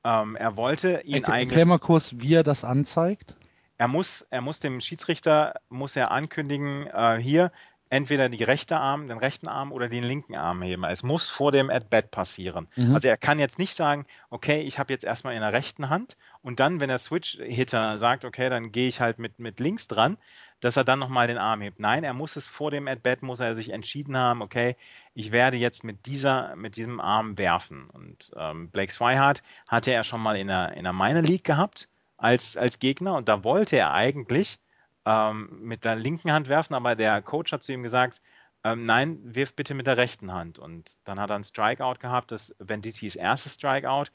ähm, 0.02 0.34
er 0.34 0.56
wollte 0.56 1.02
ihn 1.04 1.16
Erklär, 1.16 1.34
eigentlich. 1.34 1.64
mal 1.66 1.78
kurz, 1.78 2.14
wie 2.16 2.34
er 2.34 2.42
das 2.42 2.64
anzeigt. 2.64 3.36
Er 3.76 3.88
muss, 3.88 4.26
er 4.30 4.40
muss 4.40 4.60
dem 4.60 4.80
Schiedsrichter, 4.80 5.54
muss 5.68 5.94
er 5.94 6.10
ankündigen, 6.10 6.86
äh, 6.86 7.18
hier, 7.20 7.52
entweder 7.90 8.28
die 8.28 8.44
rechte 8.44 8.78
Arm, 8.78 9.08
den 9.08 9.18
rechten 9.18 9.48
Arm 9.48 9.72
oder 9.72 9.88
den 9.88 10.04
linken 10.04 10.36
Arm 10.36 10.62
heben. 10.62 10.84
Es 10.84 11.02
muss 11.02 11.28
vor 11.28 11.50
dem 11.50 11.68
At-Bat 11.70 12.12
passieren. 12.12 12.68
Mhm. 12.76 12.94
Also 12.94 13.08
er 13.08 13.16
kann 13.16 13.40
jetzt 13.40 13.58
nicht 13.58 13.74
sagen, 13.74 14.06
okay, 14.30 14.60
ich 14.62 14.78
habe 14.78 14.92
jetzt 14.92 15.04
erstmal 15.04 15.34
in 15.34 15.40
der 15.40 15.52
rechten 15.52 15.90
Hand 15.90 16.16
und 16.40 16.60
dann, 16.60 16.78
wenn 16.78 16.88
der 16.88 16.98
Switch-Hitter 16.98 17.98
sagt, 17.98 18.24
okay, 18.24 18.48
dann 18.48 18.70
gehe 18.70 18.88
ich 18.88 19.00
halt 19.00 19.18
mit, 19.18 19.40
mit 19.40 19.58
links 19.58 19.88
dran, 19.88 20.16
dass 20.60 20.76
er 20.76 20.84
dann 20.84 21.00
nochmal 21.00 21.26
den 21.26 21.38
Arm 21.38 21.60
hebt. 21.62 21.80
Nein, 21.80 22.04
er 22.04 22.14
muss 22.14 22.36
es 22.36 22.46
vor 22.46 22.70
dem 22.70 22.86
At-Bat, 22.86 23.22
muss 23.22 23.40
er 23.40 23.56
sich 23.56 23.70
entschieden 23.70 24.16
haben, 24.16 24.40
okay, 24.40 24.76
ich 25.14 25.32
werde 25.32 25.56
jetzt 25.56 25.82
mit 25.82 26.06
dieser, 26.06 26.54
mit 26.54 26.76
diesem 26.76 27.00
Arm 27.00 27.38
werfen. 27.38 27.90
Und 27.90 28.30
ähm, 28.36 28.70
Blake 28.70 28.92
Swihart 28.92 29.42
hatte 29.66 29.92
er 29.92 30.04
schon 30.04 30.20
mal 30.20 30.36
in 30.36 30.46
der, 30.46 30.74
in 30.74 30.84
der 30.84 30.92
Minor 30.92 31.22
League 31.22 31.44
gehabt 31.44 31.88
als, 32.18 32.56
als 32.56 32.78
Gegner 32.78 33.16
und 33.16 33.28
da 33.28 33.42
wollte 33.42 33.76
er 33.76 33.92
eigentlich 33.92 34.60
ähm, 35.04 35.48
mit 35.62 35.84
der 35.84 35.96
linken 35.96 36.32
Hand 36.32 36.48
werfen, 36.48 36.74
aber 36.74 36.96
der 36.96 37.22
Coach 37.22 37.52
hat 37.52 37.62
zu 37.62 37.72
ihm 37.72 37.82
gesagt, 37.82 38.20
ähm, 38.64 38.84
nein, 38.84 39.18
wirf 39.22 39.54
bitte 39.54 39.74
mit 39.74 39.86
der 39.86 39.96
rechten 39.96 40.32
Hand. 40.32 40.58
Und 40.58 40.96
dann 41.04 41.18
hat 41.18 41.30
er 41.30 41.36
ein 41.36 41.44
Strikeout 41.44 41.98
gehabt, 42.00 42.30
das 42.30 42.54
Vendittis 42.58 43.16
erstes 43.16 43.54
Strikeout. 43.54 44.06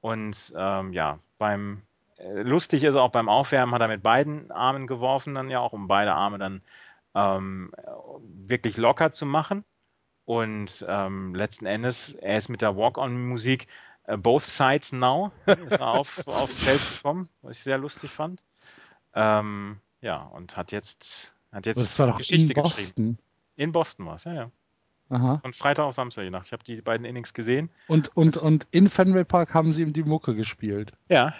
Und 0.00 0.52
ähm, 0.56 0.92
ja, 0.92 1.18
beim 1.38 1.82
äh, 2.16 2.42
lustig 2.42 2.84
ist 2.84 2.96
auch 2.96 3.10
beim 3.10 3.28
Aufwärmen 3.28 3.74
hat 3.74 3.82
er 3.82 3.88
mit 3.88 4.02
beiden 4.02 4.50
Armen 4.50 4.86
geworfen, 4.86 5.34
dann 5.34 5.50
ja 5.50 5.60
auch, 5.60 5.72
um 5.72 5.88
beide 5.88 6.14
Arme 6.14 6.38
dann 6.38 6.62
ähm, 7.14 7.72
wirklich 8.46 8.76
locker 8.76 9.12
zu 9.12 9.26
machen. 9.26 9.64
Und 10.24 10.84
ähm, 10.88 11.34
letzten 11.34 11.66
Endes, 11.66 12.14
er 12.14 12.38
ist 12.38 12.48
mit 12.48 12.62
der 12.62 12.76
Walk-on-Musik 12.76 13.66
äh, 14.04 14.16
Both 14.16 14.44
Sides 14.44 14.92
Now 14.92 15.32
ist 15.46 15.72
er 15.72 15.88
auf, 15.88 16.26
aufs 16.26 16.62
Feld 16.62 16.80
gekommen, 16.96 17.28
was 17.42 17.58
ich 17.58 17.62
sehr 17.62 17.78
lustig 17.78 18.10
fand. 18.10 18.42
Ähm, 19.14 19.78
ja, 20.02 20.22
und 20.24 20.56
hat 20.56 20.70
jetzt, 20.72 21.34
hat 21.50 21.64
jetzt 21.64 21.78
Das 21.78 21.98
war 21.98 22.08
doch 22.08 22.18
Geschichte 22.18 22.52
in 22.52 22.62
geschrieben. 22.62 22.62
Boston. 22.62 23.18
In 23.56 23.72
Boston 23.72 24.06
war 24.06 24.16
es, 24.16 24.24
ja, 24.24 24.34
ja. 24.34 24.50
Aha. 25.08 25.38
Von 25.38 25.52
Freitag 25.52 25.84
auf 25.84 25.94
Samstag 25.94 26.22
die 26.24 26.30
Nacht. 26.30 26.46
Ich 26.46 26.52
habe 26.52 26.64
die 26.64 26.80
beiden 26.80 27.04
Innings 27.04 27.34
gesehen. 27.34 27.70
Und, 27.88 28.14
und, 28.16 28.36
und 28.38 28.66
in 28.70 28.88
Fenway 28.88 29.24
Park 29.24 29.52
haben 29.52 29.72
sie 29.72 29.82
ihm 29.82 29.92
die 29.92 30.02
Mucke 30.04 30.34
gespielt. 30.34 30.92
Ja, 31.08 31.34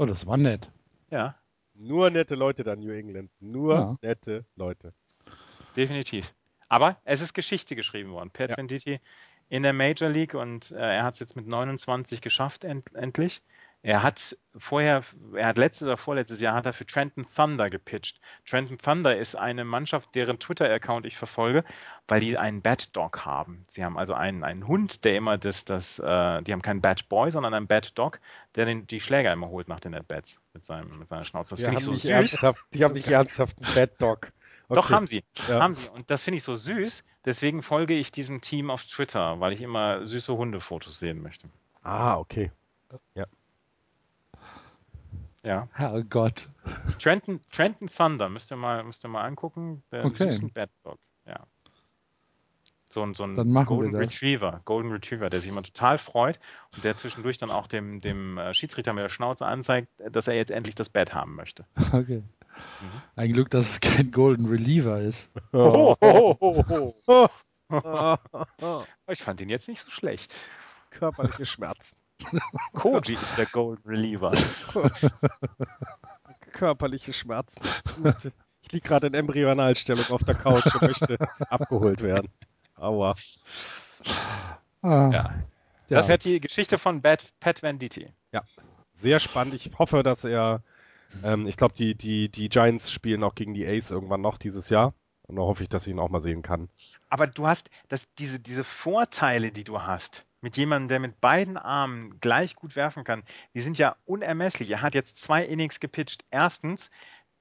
Oh, 0.00 0.06
das 0.06 0.26
war 0.26 0.36
nett. 0.36 0.70
ja, 1.10 1.34
Nur 1.74 2.10
nette 2.10 2.36
Leute 2.36 2.62
da, 2.62 2.76
New 2.76 2.90
England. 2.92 3.30
Nur 3.40 3.74
Ja. 3.74 3.98
nette 4.02 4.44
Leute. 4.56 4.92
definitiv. 5.76 6.32
Aber 6.68 6.98
es 7.04 7.20
ist 7.20 7.34
Geschichte 7.34 7.74
geschrieben 7.74 8.10
worden. 8.12 8.30
Pat 8.30 8.50
Ja. 8.50 8.56
Venditti 8.56 9.00
in 9.48 9.62
der 9.62 9.72
Major 9.72 10.08
League 10.10 10.34
und 10.34 10.70
äh, 10.70 10.96
er 10.98 11.02
hat 11.04 11.14
es 11.14 11.20
jetzt 11.20 11.34
mit 11.34 11.46
29 11.46 12.20
geschafft, 12.20 12.64
end, 12.64 12.94
endlich. 12.94 13.42
Er 13.82 14.02
hat 14.02 14.36
vorher, 14.56 15.02
er 15.34 15.46
hat 15.46 15.56
letztes 15.56 15.82
oder 15.86 15.96
vorletztes 15.96 16.40
Jahr 16.40 16.54
hat 16.54 16.66
er 16.66 16.72
für 16.72 16.84
Trenton 16.84 17.24
Thunder 17.32 17.70
gepitcht. 17.70 18.20
Trenton 18.44 18.76
Thunder 18.78 19.16
ist 19.16 19.36
eine 19.36 19.64
Mannschaft, 19.64 20.14
deren 20.16 20.40
Twitter-Account 20.40 21.06
ich 21.06 21.16
verfolge, 21.16 21.64
weil 22.08 22.18
die 22.20 22.36
einen 22.36 22.60
Bad 22.60 22.94
Dog 22.96 23.24
haben. 23.24 23.64
Sie 23.68 23.84
haben 23.84 23.96
also 23.96 24.14
einen, 24.14 24.42
einen 24.42 24.66
Hund, 24.66 25.04
der 25.04 25.16
immer 25.16 25.38
das, 25.38 25.64
das, 25.64 26.00
äh, 26.00 26.42
die 26.42 26.52
haben 26.52 26.62
keinen 26.62 26.80
Bad 26.80 27.08
Boy, 27.08 27.30
sondern 27.30 27.54
einen 27.54 27.68
Bad 27.68 27.96
Dog, 27.96 28.20
der 28.56 28.66
den, 28.66 28.86
die 28.88 29.00
Schläger 29.00 29.32
immer 29.32 29.48
holt 29.48 29.68
nach 29.68 29.80
den 29.80 29.94
At-Bats 29.94 30.40
mit, 30.54 30.64
seinem, 30.64 30.98
mit 30.98 31.08
seiner 31.08 31.24
Schnauze. 31.24 31.50
Das 31.50 31.60
Die 31.60 31.64
finde 31.64 31.76
haben, 31.76 31.78
ich 31.78 31.84
so 31.84 31.92
nicht 31.92 32.02
süß. 32.02 32.10
ernsthaft, 32.10 32.64
die 32.72 32.84
haben 32.84 32.94
nicht 32.94 33.08
ernsthaft 33.08 33.56
einen 33.62 33.74
Bad 33.74 34.02
Dog. 34.02 34.28
Doch, 34.72 34.86
Okay. 34.86 34.92
haben 34.92 35.06
sie. 35.06 35.24
Ja. 35.46 35.60
Haben 35.62 35.74
sie. 35.76 35.88
Und 35.88 36.10
das 36.10 36.22
finde 36.22 36.38
ich 36.38 36.42
so 36.42 36.54
süß. 36.54 37.04
Deswegen 37.24 37.62
folge 37.62 37.94
ich 37.94 38.12
diesem 38.12 38.40
Team 38.42 38.70
auf 38.70 38.84
Twitter, 38.84 39.40
weil 39.40 39.52
ich 39.52 39.62
immer 39.62 40.06
süße 40.06 40.36
Hundefotos 40.36 40.98
sehen 40.98 41.22
möchte. 41.22 41.48
Ah, 41.82 42.18
okay. 42.18 42.50
Ja. 43.14 43.24
Herrgott. 45.72 46.48
Trenton, 46.98 47.40
Trenton 47.52 47.88
Thunder, 47.88 48.28
müsst 48.28 48.50
ihr 48.52 48.56
mal, 48.56 48.82
müsst 48.84 49.04
ihr 49.04 49.08
mal 49.08 49.24
angucken. 49.24 49.82
Der 49.90 50.04
Okay. 50.04 50.30
süßen 50.30 50.50
Bad 50.52 50.70
Dog. 50.84 50.98
Ja. 51.26 51.46
So 52.90 53.02
ein, 53.02 53.14
so 53.14 53.24
ein 53.24 53.34
Golden. 53.66 53.94
Retriever, 53.96 54.62
Golden 54.64 54.90
Retriever, 54.90 55.28
der 55.28 55.40
sich 55.40 55.50
immer 55.50 55.62
total 55.62 55.98
freut 55.98 56.40
und 56.74 56.84
der 56.84 56.96
zwischendurch 56.96 57.36
dann 57.36 57.50
auch 57.50 57.66
dem, 57.66 58.00
dem 58.00 58.38
äh, 58.38 58.54
Schiedsrichter 58.54 58.94
mit 58.94 59.04
der 59.04 59.10
Schnauze 59.10 59.44
anzeigt, 59.44 59.88
dass 60.10 60.26
er 60.26 60.34
jetzt 60.34 60.50
endlich 60.50 60.74
das 60.74 60.88
Bett 60.88 61.12
haben 61.12 61.34
möchte. 61.34 61.66
Okay. 61.92 62.22
Ein 63.14 63.32
Glück, 63.34 63.50
dass 63.50 63.72
es 63.72 63.80
kein 63.80 64.10
Golden 64.10 64.46
Reliever 64.46 65.00
ist. 65.00 65.30
Oh, 65.52 65.94
oh. 66.00 66.94
Oh. 67.06 67.28
Ich 69.10 69.22
fand 69.22 69.42
ihn 69.42 69.50
jetzt 69.50 69.68
nicht 69.68 69.82
so 69.82 69.90
schlecht. 69.90 70.34
Körperliche 70.90 71.44
Schmerzen. 71.44 71.94
Koji 72.74 73.14
ist 73.14 73.36
der 73.36 73.46
Golden 73.46 73.88
Reliever. 73.88 74.32
Körperliche 76.52 77.12
Schmerzen. 77.12 77.60
Ich 78.62 78.72
liege 78.72 78.88
gerade 78.88 79.06
in 79.06 79.14
Embryonalstellung 79.14 80.06
auf 80.10 80.22
der 80.24 80.34
Couch 80.34 80.66
und 80.74 80.82
möchte 80.82 81.16
abgeholt 81.50 82.02
werden. 82.02 82.28
Aua. 82.76 83.14
Ah, 84.82 84.88
Ja. 84.88 85.10
ja. 85.10 85.34
Das 85.88 86.08
ist 86.08 86.24
die 86.24 86.40
Geschichte 86.40 86.76
von 86.78 87.00
Pat, 87.00 87.24
Pat 87.40 87.62
Venditti. 87.62 88.12
Sehr 89.00 89.20
spannend. 89.20 89.54
Ich 89.54 89.70
hoffe, 89.78 90.02
dass 90.02 90.24
er. 90.24 90.62
Ähm, 91.22 91.46
ich 91.46 91.56
glaube, 91.56 91.72
die, 91.74 91.94
die, 91.94 92.28
die 92.28 92.48
Giants 92.48 92.90
spielen 92.90 93.22
auch 93.22 93.36
gegen 93.36 93.54
die 93.54 93.64
Ace 93.64 93.92
irgendwann 93.92 94.20
noch 94.20 94.38
dieses 94.38 94.70
Jahr. 94.70 94.92
Und 95.22 95.36
da 95.36 95.42
hoffe 95.42 95.62
ich, 95.62 95.68
dass 95.68 95.86
ich 95.86 95.92
ihn 95.92 96.00
auch 96.00 96.08
mal 96.08 96.20
sehen 96.20 96.42
kann. 96.42 96.68
Aber 97.08 97.28
du 97.28 97.46
hast 97.46 97.70
das, 97.88 98.08
diese, 98.18 98.40
diese 98.40 98.64
Vorteile, 98.64 99.52
die 99.52 99.62
du 99.62 99.80
hast, 99.82 100.26
mit 100.40 100.56
jemandem, 100.56 100.88
der 100.88 101.00
mit 101.00 101.20
beiden 101.20 101.56
Armen 101.56 102.20
gleich 102.20 102.54
gut 102.54 102.76
werfen 102.76 103.04
kann, 103.04 103.22
die 103.54 103.60
sind 103.60 103.78
ja 103.78 103.96
unermesslich. 104.04 104.70
Er 104.70 104.82
hat 104.82 104.94
jetzt 104.94 105.20
zwei 105.20 105.44
Innings 105.44 105.80
gepitcht. 105.80 106.24
Erstens, 106.30 106.90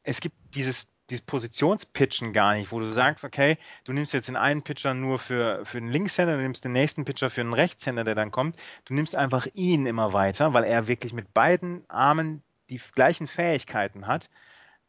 es 0.03 0.19
gibt 0.21 0.35
dieses, 0.55 0.87
dieses 1.09 1.25
Positionspitchen 1.25 2.33
gar 2.33 2.55
nicht, 2.55 2.71
wo 2.71 2.79
du 2.79 2.91
sagst, 2.91 3.23
okay, 3.23 3.57
du 3.83 3.93
nimmst 3.93 4.13
jetzt 4.13 4.27
den 4.27 4.35
einen 4.35 4.63
Pitcher 4.63 4.93
nur 4.93 5.19
für, 5.19 5.65
für 5.65 5.79
den 5.79 5.89
Linkshänder, 5.89 6.35
du 6.37 6.41
nimmst 6.41 6.63
den 6.63 6.71
nächsten 6.71 7.05
Pitcher 7.05 7.29
für 7.29 7.41
einen 7.41 7.53
Rechtshänder, 7.53 8.03
der 8.03 8.15
dann 8.15 8.31
kommt. 8.31 8.57
Du 8.85 8.93
nimmst 8.93 9.15
einfach 9.15 9.47
ihn 9.53 9.85
immer 9.85 10.13
weiter, 10.13 10.53
weil 10.53 10.63
er 10.63 10.87
wirklich 10.87 11.13
mit 11.13 11.33
beiden 11.33 11.87
Armen 11.89 12.43
die 12.69 12.81
gleichen 12.95 13.27
Fähigkeiten 13.27 14.07
hat. 14.07 14.29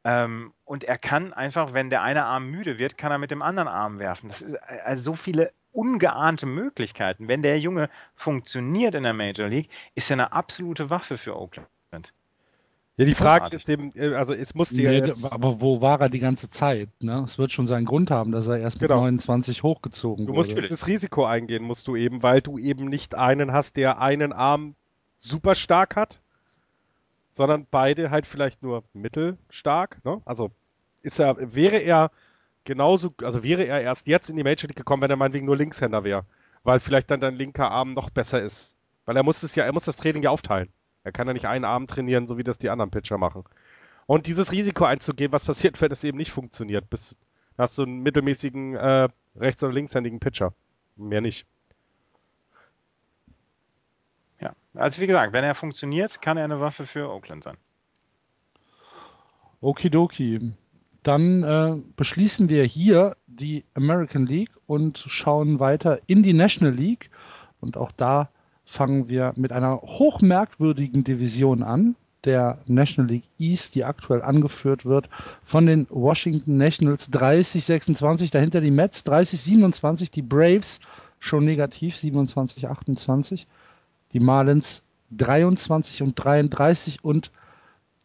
Ähm, 0.05 0.55
und 0.65 0.85
er 0.85 0.99
kann 0.99 1.33
einfach, 1.33 1.73
wenn 1.73 1.91
der 1.91 2.03
eine 2.03 2.25
Arm 2.25 2.51
müde 2.51 2.79
wird, 2.79 2.97
kann 2.97 3.13
er 3.13 3.19
mit 3.19 3.31
dem 3.31 3.43
anderen 3.43 3.69
Arm 3.69 3.99
werfen. 3.99 4.29
Das 4.29 4.43
ist 4.43 4.55
also 4.57 5.03
so 5.03 5.15
viele 5.17 5.53
ungeahnte 5.73 6.47
Möglichkeiten. 6.47 7.29
Wenn 7.29 7.43
der 7.43 7.59
Junge 7.61 7.89
funktioniert 8.15 8.95
in 8.95 9.03
der 9.05 9.13
Major 9.15 9.49
League, 9.49 9.69
ist 9.95 10.11
er 10.11 10.15
eine 10.15 10.33
absolute 10.33 10.91
Waffe 10.91 11.17
für 11.17 11.37
Oakland. 11.39 11.69
Ja, 12.97 13.05
die 13.05 13.15
Frage 13.15 13.55
ist 13.55 13.69
eben, 13.69 13.93
äh, 13.95 14.15
also 14.15 14.33
es 14.35 14.57
musste 14.57 14.83
ja 14.83 14.91
Nee, 14.91 14.99
jetzt. 14.99 15.33
aber 15.33 15.61
wo 15.61 15.81
war 15.81 16.01
er 16.01 16.09
die 16.09 16.19
ganze 16.19 16.51
Zeit? 16.51 16.89
Ne? 17.01 17.23
Es 17.25 17.39
wird 17.39 17.53
schon 17.53 17.69
seinen 17.69 17.85
Grund 17.87 18.11
haben, 18.11 18.33
dass 18.33 18.49
er 18.49 18.59
erst 18.59 18.81
mit 18.81 18.89
Genau. 18.91 19.03
29 19.03 19.63
hochgezogen 19.63 20.27
Du 20.27 20.33
musst 20.33 20.51
wurde. 20.51 20.63
dieses 20.63 20.89
Risiko 20.89 21.25
eingehen, 21.25 21.63
musst 21.63 21.87
du 21.87 21.95
eben, 21.95 22.25
weil 22.25 22.41
du 22.41 22.59
eben 22.59 22.87
nicht 22.87 23.15
einen 23.15 23.53
hast, 23.53 23.77
der 23.77 24.01
einen 24.01 24.33
Arm 24.33 24.75
super 25.17 25.55
stark 25.55 25.95
hat, 25.95 26.21
sondern 27.31 27.69
beide 27.71 28.11
halt 28.11 28.27
vielleicht 28.27 28.65
nur 28.65 28.83
mittelstark. 28.95 29.99
Ne? 30.05 30.21
Also 30.25 30.51
ist 31.03 31.21
er, 31.21 31.37
wäre 31.55 31.77
er 31.77 32.11
genauso, 32.69 33.15
also 33.23 33.43
wäre 33.43 33.65
er 33.65 33.81
erst 33.81 34.07
jetzt 34.07 34.29
in 34.29 34.37
die 34.37 34.45
Major 34.45 34.69
League 34.69 34.77
gekommen, 34.77 35.03
wenn 35.03 35.11
er 35.11 35.17
meinetwegen 35.17 35.47
nur 35.47 35.57
Linkshänder 35.57 36.05
wäre, 36.05 36.27
weil 36.65 36.81
vielleicht 36.81 37.11
dann 37.11 37.19
dein 37.19 37.35
linker 37.35 37.71
Arm 37.71 37.95
noch 37.95 38.11
besser 38.11 38.43
ist. 38.43 38.77
Weil 39.07 39.17
er 39.17 39.23
muss 39.23 39.43
es 39.43 39.55
ja, 39.55 39.65
er 39.65 39.73
muss 39.73 39.87
das 39.87 39.97
Training 39.97 40.23
ja 40.23 40.31
aufteilen. 40.31 40.69
Er 41.03 41.11
kann 41.11 41.27
ja 41.27 41.33
nicht 41.33 41.47
einen 41.47 41.65
Arm 41.65 41.87
trainieren, 41.87 42.27
so 42.27 42.37
wie 42.37 42.45
das 42.45 42.59
die 42.59 42.69
anderen 42.69 42.91
Pitcher 42.91 43.17
machen. 43.17 43.45
Und 44.05 44.27
dieses 44.27 44.53
Risiko 44.53 44.85
einzugehen, 44.85 45.33
was 45.33 45.47
passiert, 45.47 45.81
wenn 45.81 45.91
es 45.91 46.05
eben 46.05 46.19
nicht 46.19 46.31
funktioniert, 46.31 46.91
bis 46.91 47.17
da 47.57 47.63
hast 47.63 47.79
du 47.79 47.85
einen 47.85 48.03
mittelmäßigen 48.03 48.77
äh, 48.77 49.09
rechts- 49.37 49.65
oder 49.65 49.73
linkshändigen 49.73 50.21
Pitcher. 50.21 50.53
Mehr 50.97 51.23
nicht. 51.23 51.47
Ja, 54.41 54.53
also 54.75 55.01
wie 55.01 55.07
gesagt, 55.07 55.33
wenn 55.33 55.45
er 55.45 55.55
funktioniert, 55.55 56.21
kann 56.21 56.37
er 56.37 56.45
eine 56.45 56.61
Waffe 56.61 56.85
für 56.85 57.11
Oakland 57.11 57.45
sein. 57.45 57.57
Okidoki. 59.63 60.53
Dann 61.03 61.43
äh, 61.43 61.77
beschließen 61.97 62.49
wir 62.49 62.65
hier 62.65 63.17
die 63.27 63.65
American 63.75 64.27
League 64.27 64.51
und 64.67 64.99
schauen 64.99 65.61
weiter 65.61 66.01
in 66.07 66.23
die 66.23 66.33
National 66.33 66.75
League. 66.75 67.11
Und 67.61 67.77
auch 67.77 67.93
da 67.93 68.31
fangen 68.65 69.09
wir 69.09 69.33
mit 69.37 69.53
einer 69.53 69.81
hochmerkwürdigen 69.81 71.05
Division 71.05 71.63
an, 71.63 71.97
der 72.25 72.59
National 72.67 73.11
League 73.11 73.29
East, 73.39 73.75
die 73.75 73.85
aktuell 73.85 74.23
angeführt 74.23 74.85
wird 74.85 75.09
von 75.45 75.67
den 75.67 75.87
Washington 75.89 76.57
Nationals. 76.57 77.11
30-26, 77.11 78.33
dahinter 78.33 78.61
die 78.61 78.71
Mets. 78.71 79.05
30-27, 79.07 80.11
die 80.11 80.23
Braves. 80.23 80.81
Schon 81.21 81.45
negativ 81.45 81.97
27-28, 81.97 83.47
die 84.13 84.21
Marlins 84.21 84.83
23 85.17 86.03
und 86.03 86.15
33 86.15 87.03
und 87.03 87.33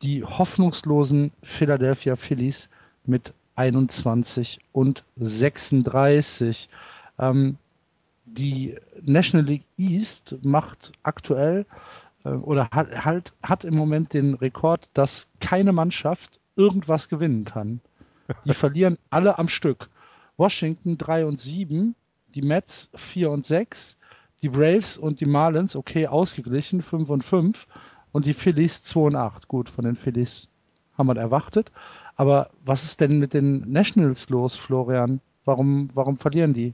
die 0.02 0.24
hoffnungslosen 0.24 1.32
Philadelphia 1.44 2.15
Phillies 2.15 2.70
mit 3.06 3.34
21 3.56 4.60
und 4.72 5.04
36. 5.18 6.70
Ähm, 7.20 7.58
die 8.26 8.76
National 9.02 9.46
League 9.46 9.66
East 9.78 10.36
macht 10.44 10.92
aktuell 11.04 11.66
äh, 12.24 12.30
oder 12.30 12.70
hat, 12.72 13.06
halt, 13.06 13.34
hat 13.44 13.64
im 13.64 13.76
Moment 13.76 14.14
den 14.14 14.34
Rekord, 14.36 14.90
dass 14.94 15.28
keine 15.40 15.74
Mannschaft 15.74 16.40
irgendwas 16.56 17.10
gewinnen 17.10 17.46
kann. 17.46 17.82
Die 18.46 18.54
verlieren 18.54 18.98
alle 19.10 19.38
am 19.38 19.48
Stück. 19.48 19.90
Washington 20.38 20.98
3 20.98 21.26
und 21.26 21.40
7, 21.40 21.96
die 22.34 22.42
Mets 22.42 22.90
4 22.96 23.30
und 23.30 23.46
6, 23.46 23.98
die 24.42 24.50
Braves 24.50 24.98
und 24.98 25.20
die 25.20 25.26
Marlins, 25.26 25.76
okay, 25.76 26.08
ausgeglichen, 26.08 26.82
5 26.82 27.10
und 27.10 27.24
5 27.24 27.68
und 28.12 28.26
die 28.26 28.34
Phillies 28.34 28.82
2 28.84 29.00
und 29.00 29.16
8. 29.16 29.48
Gut, 29.48 29.70
von 29.70 29.86
den 29.86 29.96
Phillies 29.96 30.48
haben 30.98 31.08
wir 31.08 31.18
erwartet. 31.18 31.72
Aber 32.15 32.49
was 32.64 32.84
ist 32.84 33.02
denn 33.02 33.19
mit 33.19 33.34
den 33.34 33.72
Nationals 33.72 34.30
los, 34.30 34.56
Florian? 34.56 35.22
Warum, 35.45 35.90
warum 35.94 36.18
verlieren 36.18 36.53
die? 36.53 36.73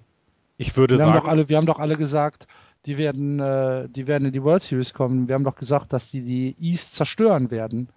Ich 0.58 0.76
würde 0.76 0.96
wir 0.96 1.00
sagen, 1.00 1.14
Haben 1.14 1.20
doch 1.20 1.28
alle, 1.30 1.50
wir 1.50 1.58
haben 1.58 1.66
doch 1.66 1.80
alle 1.80 1.96
gesagt, 1.96 2.48
die 2.86 2.98
werden, 2.98 3.40
äh, 3.40 3.88
die 3.90 4.08
werden 4.08 4.26
in 4.26 4.34
die 4.34 4.44
World 4.44 4.64
Series 4.64 4.94
kommen. 4.94 5.28
Wir 5.28 5.36
haben 5.36 5.44
doch 5.44 5.56
gesagt, 5.56 5.94
dass 5.94 6.12
die 6.12 6.22
die 6.22 6.56
East 6.60 6.94
zerstören 6.94 7.52
werden. 7.52 7.90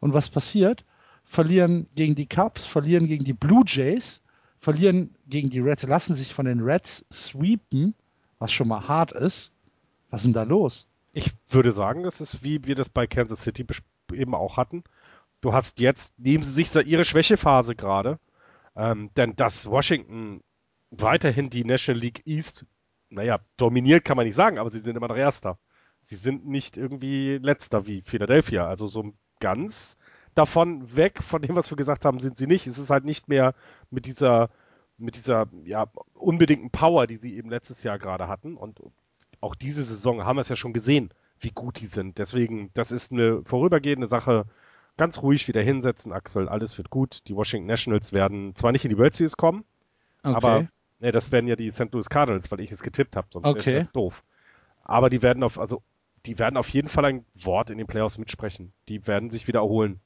Und 0.00 0.12
was 0.14 0.28
passiert? 0.28 0.84
Verlieren 1.24 1.86
gegen 1.94 2.14
die 2.14 2.26
Cubs, 2.26 2.66
verlieren 2.66 3.06
gegen 3.06 3.24
die 3.24 3.32
Blue 3.32 3.62
Jays, 3.66 4.22
verlieren 4.58 5.14
gegen 5.26 5.50
die 5.50 5.60
Reds, 5.60 5.84
lassen 5.84 6.14
sich 6.14 6.34
von 6.34 6.46
den 6.46 6.60
Reds 6.60 7.06
sweepen, 7.12 7.94
was 8.38 8.52
schon 8.52 8.68
mal 8.68 8.88
hart 8.88 9.12
ist. 9.12 9.52
Was 10.10 10.20
ist 10.20 10.26
denn 10.26 10.32
da 10.32 10.42
los? 10.42 10.86
ich 11.12 11.32
würde 11.48 11.72
sagen, 11.72 12.04
es 12.04 12.20
ist 12.20 12.42
wie 12.44 12.64
wir 12.64 12.74
das 12.74 12.88
bei 12.88 13.06
Kansas 13.06 13.42
City 13.42 13.66
eben 14.12 14.34
auch 14.34 14.56
hatten. 14.56 14.84
Du 15.40 15.52
hast 15.52 15.80
jetzt, 15.80 16.18
nehmen 16.18 16.44
sie 16.44 16.52
sich 16.52 16.74
ihre 16.74 17.04
Schwächephase 17.04 17.74
gerade, 17.74 18.18
ähm, 18.76 19.10
denn 19.16 19.36
dass 19.36 19.66
Washington 19.66 20.42
weiterhin 20.90 21.50
die 21.50 21.64
National 21.64 22.00
League 22.00 22.22
East, 22.26 22.66
naja, 23.08 23.40
dominiert 23.56 24.04
kann 24.04 24.16
man 24.16 24.26
nicht 24.26 24.34
sagen, 24.34 24.58
aber 24.58 24.70
sie 24.70 24.80
sind 24.80 24.96
immer 24.96 25.08
noch 25.08 25.16
Erster. 25.16 25.58
Sie 26.02 26.16
sind 26.16 26.46
nicht 26.46 26.76
irgendwie 26.76 27.38
Letzter 27.38 27.86
wie 27.86 28.02
Philadelphia. 28.02 28.66
Also 28.66 28.86
so 28.86 29.12
ganz 29.40 29.96
davon 30.34 30.96
weg, 30.96 31.22
von 31.22 31.42
dem, 31.42 31.56
was 31.56 31.70
wir 31.70 31.76
gesagt 31.76 32.04
haben, 32.04 32.20
sind 32.20 32.36
sie 32.36 32.46
nicht. 32.46 32.66
Es 32.66 32.78
ist 32.78 32.90
halt 32.90 33.04
nicht 33.04 33.28
mehr 33.28 33.54
mit 33.90 34.06
dieser, 34.06 34.50
mit 34.96 35.16
dieser, 35.16 35.48
ja, 35.64 35.90
unbedingten 36.14 36.70
Power, 36.70 37.06
die 37.06 37.16
sie 37.16 37.36
eben 37.36 37.50
letztes 37.50 37.82
Jahr 37.82 37.98
gerade 37.98 38.28
hatten. 38.28 38.56
Und 38.56 38.80
auch 39.40 39.54
diese 39.54 39.84
Saison 39.84 40.24
haben 40.24 40.36
wir 40.36 40.42
es 40.42 40.48
ja 40.48 40.56
schon 40.56 40.72
gesehen, 40.72 41.10
wie 41.38 41.50
gut 41.50 41.80
die 41.80 41.86
sind. 41.86 42.18
Deswegen, 42.18 42.70
das 42.74 42.92
ist 42.92 43.12
eine 43.12 43.42
vorübergehende 43.44 44.06
Sache. 44.06 44.46
Ganz 45.00 45.22
ruhig 45.22 45.48
wieder 45.48 45.62
hinsetzen, 45.62 46.12
Axel. 46.12 46.46
Alles 46.46 46.76
wird 46.76 46.90
gut. 46.90 47.26
Die 47.26 47.34
Washington 47.34 47.66
Nationals 47.66 48.12
werden 48.12 48.54
zwar 48.54 48.70
nicht 48.70 48.84
in 48.84 48.90
die 48.90 48.98
World 48.98 49.14
Series 49.14 49.38
kommen, 49.38 49.64
Okay. 50.22 50.36
aber 50.36 50.68
ne, 50.98 51.10
das 51.10 51.32
werden 51.32 51.48
ja 51.48 51.56
die 51.56 51.70
St. 51.70 51.90
Louis 51.92 52.10
Cardinals, 52.10 52.50
weil 52.52 52.60
ich 52.60 52.70
es 52.70 52.82
getippt 52.82 53.16
habe, 53.16 53.26
sonst 53.30 53.46
wäre 53.46 53.58
Okay. 53.58 53.76
es 53.78 53.86
ja 53.86 53.90
doof. 53.94 54.22
Aber 54.84 55.08
die 55.08 55.22
werden 55.22 55.42
auf, 55.42 55.58
also 55.58 55.80
die 56.26 56.38
werden 56.38 56.58
auf 56.58 56.68
jeden 56.68 56.88
Fall 56.88 57.06
ein 57.06 57.24
Wort 57.34 57.70
in 57.70 57.78
den 57.78 57.86
Playoffs 57.86 58.18
mitsprechen. 58.18 58.74
Die 58.90 59.06
werden 59.06 59.30
sich 59.30 59.48
wieder 59.48 59.60
erholen. 59.60 60.00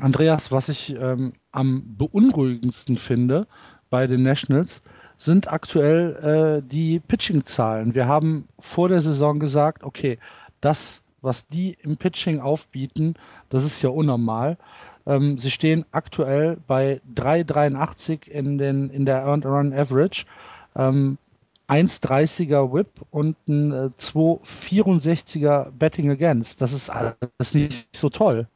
Andreas, 0.00 0.50
was 0.50 0.68
ich 0.68 0.96
ähm, 0.96 1.34
am 1.52 1.96
beunruhigendsten 1.96 2.96
finde 2.96 3.46
bei 3.90 4.08
den 4.08 4.24
Nationals, 4.24 4.82
sind 5.18 5.52
aktuell 5.52 6.62
äh, 6.64 6.68
die 6.68 6.98
Pitching-Zahlen. 6.98 7.94
Wir 7.94 8.08
haben 8.08 8.48
vor 8.58 8.88
der 8.88 9.00
Saison 9.00 9.38
gesagt, 9.38 9.84
okay, 9.84 10.18
das, 10.60 11.01
was 11.22 11.46
die 11.46 11.76
im 11.80 11.96
Pitching 11.96 12.40
aufbieten, 12.40 13.14
das 13.48 13.64
ist 13.64 13.80
ja 13.82 13.88
unnormal. 13.88 14.58
Ähm, 15.06 15.38
sie 15.38 15.50
stehen 15.50 15.84
aktuell 15.92 16.58
bei 16.66 17.00
3,83 17.14 18.28
in, 18.28 18.58
in 18.90 19.06
der 19.06 19.22
Earned 19.22 19.46
Run 19.46 19.72
Average, 19.72 20.26
ähm, 20.76 21.18
1,30er 21.68 22.72
Whip 22.72 22.90
und 23.10 23.36
ein 23.48 23.72
äh, 23.72 23.90
2,64er 23.98 25.70
Betting 25.70 26.10
Against. 26.10 26.60
Das 26.60 26.72
ist 26.72 26.90
alles 26.90 27.54
nicht 27.54 27.96
so 27.96 28.10
toll. 28.10 28.46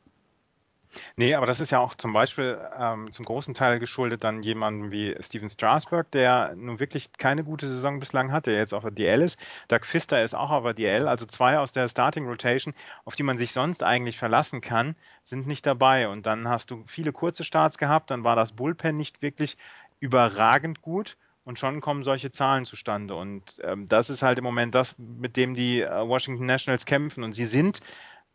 Nee, 1.17 1.35
aber 1.35 1.47
das 1.47 1.61
ist 1.61 1.71
ja 1.71 1.79
auch 1.79 1.95
zum 1.95 2.13
Beispiel 2.13 2.59
ähm, 2.79 3.11
zum 3.11 3.25
großen 3.25 3.55
Teil 3.55 3.79
geschuldet 3.79 4.25
dann 4.25 4.43
jemandem 4.43 4.93
wie 4.93 5.17
Steven 5.21 5.49
Strasberg, 5.49 6.11
der 6.11 6.55
nun 6.57 6.79
wirklich 6.79 7.13
keine 7.19 7.45
gute 7.45 7.67
Saison 7.67 8.01
bislang 8.01 8.33
hat, 8.33 8.47
der 8.47 8.57
jetzt 8.57 8.75
auf 8.75 8.83
der 8.83 8.91
DL 8.93 9.23
ist. 9.23 9.39
Doug 9.69 9.81
Pfister 9.83 10.23
ist 10.23 10.35
auch 10.35 10.51
auf 10.51 10.65
der 10.65 10.75
DL, 10.75 11.09
also 11.09 11.27
zwei 11.27 11.59
aus 11.59 11.73
der 11.73 11.89
Starting 11.89 12.27
Rotation, 12.27 12.75
auf 13.05 13.17
die 13.17 13.23
man 13.23 13.39
sich 13.39 13.53
sonst 13.53 13.83
eigentlich 13.83 14.19
verlassen 14.19 14.61
kann, 14.61 14.97
sind 15.25 15.47
nicht 15.47 15.67
dabei. 15.67 16.09
Und 16.09 16.27
dann 16.27 16.49
hast 16.49 16.71
du 16.71 16.85
viele 16.87 17.13
kurze 17.13 17.45
Starts 17.45 17.79
gehabt, 17.79 18.11
dann 18.11 18.25
war 18.25 18.37
das 18.37 18.53
Bullpen 18.53 18.97
nicht 18.97 19.23
wirklich 19.23 19.57
überragend 20.01 20.83
gut. 20.83 21.17
Und 21.45 21.61
schon 21.61 21.81
kommen 21.81 22.03
solche 22.03 22.33
Zahlen 22.33 22.65
zustande. 22.65 23.15
Und 23.15 23.61
ähm, 23.63 23.87
das 23.87 24.11
ist 24.11 24.23
halt 24.23 24.39
im 24.39 24.43
Moment 24.43 24.75
das, 24.75 24.97
mit 24.99 25.37
dem 25.37 25.55
die 25.55 25.81
äh, 25.81 26.09
Washington 26.09 26.45
Nationals 26.45 26.87
kämpfen. 26.87 27.23
Und 27.23 27.35
sie 27.35 27.45
sind 27.45 27.81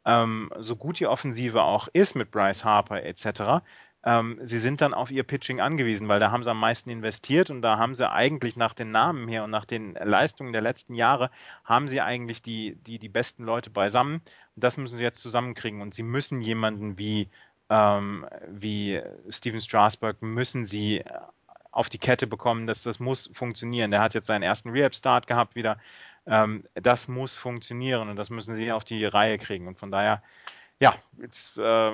ähm, 0.05 0.51
so 0.59 0.75
gut 0.75 0.99
die 0.99 1.07
Offensive 1.07 1.61
auch 1.61 1.87
ist 1.93 2.15
mit 2.15 2.31
Bryce 2.31 2.63
Harper 2.63 3.03
etc., 3.03 3.61
ähm, 4.03 4.39
sie 4.41 4.57
sind 4.57 4.81
dann 4.81 4.95
auf 4.95 5.11
ihr 5.11 5.23
Pitching 5.23 5.61
angewiesen, 5.61 6.07
weil 6.07 6.19
da 6.19 6.31
haben 6.31 6.43
sie 6.43 6.49
am 6.49 6.59
meisten 6.59 6.89
investiert 6.89 7.51
und 7.51 7.61
da 7.61 7.77
haben 7.77 7.93
sie 7.93 8.09
eigentlich 8.09 8.55
nach 8.55 8.73
den 8.73 8.91
Namen 8.91 9.27
her 9.27 9.43
und 9.43 9.51
nach 9.51 9.65
den 9.65 9.93
Leistungen 9.93 10.53
der 10.53 10.61
letzten 10.61 10.95
Jahre, 10.95 11.29
haben 11.63 11.87
sie 11.87 12.01
eigentlich 12.01 12.41
die, 12.41 12.75
die, 12.75 12.97
die 12.97 13.09
besten 13.09 13.43
Leute 13.43 13.69
beisammen. 13.69 14.15
Und 14.55 14.63
das 14.63 14.77
müssen 14.77 14.97
sie 14.97 15.03
jetzt 15.03 15.21
zusammenkriegen. 15.21 15.81
Und 15.81 15.93
sie 15.93 16.03
müssen 16.03 16.41
jemanden 16.41 16.97
wie, 16.97 17.29
ähm, 17.69 18.25
wie 18.47 19.01
Steven 19.29 19.61
Strasberg, 19.61 20.21
müssen 20.23 20.65
sie 20.65 21.03
auf 21.71 21.87
die 21.89 21.99
Kette 21.99 22.25
bekommen. 22.25 22.65
Das, 22.65 22.81
das 22.81 22.99
muss 22.99 23.29
funktionieren. 23.33 23.91
Der 23.91 24.01
hat 24.01 24.15
jetzt 24.15 24.27
seinen 24.27 24.43
ersten 24.43 24.71
Rehab-Start 24.71 25.27
gehabt 25.27 25.55
wieder. 25.55 25.77
Ähm, 26.25 26.63
das 26.75 27.07
muss 27.07 27.35
funktionieren 27.35 28.09
und 28.09 28.15
das 28.15 28.29
müssen 28.29 28.55
sie 28.55 28.71
auf 28.71 28.83
die 28.83 29.05
Reihe 29.05 29.37
kriegen. 29.37 29.67
Und 29.67 29.79
von 29.79 29.91
daher, 29.91 30.21
ja, 30.79 30.95
jetzt 31.19 31.57
äh, 31.57 31.91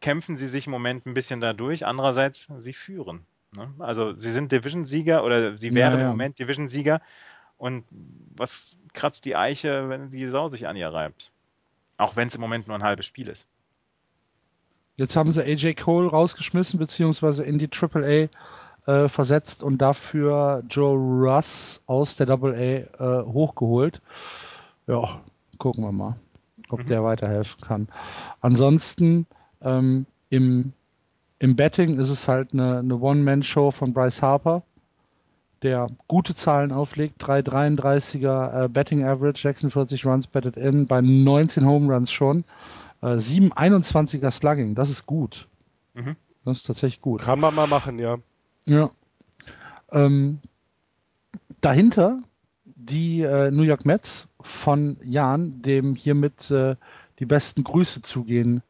kämpfen 0.00 0.36
sie 0.36 0.46
sich 0.46 0.66
im 0.66 0.72
Moment 0.72 1.06
ein 1.06 1.14
bisschen 1.14 1.40
dadurch. 1.40 1.86
Andererseits, 1.86 2.48
sie 2.58 2.72
führen. 2.72 3.26
Ne? 3.52 3.72
Also 3.78 4.14
sie 4.14 4.30
sind 4.30 4.52
Division-Sieger 4.52 5.24
oder 5.24 5.56
sie 5.56 5.74
wären 5.74 5.94
Ja, 5.94 5.98
ja. 5.98 6.04
im 6.04 6.10
Moment 6.10 6.38
Division-Sieger. 6.38 7.00
Und 7.56 7.84
was 8.36 8.76
kratzt 8.94 9.24
die 9.24 9.36
Eiche, 9.36 9.88
wenn 9.88 10.10
die 10.10 10.26
Sau 10.28 10.48
sich 10.48 10.66
an 10.66 10.76
ihr 10.76 10.88
reibt? 10.88 11.30
Auch 11.96 12.16
wenn 12.16 12.28
es 12.28 12.34
im 12.34 12.40
Moment 12.40 12.66
nur 12.66 12.76
ein 12.76 12.82
halbes 12.82 13.06
Spiel 13.06 13.28
ist. 13.28 13.46
Jetzt 14.96 15.16
haben 15.16 15.32
sie 15.32 15.42
AJ 15.42 15.74
Cole 15.74 16.08
rausgeschmissen, 16.10 16.78
beziehungsweise 16.78 17.44
in 17.44 17.58
die 17.58 17.68
AAA 17.70 18.28
äh, 18.86 19.08
versetzt 19.08 19.62
und 19.62 19.78
dafür 19.78 20.62
Joe 20.68 20.96
Russ 20.96 21.80
aus 21.86 22.16
der 22.16 22.28
AA 22.28 22.52
äh, 22.52 22.86
hochgeholt. 23.24 24.00
Ja, 24.86 25.20
gucken 25.58 25.84
wir 25.84 25.92
mal, 25.92 26.16
ob 26.70 26.80
Mhm. 26.80 26.86
der 26.86 27.04
weiterhelfen 27.04 27.60
kann. 27.60 27.88
Ansonsten 28.40 29.26
ähm, 29.62 30.06
im, 30.30 30.72
im 31.38 31.56
Betting 31.56 31.98
ist 31.98 32.08
es 32.08 32.26
halt 32.28 32.52
eine, 32.52 32.78
eine 32.78 32.98
One-Man-Show 32.98 33.70
von 33.70 33.92
Bryce 33.92 34.22
Harper, 34.22 34.62
der 35.62 35.88
gute 36.08 36.34
Zahlen 36.34 36.72
auflegt, 36.72 37.22
3,33er 37.22 38.64
äh, 38.64 38.68
Betting 38.68 39.04
Average, 39.04 39.42
46 39.42 40.06
Runs 40.06 40.26
betted 40.26 40.56
in, 40.56 40.86
bei 40.86 41.00
19 41.02 41.66
Home 41.66 41.92
Runs 41.92 42.10
schon. 42.10 42.44
Äh, 43.02 43.16
7,21er 43.16 44.30
Slugging, 44.30 44.74
das 44.74 44.88
ist 44.90 45.06
gut. 45.06 45.48
Mhm. 45.94 46.16
Das 46.44 46.58
ist 46.58 46.66
tatsächlich 46.66 47.02
gut. 47.02 47.20
Kann 47.20 47.40
man 47.40 47.54
mal 47.54 47.66
machen, 47.66 47.98
ja. 47.98 48.16
Ja. 48.70 48.88
Ähm, 49.90 50.38
dahinter 51.60 52.22
die 52.64 53.22
äh, 53.22 53.50
New 53.50 53.64
York 53.64 53.84
Mets 53.84 54.28
von 54.40 54.96
Jan, 55.02 55.60
dem 55.60 55.96
hiermit 55.96 56.52
äh, 56.52 56.76
die 57.18 57.26
besten 57.26 57.64
Grüße 57.64 58.02
zugehen. 58.02 58.62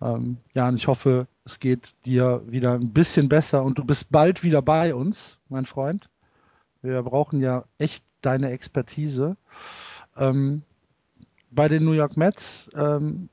Ähm, 0.00 0.38
Jan, 0.54 0.74
ich 0.74 0.88
hoffe, 0.88 1.28
es 1.44 1.60
geht 1.60 1.94
dir 2.04 2.42
wieder 2.46 2.72
ein 2.74 2.92
bisschen 2.92 3.28
besser 3.28 3.62
und 3.62 3.78
du 3.78 3.84
bist 3.84 4.10
bald 4.10 4.42
wieder 4.42 4.60
bei 4.60 4.92
uns, 4.92 5.38
mein 5.48 5.66
Freund. 5.66 6.10
Wir 6.82 7.00
brauchen 7.04 7.40
ja 7.40 7.64
echt 7.78 8.04
deine 8.20 8.50
Expertise. 8.50 9.36
Ähm, 10.16 10.62
bei 11.52 11.68
den 11.68 11.84
New 11.84 11.92
York 11.92 12.16
Mets, 12.16 12.70
ähm, 12.74 13.28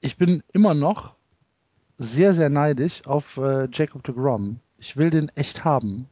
ich 0.00 0.16
bin 0.16 0.44
immer 0.52 0.74
noch 0.74 1.16
sehr, 1.98 2.32
sehr 2.32 2.48
neidisch 2.48 3.04
auf 3.06 3.38
äh, 3.38 3.66
Jacob 3.72 4.04
de 4.04 4.14
Grom. 4.14 4.60
Ich 4.78 4.96
will 4.96 5.10
den 5.10 5.30
echt 5.36 5.64
haben. 5.64 6.08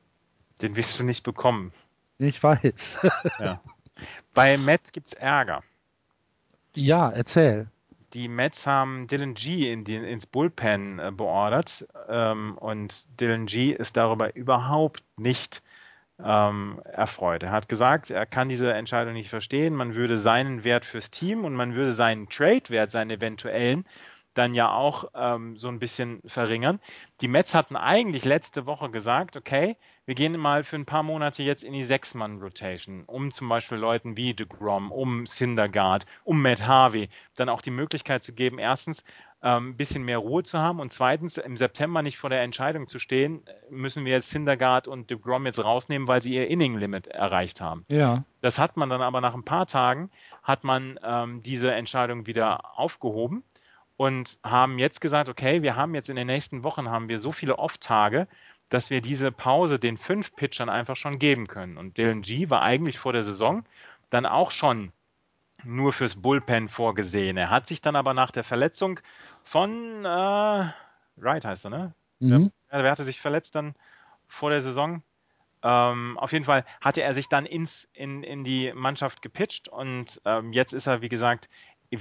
Den 0.61 0.77
wirst 0.77 0.99
du 0.99 1.05
nicht 1.05 1.25
bekommen. 1.25 1.73
Ich 2.19 2.43
weiß. 2.43 3.01
Bei 4.35 4.57
Mets 4.57 4.93
gibt 4.93 5.09
es 5.09 5.13
Ärger. 5.15 5.63
ja, 6.75 7.11
erzähl. 7.11 7.69
Die 8.15 8.29
Mets 8.29 8.67
haben 8.67 9.07
Dylan 9.07 9.35
G 9.35 9.73
in 9.73 9.85
die, 9.85 9.97
ins 9.97 10.27
Bullpen 10.27 10.99
äh, 10.99 11.11
beordert 11.11 11.87
ähm, 12.09 12.59
und 12.59 13.07
Dylan 13.19 13.47
G 13.47 13.71
ist 13.71 13.97
darüber 13.97 14.37
überhaupt 14.37 15.03
nicht 15.17 15.63
ähm, 16.23 16.81
erfreut. 16.85 17.43
Er 17.43 17.51
hat 17.51 17.69
gesagt, 17.69 18.11
er 18.11 18.27
kann 18.27 18.49
diese 18.49 18.73
Entscheidung 18.73 19.15
nicht 19.15 19.31
verstehen. 19.31 19.75
Man 19.75 19.95
würde 19.95 20.19
seinen 20.19 20.63
Wert 20.63 20.85
fürs 20.85 21.11
Team 21.11 21.45
und 21.45 21.55
man 21.55 21.75
würde 21.75 21.95
seinen 21.95 22.29
Trade-Wert, 22.29 22.91
seinen 22.91 23.11
eventuellen, 23.11 23.85
dann 24.35 24.55
ja 24.55 24.73
auch 24.73 25.11
ähm, 25.15 25.57
so 25.57 25.69
ein 25.69 25.79
bisschen 25.79 26.21
verringern. 26.27 26.81
Die 27.21 27.29
Mets 27.29 27.55
hatten 27.55 27.77
eigentlich 27.77 28.25
letzte 28.25 28.67
Woche 28.67 28.91
gesagt, 28.91 29.37
okay, 29.37 29.77
wir 30.05 30.17
gehen 30.17 30.39
mal 30.39 30.65
für 30.65 30.77
ein 30.77 30.85
paar 30.85 31.05
Monate 31.05 31.43
jetzt 31.43 31.63
in 31.63 31.73
die 31.73 31.85
Sechs-Mann-Rotation, 31.85 33.05
um 33.07 33.31
zum 33.31 33.49
Beispiel 33.49 33.79
Leuten 33.79 34.17
wie 34.17 34.35
DeGrom, 34.35 34.91
um 34.91 35.27
Syndergaard, 35.27 36.07
um 36.25 36.43
Matt 36.43 36.67
Harvey 36.67 37.09
dann 37.37 37.49
auch 37.49 37.63
die 37.63 37.71
Möglichkeit 37.71 38.25
zu 38.25 38.33
geben, 38.33 38.59
erstens 38.59 39.05
ähm, 39.43 39.71
ein 39.71 39.77
bisschen 39.77 40.05
mehr 40.05 40.19
Ruhe 40.19 40.43
zu 40.43 40.59
haben 40.59 40.81
und 40.81 40.93
zweitens 40.93 41.37
im 41.37 41.57
September 41.57 42.03
nicht 42.03 42.19
vor 42.19 42.31
der 42.31 42.43
Entscheidung 42.43 42.89
zu 42.89 42.99
stehen, 42.99 43.43
müssen 43.71 44.05
wir 44.05 44.13
jetzt 44.13 44.31
Syndergaard 44.31 44.89
und 44.89 45.11
DeGrom 45.11 45.47
jetzt 45.47 45.63
rausnehmen, 45.63 46.09
weil 46.09 46.23
sie 46.23 46.35
ihr 46.35 46.49
Inning-Limit 46.49 47.07
erreicht 47.07 47.61
haben. 47.61 47.85
Ja. 47.89 48.25
Das 48.41 48.59
hat 48.59 48.77
man 48.77 48.89
dann 48.89 49.03
aber 49.03 49.21
nach 49.21 49.35
ein 49.35 49.45
paar 49.45 49.67
Tagen, 49.67 50.11
hat 50.43 50.65
man 50.65 50.99
ähm, 51.05 51.43
diese 51.45 51.73
Entscheidung 51.73 52.27
wieder 52.27 52.79
aufgehoben 52.79 53.45
und 53.97 54.39
haben 54.43 54.79
jetzt 54.79 55.01
gesagt, 55.01 55.29
okay, 55.29 55.63
wir 55.63 55.77
haben 55.77 55.95
jetzt 55.95 56.11
in 56.11 56.17
den 56.17 56.27
nächsten 56.27 56.65
Wochen 56.65 56.89
haben 56.89 57.09
wir 57.09 57.19
so 57.19 57.33
viele 57.33 57.59
Off-Tage, 57.59 58.27
dass 58.69 58.91
wir 58.91 59.01
diese 59.01 59.31
Pause 59.31 59.79
den 59.79 59.97
fünf 59.97 60.35
Pitchern 60.35 60.69
einfach 60.69 60.97
schon 60.97 61.19
geben 61.19 61.47
können. 61.47 61.77
Und 61.77 61.99
Dylan 61.99 62.23
G 62.23 62.49
war 62.49 62.63
eigentlich 62.63 62.99
vor 62.99 63.13
der 63.13 63.23
Saison 63.23 63.65
dann 64.11 64.27
auch 64.27 64.51
schon 64.51 64.93
nur 65.65 65.93
fürs 65.93 66.17
Bullpen 66.17 66.69
vorgesehen. 66.69 67.37
Er 67.37 67.51
hat 67.51 67.67
sich 67.67 67.81
dann 67.81 67.97
aber 67.97 68.15
nach 68.15 68.31
der 68.31 68.45
Verletzung 68.45 69.01
von 69.43 70.05
äh, 70.05 70.65
Wright 71.17 71.45
heißt 71.45 71.67
er, 71.67 71.71
ne? 71.71 71.95
Mhm. 72.21 72.51
Ja, 72.71 72.83
wer 72.83 72.91
hatte 72.91 73.05
sich 73.05 73.21
verletzt 73.21 73.55
dann 73.55 73.75
vor 74.27 74.51
der 74.51 74.63
Saison? 74.63 75.03
Ähm, 75.63 76.19
auf 76.19 76.33
jeden 76.33 76.45
Fall 76.45 76.65
hatte 76.81 77.03
er 77.03 77.15
sich 77.15 77.29
dann 77.29 77.47
ins, 77.47 77.89
in, 77.93 78.23
in 78.23 78.43
die 78.43 78.73
Mannschaft 78.73 79.23
gepitcht 79.23 79.69
und 79.69 80.21
ähm, 80.25 80.53
jetzt 80.53 80.73
ist 80.73 80.87
er, 80.87 81.03
wie 81.03 81.09
gesagt, 81.09 81.49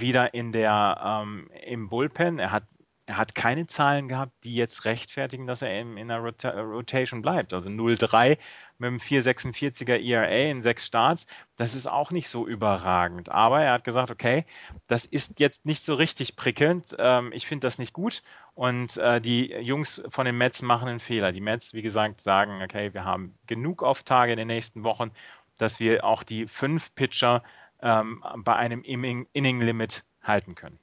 wieder 0.00 0.34
in 0.34 0.52
der, 0.52 1.22
ähm, 1.22 1.50
im 1.64 1.88
Bullpen. 1.88 2.38
Er 2.38 2.50
hat 2.50 2.64
er 3.06 3.16
hat 3.16 3.34
keine 3.34 3.66
Zahlen 3.66 4.08
gehabt, 4.08 4.32
die 4.44 4.54
jetzt 4.54 4.84
rechtfertigen, 4.84 5.46
dass 5.46 5.60
er 5.60 5.78
in, 5.78 5.96
in 5.96 6.08
der 6.08 6.20
Rota 6.20 6.50
Rotation 6.50 7.20
bleibt. 7.20 7.52
Also 7.52 7.68
0,3 7.68 8.38
mit 8.78 8.88
einem 8.88 8.98
4,46er 8.98 10.00
ERA 10.00 10.50
in 10.50 10.62
sechs 10.62 10.86
Starts, 10.86 11.26
das 11.56 11.74
ist 11.74 11.86
auch 11.86 12.10
nicht 12.10 12.28
so 12.28 12.46
überragend. 12.46 13.28
Aber 13.28 13.60
er 13.60 13.72
hat 13.72 13.84
gesagt, 13.84 14.10
okay, 14.10 14.44
das 14.86 15.04
ist 15.04 15.40
jetzt 15.40 15.66
nicht 15.66 15.82
so 15.82 15.94
richtig 15.94 16.36
prickelnd. 16.36 16.96
Ähm, 16.98 17.32
ich 17.34 17.46
finde 17.46 17.66
das 17.66 17.78
nicht 17.78 17.92
gut. 17.92 18.22
Und 18.54 18.96
äh, 18.98 19.20
die 19.20 19.52
Jungs 19.52 20.02
von 20.08 20.24
den 20.24 20.38
Mets 20.38 20.62
machen 20.62 20.88
einen 20.88 21.00
Fehler. 21.00 21.32
Die 21.32 21.40
Mets, 21.40 21.74
wie 21.74 21.82
gesagt, 21.82 22.20
sagen, 22.20 22.62
okay, 22.62 22.94
wir 22.94 23.04
haben 23.04 23.36
genug 23.46 23.82
Auftage 23.82 24.32
in 24.32 24.38
den 24.38 24.48
nächsten 24.48 24.84
Wochen, 24.84 25.10
dass 25.58 25.80
wir 25.80 26.04
auch 26.04 26.22
die 26.22 26.46
fünf 26.46 26.94
Pitcher 26.94 27.42
ähm, 27.82 28.24
bei 28.38 28.56
einem 28.56 28.82
Inning-Limit 28.82 30.04
halten 30.22 30.54
können. 30.54 30.78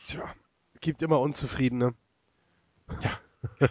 Tja, 0.00 0.32
gibt 0.80 1.02
immer 1.02 1.20
Unzufriedene. 1.20 1.94
Ja. 3.00 3.10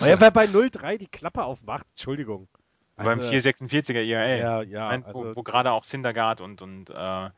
ja, 0.00 0.20
wer 0.20 0.30
bei 0.30 0.46
0,3 0.46 0.98
die 0.98 1.08
Klappe 1.08 1.44
aufmacht, 1.44 1.86
Entschuldigung. 1.90 2.48
Also, 2.96 3.10
Beim 3.10 3.20
446er 3.20 4.02
IRA. 4.02 4.26
Ja, 4.36 4.62
ja. 4.62 4.88
Nein, 4.88 5.04
also, 5.04 5.24
wo, 5.24 5.36
wo 5.36 5.42
gerade 5.42 5.72
auch 5.72 5.84
Syndergaard 5.84 6.40
und, 6.40 6.62
und 6.62 6.88
äh, 6.88 7.30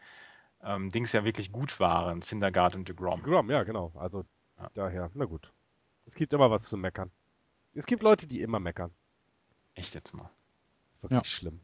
ähm, 0.62 0.90
Dings 0.90 1.12
ja 1.12 1.24
wirklich 1.24 1.50
gut 1.50 1.80
waren. 1.80 2.22
Syndergaard 2.22 2.76
und 2.76 2.88
DeGrom. 2.88 3.22
DeGrom, 3.22 3.50
ja, 3.50 3.64
genau. 3.64 3.92
Also 3.96 4.24
ja. 4.58 4.70
daher, 4.74 5.10
na 5.14 5.24
gut. 5.24 5.52
Es 6.06 6.14
gibt 6.14 6.32
immer 6.32 6.50
was 6.50 6.62
zu 6.68 6.76
meckern. 6.76 7.10
Es 7.74 7.86
gibt 7.86 8.02
Leute, 8.02 8.26
die 8.26 8.40
immer 8.40 8.60
meckern. 8.60 8.92
Echt 9.74 9.94
jetzt 9.94 10.14
mal. 10.14 10.30
Wirklich 11.00 11.18
ja. 11.18 11.24
schlimm. 11.24 11.60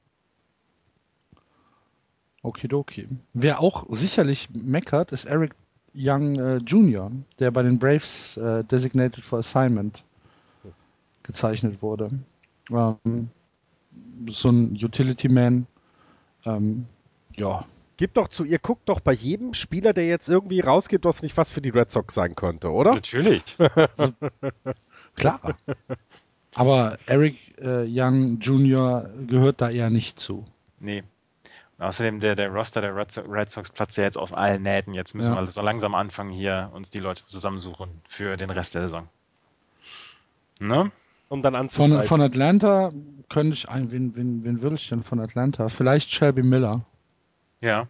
Okidoki. 2.45 3.09
Wer 3.33 3.61
auch 3.61 3.87
sicherlich 3.89 4.49
meckert, 4.53 5.13
ist 5.13 5.25
Eric 5.25 5.55
Young 5.95 6.39
äh, 6.39 6.57
Jr., 6.59 7.11
der 7.39 7.51
bei 7.51 7.63
den 7.63 7.79
Braves 7.79 8.37
äh, 8.37 8.65
Designated 8.65 9.25
for 9.25 9.39
Assignment 9.39 10.05
gezeichnet 11.23 11.83
wurde. 11.83 12.11
Ähm, 12.71 13.31
so 14.29 14.51
ein 14.51 14.73
Utility 14.73 15.29
Man. 15.29 15.67
Ähm, 16.45 16.87
ja. 17.35 17.65
Gib 17.97 18.15
doch 18.15 18.29
zu, 18.29 18.45
ihr 18.45 18.59
guckt 18.59 18.89
doch 18.89 19.01
bei 19.01 19.13
jedem 19.13 19.55
Spieler, 19.55 19.93
der 19.93 20.07
jetzt 20.07 20.29
irgendwie 20.29 20.61
rausgeht, 20.61 21.05
was 21.05 21.23
nicht 21.23 21.37
was 21.37 21.51
für 21.51 21.61
die 21.61 21.71
Red 21.71 21.91
Sox 21.91 22.15
sein 22.15 22.35
könnte, 22.35 22.73
oder? 22.73 22.93
Natürlich. 22.93 23.57
Klar. 25.15 25.57
Aber 26.55 26.99
Eric 27.07 27.37
äh, 27.59 27.87
Young 27.89 28.41
Jr. 28.41 29.11
gehört 29.27 29.61
da 29.61 29.71
eher 29.71 29.91
nicht 29.91 30.19
zu. 30.19 30.45
Nee, 30.81 31.05
Außerdem 31.85 32.21
der, 32.21 32.35
der 32.35 32.49
Roster 32.49 32.81
der 32.81 32.97
Red 32.97 33.51
Sox 33.51 33.71
platzt 33.71 33.99
ja 33.99 34.05
jetzt 34.05 34.17
aus 34.17 34.33
allen 34.33 34.63
Nähten. 34.63 34.95
Jetzt 34.95 35.15
müssen 35.15 35.35
ja. 35.35 35.41
wir 35.41 35.51
so 35.51 35.61
langsam 35.61 35.95
anfangen, 35.95 36.31
hier 36.31 36.71
uns 36.73 36.91
die 36.91 36.99
Leute 36.99 37.25
zusammensuchen 37.27 37.91
für 38.09 38.37
den 38.37 38.51
Rest 38.51 38.75
der 38.75 38.83
Saison. 38.83 39.09
Ne? 40.61 40.91
Um 41.29 41.43
dann 41.43 41.55
anzugreifen. 41.55 41.99
Von, 41.99 42.09
von 42.09 42.21
Atlanta 42.23 42.91
könnte 43.29 43.55
ich 43.55 43.69
ein, 43.69 43.91
wen, 43.91 44.17
wen, 44.17 44.45
wen 44.45 44.63
würde 44.63 44.77
ich 44.77 44.89
denn 44.89 45.03
von 45.03 45.21
Atlanta? 45.21 45.69
Vielleicht 45.69 46.11
Shelby 46.11 46.43
Miller. 46.43 46.85
Ja. 47.61 47.89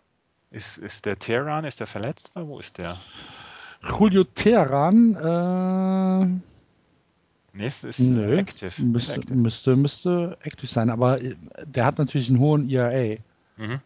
Ist, 0.50 0.78
ist 0.78 1.04
der 1.04 1.18
Teheran, 1.18 1.64
ist 1.64 1.80
der 1.80 1.86
verletzt 1.86 2.32
oder 2.34 2.48
wo 2.48 2.58
ist 2.58 2.78
der? 2.78 2.98
Julio 3.82 4.24
Teheran, 4.24 5.14
äh. 5.14 6.40
Nee, 7.56 7.66
ist, 7.66 7.84
ist 7.84 8.00
Nö, 8.00 8.38
active. 8.38 8.82
Müsste, 8.82 9.14
active. 9.14 9.36
Müsste, 9.36 9.76
müsste 9.76 10.38
active 10.42 10.66
sein, 10.66 10.90
aber 10.90 11.20
äh, 11.20 11.36
der 11.64 11.84
hat 11.84 11.98
natürlich 11.98 12.28
einen 12.28 12.40
hohen 12.40 12.68
ERA. 12.68 13.18
Mhm. 13.56 13.81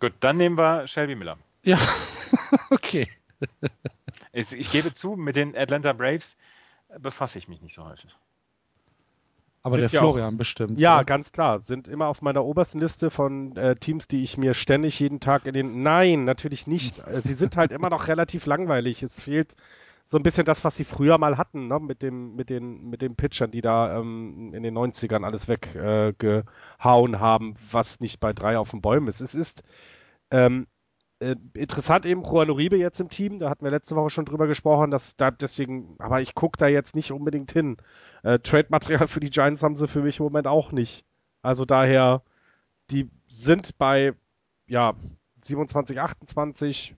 Gut, 0.00 0.12
dann 0.20 0.36
nehmen 0.36 0.58
wir 0.58 0.86
Shelby 0.86 1.14
Miller. 1.14 1.38
Ja, 1.62 1.78
okay. 2.70 3.08
Ich, 4.32 4.52
ich, 4.52 4.70
gebe 4.70 4.92
zu, 4.92 5.16
mit 5.16 5.36
den 5.36 5.56
Atlanta 5.56 5.92
Braves 5.92 6.36
befasse 6.98 7.38
ich 7.38 7.48
mich 7.48 7.60
nicht 7.62 7.74
so 7.74 7.84
häufig. 7.84 8.14
Aber 9.62 9.74
sind 9.74 9.92
der 9.92 10.00
Florian 10.00 10.34
auch, 10.34 10.38
bestimmt. 10.38 10.78
Ja, 10.78 10.96
oder? 10.96 11.04
ganz 11.04 11.32
klar. 11.32 11.60
Sind 11.60 11.88
immer 11.88 12.06
auf 12.06 12.22
meiner 12.22 12.44
obersten 12.44 12.78
Liste 12.78 13.10
von 13.10 13.56
äh, 13.56 13.74
Teams, 13.74 14.06
die 14.06 14.22
ich 14.22 14.38
mir 14.38 14.54
ständig 14.54 15.00
jeden 15.00 15.18
Tag 15.18 15.46
in 15.46 15.54
den. 15.54 15.82
Nein, 15.82 16.22
natürlich 16.22 16.68
nicht. 16.68 17.02
Sie 17.22 17.34
sind 17.34 17.56
halt 17.56 17.72
immer 17.72 17.90
noch 17.90 18.06
relativ 18.06 18.46
langweilig. 18.46 19.02
Es 19.02 19.20
fehlt 19.20 19.56
so 20.08 20.18
ein 20.18 20.22
bisschen 20.22 20.44
das, 20.44 20.64
was 20.64 20.76
sie 20.76 20.84
früher 20.84 21.18
mal 21.18 21.36
hatten, 21.36 21.66
ne? 21.66 21.80
mit, 21.80 22.00
dem, 22.00 22.36
mit, 22.36 22.48
den, 22.48 22.88
mit 22.88 23.02
den 23.02 23.16
Pitchern, 23.16 23.50
die 23.50 23.60
da 23.60 23.98
ähm, 23.98 24.54
in 24.54 24.62
den 24.62 24.78
90ern 24.78 25.24
alles 25.24 25.48
weggehauen 25.48 27.14
äh, 27.14 27.18
haben, 27.18 27.56
was 27.72 27.98
nicht 27.98 28.20
bei 28.20 28.32
drei 28.32 28.56
auf 28.56 28.70
den 28.70 28.80
Bäumen 28.80 29.08
ist. 29.08 29.20
Es 29.20 29.34
ist 29.34 29.64
ähm, 30.30 30.68
äh, 31.18 31.34
interessant 31.54 32.06
eben 32.06 32.22
Juan 32.22 32.50
Uribe 32.50 32.76
jetzt 32.76 33.00
im 33.00 33.08
Team, 33.08 33.40
da 33.40 33.50
hatten 33.50 33.64
wir 33.64 33.72
letzte 33.72 33.96
Woche 33.96 34.10
schon 34.10 34.26
drüber 34.26 34.46
gesprochen, 34.46 34.92
dass 34.92 35.16
da 35.16 35.32
deswegen, 35.32 35.96
aber 35.98 36.20
ich 36.20 36.36
gucke 36.36 36.56
da 36.56 36.68
jetzt 36.68 36.94
nicht 36.94 37.10
unbedingt 37.10 37.50
hin. 37.50 37.76
Äh, 38.22 38.38
Trade-Material 38.38 39.08
für 39.08 39.20
die 39.20 39.30
Giants 39.30 39.64
haben 39.64 39.74
sie 39.74 39.88
für 39.88 40.02
mich 40.02 40.20
im 40.20 40.26
Moment 40.26 40.46
auch 40.46 40.70
nicht. 40.70 41.04
Also 41.42 41.64
daher, 41.64 42.22
die 42.92 43.10
sind 43.26 43.76
bei 43.76 44.14
ja 44.68 44.94
27, 45.40 46.00
28, 46.00 46.94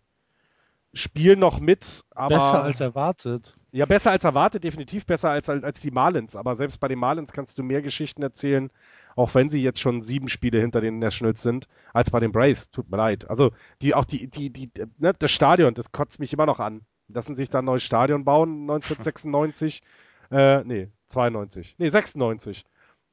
spielen 1.01 1.39
noch 1.39 1.61
mit, 1.61 2.05
aber. 2.11 2.37
Besser 2.37 2.63
als 2.65 2.81
erwartet. 2.81 3.55
Ja, 3.71 3.85
besser 3.85 4.11
als 4.11 4.25
erwartet, 4.25 4.65
definitiv 4.65 5.05
besser 5.05 5.31
als, 5.31 5.49
als 5.49 5.81
die 5.81 5.91
Marlins. 5.91 6.37
Aber 6.37 6.57
selbst 6.57 6.79
bei 6.79 6.89
den 6.89 6.99
Marlins 6.99 7.33
kannst 7.33 7.59
du 7.59 7.63
mehr 7.63 7.83
Geschichten 7.83 8.23
erzählen, 8.23 8.71
auch 9.15 9.35
wenn 9.35 9.51
sie 9.51 9.63
jetzt 9.63 9.81
schon 9.81 10.01
sieben 10.01 10.29
Spiele 10.29 10.61
hinter 10.61 10.81
den 10.81 10.99
Nationals 10.99 11.43
sind, 11.43 11.69
als 11.93 12.11
bei 12.11 12.21
den 12.21 12.33
Braves. 12.33 12.71
Tut 12.71 12.91
mir 12.91 12.97
leid. 12.97 13.29
Also, 13.29 13.53
die, 13.83 13.95
auch 13.95 14.05
die, 14.05 14.29
die, 14.29 14.51
die, 14.51 14.71
ne, 14.97 15.13
das 15.19 15.31
Stadion, 15.31 15.75
das 15.75 15.93
kotzt 15.93 16.19
mich 16.19 16.33
immer 16.33 16.47
noch 16.47 16.61
an. 16.61 16.83
Lassen 17.09 17.35
sich 17.35 17.51
da 17.51 17.59
ein 17.59 17.65
neues 17.65 17.83
Stadion 17.83 18.25
bauen, 18.25 18.63
1996. 18.63 19.83
äh, 20.31 20.65
nee, 20.65 20.89
92. 21.09 21.77
Nee, 21.79 21.91
96. 21.91 22.65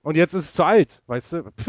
Und 0.01 0.15
jetzt 0.15 0.33
ist 0.33 0.45
es 0.45 0.53
zu 0.53 0.63
alt, 0.63 1.01
weißt 1.07 1.33
du? 1.33 1.43
Pff, 1.51 1.67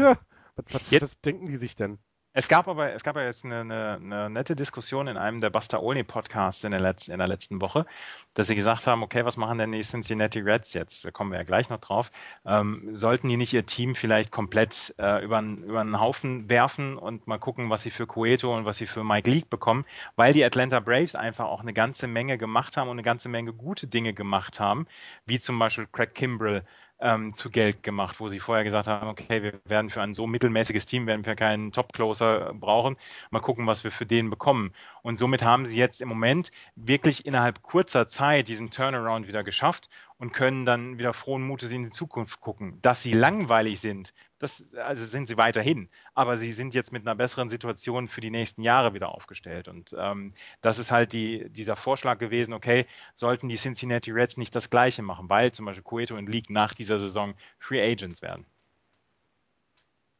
was, 0.55 0.65
was, 0.71 1.01
was 1.01 1.21
denken 1.21 1.47
die 1.47 1.57
sich 1.57 1.75
denn? 1.75 1.99
Es 2.37 2.47
gab 2.47 2.67
aber, 2.67 2.93
es 2.93 3.01
gab 3.03 3.15
ja 3.15 3.23
jetzt 3.23 3.45
eine, 3.45 3.61
eine, 3.61 3.93
eine 3.95 4.29
nette 4.29 4.55
Diskussion 4.55 5.07
in 5.07 5.17
einem 5.17 5.41
der 5.41 5.49
Buster 5.49 5.81
Olney 5.81 6.03
Podcasts 6.03 6.63
in 6.63 6.69
der, 6.69 6.79
letzten, 6.79 7.11
in 7.11 7.17
der 7.17 7.27
letzten 7.27 7.61
Woche, 7.61 7.87
dass 8.35 8.45
sie 8.45 8.53
gesagt 8.53 8.85
haben, 8.85 9.01
okay, 9.01 9.25
was 9.25 9.37
machen 9.37 9.57
denn 9.57 9.71
die 9.71 9.81
Cincinnati 9.81 10.41
Reds 10.41 10.75
jetzt? 10.75 11.03
Da 11.03 11.09
kommen 11.09 11.31
wir 11.31 11.39
ja 11.39 11.43
gleich 11.45 11.71
noch 11.71 11.79
drauf. 11.79 12.11
Ähm, 12.45 12.95
sollten 12.95 13.27
die 13.27 13.37
nicht 13.37 13.53
ihr 13.53 13.65
Team 13.65 13.95
vielleicht 13.95 14.29
komplett 14.29 14.93
äh, 14.99 15.25
über, 15.25 15.41
über 15.41 15.81
einen 15.81 15.99
Haufen 15.99 16.47
werfen 16.47 16.95
und 16.99 17.25
mal 17.25 17.39
gucken, 17.39 17.71
was 17.71 17.81
sie 17.81 17.89
für 17.89 18.05
Cueto 18.05 18.55
und 18.55 18.65
was 18.65 18.77
sie 18.77 18.85
für 18.85 19.03
Mike 19.03 19.27
Leake 19.27 19.47
bekommen, 19.49 19.83
weil 20.15 20.31
die 20.31 20.45
Atlanta 20.45 20.79
Braves 20.79 21.15
einfach 21.15 21.45
auch 21.45 21.61
eine 21.61 21.73
ganze 21.73 22.05
Menge 22.05 22.37
gemacht 22.37 22.77
haben 22.77 22.87
und 22.87 22.97
eine 22.97 23.03
ganze 23.03 23.29
Menge 23.29 23.51
gute 23.51 23.87
Dinge 23.87 24.13
gemacht 24.13 24.59
haben, 24.59 24.85
wie 25.25 25.39
zum 25.39 25.57
Beispiel 25.57 25.87
Craig 25.91 26.13
Kimbrell, 26.13 26.63
ähm, 26.99 27.33
zu 27.33 27.49
Geld 27.49 27.83
gemacht, 27.83 28.19
wo 28.19 28.27
sie 28.27 28.39
vorher 28.39 28.63
gesagt 28.63 28.87
haben, 28.87 29.07
okay, 29.07 29.43
wir 29.43 29.59
werden 29.65 29.89
für 29.89 30.01
ein 30.01 30.13
so 30.13 30.27
mittelmäßiges 30.27 30.85
Team, 30.85 31.05
werden 31.07 31.25
wir 31.25 31.35
keinen 31.35 31.71
Top-Closer 31.71 32.53
brauchen, 32.53 32.97
mal 33.29 33.39
gucken, 33.39 33.67
was 33.67 33.83
wir 33.83 33.91
für 33.91 34.05
den 34.05 34.29
bekommen. 34.29 34.73
Und 35.03 35.17
somit 35.17 35.43
haben 35.43 35.65
sie 35.65 35.77
jetzt 35.77 36.01
im 36.01 36.09
Moment 36.09 36.51
wirklich 36.75 37.25
innerhalb 37.25 37.61
kurzer 37.61 38.07
Zeit 38.07 38.47
diesen 38.47 38.71
Turnaround 38.71 39.27
wieder 39.27 39.43
geschafft 39.43 39.89
und 40.19 40.33
können 40.33 40.65
dann 40.65 40.97
wieder 40.97 41.13
frohen 41.13 41.43
Mutes 41.43 41.71
in 41.71 41.83
die 41.83 41.89
Zukunft 41.89 42.41
gucken. 42.41 42.79
Dass 42.81 43.03
sie 43.03 43.13
langweilig 43.13 43.79
sind, 43.79 44.13
das 44.39 44.73
also 44.75 45.05
sind 45.05 45.27
sie 45.27 45.37
weiterhin, 45.37 45.89
aber 46.13 46.37
sie 46.37 46.51
sind 46.53 46.73
jetzt 46.73 46.91
mit 46.91 47.03
einer 47.03 47.15
besseren 47.15 47.49
Situation 47.49 48.07
für 48.07 48.21
die 48.21 48.31
nächsten 48.31 48.61
Jahre 48.63 48.93
wieder 48.93 49.09
aufgestellt. 49.13 49.67
Und 49.67 49.95
ähm, 49.97 50.31
das 50.61 50.79
ist 50.79 50.91
halt 50.91 51.13
die, 51.13 51.49
dieser 51.49 51.75
Vorschlag 51.75 52.17
gewesen, 52.17 52.53
okay, 52.53 52.85
sollten 53.13 53.49
die 53.49 53.57
Cincinnati 53.57 54.11
Reds 54.11 54.37
nicht 54.37 54.55
das 54.55 54.69
Gleiche 54.69 55.03
machen, 55.03 55.29
weil 55.29 55.51
zum 55.51 55.65
Beispiel 55.65 55.83
Cueto 55.83 56.15
und 56.15 56.29
League 56.29 56.49
nach 56.49 56.73
dieser 56.73 56.99
Saison 56.99 57.35
Free 57.59 57.81
Agents 57.81 58.21
werden. 58.21 58.45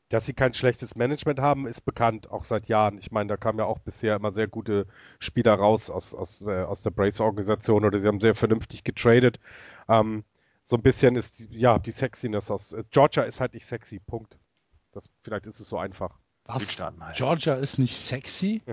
Dass 0.09 0.25
sie 0.25 0.33
kein 0.33 0.53
schlechtes 0.53 0.95
Management 0.95 1.39
haben, 1.39 1.67
ist 1.67 1.83
bekannt, 1.83 2.31
auch 2.31 2.45
seit 2.45 2.67
Jahren. 2.67 2.97
Ich 2.97 3.11
meine, 3.11 3.27
da 3.27 3.37
kamen 3.37 3.59
ja 3.59 3.65
auch 3.65 3.79
bisher 3.79 4.15
immer 4.15 4.31
sehr 4.31 4.47
gute 4.47 4.87
Spieler 5.19 5.55
raus 5.55 5.89
aus, 5.89 6.13
aus, 6.15 6.41
äh, 6.43 6.63
aus 6.63 6.81
der 6.81 6.91
Brace-Organisation 6.91 7.83
oder 7.83 7.99
sie 7.99 8.07
haben 8.07 8.21
sehr 8.21 8.35
vernünftig 8.35 8.83
getradet. 8.85 9.39
Ähm, 9.89 10.23
so 10.63 10.77
ein 10.77 10.81
bisschen 10.81 11.15
ist, 11.15 11.39
die, 11.39 11.59
ja, 11.59 11.77
die 11.79 11.91
Sexiness 11.91 12.49
aus. 12.49 12.71
Äh, 12.73 12.83
Georgia 12.89 13.23
ist 13.23 13.41
halt 13.41 13.53
nicht 13.53 13.65
sexy, 13.65 13.99
Punkt. 13.99 14.37
Das, 14.93 15.09
vielleicht 15.23 15.47
ist 15.47 15.59
es 15.59 15.67
so 15.67 15.77
einfach. 15.77 16.17
Was? 16.45 16.79
Halt. 16.79 17.17
Georgia 17.17 17.55
ist 17.55 17.77
nicht 17.77 17.97
sexy? 17.97 18.61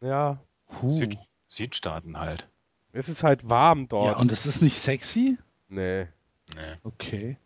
Ja, 0.00 0.38
Huh. 0.82 0.90
Süd 0.90 1.18
Südstaaten 1.48 2.18
halt. 2.18 2.48
es 2.92 3.08
ist 3.08 3.22
halt 3.22 3.48
warm 3.48 3.88
dort. 3.88 4.12
Ja, 4.12 4.20
und 4.20 4.32
es 4.32 4.46
ist 4.46 4.62
nicht 4.62 4.78
sexy? 4.78 5.38
nee. 5.68 6.06
Nee. 6.54 6.76
Okay. 6.84 7.38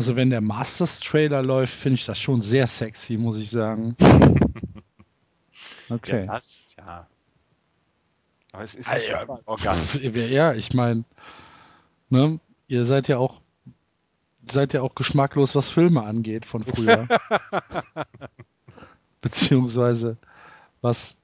Also 0.00 0.16
wenn 0.16 0.30
der 0.30 0.40
Masters-Trailer 0.40 1.42
läuft, 1.42 1.74
finde 1.74 1.96
ich 1.96 2.06
das 2.06 2.18
schon 2.18 2.40
sehr 2.40 2.66
sexy, 2.66 3.18
muss 3.18 3.38
ich 3.38 3.50
sagen. 3.50 3.94
Okay. 5.90 6.24
Ja, 6.24 6.34
das, 6.34 6.68
ja. 6.78 7.06
Aber 8.52 8.62
es 8.62 8.76
ist 8.76 8.88
Ah, 8.88 8.96
ja. 8.96 9.28
Orgasmus. 9.44 10.00
Ja, 10.30 10.54
ich 10.54 10.72
meine, 10.72 11.02
ne, 12.10 12.38
ihr 12.68 12.84
seid 12.84 13.08
ja 13.08 13.18
auch 13.18 13.40
seid 14.48 14.72
ja 14.72 14.82
auch 14.82 14.94
geschmacklos, 14.94 15.56
was 15.56 15.68
Filme 15.68 16.04
angeht 16.04 16.46
von 16.46 16.64
früher. 16.64 17.08
Beziehungsweise 19.20 20.16
was 20.80 21.16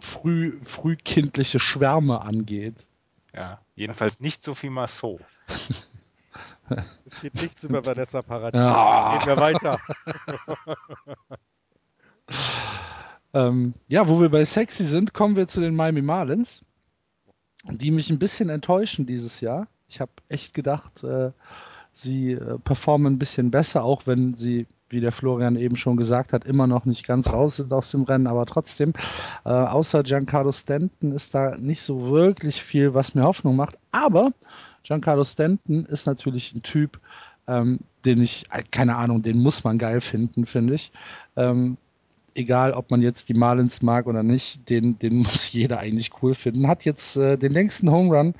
früh, 0.00 0.58
frühkindliche 0.64 1.60
Schwärme 1.60 2.20
angeht. 2.20 2.88
Ja, 3.32 3.60
jedenfalls 3.76 4.18
nicht 4.18 4.42
so 4.42 4.56
viel 4.56 4.70
Masso. 4.70 5.20
Es 7.04 7.20
geht 7.20 7.34
nichts 7.34 7.64
über 7.64 7.84
Vanessa 7.84 8.22
Paradis. 8.22 8.60
Ja. 8.60 9.14
Es 9.14 9.20
geht 9.20 9.28
ja 9.28 9.40
weiter. 9.40 9.78
Ähm, 13.34 13.74
ja, 13.88 14.08
wo 14.08 14.20
wir 14.20 14.30
bei 14.30 14.44
sexy 14.44 14.84
sind, 14.84 15.12
kommen 15.12 15.36
wir 15.36 15.48
zu 15.48 15.60
den 15.60 15.76
Miami 15.76 16.02
Marlins, 16.02 16.62
die 17.64 17.90
mich 17.90 18.10
ein 18.10 18.18
bisschen 18.18 18.48
enttäuschen 18.48 19.06
dieses 19.06 19.40
Jahr. 19.40 19.68
Ich 19.86 20.00
habe 20.00 20.12
echt 20.28 20.54
gedacht, 20.54 21.04
äh, 21.04 21.32
sie 21.92 22.32
äh, 22.32 22.58
performen 22.58 23.14
ein 23.14 23.18
bisschen 23.18 23.50
besser, 23.50 23.84
auch 23.84 24.06
wenn 24.06 24.34
sie, 24.34 24.66
wie 24.88 25.00
der 25.00 25.12
Florian 25.12 25.56
eben 25.56 25.76
schon 25.76 25.96
gesagt 25.98 26.32
hat, 26.32 26.46
immer 26.46 26.66
noch 26.66 26.86
nicht 26.86 27.06
ganz 27.06 27.30
raus 27.30 27.56
sind 27.56 27.72
aus 27.72 27.90
dem 27.90 28.04
Rennen, 28.04 28.26
aber 28.26 28.46
trotzdem, 28.46 28.94
äh, 29.44 29.50
außer 29.50 30.02
Giancarlo 30.02 30.52
Stanton 30.52 31.12
ist 31.12 31.34
da 31.34 31.56
nicht 31.58 31.82
so 31.82 32.10
wirklich 32.10 32.62
viel, 32.62 32.94
was 32.94 33.14
mir 33.14 33.24
Hoffnung 33.24 33.56
macht. 33.56 33.76
Aber 33.92 34.32
Giancarlo 34.82 35.24
Stanton 35.24 35.84
ist 35.86 36.06
natürlich 36.06 36.54
ein 36.54 36.62
Typ, 36.62 37.00
ähm, 37.46 37.80
den 38.04 38.22
ich, 38.22 38.46
äh, 38.50 38.62
keine 38.70 38.96
Ahnung, 38.96 39.22
den 39.22 39.38
muss 39.38 39.64
man 39.64 39.78
geil 39.78 40.00
finden, 40.00 40.46
finde 40.46 40.74
ich. 40.74 40.92
Ähm, 41.36 41.76
egal 42.34 42.72
ob 42.72 42.90
man 42.90 43.02
jetzt 43.02 43.28
die 43.28 43.34
Marlins 43.34 43.82
mag 43.82 44.06
oder 44.06 44.22
nicht, 44.22 44.68
den, 44.68 44.98
den 44.98 45.16
muss 45.22 45.52
jeder 45.52 45.80
eigentlich 45.80 46.10
cool 46.22 46.34
finden. 46.34 46.68
Hat 46.68 46.84
jetzt 46.84 47.16
äh, 47.16 47.36
den 47.36 47.52
längsten 47.52 47.90
Home 47.90 48.16
Run 48.16 48.34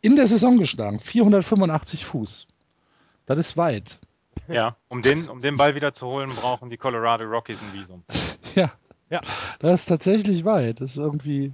in 0.00 0.16
der 0.16 0.26
Saison 0.26 0.58
geschlagen. 0.58 1.00
485 1.00 2.04
Fuß. 2.04 2.46
Das 3.26 3.38
ist 3.38 3.56
weit. 3.56 3.98
Ja, 4.46 4.76
um 4.88 5.02
den, 5.02 5.28
um 5.28 5.42
den 5.42 5.58
Ball 5.58 5.74
wieder 5.74 5.92
zu 5.92 6.06
holen, 6.06 6.30
brauchen 6.30 6.70
die 6.70 6.78
Colorado 6.78 7.24
Rockies 7.24 7.60
ein 7.60 7.78
Visum. 7.78 8.02
Ja. 8.54 8.72
Ja. 9.10 9.20
Das 9.58 9.80
ist 9.80 9.86
tatsächlich 9.86 10.44
weit. 10.44 10.80
Das 10.80 10.92
ist 10.92 10.96
irgendwie 10.96 11.52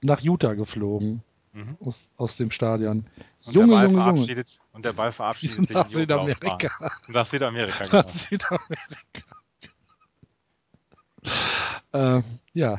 nach 0.00 0.20
Utah 0.20 0.54
geflogen. 0.54 1.22
Mhm. 1.52 1.76
Aus, 1.80 2.10
aus 2.16 2.36
dem 2.38 2.50
Stadion. 2.50 3.06
Und 3.44 3.54
Junge, 3.54 3.68
der 3.68 3.74
Ball 3.74 3.84
Junge, 3.84 3.98
Junge. 3.98 4.14
verabschiedet, 4.14 4.60
Und 4.72 4.84
der 4.84 4.92
Ball 4.94 5.12
verabschiedet 5.12 5.66
sich 5.66 5.76
Nach. 5.76 5.86
Südamerika. 5.86 6.90
Nach 7.08 7.26
Südamerika, 7.26 7.84
genau. 7.84 8.02
Nach 8.02 8.08
Südamerika. 8.08 9.22
äh, 11.92 12.22
ja. 12.54 12.78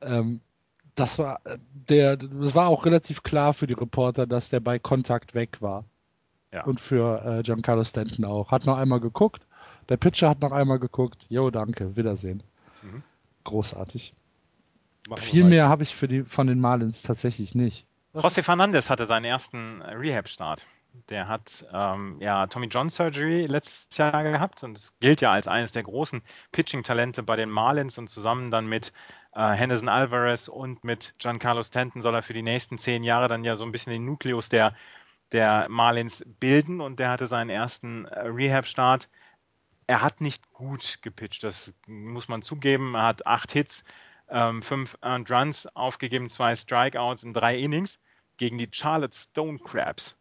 ähm, 0.00 0.40
das 0.94 1.18
war 1.18 1.40
äh, 1.44 1.58
der, 1.88 2.16
das 2.16 2.54
war 2.54 2.68
auch 2.68 2.86
relativ 2.86 3.22
klar 3.22 3.52
für 3.54 3.66
die 3.66 3.74
Reporter, 3.74 4.26
dass 4.26 4.48
der 4.48 4.60
bei 4.60 4.78
Kontakt 4.78 5.34
weg 5.34 5.60
war. 5.60 5.84
Ja. 6.52 6.64
Und 6.64 6.80
für 6.80 7.22
äh, 7.24 7.42
Giancarlo 7.42 7.84
Stanton 7.84 8.24
auch. 8.24 8.50
Hat 8.50 8.66
noch 8.66 8.76
einmal 8.76 9.00
geguckt. 9.00 9.46
Der 9.88 9.96
Pitcher 9.96 10.30
hat 10.30 10.40
noch 10.40 10.52
einmal 10.52 10.78
geguckt. 10.78 11.26
Jo, 11.28 11.50
danke. 11.50 11.96
Wiedersehen. 11.96 12.42
Mhm. 12.82 13.02
Großartig. 13.44 14.14
Viel 15.18 15.44
mehr 15.44 15.68
habe 15.68 15.82
ich 15.82 15.94
für 15.94 16.08
die, 16.08 16.24
von 16.24 16.46
den 16.46 16.60
Marlins 16.60 17.02
tatsächlich 17.02 17.54
nicht. 17.54 17.86
José 18.14 18.42
Fernandez 18.42 18.90
hatte 18.90 19.06
seinen 19.06 19.24
ersten 19.24 19.82
Rehab-Start. 19.82 20.66
Der 21.08 21.28
hat 21.28 21.64
ähm, 21.72 22.16
ja 22.20 22.48
Tommy 22.48 22.66
John 22.66 22.90
Surgery 22.90 23.46
letztes 23.46 23.96
Jahr 23.96 24.24
gehabt 24.24 24.64
und 24.64 24.76
es 24.76 24.92
gilt 24.98 25.20
ja 25.20 25.30
als 25.30 25.46
eines 25.46 25.70
der 25.70 25.84
großen 25.84 26.20
Pitching-Talente 26.50 27.22
bei 27.22 27.36
den 27.36 27.48
Marlins 27.48 27.96
und 27.98 28.08
zusammen 28.08 28.50
dann 28.50 28.66
mit 28.66 28.92
äh, 29.32 29.52
Henderson 29.52 29.88
Alvarez 29.88 30.48
und 30.48 30.82
mit 30.82 31.14
Giancarlo 31.18 31.62
Stanton 31.62 32.02
soll 32.02 32.16
er 32.16 32.22
für 32.22 32.32
die 32.32 32.42
nächsten 32.42 32.78
zehn 32.78 33.04
Jahre 33.04 33.28
dann 33.28 33.44
ja 33.44 33.54
so 33.54 33.64
ein 33.64 33.70
bisschen 33.70 33.92
den 33.92 34.04
Nukleus 34.04 34.48
der, 34.48 34.74
der 35.30 35.68
Marlins 35.68 36.24
bilden 36.40 36.80
und 36.80 36.98
der 36.98 37.10
hatte 37.10 37.28
seinen 37.28 37.50
ersten 37.50 38.06
äh, 38.06 38.26
Rehab-Start. 38.26 39.08
Er 39.86 40.02
hat 40.02 40.20
nicht 40.20 40.52
gut 40.52 40.98
gepitcht, 41.02 41.44
das 41.44 41.70
muss 41.86 42.28
man 42.28 42.42
zugeben. 42.42 42.94
Er 42.94 43.06
hat 43.06 43.26
acht 43.26 43.52
Hits, 43.52 43.84
ähm, 44.30 44.62
fünf 44.62 44.96
Earned 45.02 45.30
Runs 45.30 45.66
aufgegeben, 45.74 46.28
zwei 46.28 46.54
Strikeouts 46.54 47.22
in 47.22 47.32
drei 47.32 47.58
Innings 47.58 47.98
gegen 48.36 48.58
die 48.58 48.68
Charlotte 48.70 49.16
Stone 49.16 49.58
Crabs. 49.58 50.16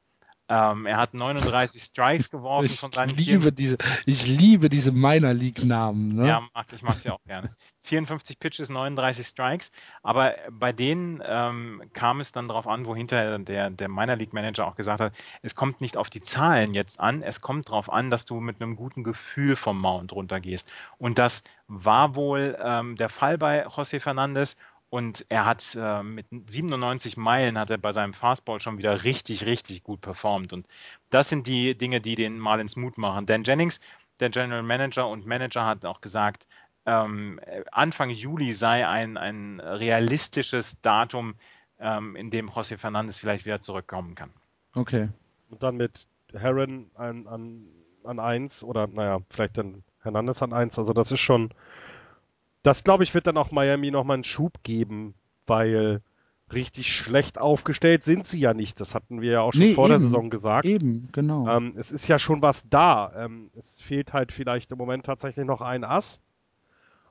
Ähm, 0.51 0.87
er 0.87 0.97
hat 0.97 1.13
39 1.13 1.81
Strikes 1.81 2.31
geworfen 2.31 2.65
Ich 2.65 2.79
von 2.79 2.91
seinen 2.91 3.15
liebe 3.15 3.51
diese, 3.51 3.77
ich 4.07 4.25
liebe 4.25 4.67
diese 4.67 4.91
Minor 4.91 5.33
League 5.33 5.63
Namen. 5.63 6.15
Ne? 6.15 6.27
ja, 6.27 6.47
mag, 6.55 6.65
ich 6.73 6.81
mag 6.81 6.99
sie 6.99 7.11
auch 7.11 7.23
gerne. 7.23 7.55
54 7.89 8.39
Pitches, 8.39 8.69
39 8.69 9.25
Strikes. 9.25 9.71
Aber 10.03 10.35
bei 10.51 10.71
denen 10.71 11.21
ähm, 11.25 11.81
kam 11.93 12.19
es 12.19 12.31
dann 12.31 12.47
darauf 12.47 12.67
an, 12.67 12.85
wo 12.85 12.95
hinterher 12.95 13.37
der, 13.39 13.69
der 13.71 13.89
Minor 13.89 14.15
League 14.15 14.33
Manager 14.33 14.67
auch 14.67 14.75
gesagt 14.75 15.01
hat, 15.01 15.13
es 15.41 15.55
kommt 15.55 15.81
nicht 15.81 15.97
auf 15.97 16.09
die 16.09 16.21
Zahlen 16.21 16.73
jetzt 16.73 16.99
an, 16.99 17.23
es 17.23 17.41
kommt 17.41 17.69
darauf 17.69 17.91
an, 17.91 18.09
dass 18.09 18.25
du 18.25 18.39
mit 18.39 18.61
einem 18.61 18.75
guten 18.75 19.03
Gefühl 19.03 19.55
vom 19.55 19.79
Mount 19.79 20.13
runtergehst. 20.13 20.69
Und 20.97 21.19
das 21.19 21.43
war 21.67 22.15
wohl 22.15 22.57
ähm, 22.61 22.95
der 22.95 23.09
Fall 23.09 23.37
bei 23.37 23.65
José 23.67 23.99
Fernandez. 23.99 24.55
Und 24.91 25.25
er 25.29 25.45
hat 25.45 25.77
äh, 25.79 26.01
mit 26.01 26.25
97 26.31 27.15
Meilen 27.15 27.59
hat 27.59 27.69
er 27.69 27.77
bei 27.77 27.91
seinem 27.91 28.13
Fastball 28.13 28.59
schon 28.59 28.79
wieder 28.79 29.03
richtig, 29.03 29.45
richtig 29.45 29.83
gut 29.83 30.01
performt. 30.01 30.51
Und 30.51 30.67
das 31.11 31.29
sind 31.29 31.45
die 31.45 31.77
Dinge, 31.77 32.01
die 32.01 32.15
den 32.15 32.39
Marlins 32.39 32.75
Mut 32.75 32.97
machen. 32.97 33.27
Dan 33.27 33.43
Jennings, 33.43 33.79
der 34.19 34.31
General 34.31 34.63
Manager 34.63 35.07
und 35.07 35.27
Manager, 35.27 35.65
hat 35.65 35.85
auch 35.85 36.01
gesagt, 36.01 36.47
ähm, 36.85 37.39
Anfang 37.71 38.09
Juli 38.09 38.51
sei 38.53 38.87
ein, 38.87 39.17
ein 39.17 39.59
realistisches 39.59 40.81
Datum, 40.81 41.35
ähm, 41.79 42.15
in 42.15 42.29
dem 42.29 42.49
José 42.49 42.77
Fernandez 42.77 43.17
vielleicht 43.17 43.45
wieder 43.45 43.61
zurückkommen 43.61 44.15
kann. 44.15 44.31
Okay. 44.73 45.09
Und 45.49 45.63
dann 45.63 45.77
mit 45.77 46.07
Heron 46.33 46.91
an, 46.95 47.27
an, 47.27 47.65
an 48.03 48.19
1 48.19 48.63
oder 48.63 48.87
naja, 48.87 49.19
vielleicht 49.29 49.57
dann 49.57 49.83
Hernandez 50.01 50.41
an 50.41 50.53
1. 50.53 50.77
Also 50.77 50.93
das 50.93 51.11
ist 51.11 51.19
schon, 51.19 51.49
das 52.63 52.83
glaube 52.83 53.03
ich 53.03 53.13
wird 53.13 53.27
dann 53.27 53.37
auch 53.37 53.51
Miami 53.51 53.91
nochmal 53.91 54.15
einen 54.15 54.23
Schub 54.23 54.63
geben, 54.63 55.13
weil 55.47 56.01
richtig 56.51 56.93
schlecht 56.93 57.37
aufgestellt 57.37 58.03
sind 58.03 58.27
sie 58.27 58.39
ja 58.39 58.53
nicht. 58.53 58.79
Das 58.79 58.95
hatten 58.95 59.21
wir 59.21 59.31
ja 59.31 59.41
auch 59.41 59.53
schon 59.53 59.61
Nee, 59.61 59.73
vor 59.73 59.87
der 59.87 59.97
eben. 59.97 60.03
Saison 60.03 60.29
gesagt. 60.29 60.65
Eben, 60.65 61.09
genau. 61.11 61.47
Ähm, 61.47 61.73
es 61.77 61.91
ist 61.91 62.07
ja 62.07 62.19
schon 62.19 62.41
was 62.41 62.67
da. 62.69 63.11
Ähm, 63.15 63.51
es 63.55 63.79
fehlt 63.81 64.13
halt 64.13 64.31
vielleicht 64.31 64.71
im 64.71 64.77
Moment 64.77 65.05
tatsächlich 65.05 65.45
noch 65.45 65.61
ein 65.61 65.83
Ass. 65.83 66.19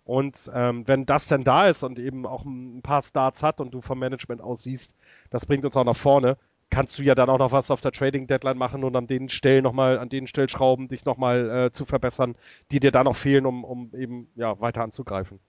Und 0.09 0.51
ähm, 0.55 0.89
wenn 0.89 1.05
das 1.05 1.27
denn 1.27 1.45
da 1.45 1.69
ist 1.69 1.83
und 1.83 1.99
eben 1.99 2.25
auch 2.25 2.43
ein 2.47 2.81
paar 2.83 3.03
Starts 3.03 3.43
hat 3.43 3.61
und 3.61 3.73
du 3.75 3.83
vom 3.83 3.99
Management 3.99 4.41
aus 4.41 4.63
siehst, 4.63 4.95
das 5.29 5.45
bringt 5.45 5.67
uns 5.67 5.77
auch 5.77 5.85
nach 5.85 5.97
vorne, 5.99 6.39
kannst 6.71 6.99
du 6.99 7.03
ja 7.03 7.15
dann 7.15 7.29
auch 7.29 7.37
noch 7.37 7.53
was 7.53 7.71
auf 7.71 7.83
der 7.83 7.93
Trading 7.93 8.27
Deadline 8.27 8.57
machen 8.57 8.85
und 8.85 8.97
an 8.97 9.07
den 9.07 9.29
Stellen 9.29 9.63
nochmal, 9.65 9.99
an 9.99 10.09
den 10.09 10.27
Stellschrauben 10.27 10.89
dich 10.89 11.05
nochmal 11.05 11.67
äh, 11.67 11.73
zu 11.73 11.85
verbessern, 11.85 12.37
die 12.71 12.81
dir 12.81 12.91
da 12.91 13.05
noch 13.05 13.17
fehlen, 13.17 13.45
um, 13.45 13.65
um 13.65 13.91
eben 13.95 14.29
ja, 14.35 14.59
weiter 14.61 14.83
anzugreifen. 14.83 15.41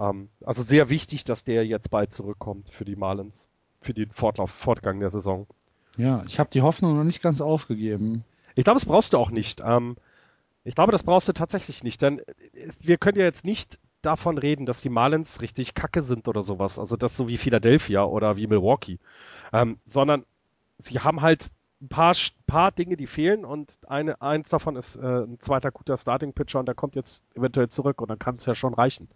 Ähm, 0.00 0.30
also 0.44 0.62
sehr 0.62 0.88
wichtig, 0.88 1.22
dass 1.22 1.44
der 1.44 1.64
jetzt 1.64 1.90
bald 1.90 2.12
zurückkommt 2.12 2.70
für 2.70 2.84
die 2.84 2.96
Marlins, 2.96 3.48
für 3.80 3.94
den 3.94 4.10
Fortlauf, 4.10 4.50
Fortgang 4.50 4.98
der 4.98 5.12
Saison. 5.12 5.46
ja, 5.96 6.24
ich 6.26 6.40
habe 6.40 6.50
die 6.50 6.62
Hoffnung 6.62 6.96
noch 6.96 7.04
nicht 7.04 7.22
ganz 7.22 7.40
aufgegeben. 7.40 8.24
Ich 8.56 8.64
glaube, 8.64 8.78
das 8.80 8.86
brauchst 8.86 9.12
du 9.12 9.18
auch 9.18 9.30
nicht. 9.30 9.62
Ähm, 9.64 9.96
ich 10.64 10.74
glaube, 10.74 10.92
das 10.92 11.02
brauchst 11.02 11.28
du 11.28 11.32
tatsächlich 11.32 11.82
nicht, 11.84 12.02
denn 12.02 12.20
es- 12.54 12.86
wir 12.86 12.98
können 12.98 13.18
ja 13.18 13.24
jetzt 13.24 13.44
nicht 13.44 13.78
davon 14.02 14.38
reden, 14.38 14.66
dass 14.66 14.80
die 14.82 14.88
Marlins 14.88 15.40
richtig 15.40 15.74
kacke 15.74 16.02
sind 16.02 16.28
oder 16.28 16.42
sowas. 16.42 16.78
Also 16.78 16.96
das 16.96 17.16
so 17.16 17.28
wie 17.28 17.38
Philadelphia 17.38 18.04
oder 18.04 18.36
wie 18.36 18.46
Milwaukee. 18.46 18.98
Ähm, 19.52 19.78
sondern 19.84 20.24
sie 20.78 21.00
haben 21.00 21.22
halt 21.22 21.50
ein 21.80 21.88
paar, 21.88 22.14
paar 22.46 22.70
Dinge, 22.70 22.96
die 22.96 23.06
fehlen 23.06 23.44
und 23.44 23.76
eine, 23.88 24.20
eins 24.22 24.48
davon 24.50 24.76
ist 24.76 24.96
äh, 24.96 25.00
ein 25.00 25.38
zweiter 25.40 25.70
guter 25.70 25.96
Starting-Pitcher 25.96 26.60
und 26.60 26.66
der 26.66 26.74
kommt 26.74 26.94
jetzt 26.94 27.24
eventuell 27.34 27.68
zurück 27.68 28.00
und 28.00 28.08
dann 28.08 28.18
kann 28.18 28.36
es 28.36 28.46
ja 28.46 28.54
schon 28.54 28.74
reichen. 28.74 29.08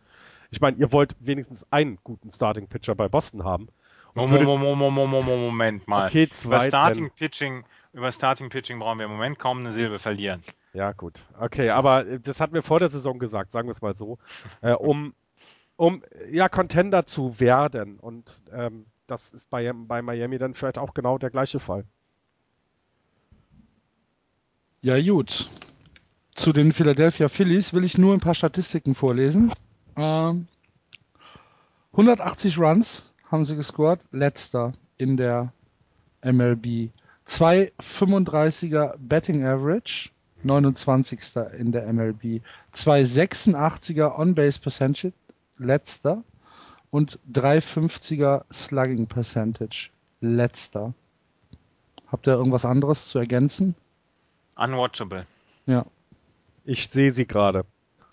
Ich 0.51 0.61
meine, 0.61 0.77
ihr 0.77 0.93
wollt 0.93 1.15
wenigstens 1.21 1.67
einen 1.71 1.99
guten 2.03 2.31
Starting-Pitcher 2.31 2.95
bei 2.95 3.09
Boston 3.09 3.45
haben. 3.45 3.69
Moment, 4.15 4.33
würdet- 4.33 4.47
Moment, 4.47 4.79
Moment, 4.79 5.11
Moment, 5.11 5.41
Moment 5.43 5.89
mal. 5.89 6.07
Okay, 6.07 6.25
Über 6.25 6.33
zwei. 6.33 6.69
Starting 6.69 7.11
Pitching 7.11 7.65
über 7.93 8.13
Starting 8.13 8.49
Pitching 8.51 8.79
brauchen 8.79 8.99
wir 8.99 9.07
im 9.07 9.13
Moment 9.13 9.39
kaum 9.39 9.59
eine 9.61 9.73
Silbe 9.73 9.99
verlieren. 9.99 10.43
Ja, 10.77 10.93
gut. 10.93 11.23
Okay, 11.41 11.71
aber 11.71 12.07
äh, 12.07 12.21
das 12.21 12.39
hatten 12.39 12.53
wir 12.53 12.63
vor 12.63 12.81
der 12.81 12.91
Saison 12.91 13.19
gesagt, 13.19 13.51
sagen 13.51 13.67
wir 13.67 13.73
es 13.73 13.81
mal 13.81 13.97
so. 13.97 14.19
Äh, 14.61 14.73
um, 14.75 15.15
um 15.77 16.05
ja, 16.31 16.51
Contender 16.51 17.07
zu 17.07 17.41
werden. 17.41 17.99
Und 17.99 18.43
ähm, 18.53 18.85
das 19.07 19.33
ist 19.33 19.49
bei, 19.49 19.73
bei 19.73 20.03
Miami 20.03 20.37
dann 20.37 20.53
vielleicht 20.53 20.77
auch 20.77 20.93
genau 20.93 21.17
der 21.17 21.31
gleiche 21.31 21.61
Fall. 21.61 21.85
Ja, 24.83 25.01
gut. 25.01 25.49
Zu 26.35 26.53
den 26.53 26.73
Philadelphia 26.73 27.31
Phillies 27.31 27.73
will 27.73 27.85
ich 27.85 27.97
nur 27.97 28.13
ein 28.13 28.21
paar 28.21 28.35
Statistiken 28.35 28.95
vorlesen. 28.95 29.55
Ähm, 29.97 30.47
180 31.93 32.59
Runs 32.59 33.11
haben 33.31 33.47
sie 33.47 33.57
gescored, 33.57 34.01
letzter 34.11 34.75
in 34.99 35.17
der 35.17 35.55
MLB. 36.23 36.91
2,35er 37.27 38.95
Betting 38.99 39.43
Average, 39.43 40.11
29. 40.47 41.21
in 41.59 41.73
der 41.73 41.93
MLB. 41.93 42.41
2,86er 42.75 44.19
On-Base 44.19 44.61
Percentage, 44.61 45.13
letzter. 45.59 46.23
Und 46.91 47.19
3,50er 47.33 48.45
Slugging 48.53 49.07
Percentage, 49.07 49.91
letzter. 50.21 50.95
Habt 52.07 52.27
ihr 52.29 52.35
irgendwas 52.35 52.65
anderes 52.65 53.09
zu 53.09 53.19
ergänzen? 53.19 53.75
Unwatchable. 54.55 55.27
Ja. 55.67 55.85
Ich 56.65 56.89
sehe 56.89 57.13
sie 57.13 57.27
gerade. 57.27 57.65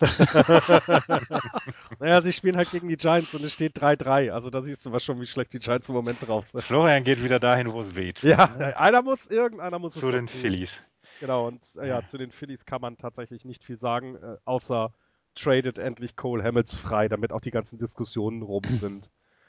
naja, 1.98 2.20
sie 2.20 2.32
spielen 2.32 2.56
halt 2.56 2.70
gegen 2.70 2.88
die 2.88 2.96
Giants 2.96 3.32
und 3.34 3.44
es 3.44 3.52
steht 3.52 3.76
3-3. 3.78 4.30
Also 4.30 4.50
da 4.50 4.62
siehst 4.62 4.84
du 4.84 4.92
was 4.92 5.04
schon, 5.04 5.20
wie 5.20 5.26
schlecht 5.26 5.52
die 5.52 5.60
Giants 5.60 5.88
im 5.88 5.94
Moment 5.94 6.26
drauf 6.26 6.46
sind. 6.46 6.62
Florian 6.62 7.04
geht 7.04 7.22
wieder 7.22 7.38
dahin, 7.38 7.72
wo 7.72 7.80
es 7.80 7.94
weht. 7.94 8.22
Ja, 8.22 8.44
einer 8.76 9.02
muss, 9.02 9.26
irgendeiner 9.26 9.78
muss 9.78 9.94
Zu 9.94 10.08
es 10.08 10.14
den. 10.14 10.28
Phillies. 10.28 10.80
Genau, 11.24 11.46
und 11.46 11.66
äh, 11.76 11.88
ja, 11.88 12.04
zu 12.04 12.18
den 12.18 12.32
Phillies 12.32 12.66
kann 12.66 12.82
man 12.82 12.98
tatsächlich 12.98 13.46
nicht 13.46 13.64
viel 13.64 13.78
sagen, 13.78 14.16
äh, 14.16 14.36
außer 14.44 14.92
tradet 15.34 15.78
endlich 15.78 16.16
Cole 16.16 16.44
Hamels 16.44 16.74
frei, 16.74 17.08
damit 17.08 17.32
auch 17.32 17.40
die 17.40 17.50
ganzen 17.50 17.78
Diskussionen 17.78 18.42
rum 18.42 18.62
sind. 18.68 19.08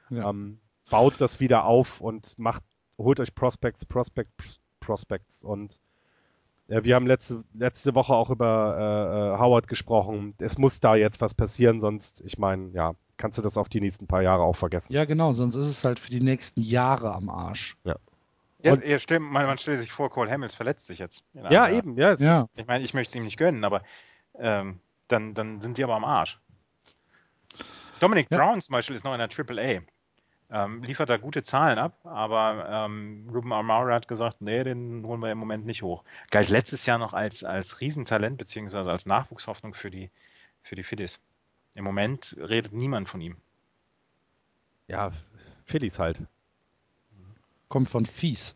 Ja. 0.10 0.30
Ähm, 0.30 0.62
baut 0.90 1.16
das 1.20 1.42
wieder 1.42 1.66
auf 1.66 2.00
und 2.00 2.40
macht, 2.40 2.64
holt 2.98 3.20
euch 3.20 3.36
Prospects, 3.36 3.86
Prospects, 3.86 4.62
Prospects 4.80 5.44
und 5.44 5.82
äh, 6.70 6.82
wir 6.86 6.96
haben 6.96 7.08
letzte, 7.08 7.44
letzte 7.54 7.94
Woche 7.94 8.14
auch 8.14 8.30
über 8.30 8.78
äh, 8.78 9.36
äh, 9.36 9.38
Howard 9.38 9.68
gesprochen. 9.68 10.34
Es 10.38 10.58
muss 10.58 10.80
da 10.80 10.96
jetzt 10.96 11.20
was 11.20 11.34
passieren, 11.34 11.82
sonst, 11.82 12.24
ich 12.26 12.38
meine, 12.38 12.70
ja, 12.70 12.94
kannst 13.18 13.38
du 13.38 13.42
das 13.42 13.58
auf 13.58 13.68
die 13.68 13.82
nächsten 13.82 14.08
paar 14.08 14.22
Jahre 14.22 14.44
auch 14.44 14.56
vergessen. 14.56 14.94
Ja, 14.94 15.04
genau, 15.04 15.34
sonst 15.34 15.58
ist 15.58 15.68
es 15.68 15.84
halt 15.84 16.00
für 16.00 16.10
die 16.10 16.22
nächsten 16.22 16.62
Jahre 16.62 17.14
am 17.14 17.30
Arsch. 17.30 17.76
Ja, 17.84 17.98
Und- 18.74 18.86
ja, 18.86 19.00
stimmt, 19.00 19.32
man, 19.32 19.46
man 19.46 19.58
stellt 19.58 19.80
sich 19.80 19.92
vor, 19.92 20.10
Cole 20.10 20.30
Hamels 20.32 20.54
verletzt 20.54 20.86
sich 20.88 21.00
jetzt. 21.00 21.24
Ja, 21.34 21.64
einer- 21.64 21.72
eben, 21.72 21.98
ja. 21.98 22.14
Ja. 22.16 22.48
Ich 22.56 22.66
meine, 22.68 22.84
ich 22.84 22.94
möchte 22.94 23.12
es 23.12 23.16
ihm 23.16 23.26
nicht 23.26 23.38
gönnen, 23.38 23.64
aber 23.64 23.84
ähm, 24.38 24.80
dann, 25.08 25.34
dann 25.34 25.62
sind 25.62 25.78
die 25.78 25.84
aber 25.84 25.96
am 25.96 26.04
Arsch. 26.06 26.40
Dominic 28.00 28.28
Ja. 28.30 28.38
Brown 28.38 28.62
zum 28.62 28.74
Beispiel 28.74 28.96
ist 28.96 29.04
noch 29.04 29.14
in 29.14 29.20
der 29.20 29.30
AAA. 29.30 29.82
Ähm, 30.52 30.84
liefert 30.84 31.10
da 31.10 31.18
gute 31.18 31.42
Zahlen 31.42 31.80
ab, 31.80 31.98
aber 32.06 32.68
ähm, 32.70 33.28
Ruben 33.34 33.52
Amara 33.52 33.96
hat 33.96 34.08
gesagt, 34.08 34.42
nee, 34.42 34.64
den 34.64 35.04
holen 35.06 35.20
wir 35.20 35.32
im 35.32 35.40
Moment 35.40 35.66
nicht 35.66 35.82
hoch. 35.82 36.04
Galt 36.30 36.50
letztes 36.50 36.86
Jahr 36.86 37.00
noch 37.00 37.14
als, 37.14 37.44
als 37.44 37.82
Riesentalent 37.82 38.38
beziehungsweise 38.38 38.92
als 38.92 39.08
Nachwuchshoffnung 39.08 39.74
für 39.74 39.90
die, 39.90 40.12
für 40.62 40.76
die 40.76 40.84
Phillies. 40.84 41.20
Im 41.74 41.84
Moment 41.84 42.36
redet 42.38 42.74
niemand 42.74 43.10
von 43.10 43.22
ihm. 43.22 43.38
Ja, 44.88 45.12
Phillies 45.66 45.98
halt. 45.98 46.20
Kommt 47.76 47.90
von 47.90 48.06
Fies. 48.06 48.56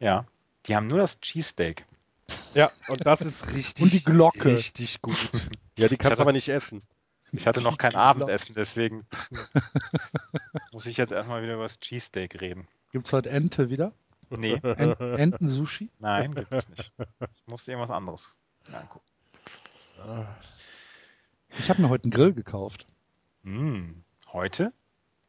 Ja, 0.00 0.24
die 0.64 0.74
haben 0.74 0.86
nur 0.86 0.96
das 1.00 1.20
Cheesesteak. 1.20 1.84
Ja, 2.54 2.72
und 2.88 3.04
das 3.04 3.20
ist 3.20 3.52
richtig, 3.52 3.82
Und 3.84 3.92
die 3.92 4.02
Glocke. 4.02 4.54
richtig 4.56 5.02
gut. 5.02 5.30
Ja, 5.78 5.88
die 5.88 5.98
kannst 5.98 6.18
du 6.18 6.22
aber 6.22 6.32
nicht 6.32 6.48
essen. 6.48 6.80
Ich 7.32 7.46
hatte 7.46 7.60
noch 7.60 7.76
kein 7.76 7.94
Abendessen, 7.94 8.54
deswegen 8.54 9.04
muss 10.72 10.86
ich 10.86 10.96
jetzt 10.96 11.12
erstmal 11.12 11.42
wieder 11.42 11.52
über 11.56 11.64
das 11.64 11.78
Cheesesteak 11.78 12.40
reden. 12.40 12.66
Gibt's 12.90 13.12
heute 13.12 13.28
Ente 13.28 13.68
wieder? 13.68 13.92
Nee, 14.30 14.54
En 14.62 14.92
Entensushi? 14.98 15.90
nein, 15.98 16.34
gibt 16.34 16.50
es 16.50 16.66
nicht. 16.70 16.94
Ich 17.34 17.46
musste 17.48 17.72
irgendwas 17.72 17.90
anderes 17.94 18.34
angucken. 18.72 19.04
Ich 21.58 21.68
habe 21.68 21.82
mir 21.82 21.90
heute 21.90 22.04
einen 22.04 22.12
Grill 22.12 22.32
gekauft. 22.32 22.86
Hm, 23.44 24.04
heute? 24.32 24.72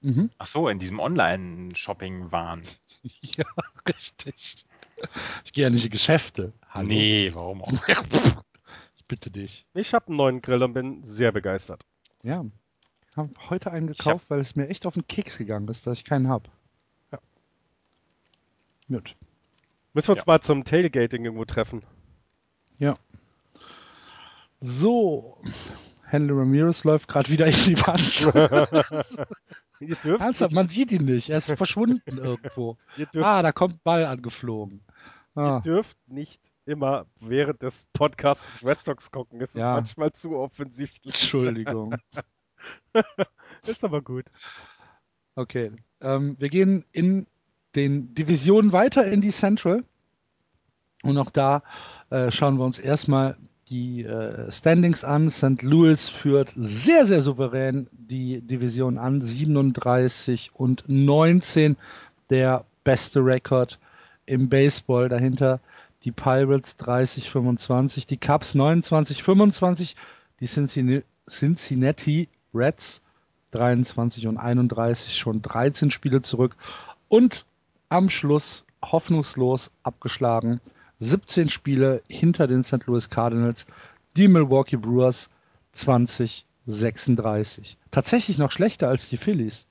Mhm. 0.02 0.30
Ach 0.38 0.46
so, 0.46 0.70
in 0.70 0.80
diesem 0.80 1.00
Online-Shopping-Wahn. 1.00 2.64
Ja, 3.22 3.46
richtig. 3.88 4.66
Ich 5.46 5.54
gehe 5.54 5.64
ja 5.64 5.70
nicht 5.70 5.86
in 5.86 5.90
Geschäfte. 5.92 6.52
Hallo. 6.70 6.90
Nee, 6.90 7.32
warum 7.34 7.62
auch? 7.64 7.72
Ich 8.98 9.06
bitte 9.08 9.32
dich. 9.32 9.66
Ich 9.74 9.94
habe 9.94 10.08
einen 10.08 10.18
neuen 10.18 10.42
Grill 10.42 10.62
und 10.62 10.74
bin 10.74 11.04
sehr 11.06 11.32
begeistert. 11.32 11.84
Ja. 12.22 12.46
Habe 13.16 13.32
heute 13.50 13.72
einen 13.72 13.88
gekauft, 13.88 14.26
weil 14.28 14.40
es 14.42 14.56
mir 14.58 14.68
echt 14.68 14.86
auf 14.86 14.94
den 14.96 15.08
Keks 15.08 15.38
gegangen 15.38 15.68
ist, 15.70 15.88
dass 15.88 15.98
ich 15.98 16.04
keinen 16.04 16.28
habe. 16.28 16.50
Ja. 17.12 17.20
Gut. 18.90 19.16
Müssen 19.94 20.10
wir 20.10 20.14
uns 20.16 20.22
Ja. 20.22 20.26
mal 20.28 20.42
zum 20.42 20.64
Tailgating 20.66 21.24
irgendwo 21.24 21.46
treffen. 21.46 21.82
Ja. 22.78 22.98
So. 24.60 25.42
Henry 26.04 26.38
Ramirez 26.38 26.84
läuft 26.84 27.08
gerade 27.08 27.30
wieder 27.30 27.48
in 27.48 27.56
die 27.64 27.80
Wand. 27.82 29.28
Ihr 29.80 29.96
dürft, 29.96 30.22
Ernsthaft, 30.22 30.54
man 30.54 30.68
sieht 30.70 30.92
ihn 30.92 31.06
nicht. 31.06 31.30
Er 31.30 31.38
ist 31.38 31.52
verschwunden 31.52 32.02
irgendwo. 32.18 32.78
ihr 32.98 33.08
Ah, 33.24 33.42
da 33.42 33.52
kommt 33.52 33.84
Ball 33.84 34.06
angeflogen. 34.06 34.82
ihr 35.36 35.42
Ah, 35.42 35.60
dürft 35.62 35.98
nicht 36.08 36.42
immer 36.66 37.06
während 37.20 37.62
des 37.62 37.86
Podcasts 37.94 38.64
Red 38.66 38.84
Sox 38.84 39.10
gucken. 39.12 39.42
Es 39.42 39.56
ist 39.56 39.62
Ja. 39.62 39.74
manchmal 39.74 40.12
zu 40.14 40.36
offensiv. 40.38 40.92
Entschuldigung. 41.04 41.96
Ist 43.66 43.84
aber 43.84 44.02
gut. 44.02 44.26
Okay. 45.36 45.72
Ähm, 46.02 46.36
wir 46.40 46.50
gehen 46.50 46.86
in 46.92 47.26
den 47.76 48.14
Divisionen 48.14 48.72
weiter 48.74 49.06
in 49.06 49.22
die 49.22 49.30
Central. 49.32 49.84
Und 51.04 51.18
auch 51.18 51.30
da 51.30 51.64
äh, 52.10 52.30
schauen 52.32 52.58
wir 52.58 52.66
uns 52.66 52.78
erstmal 52.80 53.38
die 53.70 54.04
äh, 54.04 54.52
Standings 54.52 55.04
an. 55.04 55.30
St. 55.30 55.62
Louis 55.62 56.10
führt 56.10 56.54
sehr, 56.56 57.06
sehr 57.06 57.22
souverän 57.22 57.88
die 57.92 58.42
Division 58.42 58.98
an. 58.98 59.22
37 59.22 60.52
und 60.54 60.84
19. 60.88 61.78
Der 62.30 62.66
beste 62.84 63.20
Rekord 63.20 63.80
im 64.26 64.50
Baseball. 64.50 65.10
Dahinter 65.10 65.60
die 66.04 66.12
Pirates 66.12 66.78
30, 66.78 67.30
25. 67.30 68.08
Die 68.08 68.18
Cubs 68.18 68.56
29, 68.56 69.24
25. 69.24 69.96
Die 70.40 70.46
Cincinnati, 70.46 71.06
Cincinnati 71.30 72.30
Reds 72.54 73.02
23 73.52 74.28
und 74.28 74.38
31 74.38 75.16
schon 75.18 75.42
13 75.42 75.92
Spiele 75.92 76.22
zurück 76.22 76.56
und 77.08 77.46
am 77.90 78.10
Schluss 78.10 78.66
hoffnungslos 78.82 79.72
abgeschlagen 79.84 80.62
17 81.00 81.50
Spiele 81.50 82.02
hinter 82.10 82.48
den 82.48 82.64
St. 82.64 82.86
Louis 82.86 83.10
Cardinals, 83.10 83.66
die 84.16 84.28
Milwaukee 84.28 84.78
Brewers 84.78 85.30
20 85.72 86.46
36. 86.66 87.78
Tatsächlich 87.90 88.38
noch 88.38 88.52
schlechter 88.52 88.90
als 88.90 89.10
die 89.10 89.18
Phillies. 89.18 89.66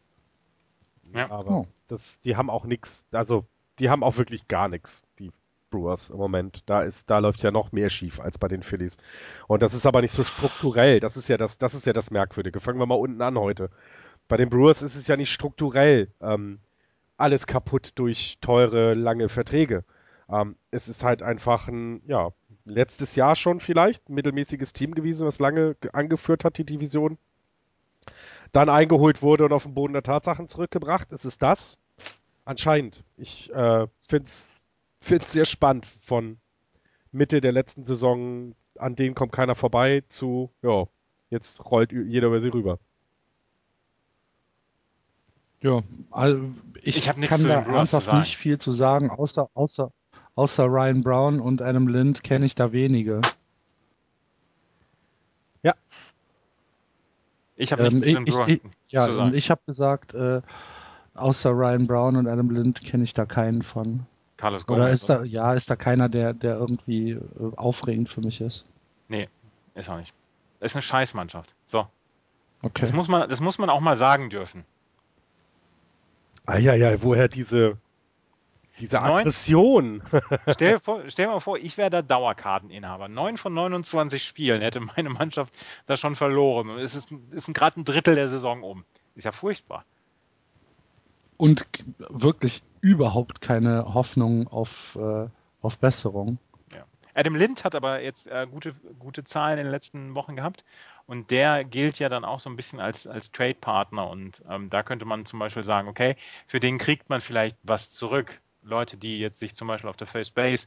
Ja. 1.15 1.31
Aber 1.31 1.51
Oh. 1.51 1.67
das, 1.87 2.21
die 2.21 2.37
haben 2.37 2.51
auch 2.51 2.65
nichts. 2.65 3.05
Also, 3.13 3.47
die 3.79 3.89
haben 3.89 4.03
auch 4.03 4.17
wirklich 4.17 4.49
gar 4.49 4.69
nichts, 4.69 5.05
die 5.19 5.31
Brewers 5.71 6.11
im 6.11 6.17
Moment. 6.17 6.63
Da 6.67 6.83
ist, 6.83 7.09
da 7.09 7.19
läuft 7.19 7.43
ja 7.43 7.51
noch 7.51 7.73
mehr 7.73 7.89
schief 7.91 8.21
als 8.21 8.39
bei 8.39 8.49
den 8.49 8.63
Phillies. 8.63 8.97
Und 9.47 9.63
das 9.63 9.75
ist 9.75 9.87
aber 9.87 10.01
nicht 10.01 10.15
so 10.15 10.25
strukturell. 10.25 10.99
Das 11.01 11.17
ist 11.17 11.29
ja 11.29 11.37
das, 11.37 11.59
das 11.59 11.75
ist 11.75 11.87
ja 11.87 11.93
das 11.93 12.11
Merkwürdige. 12.11 12.59
Fangen 12.61 12.79
wir 12.81 12.87
mal 12.87 12.95
unten 12.97 13.23
an 13.23 13.39
heute. 13.39 13.71
Bei 14.27 14.37
den 14.37 14.49
Brewers 14.51 14.83
ist 14.83 14.97
es 14.97 15.07
ja 15.07 15.17
nicht 15.17 15.33
strukturell 15.33 16.11
ähm, 16.21 16.59
alles 17.17 17.47
kaputt 17.47 17.93
durch 17.95 18.39
teure, 18.41 18.95
lange 18.95 19.29
Verträge. 19.29 19.85
Ähm, 20.31 20.57
es 20.71 20.89
ist 20.89 21.05
halt 21.05 21.23
einfach 21.23 21.69
ein, 21.69 22.03
ja, 22.07 22.31
letztes 22.65 23.15
Jahr 23.17 23.35
schon 23.37 23.61
vielleicht 23.61 24.09
ein 24.09 24.15
mittelmäßiges 24.15 24.73
Team 24.73 24.95
gewesen, 24.95 25.27
was 25.27 25.39
lange 25.39 25.75
ge- 25.77 25.91
angeführt 25.93 26.45
hat, 26.45 26.59
die 26.59 26.65
Division. 26.65 27.19
Dann 28.53 28.69
eingeholt 28.69 29.23
wurde 29.23 29.45
und 29.45 29.53
auf 29.53 29.65
den 29.65 29.75
Boden 29.75 29.93
der 29.93 30.03
Tatsachen 30.03 30.49
zurückgebracht. 30.49 31.13
Ist 31.13 31.25
es 31.25 31.39
das? 31.39 31.79
Anscheinend. 32.45 33.05
Ich 33.17 33.53
äh, 33.53 33.87
finde 34.09 34.25
es 34.27 34.49
sehr 35.01 35.45
spannend 35.45 35.87
von 36.01 36.39
Mitte 37.13 37.41
der 37.41 37.53
letzten 37.53 37.85
Saison, 37.85 38.55
an 38.79 38.97
denen 38.97 39.15
kommt 39.15 39.33
keiner 39.33 39.55
vorbei, 39.55 40.03
zu, 40.09 40.51
ja, 40.63 40.87
jetzt 41.31 41.65
rollt 41.71 41.93
jeder 41.93 42.29
über 42.29 42.41
sie 42.41 42.49
rüber. 42.49 42.79
Ja, 45.61 45.83
also 46.11 46.51
ich, 46.83 46.99
Ich 46.99 47.09
hab 47.09 47.17
nichts 47.17 47.41
zu 47.41 47.49
da 47.49 47.63
ernsthaft 47.63 48.13
nicht 48.13 48.37
viel 48.37 48.59
zu 48.59 48.71
sagen, 48.71 49.11
außer, 49.11 49.51
außer, 49.55 49.91
außer 50.39 50.67
Ryan 50.67 51.03
Brown 51.03 51.41
und 51.41 51.61
Adam 51.63 51.89
Lind 51.89 52.23
kenne 52.23 52.47
ich 52.47 52.55
da 52.55 52.73
wenige. 52.73 53.21
Ich 57.61 57.73
habe 57.73 57.83
Ähm, 57.87 57.95
nichts 57.95 58.07
ich- 58.07 58.47
ich- 58.47 58.61
Ja, 58.91 59.07
zu 59.09 59.15
sagen. 59.15 59.35
ich 59.35 59.51
habe 59.51 59.61
gesagt, 59.67 60.15
äh, 60.15 60.43
außer 61.15 61.51
Ryan 61.51 61.89
Brown 61.89 62.15
und 62.15 62.29
Adam 62.29 62.51
Lind 62.51 62.85
kenne 62.85 63.03
ich 63.03 63.15
da 63.15 63.27
keinen 63.27 63.63
von. 63.63 64.07
Carlos 64.37 64.65
Gomez. 64.65 64.81
Oder 64.81 64.91
ist 64.93 65.09
da, 65.09 65.25
ja, 65.25 65.53
ist 65.55 65.69
da 65.69 65.75
keiner, 65.75 66.09
der, 66.09 66.35
der 66.35 66.57
irgendwie 66.57 67.11
äh, 67.11 67.21
aufregend 67.57 68.09
für 68.09 68.21
mich 68.21 68.41
ist? 68.41 68.65
Nee, 69.09 69.29
ist 69.75 69.89
auch 69.91 69.97
nicht. 69.97 70.15
Ist 70.61 70.77
eine 70.77 70.83
Scheißmannschaft. 70.83 71.53
So. 71.65 71.89
Okay. 72.63 72.83
Das 72.83 72.93
muss 72.93 73.09
man, 73.09 73.29
das 73.29 73.41
muss 73.41 73.59
man 73.59 73.71
auch 73.71 73.81
mal 73.81 73.97
sagen 73.97 74.31
dürfen. 74.31 74.65
Eieiei, 76.47 77.03
woher 77.03 77.27
diese, 77.27 77.77
diese 78.81 79.01
Aggression? 79.01 80.03
Stell 80.49 80.73
dir, 80.73 80.81
vor, 80.81 81.03
stell 81.09 81.27
mal 81.27 81.41
vor, 81.41 81.59
ich 81.59 81.77
wäre 81.77 81.91
der 81.91 82.03
Dauerkarteninhaber. 82.03 83.09
Neun 83.09 83.37
von 83.37 83.55
29 83.55 84.25
Spielen 84.25 84.61
hätte 84.61 84.81
meine 84.81 85.11
Mannschaft 85.11 85.53
da 85.87 85.97
schon 85.97 86.17
verloren. 86.17 86.71
Es 86.79 86.95
ist, 86.95 87.13
ist 87.31 87.53
gerade 87.55 87.81
ein 87.81 87.85
Drittel 87.85 88.15
der 88.15 88.29
Saison 88.29 88.63
um. 88.63 88.85
Ist 89.15 89.25
ja 89.25 89.33
furchtbar. 89.33 89.85
Und 91.37 91.67
wirklich 91.99 92.63
überhaupt 92.81 93.41
keine 93.41 93.95
Hoffnung 93.95 94.49
auf, 94.49 94.97
äh, 95.01 95.29
auf 95.63 95.79
Besserung. 95.79 96.39
Ja. 96.73 96.85
Adam 97.15 97.35
Lind 97.35 97.65
hat 97.65 97.75
aber 97.75 98.03
jetzt 98.03 98.27
äh, 98.27 98.47
gute, 98.51 98.75
gute 98.99 99.25
Zahlen 99.25 99.59
in 99.59 99.65
den 99.65 99.71
letzten 99.73 100.15
Wochen 100.15 100.37
gehabt. 100.37 100.65
Und 101.07 101.31
der 101.31 101.65
gilt 101.65 101.99
ja 101.99 102.09
dann 102.09 102.25
auch 102.25 102.39
so 102.39 102.51
ein 102.51 102.57
bisschen 102.57 102.81
als, 102.81 103.07
als 103.07 103.33
Trade-Partner. 103.33 104.11
Und 104.11 104.43
ähm, 104.49 104.69
da 104.69 104.83
könnte 104.83 105.05
man 105.05 105.25
zum 105.25 105.39
Beispiel 105.39 105.65
sagen, 105.65 105.89
okay, 105.89 106.17
für 106.47 106.61
den 106.61 106.79
kriegt 106.79 107.09
man 107.09 107.21
vielleicht 107.21 107.57
was 107.63 107.91
zurück. 107.91 108.41
Leute, 108.69 108.97
die 108.97 109.19
jetzt 109.19 109.39
sich 109.39 109.55
zum 109.55 109.69
Beispiel 109.69 109.91
auf 109.91 109.97
der 109.97 110.07
First 110.07 110.35
Base 110.35 110.67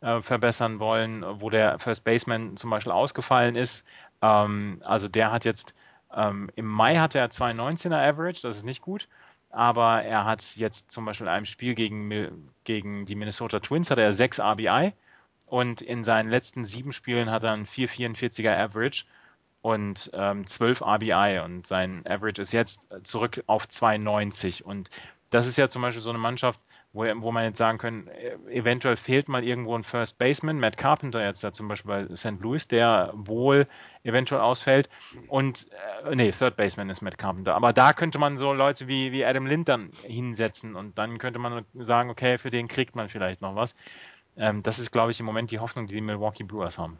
äh, 0.00 0.20
verbessern 0.20 0.80
wollen, 0.80 1.24
wo 1.40 1.50
der 1.50 1.78
First 1.78 2.04
Baseman 2.04 2.56
zum 2.56 2.70
Beispiel 2.70 2.92
ausgefallen 2.92 3.56
ist. 3.56 3.84
Ähm, 4.22 4.82
also 4.84 5.08
der 5.08 5.32
hat 5.32 5.44
jetzt, 5.44 5.74
ähm, 6.14 6.50
im 6.56 6.66
Mai 6.66 6.96
hatte 6.96 7.18
er 7.18 7.30
2,19er 7.30 7.96
Average, 7.96 8.42
das 8.42 8.56
ist 8.56 8.64
nicht 8.64 8.82
gut. 8.82 9.08
Aber 9.50 10.02
er 10.02 10.24
hat 10.24 10.56
jetzt 10.56 10.90
zum 10.90 11.06
Beispiel 11.06 11.26
in 11.26 11.32
einem 11.32 11.46
Spiel 11.46 11.74
gegen, 11.74 12.50
gegen 12.64 13.06
die 13.06 13.14
Minnesota 13.14 13.60
Twins 13.60 13.90
hat 13.90 13.98
er 13.98 14.12
6 14.12 14.38
RBI 14.40 14.92
und 15.46 15.80
in 15.80 16.04
seinen 16.04 16.28
letzten 16.28 16.64
sieben 16.64 16.92
Spielen 16.92 17.30
hat 17.30 17.44
er 17.44 17.52
einen 17.52 17.66
4,44er 17.66 18.54
Average 18.54 19.04
und 19.62 20.10
ähm, 20.12 20.46
12 20.46 20.82
RBI 20.82 21.40
und 21.44 21.66
sein 21.66 22.06
Average 22.06 22.42
ist 22.42 22.52
jetzt 22.52 22.86
zurück 23.04 23.42
auf 23.46 23.64
2,90 23.64 24.62
und 24.62 24.90
das 25.30 25.46
ist 25.46 25.56
ja 25.56 25.68
zum 25.68 25.82
Beispiel 25.82 26.02
so 26.02 26.10
eine 26.10 26.18
Mannschaft, 26.18 26.60
wo, 26.96 27.04
wo 27.22 27.32
man 27.32 27.44
jetzt 27.44 27.58
sagen 27.58 27.78
können, 27.78 28.08
äh, 28.08 28.36
eventuell 28.50 28.96
fehlt 28.96 29.28
mal 29.28 29.44
irgendwo 29.44 29.76
ein 29.76 29.84
First 29.84 30.18
Baseman, 30.18 30.58
Matt 30.58 30.76
Carpenter 30.76 31.24
jetzt 31.24 31.42
ja 31.42 31.52
zum 31.52 31.68
Beispiel 31.68 32.08
bei 32.08 32.16
St. 32.16 32.40
Louis, 32.40 32.66
der 32.68 33.12
wohl 33.14 33.68
eventuell 34.02 34.40
ausfällt 34.40 34.88
und 35.28 35.68
äh, 36.04 36.14
nee, 36.16 36.30
Third 36.30 36.56
Baseman 36.56 36.90
ist 36.90 37.02
Matt 37.02 37.18
Carpenter, 37.18 37.54
aber 37.54 37.72
da 37.72 37.92
könnte 37.92 38.18
man 38.18 38.38
so 38.38 38.52
Leute 38.52 38.88
wie, 38.88 39.12
wie 39.12 39.24
Adam 39.24 39.46
Lind 39.46 39.68
dann 39.68 39.90
hinsetzen 40.02 40.74
und 40.74 40.98
dann 40.98 41.18
könnte 41.18 41.38
man 41.38 41.64
sagen, 41.74 42.10
okay, 42.10 42.38
für 42.38 42.50
den 42.50 42.68
kriegt 42.68 42.96
man 42.96 43.08
vielleicht 43.08 43.42
noch 43.42 43.54
was. 43.54 43.74
Ähm, 44.36 44.62
das 44.62 44.78
ist, 44.78 44.90
glaube 44.90 45.10
ich, 45.10 45.20
im 45.20 45.26
Moment 45.26 45.50
die 45.50 45.58
Hoffnung, 45.58 45.86
die 45.86 45.94
die 45.94 46.00
Milwaukee 46.00 46.44
Brewers 46.44 46.78
haben. 46.78 46.98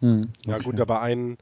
Hm, 0.00 0.32
Ja 0.42 0.56
okay. 0.56 0.64
gut, 0.64 0.80
aber 0.80 1.00
ein, 1.02 1.38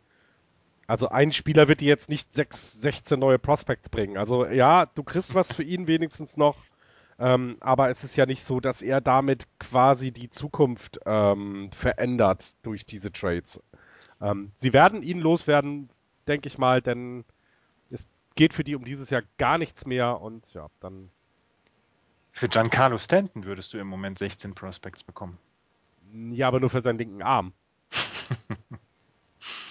also 0.86 1.08
ein 1.08 1.32
Spieler 1.32 1.68
wird 1.68 1.80
dir 1.80 1.88
jetzt 1.88 2.08
nicht 2.08 2.32
sechs, 2.34 2.72
16 2.72 3.18
neue 3.18 3.38
Prospects 3.38 3.88
bringen. 3.88 4.16
Also 4.18 4.46
ja, 4.46 4.86
du 4.86 5.02
kriegst 5.04 5.34
was 5.34 5.52
für 5.52 5.62
ihn 5.62 5.86
wenigstens 5.86 6.36
noch, 6.36 6.66
ähm, 7.18 7.56
aber 7.60 7.90
es 7.90 8.04
ist 8.04 8.16
ja 8.16 8.26
nicht 8.26 8.44
so, 8.46 8.60
dass 8.60 8.82
er 8.82 9.00
damit 9.00 9.46
quasi 9.58 10.12
die 10.12 10.30
Zukunft 10.30 10.98
ähm, 11.06 11.70
verändert 11.72 12.54
durch 12.62 12.86
diese 12.86 13.12
Trades. 13.12 13.60
Ähm, 14.20 14.52
sie 14.58 14.72
werden 14.72 15.02
ihn 15.02 15.20
loswerden, 15.20 15.90
denke 16.28 16.48
ich 16.48 16.58
mal, 16.58 16.82
denn 16.82 17.24
es 17.90 18.06
geht 18.36 18.54
für 18.54 18.64
die 18.64 18.76
um 18.76 18.84
dieses 18.84 19.10
Jahr 19.10 19.22
gar 19.38 19.58
nichts 19.58 19.86
mehr 19.86 20.20
und 20.20 20.52
ja, 20.54 20.68
dann 20.80 21.10
Für 22.32 22.48
Giancarlo 22.48 22.98
Stanton 22.98 23.44
würdest 23.44 23.72
du 23.72 23.78
im 23.78 23.86
Moment 23.86 24.18
16 24.18 24.54
Prospects 24.54 25.02
bekommen. 25.04 25.38
ja, 26.32 26.48
aber 26.48 26.60
nur 26.60 26.70
für 26.70 26.80
seinen 26.82 26.98
linken 26.98 27.22
Arm. 27.22 27.52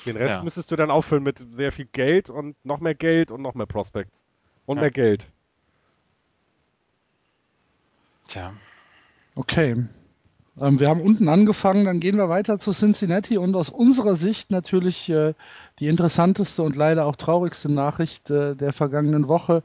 Den 0.05 0.15
Rest 0.17 0.41
Ja. 0.41 0.43
müsstest 0.43 0.71
du 0.71 0.75
dann 0.75 0.91
auffüllen 0.91 1.23
mit 1.23 1.39
sehr 1.39 1.71
viel 1.71 1.85
Geld 1.87 2.29
und 2.29 2.55
noch 2.65 2.79
mehr 2.79 2.95
Geld 2.95 3.31
und 3.31 3.41
noch 3.41 3.53
mehr 3.55 3.65
Prospects. 3.67 4.25
Und 4.65 4.77
Ja. 4.77 4.81
mehr 4.81 4.91
Geld. 4.91 5.31
Tja. 8.33 8.51
Okay. 9.35 9.85
Ähm, 10.59 10.79
wir 10.79 10.89
haben 10.89 11.01
unten 11.01 11.29
angefangen, 11.29 11.85
dann 11.85 11.99
gehen 11.99 12.17
wir 12.17 12.29
weiter 12.29 12.57
zu 12.57 12.71
Cincinnati 12.71 13.37
und 13.37 13.55
aus 13.55 13.69
unserer 13.69 14.15
Sicht 14.15 14.49
natürlich 14.49 15.07
äh, 15.09 15.35
die 15.79 15.87
interessanteste 15.87 16.63
und 16.63 16.75
leider 16.75 17.05
auch 17.05 17.15
traurigste 17.15 17.71
Nachricht 17.71 18.31
äh, 18.31 18.55
der 18.55 18.73
vergangenen 18.73 19.27
Woche. 19.27 19.61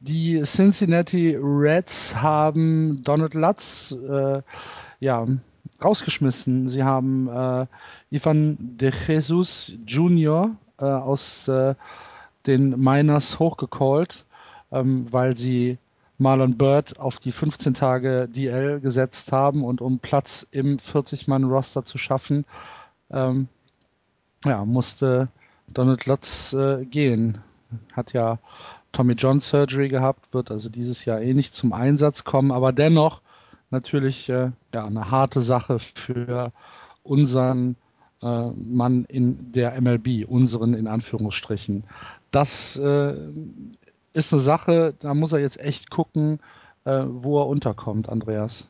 Die 0.00 0.40
Cincinnati 0.44 1.36
Reds 1.38 2.16
haben 2.16 3.02
Donald 3.04 3.34
Lutz 3.34 3.94
äh, 4.08 4.40
ja, 4.98 5.26
rausgeschmissen. 5.84 6.70
Sie 6.70 6.84
haben 6.84 7.28
äh, 7.28 7.66
Ivan 8.08 8.56
de 8.58 8.92
Jesus 9.06 9.74
Jr. 9.86 10.56
Äh, 10.80 10.86
aus 10.86 11.48
äh, 11.48 11.74
den 12.46 12.80
Miners 12.82 13.38
hochgecallt, 13.38 14.24
ähm, 14.72 15.06
weil 15.10 15.36
sie 15.36 15.76
Marlon 16.18 16.56
Bird 16.56 16.98
auf 16.98 17.18
die 17.18 17.32
15 17.32 17.74
Tage 17.74 18.28
DL 18.28 18.80
gesetzt 18.80 19.32
haben 19.32 19.64
und 19.64 19.80
um 19.80 19.98
Platz 19.98 20.46
im 20.50 20.78
40-Mann-Roster 20.78 21.84
zu 21.84 21.98
schaffen, 21.98 22.44
ähm, 23.10 23.48
ja, 24.44 24.64
musste 24.64 25.28
Donald 25.68 26.06
Lutz 26.06 26.52
äh, 26.52 26.84
gehen. 26.84 27.38
Hat 27.92 28.12
ja 28.12 28.38
Tommy 28.92 29.14
John 29.14 29.40
Surgery 29.40 29.88
gehabt, 29.88 30.32
wird 30.32 30.50
also 30.50 30.68
dieses 30.68 31.04
Jahr 31.04 31.20
eh 31.20 31.34
nicht 31.34 31.54
zum 31.54 31.72
Einsatz 31.72 32.24
kommen, 32.24 32.50
aber 32.50 32.72
dennoch 32.72 33.20
natürlich 33.70 34.28
äh, 34.28 34.52
ja, 34.74 34.84
eine 34.86 35.10
harte 35.10 35.40
Sache 35.40 35.78
für 35.78 36.52
unseren 37.02 37.76
äh, 38.22 38.50
Mann 38.50 39.04
in 39.04 39.52
der 39.52 39.80
MLB, 39.80 40.24
unseren 40.26 40.74
in 40.74 40.86
Anführungsstrichen. 40.86 41.84
Das 42.30 42.76
äh, 42.76 43.14
ist 44.16 44.32
eine 44.32 44.40
Sache, 44.40 44.94
da 44.98 45.14
muss 45.14 45.32
er 45.32 45.40
jetzt 45.40 45.60
echt 45.60 45.90
gucken, 45.90 46.40
äh, 46.84 47.02
wo 47.06 47.40
er 47.40 47.46
unterkommt, 47.46 48.08
Andreas. 48.08 48.66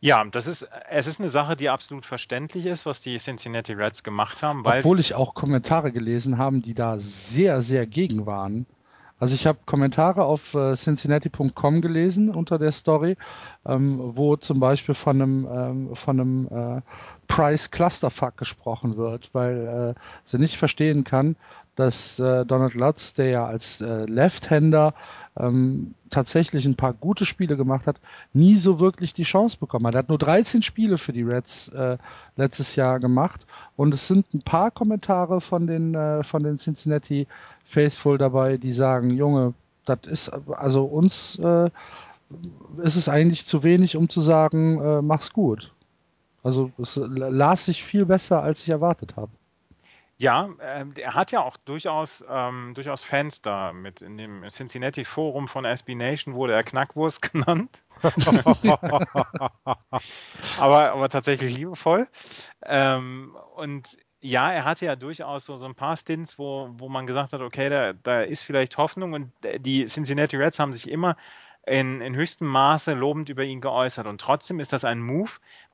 Ja, 0.00 0.24
das 0.24 0.46
ist, 0.46 0.66
es 0.88 1.06
ist 1.06 1.20
eine 1.20 1.28
Sache, 1.28 1.56
die 1.56 1.68
absolut 1.68 2.06
verständlich 2.06 2.64
ist, 2.64 2.86
was 2.86 3.02
die 3.02 3.18
Cincinnati 3.18 3.74
Reds 3.74 4.02
gemacht 4.02 4.42
haben, 4.42 4.62
Obwohl 4.64 4.98
ich 4.98 5.14
auch 5.14 5.34
Kommentare 5.34 5.92
gelesen 5.92 6.38
habe, 6.38 6.60
die 6.60 6.72
da 6.72 6.98
sehr, 6.98 7.60
sehr 7.60 7.86
gegen 7.86 8.24
waren. 8.24 8.66
Also 9.20 9.34
ich 9.34 9.46
habe 9.46 9.58
Kommentare 9.66 10.24
auf 10.24 10.54
äh, 10.54 10.74
Cincinnati.com 10.74 11.82
gelesen 11.82 12.30
unter 12.30 12.58
der 12.58 12.72
Story, 12.72 13.18
ähm, 13.66 14.00
wo 14.16 14.36
zum 14.36 14.60
Beispiel 14.60 14.94
von 14.94 15.20
einem, 15.20 15.48
ähm, 15.52 15.94
von 15.94 16.18
einem 16.18 16.48
äh, 16.50 16.80
Price 17.28 17.70
Clusterfuck 17.70 18.38
gesprochen 18.38 18.96
wird, 18.96 19.28
weil 19.34 19.94
äh, 19.94 20.00
sie 20.24 20.38
nicht 20.38 20.56
verstehen 20.56 21.04
kann, 21.04 21.36
dass 21.76 22.18
äh, 22.18 22.44
Donald 22.44 22.74
Lutz, 22.74 23.14
der 23.14 23.30
ja 23.30 23.44
als 23.46 23.80
äh, 23.80 24.04
Left-Hander 24.04 24.94
ähm, 25.38 25.94
tatsächlich 26.10 26.66
ein 26.66 26.76
paar 26.76 26.92
gute 26.92 27.24
Spiele 27.24 27.56
gemacht 27.56 27.86
hat, 27.86 28.00
nie 28.32 28.56
so 28.56 28.80
wirklich 28.80 29.14
die 29.14 29.22
Chance 29.22 29.56
bekommen 29.58 29.86
hat. 29.86 29.94
Er 29.94 30.00
hat 30.00 30.08
nur 30.08 30.18
13 30.18 30.62
Spiele 30.62 30.98
für 30.98 31.12
die 31.12 31.22
Reds 31.22 31.68
äh, 31.68 31.96
letztes 32.36 32.76
Jahr 32.76 33.00
gemacht 33.00 33.46
und 33.76 33.94
es 33.94 34.08
sind 34.08 34.32
ein 34.34 34.42
paar 34.42 34.70
Kommentare 34.70 35.40
von 35.40 35.66
den, 35.66 35.94
äh, 35.94 36.22
von 36.22 36.42
den 36.42 36.58
Cincinnati 36.58 37.26
Faithful 37.64 38.18
dabei, 38.18 38.56
die 38.56 38.72
sagen, 38.72 39.10
Junge, 39.10 39.54
das 39.86 40.00
ist 40.06 40.28
also 40.50 40.84
uns 40.84 41.38
äh, 41.38 41.70
ist 42.82 42.96
es 42.96 43.08
eigentlich 43.08 43.46
zu 43.46 43.62
wenig, 43.62 43.96
um 43.96 44.08
zu 44.08 44.20
sagen, 44.20 44.80
äh, 44.80 45.02
mach's 45.02 45.32
gut. 45.32 45.72
Also 46.42 46.70
es 46.78 46.96
las 46.96 47.66
sich 47.66 47.84
viel 47.84 48.06
besser, 48.06 48.42
als 48.42 48.62
ich 48.62 48.70
erwartet 48.70 49.16
habe. 49.16 49.30
Ja, 50.20 50.50
ähm, 50.60 50.92
er 50.98 51.14
hat 51.14 51.32
ja 51.32 51.40
auch 51.42 51.56
durchaus, 51.56 52.22
ähm, 52.28 52.74
durchaus 52.74 53.02
Fans 53.02 53.40
da 53.40 53.72
mit. 53.72 54.02
In 54.02 54.18
dem 54.18 54.44
Cincinnati 54.50 55.02
Forum 55.02 55.48
von 55.48 55.64
SB 55.64 55.94
Nation 55.94 56.34
wurde 56.34 56.52
er 56.52 56.62
Knackwurst 56.62 57.22
genannt. 57.32 57.82
aber, 60.58 60.92
aber 60.92 61.08
tatsächlich 61.08 61.56
liebevoll. 61.56 62.06
Ähm, 62.66 63.34
und 63.56 63.96
ja, 64.20 64.52
er 64.52 64.66
hatte 64.66 64.84
ja 64.84 64.94
durchaus 64.94 65.46
so, 65.46 65.56
so 65.56 65.64
ein 65.64 65.74
paar 65.74 65.96
Stints, 65.96 66.38
wo, 66.38 66.68
wo 66.72 66.90
man 66.90 67.06
gesagt 67.06 67.32
hat, 67.32 67.40
okay, 67.40 67.70
da, 67.70 67.94
da 67.94 68.20
ist 68.20 68.42
vielleicht 68.42 68.76
Hoffnung. 68.76 69.14
Und 69.14 69.32
die 69.60 69.86
Cincinnati 69.86 70.36
Reds 70.36 70.58
haben 70.58 70.74
sich 70.74 70.90
immer 70.90 71.16
in, 71.64 72.02
in 72.02 72.14
höchstem 72.14 72.46
Maße 72.46 72.92
lobend 72.92 73.30
über 73.30 73.44
ihn 73.44 73.62
geäußert. 73.62 74.06
Und 74.06 74.20
trotzdem 74.20 74.60
ist 74.60 74.74
das 74.74 74.84
ein 74.84 75.00
Move, 75.00 75.30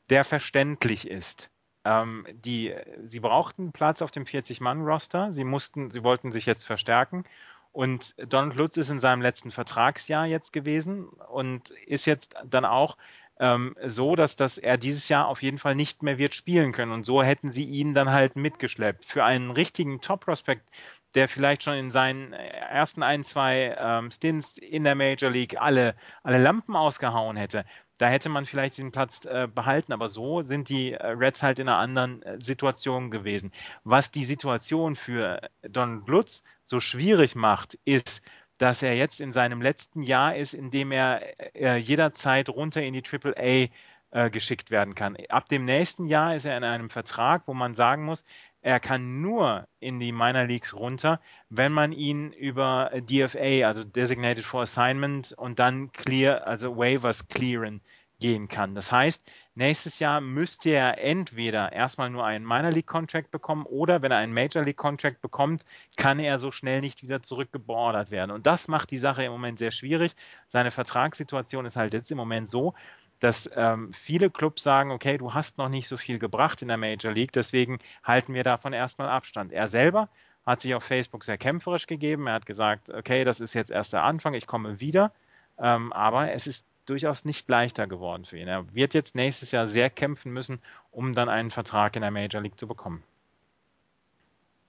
der 0.08 0.22
verständlich 0.22 1.10
ist. 1.10 1.50
Ähm, 1.86 2.26
die, 2.32 2.74
sie 3.04 3.20
brauchten 3.20 3.70
Platz 3.70 4.02
auf 4.02 4.10
dem 4.10 4.24
40-Mann-Roster. 4.24 5.30
Sie 5.30 5.44
mussten, 5.44 5.90
sie 5.92 6.02
wollten 6.02 6.32
sich 6.32 6.44
jetzt 6.44 6.64
verstärken. 6.64 7.24
Und 7.70 8.14
Donald 8.18 8.56
Lutz 8.56 8.76
ist 8.76 8.90
in 8.90 8.98
seinem 8.98 9.22
letzten 9.22 9.52
Vertragsjahr 9.52 10.26
jetzt 10.26 10.52
gewesen 10.52 11.06
und 11.08 11.70
ist 11.70 12.06
jetzt 12.06 12.34
dann 12.44 12.64
auch 12.64 12.96
ähm, 13.38 13.76
so, 13.84 14.16
dass, 14.16 14.34
dass 14.34 14.58
er 14.58 14.78
dieses 14.78 15.08
Jahr 15.08 15.28
auf 15.28 15.42
jeden 15.42 15.58
Fall 15.58 15.74
nicht 15.74 16.02
mehr 16.02 16.18
wird 16.18 16.34
spielen 16.34 16.72
können. 16.72 16.90
Und 16.90 17.04
so 17.04 17.22
hätten 17.22 17.52
sie 17.52 17.64
ihn 17.64 17.94
dann 17.94 18.10
halt 18.10 18.34
mitgeschleppt. 18.34 19.04
Für 19.04 19.24
einen 19.24 19.50
richtigen 19.50 20.00
Top-Prospect, 20.00 20.68
der 21.14 21.28
vielleicht 21.28 21.62
schon 21.62 21.74
in 21.74 21.90
seinen 21.90 22.32
ersten 22.32 23.02
ein, 23.02 23.24
zwei 23.24 23.76
ähm, 23.78 24.10
Stints 24.10 24.58
in 24.58 24.84
der 24.84 24.94
Major 24.94 25.30
League 25.30 25.60
alle, 25.60 25.94
alle 26.22 26.38
Lampen 26.38 26.74
ausgehauen 26.74 27.36
hätte, 27.36 27.64
Da 27.98 28.08
hätte 28.08 28.28
man 28.28 28.46
vielleicht 28.46 28.76
diesen 28.76 28.92
Platz 28.92 29.24
äh, 29.24 29.48
behalten, 29.52 29.92
aber 29.92 30.08
so 30.08 30.42
sind 30.42 30.68
die 30.68 30.92
äh, 30.92 31.06
Reds 31.06 31.42
halt 31.42 31.58
in 31.58 31.68
einer 31.68 31.78
anderen 31.78 32.22
äh, 32.22 32.40
Situation 32.40 33.10
gewesen. 33.10 33.52
Was 33.84 34.10
die 34.10 34.24
Situation 34.24 34.96
für 34.96 35.40
Donald 35.62 36.06
Lutz 36.08 36.42
so 36.64 36.80
schwierig 36.80 37.34
macht, 37.34 37.78
ist, 37.84 38.22
dass 38.58 38.82
er 38.82 38.96
jetzt 38.96 39.20
in 39.20 39.32
seinem 39.32 39.62
letzten 39.62 40.02
Jahr 40.02 40.36
ist, 40.36 40.54
in 40.54 40.70
dem 40.70 40.92
er 40.92 41.20
äh, 41.54 41.76
jederzeit 41.76 42.48
runter 42.48 42.82
in 42.82 42.94
die 42.94 43.02
AAA 43.02 43.68
äh, 44.10 44.30
geschickt 44.30 44.70
werden 44.70 44.94
kann. 44.94 45.16
Ab 45.28 45.48
dem 45.48 45.64
nächsten 45.64 46.06
Jahr 46.06 46.34
ist 46.34 46.44
er 46.44 46.56
in 46.56 46.64
einem 46.64 46.90
Vertrag, 46.90 47.42
wo 47.46 47.54
man 47.54 47.74
sagen 47.74 48.04
muss, 48.04 48.24
er 48.66 48.80
kann 48.80 49.20
nur 49.22 49.68
in 49.78 50.00
die 50.00 50.10
Minor 50.10 50.42
Leagues 50.42 50.74
runter, 50.74 51.20
wenn 51.48 51.70
man 51.70 51.92
ihn 51.92 52.32
über 52.32 52.90
DFA, 52.96 53.64
also 53.64 53.84
Designated 53.84 54.44
for 54.44 54.62
Assignment 54.62 55.32
und 55.38 55.60
dann 55.60 55.92
Clear, 55.92 56.44
also 56.48 56.76
Waivers 56.76 57.28
clearen 57.28 57.80
gehen 58.18 58.48
kann. 58.48 58.74
Das 58.74 58.90
heißt, 58.90 59.24
nächstes 59.54 60.00
Jahr 60.00 60.20
müsste 60.20 60.70
er 60.70 60.98
entweder 60.98 61.70
erstmal 61.72 62.10
nur 62.10 62.24
einen 62.24 62.44
Minor 62.44 62.72
League 62.72 62.88
Contract 62.88 63.30
bekommen 63.30 63.66
oder 63.66 64.02
wenn 64.02 64.10
er 64.10 64.18
einen 64.18 64.34
Major 64.34 64.64
League 64.64 64.76
Contract 64.76 65.20
bekommt, 65.20 65.64
kann 65.96 66.18
er 66.18 66.40
so 66.40 66.50
schnell 66.50 66.80
nicht 66.80 67.04
wieder 67.04 67.22
zurückgeordert 67.22 68.10
werden. 68.10 68.32
Und 68.32 68.48
das 68.48 68.66
macht 68.66 68.90
die 68.90 68.98
Sache 68.98 69.22
im 69.22 69.30
Moment 69.30 69.60
sehr 69.60 69.70
schwierig. 69.70 70.16
Seine 70.48 70.72
Vertragssituation 70.72 71.66
ist 71.66 71.76
halt 71.76 71.92
jetzt 71.92 72.10
im 72.10 72.16
Moment 72.16 72.50
so, 72.50 72.74
dass 73.20 73.50
ähm, 73.54 73.92
viele 73.92 74.30
Clubs 74.30 74.62
sagen, 74.62 74.90
okay, 74.90 75.18
du 75.18 75.34
hast 75.34 75.58
noch 75.58 75.68
nicht 75.68 75.88
so 75.88 75.96
viel 75.96 76.18
gebracht 76.18 76.62
in 76.62 76.68
der 76.68 76.76
Major 76.76 77.12
League, 77.12 77.32
deswegen 77.32 77.78
halten 78.04 78.34
wir 78.34 78.44
davon 78.44 78.72
erstmal 78.72 79.08
Abstand. 79.08 79.52
Er 79.52 79.68
selber 79.68 80.08
hat 80.44 80.60
sich 80.60 80.74
auf 80.74 80.84
Facebook 80.84 81.24
sehr 81.24 81.38
kämpferisch 81.38 81.86
gegeben. 81.86 82.28
Er 82.28 82.34
hat 82.34 82.46
gesagt, 82.46 82.90
okay, 82.90 83.24
das 83.24 83.40
ist 83.40 83.52
jetzt 83.54 83.70
erst 83.70 83.92
der 83.92 84.04
Anfang, 84.04 84.34
ich 84.34 84.46
komme 84.46 84.80
wieder. 84.80 85.12
Ähm, 85.58 85.92
aber 85.92 86.32
es 86.32 86.46
ist 86.46 86.66
durchaus 86.84 87.24
nicht 87.24 87.48
leichter 87.48 87.86
geworden 87.88 88.24
für 88.24 88.38
ihn. 88.38 88.46
Er 88.46 88.72
wird 88.72 88.94
jetzt 88.94 89.16
nächstes 89.16 89.50
Jahr 89.50 89.66
sehr 89.66 89.90
kämpfen 89.90 90.32
müssen, 90.32 90.60
um 90.92 91.14
dann 91.14 91.28
einen 91.28 91.50
Vertrag 91.50 91.96
in 91.96 92.02
der 92.02 92.12
Major 92.12 92.40
League 92.40 92.60
zu 92.60 92.68
bekommen. 92.68 93.02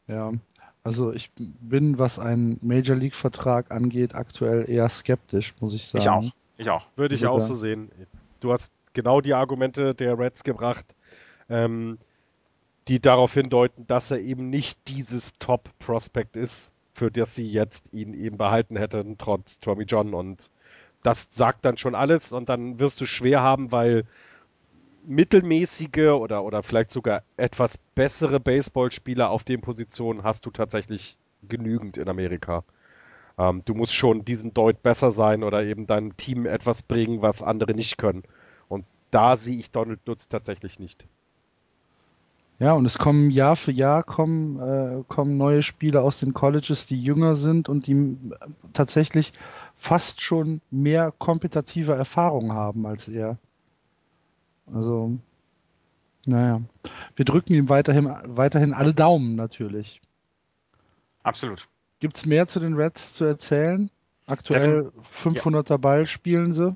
Ja, 0.07 0.31
also 0.83 1.11
ich 1.11 1.31
bin, 1.35 1.99
was 1.99 2.17
einen 2.17 2.57
Major 2.61 2.95
League 2.95 3.15
Vertrag 3.15 3.71
angeht, 3.71 4.15
aktuell 4.15 4.67
eher 4.69 4.89
skeptisch, 4.89 5.53
muss 5.59 5.75
ich 5.75 5.85
sagen. 5.85 6.01
Ich 6.01 6.09
auch. 6.09 6.31
Ich 6.59 6.69
auch. 6.71 6.87
Würde 6.95 7.13
ich 7.13 7.27
auch 7.27 7.39
so 7.39 7.53
sehen 7.53 7.91
du 8.39 8.51
hast 8.53 8.71
genau 8.93 9.21
die 9.21 9.33
Argumente 9.33 9.93
der 9.93 10.17
Reds 10.17 10.43
gebracht, 10.43 10.85
ähm, 11.49 11.97
die 12.87 12.99
darauf 12.99 13.33
hindeuten, 13.33 13.85
dass 13.87 14.11
er 14.11 14.19
eben 14.19 14.49
nicht 14.49 14.79
dieses 14.87 15.33
Top-Prospect 15.39 16.35
ist, 16.35 16.71
für 16.93 17.11
das 17.11 17.35
sie 17.35 17.49
jetzt 17.49 17.93
ihn 17.93 18.13
eben 18.13 18.37
behalten 18.37 18.77
hätten, 18.77 19.17
trotz 19.17 19.59
Tommy 19.59 19.83
John. 19.83 20.13
Und 20.13 20.49
das 21.03 21.27
sagt 21.29 21.65
dann 21.65 21.77
schon 21.77 21.95
alles 21.95 22.31
und 22.31 22.49
dann 22.49 22.79
wirst 22.79 22.99
du 23.01 23.05
schwer 23.05 23.41
haben, 23.41 23.71
weil 23.71 24.05
mittelmäßige 25.05 26.11
oder, 26.19 26.43
oder 26.43 26.63
vielleicht 26.63 26.91
sogar 26.91 27.23
etwas 27.37 27.77
bessere 27.95 28.39
Baseballspieler 28.39 29.29
auf 29.29 29.43
den 29.43 29.61
Positionen 29.61 30.23
hast 30.23 30.45
du 30.45 30.51
tatsächlich 30.51 31.17
genügend 31.47 31.97
in 31.97 32.09
Amerika. 32.09 32.63
Ähm, 33.37 33.61
du 33.65 33.73
musst 33.73 33.93
schon 33.93 34.25
diesen 34.25 34.53
Deut 34.53 34.81
besser 34.81 35.11
sein 35.11 35.43
oder 35.43 35.63
eben 35.63 35.87
deinem 35.87 36.17
Team 36.17 36.45
etwas 36.45 36.81
bringen, 36.81 37.21
was 37.21 37.43
andere 37.43 37.73
nicht 37.73 37.97
können. 37.97 38.23
Und 38.67 38.85
da 39.11 39.37
sehe 39.37 39.59
ich 39.59 39.71
Donald 39.71 39.99
Lutz 40.05 40.27
tatsächlich 40.27 40.79
nicht. 40.79 41.05
Ja, 42.59 42.73
und 42.73 42.85
es 42.85 42.97
kommen 42.97 43.29
Jahr 43.29 43.55
für 43.55 43.71
Jahr 43.71 44.01
kommen, 44.01 44.59
äh, 44.59 45.03
kommen 45.07 45.37
neue 45.37 45.61
Spieler 45.61 46.03
aus 46.03 46.19
den 46.19 46.33
Colleges, 46.33 46.87
die 46.87 46.99
jünger 46.99 47.35
sind 47.35 47.69
und 47.69 47.85
die 47.85 48.17
tatsächlich 48.73 49.31
fast 49.75 50.21
schon 50.21 50.61
mehr 50.71 51.13
kompetitive 51.19 51.93
Erfahrung 51.93 52.53
haben 52.53 52.87
als 52.87 53.07
er. 53.07 53.37
Also, 54.65 55.19
naja. 56.25 56.61
Wir 57.15 57.25
drücken 57.25 57.53
ihm 57.53 57.69
weiterhin, 57.69 58.11
weiterhin 58.25 58.73
alle 58.73 58.93
Daumen 58.93 59.35
natürlich. 59.35 60.01
Absolut. 61.21 61.67
Gibt 61.99 62.17
es 62.17 62.25
mehr 62.25 62.47
zu 62.47 62.59
den 62.59 62.75
Reds 62.75 63.13
zu 63.13 63.25
erzählen? 63.25 63.89
Aktuell 64.27 64.91
Devin, 65.23 65.33
500er 65.33 65.71
ja. 65.71 65.77
Ball 65.77 66.05
spielen 66.05 66.53
sie. 66.53 66.75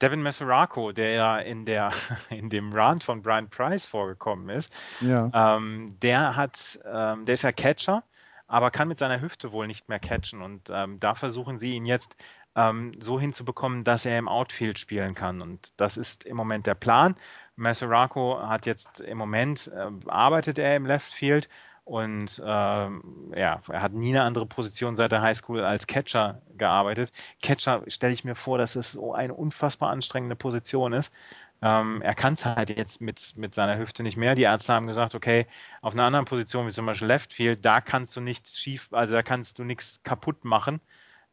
Devin 0.00 0.22
Mesoraco, 0.22 0.92
der 0.92 1.12
ja 1.12 1.38
in, 1.38 1.64
der, 1.64 1.92
in 2.30 2.50
dem 2.50 2.72
Run 2.72 3.00
von 3.00 3.22
Brian 3.22 3.48
Price 3.48 3.86
vorgekommen 3.86 4.48
ist, 4.48 4.72
ja. 5.00 5.30
ähm, 5.32 5.96
der 6.02 6.36
hat, 6.36 6.78
ähm, 6.84 7.24
der 7.26 7.34
ist 7.34 7.42
ja 7.42 7.52
Catcher, 7.52 8.02
aber 8.46 8.70
kann 8.70 8.88
mit 8.88 8.98
seiner 8.98 9.20
Hüfte 9.20 9.52
wohl 9.52 9.66
nicht 9.66 9.88
mehr 9.88 10.00
catchen. 10.00 10.42
Und 10.42 10.68
ähm, 10.70 11.00
da 11.00 11.14
versuchen 11.14 11.58
sie 11.58 11.74
ihn 11.74 11.86
jetzt 11.86 12.16
ähm, 12.56 12.92
so 13.00 13.18
hinzubekommen, 13.18 13.84
dass 13.84 14.04
er 14.04 14.18
im 14.18 14.28
Outfield 14.28 14.78
spielen 14.78 15.14
kann. 15.14 15.40
Und 15.40 15.72
das 15.76 15.96
ist 15.96 16.24
im 16.24 16.36
Moment 16.36 16.66
der 16.66 16.74
Plan. 16.74 17.16
Mesoraco 17.56 18.40
hat 18.40 18.66
jetzt 18.66 19.00
im 19.00 19.18
Moment, 19.18 19.70
äh, 19.74 19.90
arbeitet 20.06 20.58
er 20.58 20.76
im 20.76 20.86
Left 20.86 21.12
Field, 21.12 21.48
und 21.84 22.42
ähm, 22.44 23.32
ja, 23.36 23.60
er 23.68 23.82
hat 23.82 23.92
nie 23.92 24.10
eine 24.10 24.22
andere 24.22 24.46
Position 24.46 24.96
seit 24.96 25.12
der 25.12 25.20
Highschool 25.20 25.62
als 25.62 25.86
Catcher 25.86 26.40
gearbeitet. 26.56 27.12
Catcher 27.42 27.82
stelle 27.88 28.14
ich 28.14 28.24
mir 28.24 28.34
vor, 28.34 28.56
dass 28.56 28.74
es 28.74 28.92
so 28.92 29.12
eine 29.12 29.34
unfassbar 29.34 29.90
anstrengende 29.90 30.34
Position 30.34 30.94
ist. 30.94 31.12
Ähm, 31.60 32.00
er 32.02 32.14
kann 32.14 32.34
es 32.34 32.44
halt 32.46 32.70
jetzt 32.70 33.00
mit, 33.02 33.34
mit 33.36 33.54
seiner 33.54 33.78
Hüfte 33.78 34.02
nicht 34.02 34.16
mehr. 34.16 34.34
Die 34.34 34.42
Ärzte 34.42 34.72
haben 34.72 34.86
gesagt, 34.86 35.14
okay, 35.14 35.46
auf 35.82 35.92
einer 35.92 36.04
anderen 36.04 36.24
Position, 36.24 36.66
wie 36.66 36.70
zum 36.70 36.86
Beispiel 36.86 37.08
Left 37.08 37.34
Field, 37.34 37.64
da 37.64 37.80
kannst 37.80 38.16
du 38.16 38.20
nichts 38.20 38.58
schief, 38.58 38.88
also 38.90 39.12
da 39.12 39.22
kannst 39.22 39.58
du 39.58 39.64
nichts 39.64 40.02
kaputt 40.02 40.44
machen. 40.44 40.80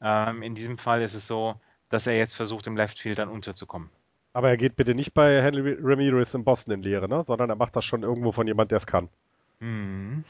Ähm, 0.01 0.41
in 0.41 0.53
diesem 0.53 0.77
Fall 0.77 1.01
ist 1.01 1.13
es 1.13 1.27
so, 1.27 1.55
dass 1.89 2.07
er 2.07 2.17
jetzt 2.17 2.33
versucht, 2.33 2.67
im 2.67 2.75
Left 2.75 2.99
Field 2.99 3.19
dann 3.19 3.29
unterzukommen. 3.29 3.89
Aber 4.33 4.49
er 4.49 4.57
geht 4.57 4.75
bitte 4.75 4.95
nicht 4.95 5.13
bei 5.13 5.41
Henry 5.41 5.77
Ramirez 5.79 6.33
in 6.33 6.43
Boston 6.43 6.73
in 6.73 6.83
Lehre, 6.83 7.07
ne? 7.07 7.23
sondern 7.25 7.49
er 7.49 7.55
macht 7.55 7.75
das 7.75 7.85
schon 7.85 8.03
irgendwo 8.03 8.31
von 8.31 8.47
jemand, 8.47 8.71
der 8.71 8.77
es 8.77 8.85
kann. 8.85 9.09
Mhm. 9.61 10.25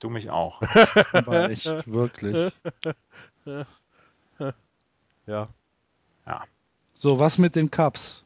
Du 0.00 0.08
mich 0.08 0.30
auch. 0.30 0.62
Aber 1.12 1.50
echt, 1.50 1.86
wirklich. 1.86 2.52
Ja. 5.24 5.48
Ja. 6.26 6.44
So, 6.98 7.20
was 7.20 7.38
mit 7.38 7.54
den 7.54 7.70
Cups? 7.70 8.24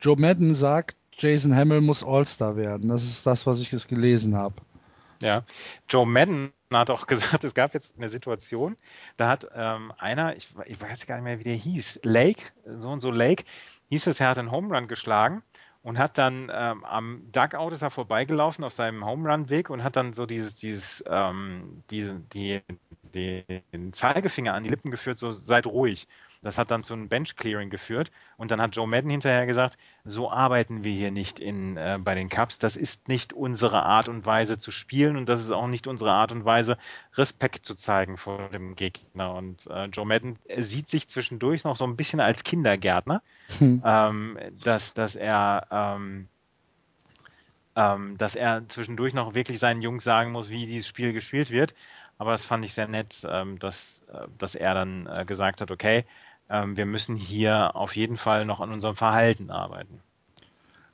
Joe 0.00 0.16
Madden 0.16 0.54
sagt, 0.54 0.96
Jason 1.12 1.54
Hamill 1.54 1.80
muss 1.80 2.04
All-Star 2.04 2.56
werden. 2.56 2.88
Das 2.88 3.02
ist 3.02 3.26
das, 3.26 3.46
was 3.46 3.60
ich 3.60 3.72
jetzt 3.72 3.88
gelesen 3.88 4.36
habe. 4.36 4.54
Ja, 5.20 5.44
Joe 5.88 6.06
Madden 6.06 6.52
hat 6.72 6.88
auch 6.88 7.06
gesagt, 7.08 7.42
es 7.42 7.54
gab 7.54 7.74
jetzt 7.74 7.96
eine 7.96 8.08
Situation, 8.08 8.76
da 9.16 9.28
hat 9.28 9.48
ähm, 9.54 9.92
einer, 9.98 10.36
ich, 10.36 10.48
ich, 10.66 10.80
weiß 10.80 11.06
gar 11.06 11.16
nicht 11.16 11.24
mehr, 11.24 11.40
wie 11.40 11.44
der 11.44 11.54
hieß, 11.54 12.00
Lake, 12.04 12.44
so 12.78 12.90
und 12.90 13.00
so 13.00 13.10
Lake, 13.10 13.44
hieß 13.88 14.06
es, 14.06 14.20
er 14.20 14.28
hat 14.28 14.38
einen 14.38 14.52
Home 14.52 14.74
Run 14.74 14.86
geschlagen 14.86 15.42
und 15.82 15.98
hat 15.98 16.18
dann 16.18 16.50
ähm, 16.52 16.84
am 16.84 17.22
Dugout 17.32 17.70
ist 17.70 17.82
er 17.82 17.90
vorbeigelaufen 17.90 18.64
auf 18.64 18.72
seinem 18.72 19.04
Home 19.04 19.30
Run 19.30 19.48
Weg 19.48 19.70
und 19.70 19.82
hat 19.82 19.96
dann 19.96 20.12
so 20.12 20.26
dieses 20.26 20.54
dieses 20.56 21.02
ähm, 21.08 21.82
diese, 21.90 22.16
die, 22.20 22.60
die, 23.14 23.44
den 23.72 23.92
Zeigefinger 23.92 24.54
an 24.54 24.64
die 24.64 24.70
Lippen 24.70 24.90
geführt, 24.90 25.18
so 25.18 25.32
seid 25.32 25.66
ruhig. 25.66 26.06
Das 26.42 26.56
hat 26.56 26.70
dann 26.70 26.82
zu 26.82 26.94
einem 26.94 27.08
Bench 27.08 27.36
Clearing 27.36 27.68
geführt 27.68 28.10
und 28.38 28.50
dann 28.50 28.62
hat 28.62 28.74
Joe 28.74 28.86
Madden 28.86 29.10
hinterher 29.10 29.44
gesagt, 29.44 29.76
so 30.04 30.30
arbeiten 30.30 30.84
wir 30.84 30.92
hier 30.92 31.10
nicht 31.10 31.38
in 31.38 31.76
äh, 31.76 31.98
bei 32.02 32.14
den 32.14 32.30
Cups. 32.30 32.58
Das 32.58 32.76
ist 32.76 33.08
nicht 33.08 33.34
unsere 33.34 33.82
Art 33.82 34.08
und 34.08 34.24
Weise 34.24 34.58
zu 34.58 34.70
spielen 34.70 35.16
und 35.16 35.28
das 35.28 35.40
ist 35.40 35.50
auch 35.50 35.66
nicht 35.66 35.86
unsere 35.86 36.12
Art 36.12 36.32
und 36.32 36.46
Weise 36.46 36.78
Respekt 37.14 37.66
zu 37.66 37.74
zeigen 37.74 38.16
vor 38.16 38.48
dem 38.48 38.74
Gegner. 38.74 39.34
Und 39.34 39.66
äh, 39.66 39.86
Joe 39.86 40.06
Madden 40.06 40.38
sieht 40.56 40.88
sich 40.88 41.08
zwischendurch 41.08 41.64
noch 41.64 41.76
so 41.76 41.84
ein 41.84 41.96
bisschen 41.96 42.20
als 42.20 42.42
Kindergärtner, 42.42 43.22
hm. 43.58 43.82
ähm, 43.84 44.38
dass 44.64 44.94
dass 44.94 45.16
er 45.16 45.66
ähm, 45.70 46.28
ähm, 47.76 48.16
dass 48.18 48.34
er 48.34 48.68
zwischendurch 48.68 49.14
noch 49.14 49.34
wirklich 49.34 49.58
seinen 49.58 49.82
Jungs 49.82 50.04
sagen 50.04 50.32
muss, 50.32 50.50
wie 50.50 50.66
dieses 50.66 50.88
Spiel 50.88 51.12
gespielt 51.12 51.50
wird. 51.50 51.74
Aber 52.18 52.32
das 52.32 52.44
fand 52.44 52.64
ich 52.66 52.74
sehr 52.74 52.86
nett, 52.88 53.26
ähm, 53.26 53.58
dass, 53.58 54.02
äh, 54.12 54.26
dass 54.36 54.54
er 54.54 54.74
dann 54.74 55.06
äh, 55.06 55.24
gesagt 55.24 55.62
hat, 55.62 55.70
okay, 55.70 56.04
ähm, 56.50 56.76
wir 56.76 56.86
müssen 56.86 57.16
hier 57.16 57.76
auf 57.76 57.96
jeden 57.96 58.16
Fall 58.16 58.44
noch 58.44 58.60
an 58.60 58.72
unserem 58.72 58.96
Verhalten 58.96 59.50
arbeiten. 59.50 60.00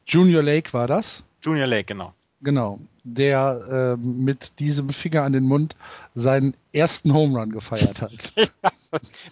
Junior 0.07 0.43
Lake 0.43 0.73
war 0.73 0.87
das? 0.87 1.25
Junior 1.43 1.67
Lake, 1.67 1.85
genau. 1.85 2.13
Genau, 2.43 2.79
der 3.03 3.97
äh, 3.97 3.97
mit 3.97 4.59
diesem 4.61 4.91
Finger 4.91 5.23
an 5.23 5.33
den 5.33 5.45
Mund 5.45 5.75
seinen 6.15 6.55
ersten 6.73 7.15
Home 7.15 7.39
Run 7.39 7.51
gefeiert 7.51 8.03
hat. 8.03 8.13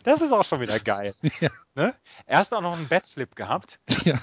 das 0.05 0.22
ist 0.22 0.32
auch 0.32 0.44
schon 0.44 0.60
wieder 0.60 0.80
geil. 0.80 1.14
Ja. 1.40 1.51
Ne? 1.74 1.94
Erst 2.26 2.55
auch 2.55 2.60
noch 2.60 2.76
einen 2.76 2.88
Batflip 2.88 3.34
gehabt. 3.36 3.80
Ja. 4.05 4.20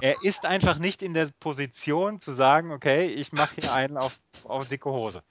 er 0.00 0.16
ist 0.22 0.46
einfach 0.46 0.78
nicht 0.78 1.02
in 1.02 1.14
der 1.14 1.28
Position 1.38 2.18
zu 2.18 2.32
sagen, 2.32 2.72
okay, 2.72 3.06
ich 3.06 3.32
mache 3.32 3.56
hier 3.60 3.72
einen 3.72 3.96
auf, 3.96 4.18
auf 4.44 4.66
dicke 4.68 4.90
Hose. 4.90 5.22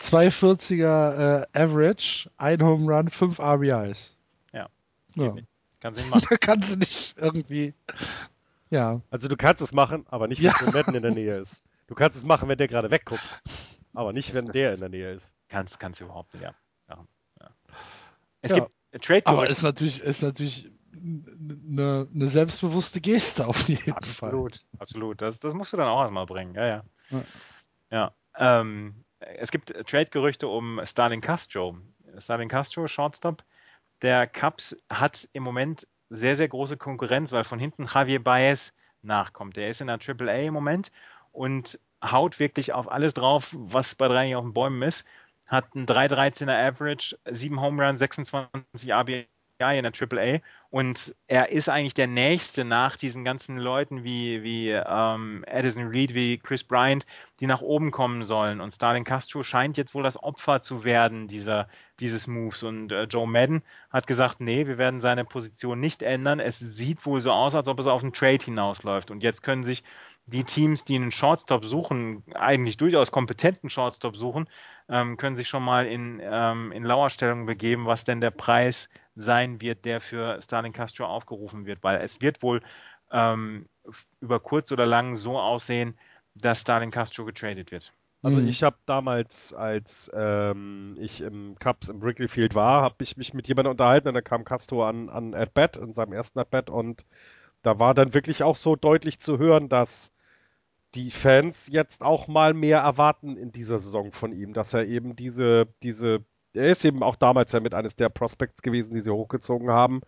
240er 0.00 1.42
äh, 1.42 1.46
Average, 1.52 2.30
ein 2.36 2.62
Home 2.62 2.92
Run, 2.92 3.10
5 3.10 3.38
RBIs. 3.38 4.16
Ja. 4.52 4.68
ja. 5.14 5.34
Kannst 5.80 6.00
du 6.00 6.04
nicht 6.04 6.10
machen. 6.10 6.26
Da 6.30 6.36
kannst 6.36 6.72
du 6.72 6.76
nicht 6.76 7.16
irgendwie. 7.18 7.74
Ja. 8.70 9.00
Also 9.10 9.28
du 9.28 9.36
kannst 9.36 9.62
es 9.62 9.72
machen, 9.72 10.04
aber 10.08 10.28
nicht, 10.28 10.42
wenn 10.42 10.50
ja. 10.66 10.72
Madden 10.72 10.94
in 10.94 11.02
der 11.02 11.12
Nähe 11.12 11.38
ist. 11.38 11.62
Du 11.86 11.94
kannst 11.94 12.16
es 12.16 12.24
machen, 12.24 12.48
wenn 12.48 12.58
der 12.58 12.68
gerade 12.68 12.90
wegguckt. 12.90 13.42
Aber 13.92 14.12
nicht, 14.12 14.30
das, 14.30 14.36
wenn 14.36 14.46
das, 14.46 14.54
der 14.54 14.70
das 14.70 14.78
in 14.78 14.90
der 14.90 15.00
Nähe 15.00 15.12
ist. 15.12 15.34
Kannst, 15.48 15.78
kannst 15.78 16.00
du 16.00 16.06
überhaupt 16.06 16.34
nicht, 16.34 16.42
ja. 16.42 16.54
ja. 16.88 17.06
Es, 18.42 18.50
ja. 18.50 18.66
Gibt, 18.90 19.04
Trade 19.04 19.26
Aber 19.26 19.48
ist 19.48 19.62
natürlich, 19.62 20.00
ist 20.00 20.22
natürlich 20.22 20.70
eine, 20.92 22.08
eine 22.12 22.28
selbstbewusste 22.28 23.00
Geste 23.00 23.46
auf 23.46 23.68
jeden 23.68 23.84
Fall. 24.04 24.30
Absolut, 24.30 24.58
absolut. 24.78 25.22
Das, 25.22 25.40
das 25.40 25.54
musst 25.54 25.72
du 25.72 25.76
dann 25.76 25.88
auch 25.88 26.02
erstmal 26.02 26.26
bringen. 26.26 26.54
Ja, 26.54 26.66
ja. 26.66 26.84
Ja. 27.10 27.24
Ja. 27.90 28.12
Ähm, 28.60 29.03
es 29.36 29.50
gibt 29.50 29.72
Trade-Gerüchte 29.88 30.48
um 30.48 30.80
Starling 30.84 31.20
Castro. 31.20 31.76
Starling 32.18 32.48
Castro, 32.48 32.86
Shortstop 32.86 33.44
der 34.02 34.26
Cubs, 34.26 34.76
hat 34.90 35.28
im 35.32 35.42
Moment 35.42 35.86
sehr, 36.10 36.36
sehr 36.36 36.48
große 36.48 36.76
Konkurrenz, 36.76 37.32
weil 37.32 37.44
von 37.44 37.58
hinten 37.58 37.86
Javier 37.86 38.22
Baez 38.22 38.72
nachkommt. 39.02 39.56
Der 39.56 39.68
ist 39.68 39.80
in 39.80 39.86
der 39.86 39.98
AAA 39.98 40.46
im 40.46 40.54
Moment 40.54 40.90
und 41.32 41.78
haut 42.02 42.38
wirklich 42.38 42.72
auf 42.72 42.90
alles 42.90 43.14
drauf, 43.14 43.54
was 43.56 43.94
bei 43.94 44.08
drei 44.08 44.36
auf 44.36 44.44
den 44.44 44.52
Bäumen 44.52 44.82
ist. 44.82 45.04
Hat 45.46 45.64
einen 45.74 45.86
3,13er 45.86 46.68
Average, 46.68 47.16
7 47.26 47.60
Home 47.60 47.84
Runs, 47.84 47.98
26 47.98 48.92
RBI 48.92 49.26
in 49.58 49.84
der 49.84 49.92
AAA 49.92 50.40
und 50.74 51.14
er 51.28 51.50
ist 51.50 51.68
eigentlich 51.68 51.94
der 51.94 52.08
Nächste 52.08 52.64
nach 52.64 52.96
diesen 52.96 53.24
ganzen 53.24 53.56
Leuten 53.56 54.02
wie, 54.02 54.42
wie 54.42 54.70
ähm, 54.70 55.44
Addison 55.48 55.86
Reed, 55.86 56.14
wie 56.14 56.38
Chris 56.38 56.64
Bryant, 56.64 57.06
die 57.38 57.46
nach 57.46 57.60
oben 57.60 57.92
kommen 57.92 58.24
sollen. 58.24 58.60
Und 58.60 58.72
Starling 58.72 59.04
Castro 59.04 59.44
scheint 59.44 59.76
jetzt 59.76 59.94
wohl 59.94 60.02
das 60.02 60.20
Opfer 60.20 60.60
zu 60.62 60.82
werden 60.82 61.28
dieser, 61.28 61.68
dieses 62.00 62.26
Moves. 62.26 62.64
Und 62.64 62.90
äh, 62.90 63.04
Joe 63.04 63.28
Madden 63.28 63.62
hat 63.90 64.08
gesagt, 64.08 64.40
nee, 64.40 64.66
wir 64.66 64.76
werden 64.76 65.00
seine 65.00 65.24
Position 65.24 65.78
nicht 65.78 66.02
ändern. 66.02 66.40
Es 66.40 66.58
sieht 66.58 67.06
wohl 67.06 67.20
so 67.20 67.30
aus, 67.30 67.54
als 67.54 67.68
ob 67.68 67.78
es 67.78 67.86
auf 67.86 68.02
einen 68.02 68.12
Trade 68.12 68.44
hinausläuft. 68.44 69.12
Und 69.12 69.22
jetzt 69.22 69.44
können 69.44 69.62
sich 69.62 69.84
die 70.26 70.42
Teams, 70.42 70.84
die 70.84 70.96
einen 70.96 71.12
Shortstop 71.12 71.64
suchen, 71.64 72.24
eigentlich 72.34 72.78
durchaus 72.78 73.12
kompetenten 73.12 73.70
Shortstop 73.70 74.16
suchen, 74.16 74.48
ähm, 74.88 75.16
können 75.18 75.36
sich 75.36 75.46
schon 75.46 75.62
mal 75.62 75.86
in, 75.86 76.20
ähm, 76.20 76.72
in 76.72 76.82
Lauerstellung 76.82 77.46
begeben, 77.46 77.86
was 77.86 78.02
denn 78.02 78.20
der 78.20 78.32
Preis 78.32 78.88
sein 79.14 79.60
wird, 79.60 79.84
der 79.84 80.00
für 80.00 80.40
Starling 80.42 80.72
Castro 80.72 81.06
aufgerufen 81.06 81.66
wird, 81.66 81.82
weil 81.82 82.00
es 82.00 82.20
wird 82.20 82.42
wohl 82.42 82.62
ähm, 83.12 83.68
über 84.20 84.40
kurz 84.40 84.72
oder 84.72 84.86
lang 84.86 85.16
so 85.16 85.38
aussehen, 85.38 85.98
dass 86.34 86.60
Starling 86.62 86.90
Castro 86.90 87.24
getradet 87.24 87.70
wird. 87.72 87.92
Also 88.22 88.40
Mhm. 88.40 88.48
ich 88.48 88.62
habe 88.62 88.76
damals, 88.86 89.52
als 89.52 90.10
ähm, 90.14 90.96
ich 90.98 91.20
im 91.20 91.56
Cubs 91.58 91.88
im 91.88 92.00
Wrigley 92.02 92.26
Field 92.28 92.54
war, 92.54 92.82
habe 92.82 92.96
ich 93.04 93.16
mich 93.18 93.34
mit 93.34 93.48
jemandem 93.48 93.72
unterhalten 93.72 94.08
und 94.08 94.14
da 94.14 94.22
kam 94.22 94.44
Castro 94.44 94.86
an, 94.86 95.10
an 95.10 95.34
At-Bat, 95.34 95.76
in 95.76 95.92
seinem 95.92 96.14
ersten 96.14 96.38
At-Bat 96.38 96.70
und 96.70 97.04
da 97.62 97.78
war 97.80 97.94
dann 97.94 98.14
wirklich 98.14 98.42
auch 98.44 98.56
so 98.56 98.76
deutlich 98.76 99.20
zu 99.20 99.38
hören, 99.38 99.68
dass 99.68 100.12
die 100.94 101.10
Fans 101.10 101.68
jetzt 101.68 102.02
auch 102.02 102.28
mal 102.28 102.54
mehr 102.54 102.80
erwarten 102.80 103.36
in 103.36 103.52
dieser 103.52 103.78
Saison 103.78 104.12
von 104.12 104.32
ihm, 104.32 104.54
dass 104.54 104.74
er 104.74 104.86
eben 104.86 105.16
diese, 105.16 105.68
diese, 105.82 106.24
er 106.54 106.68
ist 106.68 106.84
eben 106.84 107.02
auch 107.02 107.16
damals 107.16 107.52
ja 107.52 107.60
mit 107.60 107.74
eines 107.74 107.96
der 107.96 108.08
Prospects 108.08 108.62
gewesen, 108.62 108.94
die 108.94 109.00
sie 109.00 109.10
hochgezogen 109.10 109.70
haben. 109.70 110.02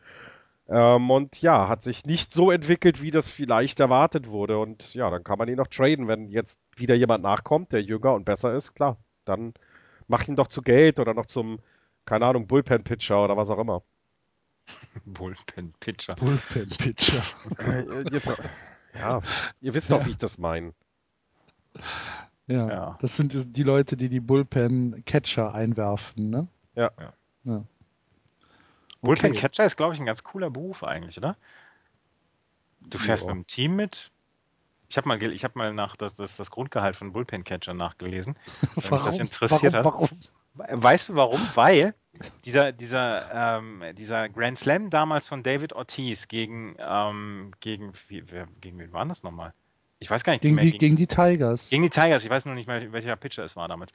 Ähm, 0.69 1.11
und 1.11 1.41
ja, 1.43 1.69
hat 1.69 1.83
sich 1.83 2.07
nicht 2.07 2.33
so 2.33 2.51
entwickelt, 2.51 3.01
wie 3.03 3.11
das 3.11 3.31
vielleicht 3.31 3.79
erwartet 3.81 4.29
wurde. 4.29 4.59
Und 4.59 4.95
ja, 4.95 5.11
dann 5.11 5.25
kann 5.25 5.39
man 5.39 5.49
ihn 5.49 5.57
noch 5.57 5.69
traden, 5.69 6.09
wenn 6.09 6.29
jetzt 6.29 6.59
wieder 6.77 6.95
jemand 6.95 7.23
nachkommt, 7.23 7.73
der 7.73 7.83
jünger 7.83 8.15
und 8.15 8.25
besser 8.25 8.55
ist, 8.55 8.75
klar. 8.75 8.97
Dann 9.25 9.55
macht 10.09 10.29
ihn 10.29 10.37
doch 10.37 10.49
zu 10.49 10.63
Geld 10.63 10.99
oder 10.99 11.15
noch 11.15 11.27
zum, 11.27 11.61
keine 12.05 12.27
Ahnung, 12.27 12.47
Bullpen-Pitcher 12.47 13.25
oder 13.25 13.37
was 13.37 13.51
auch 13.51 13.59
immer. 13.59 13.83
Bullpen-Pitcher. 15.05 16.17
Bullpen-Pitcher. 16.17 17.23
ja, 18.95 19.21
ihr 19.61 19.75
wisst 19.75 19.93
doch, 19.93 20.05
wie 20.07 20.11
ich 20.11 20.19
das 20.19 20.39
meine. 20.39 20.73
Ja, 22.49 22.69
Ja. 22.69 22.99
das 23.01 23.17
sind 23.17 23.57
die 23.57 23.63
Leute, 23.63 23.97
die 23.97 24.09
die 24.09 24.21
Bullpen-Catcher 24.21 25.53
einwerfen, 25.55 26.31
ne? 26.31 26.47
Ja. 26.75 26.91
ja. 27.45 27.65
Bullpen-Catcher 29.03 29.65
ist, 29.65 29.77
glaube 29.77 29.95
ich, 29.95 30.01
ein 30.01 30.07
ganz 30.07 30.23
cooler 30.25 30.51
Beruf 30.51 30.83
eigentlich, 30.85 31.19
oder? 31.19 31.37
Du 32.81 32.99
fährst 32.99 33.25
Ja. 33.25 33.35
mit 33.35 33.45
dem 33.45 33.47
Team 33.47 33.77
mit. 33.77 34.11
Ich 34.89 34.97
habe 34.97 35.09
mal, 35.09 35.21
ich 35.23 35.45
hab 35.45 35.57
mal 35.57 35.73
nach 35.75 35.97
das, 35.97 36.15
das, 36.15 36.37
das 36.37 36.51
Grundgehalt 36.51 36.95
von 36.97 37.13
Bullpen-Catcher 37.13 37.75
nachgelesen, 37.75 38.37
weil 38.77 38.93
mich 38.93 39.03
das 39.03 39.19
interessiert 39.19 39.73
warum, 39.73 40.01
hat. 40.01 40.09
warum? 40.55 40.81
Weißt 40.83 41.09
du 41.11 41.15
warum? 41.17 41.49
Weil 41.55 41.95
dieser, 42.45 42.73
dieser, 42.73 43.59
ähm, 43.59 43.83
dieser 43.97 44.29
Grand 44.29 44.59
Slam 44.59 44.89
damals 44.89 45.27
von 45.27 45.43
David 45.43 45.73
Ortiz 45.75 46.29
gegen, 46.29 46.77
ähm, 46.79 47.53
gegen, 47.61 47.93
wie, 48.09 48.31
wer, 48.31 48.47
gegen 48.61 48.79
wen 48.79 48.93
war 48.93 49.05
das 49.05 49.23
nochmal? 49.23 49.53
Ich 49.99 50.11
weiß 50.11 50.25
gar 50.25 50.33
nicht 50.33 50.43
Gegen 50.43 50.57
mehr. 50.57 50.65
die, 50.65 50.77
gegen 50.77 50.97
die 50.97 51.07
Tigers. 51.07 51.71
Gegen 51.71 51.83
die 51.83 51.91
Tigers, 51.91 52.23
ich 52.25 52.31
weiß 52.31 52.45
nur 52.45 52.55
nicht 52.55 52.67
mehr, 52.67 52.93
welcher 52.93 53.17
Pitcher 53.17 53.45
es 53.45 53.57
war 53.57 53.69
damals. 53.69 53.93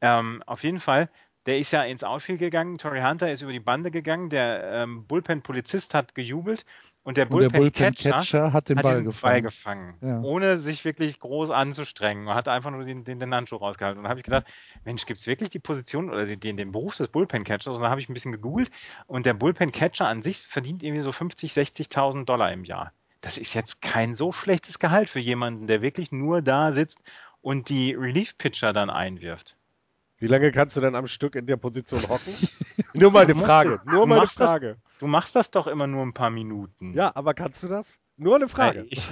Ähm, 0.00 0.42
auf 0.46 0.64
jeden 0.64 0.80
Fall, 0.80 1.08
der 1.46 1.58
ist 1.58 1.70
ja 1.70 1.82
ins 1.84 2.02
Outfield 2.02 2.40
gegangen, 2.40 2.78
Torrey 2.78 3.02
Hunter 3.02 3.30
ist 3.30 3.42
über 3.42 3.52
die 3.52 3.60
Bande 3.60 3.90
gegangen, 3.90 4.30
der 4.30 4.64
ähm, 4.82 5.06
Bullpen-Polizist 5.06 5.94
hat 5.94 6.14
gejubelt 6.14 6.64
und 7.04 7.16
der 7.18 7.24
Und 7.26 7.30
Bullpen-Catcher 7.30 8.10
Bullpen-Catcher 8.10 8.52
hat 8.52 8.68
den 8.68 8.78
hat 8.78 8.82
Ball 8.82 9.04
gefangen. 9.04 9.32
Ball 9.32 9.42
gefangen, 9.42 9.94
Ja. 10.00 10.20
ohne 10.22 10.58
sich 10.58 10.84
wirklich 10.84 11.20
groß 11.20 11.50
anzustrengen. 11.50 12.24
Man 12.24 12.34
hat 12.34 12.48
einfach 12.48 12.70
nur 12.70 12.84
den, 12.84 13.04
den, 13.04 13.20
den 13.20 13.34
Handschuh 13.34 13.56
rausgehalten. 13.56 13.98
Und 13.98 14.04
da 14.04 14.10
habe 14.10 14.20
ich 14.20 14.24
gedacht, 14.24 14.46
Mensch, 14.84 15.04
gibt 15.06 15.20
es 15.20 15.26
wirklich 15.26 15.50
die 15.50 15.58
Position 15.58 16.10
oder 16.10 16.24
den, 16.26 16.56
den, 16.56 16.72
Beruf 16.72 16.96
des 16.96 17.08
Bullpen-Catchers? 17.08 17.76
Und 17.76 17.82
dann 17.82 17.90
habe 17.90 18.00
ich 18.00 18.08
ein 18.08 18.14
bisschen 18.14 18.32
gegoogelt 18.32 18.70
und 19.06 19.26
der 19.26 19.34
Bullpen-Catcher 19.34 20.08
an 20.08 20.22
sich 20.22 20.38
verdient 20.38 20.82
irgendwie 20.82 21.02
so 21.02 21.12
50, 21.12 21.52
60.000 21.52 22.24
Dollar 22.24 22.52
im 22.52 22.64
Jahr. 22.64 22.92
Das 23.24 23.38
ist 23.38 23.54
jetzt 23.54 23.80
kein 23.80 24.14
so 24.14 24.32
schlechtes 24.32 24.78
Gehalt 24.78 25.08
für 25.08 25.18
jemanden, 25.18 25.66
der 25.66 25.80
wirklich 25.80 26.12
nur 26.12 26.42
da 26.42 26.72
sitzt 26.72 26.98
und 27.40 27.70
die 27.70 27.94
Relief-Pitcher 27.94 28.74
dann 28.74 28.90
einwirft. 28.90 29.56
Wie 30.18 30.26
lange 30.26 30.52
kannst 30.52 30.76
du 30.76 30.82
denn 30.82 30.94
am 30.94 31.06
Stück 31.06 31.34
in 31.34 31.46
der 31.46 31.56
Position 31.56 32.06
hocken? 32.06 32.34
Nur 32.92 33.10
mal 33.10 33.24
eine 33.24 33.34
Frage. 33.34 33.80
Nur 33.86 34.02
du 34.02 34.06
mal 34.06 34.14
eine 34.16 34.22
machst 34.24 34.38
das- 34.40 34.50
Frage. 34.50 34.76
Du 34.98 35.06
machst 35.06 35.34
das 35.36 35.50
doch 35.50 35.66
immer 35.66 35.86
nur 35.86 36.02
ein 36.04 36.12
paar 36.12 36.28
Minuten. 36.30 36.92
Ja, 36.92 37.12
aber 37.14 37.32
kannst 37.34 37.62
du 37.62 37.68
das? 37.68 37.98
Nur 38.18 38.36
eine 38.36 38.46
Frage. 38.48 38.80
Nein, 38.80 38.88
ich, 38.90 39.02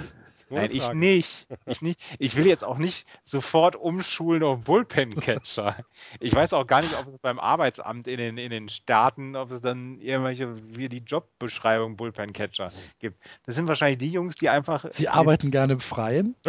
nein, 0.55 0.69
ich 0.71 0.93
nicht. 0.93 1.47
Ich 1.65 1.81
nicht. 1.81 1.99
Ich 2.19 2.35
will 2.35 2.45
jetzt 2.47 2.63
auch 2.63 2.77
nicht 2.77 3.07
sofort 3.21 3.75
umschulen 3.75 4.43
auf 4.43 4.61
Bullpen-Catcher. 4.61 5.77
Ich 6.19 6.33
weiß 6.33 6.53
auch 6.53 6.67
gar 6.67 6.81
nicht, 6.81 6.95
ob 6.97 7.07
es 7.07 7.17
beim 7.19 7.39
Arbeitsamt 7.39 8.07
in 8.07 8.17
den, 8.17 8.37
in 8.37 8.49
den 8.49 8.69
Staaten, 8.69 9.35
ob 9.35 9.51
es 9.51 9.61
dann 9.61 9.99
irgendwelche, 9.99 10.55
wie 10.75 10.89
die 10.89 10.99
Jobbeschreibung 10.99 11.97
Bullpen-Catcher 11.97 12.71
gibt. 12.99 13.17
Das 13.45 13.55
sind 13.55 13.67
wahrscheinlich 13.67 13.97
die 13.97 14.11
Jungs, 14.11 14.35
die 14.35 14.49
einfach. 14.49 14.85
Sie 14.91 15.07
arbeiten 15.07 15.51
gerne 15.51 15.73
im 15.73 15.79
Freien. 15.79 16.35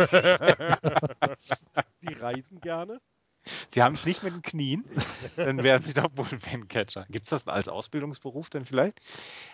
Sie 1.95 2.13
reisen 2.15 2.61
gerne. 2.61 3.01
Sie 3.71 3.83
haben 3.83 3.95
es 3.95 4.05
nicht 4.05 4.23
mit 4.23 4.33
den 4.33 4.43
Knien, 4.43 4.85
dann 5.37 5.63
werden 5.63 5.85
sie 5.85 5.95
doch 5.95 6.09
Bullpen-Catcher. 6.09 7.07
Gibt 7.11 7.27
es 7.27 7.31
das 7.31 7.47
als 7.47 7.69
Ausbildungsberuf 7.69 8.51
denn 8.51 8.65
vielleicht? 8.65 9.01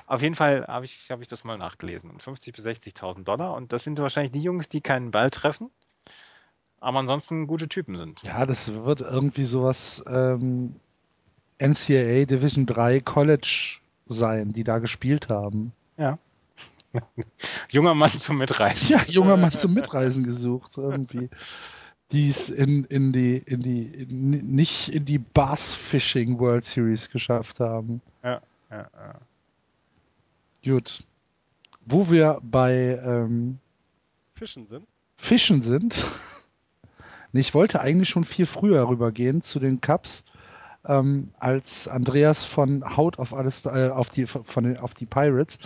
Auf 0.06 0.22
jeden 0.22 0.34
Fall 0.34 0.66
habe 0.66 0.84
ich, 0.84 1.10
hab 1.10 1.20
ich 1.20 1.28
das 1.28 1.44
mal 1.44 1.58
nachgelesen. 1.58 2.10
Und 2.10 2.22
50.000 2.22 2.54
bis 2.54 2.66
60.000 2.66 3.24
Dollar. 3.24 3.54
Und 3.54 3.72
das 3.72 3.84
sind 3.84 3.98
wahrscheinlich 3.98 4.32
die 4.32 4.42
Jungs, 4.42 4.68
die 4.68 4.80
keinen 4.80 5.10
Ball 5.10 5.30
treffen, 5.30 5.70
aber 6.80 6.98
ansonsten 6.98 7.46
gute 7.46 7.68
Typen 7.68 7.96
sind. 7.96 8.22
Ja, 8.22 8.46
das 8.46 8.72
wird 8.72 9.00
irgendwie 9.00 9.44
sowas 9.44 10.04
ähm, 10.06 10.76
NCAA 11.58 12.24
Division 12.24 12.66
3 12.66 13.00
College 13.00 13.78
sein, 14.06 14.52
die 14.52 14.64
da 14.64 14.78
gespielt 14.78 15.28
haben. 15.28 15.72
Junger 17.68 17.94
Mann 17.94 18.10
zum 18.10 18.38
Mitreißen. 18.38 18.88
Ja, 18.88 19.02
junger 19.06 19.36
Mann 19.36 19.52
zum 19.52 19.74
Mitreisen 19.74 20.24
gesucht 20.24 20.72
irgendwie. 20.76 21.30
Die 22.12 22.28
es 22.28 22.48
in, 22.48 22.84
in 22.84 23.12
die, 23.12 23.38
in 23.38 23.62
die, 23.62 23.84
in, 23.86 24.30
nicht 24.30 24.88
in 24.88 25.04
die 25.04 25.18
Bass 25.18 25.72
Fishing 25.74 26.38
World 26.38 26.64
Series 26.64 27.10
geschafft 27.10 27.60
haben. 27.60 28.00
Ja, 28.24 28.40
ja, 28.70 28.88
ja. 28.92 29.14
Gut. 30.64 31.04
Wo 31.86 32.10
wir 32.10 32.38
bei 32.42 33.00
ähm, 33.02 33.58
Fischen 34.34 34.66
sind. 34.66 34.86
Fischen 35.16 35.62
sind. 35.62 36.04
Ich 37.32 37.54
wollte 37.54 37.80
eigentlich 37.80 38.08
schon 38.08 38.24
viel 38.24 38.44
früher 38.44 38.88
rübergehen 38.88 39.40
zu 39.40 39.60
den 39.60 39.80
Cups, 39.80 40.24
ähm, 40.84 41.30
als 41.38 41.86
Andreas 41.86 42.44
von 42.44 42.96
Haut 42.96 43.20
auf 43.20 43.34
alles 43.34 43.64
äh, 43.66 43.90
auf 43.90 44.08
die 44.10 44.26
von 44.26 44.64
den, 44.64 44.78
auf 44.78 44.94
die 44.94 45.06
Pirates, 45.06 45.58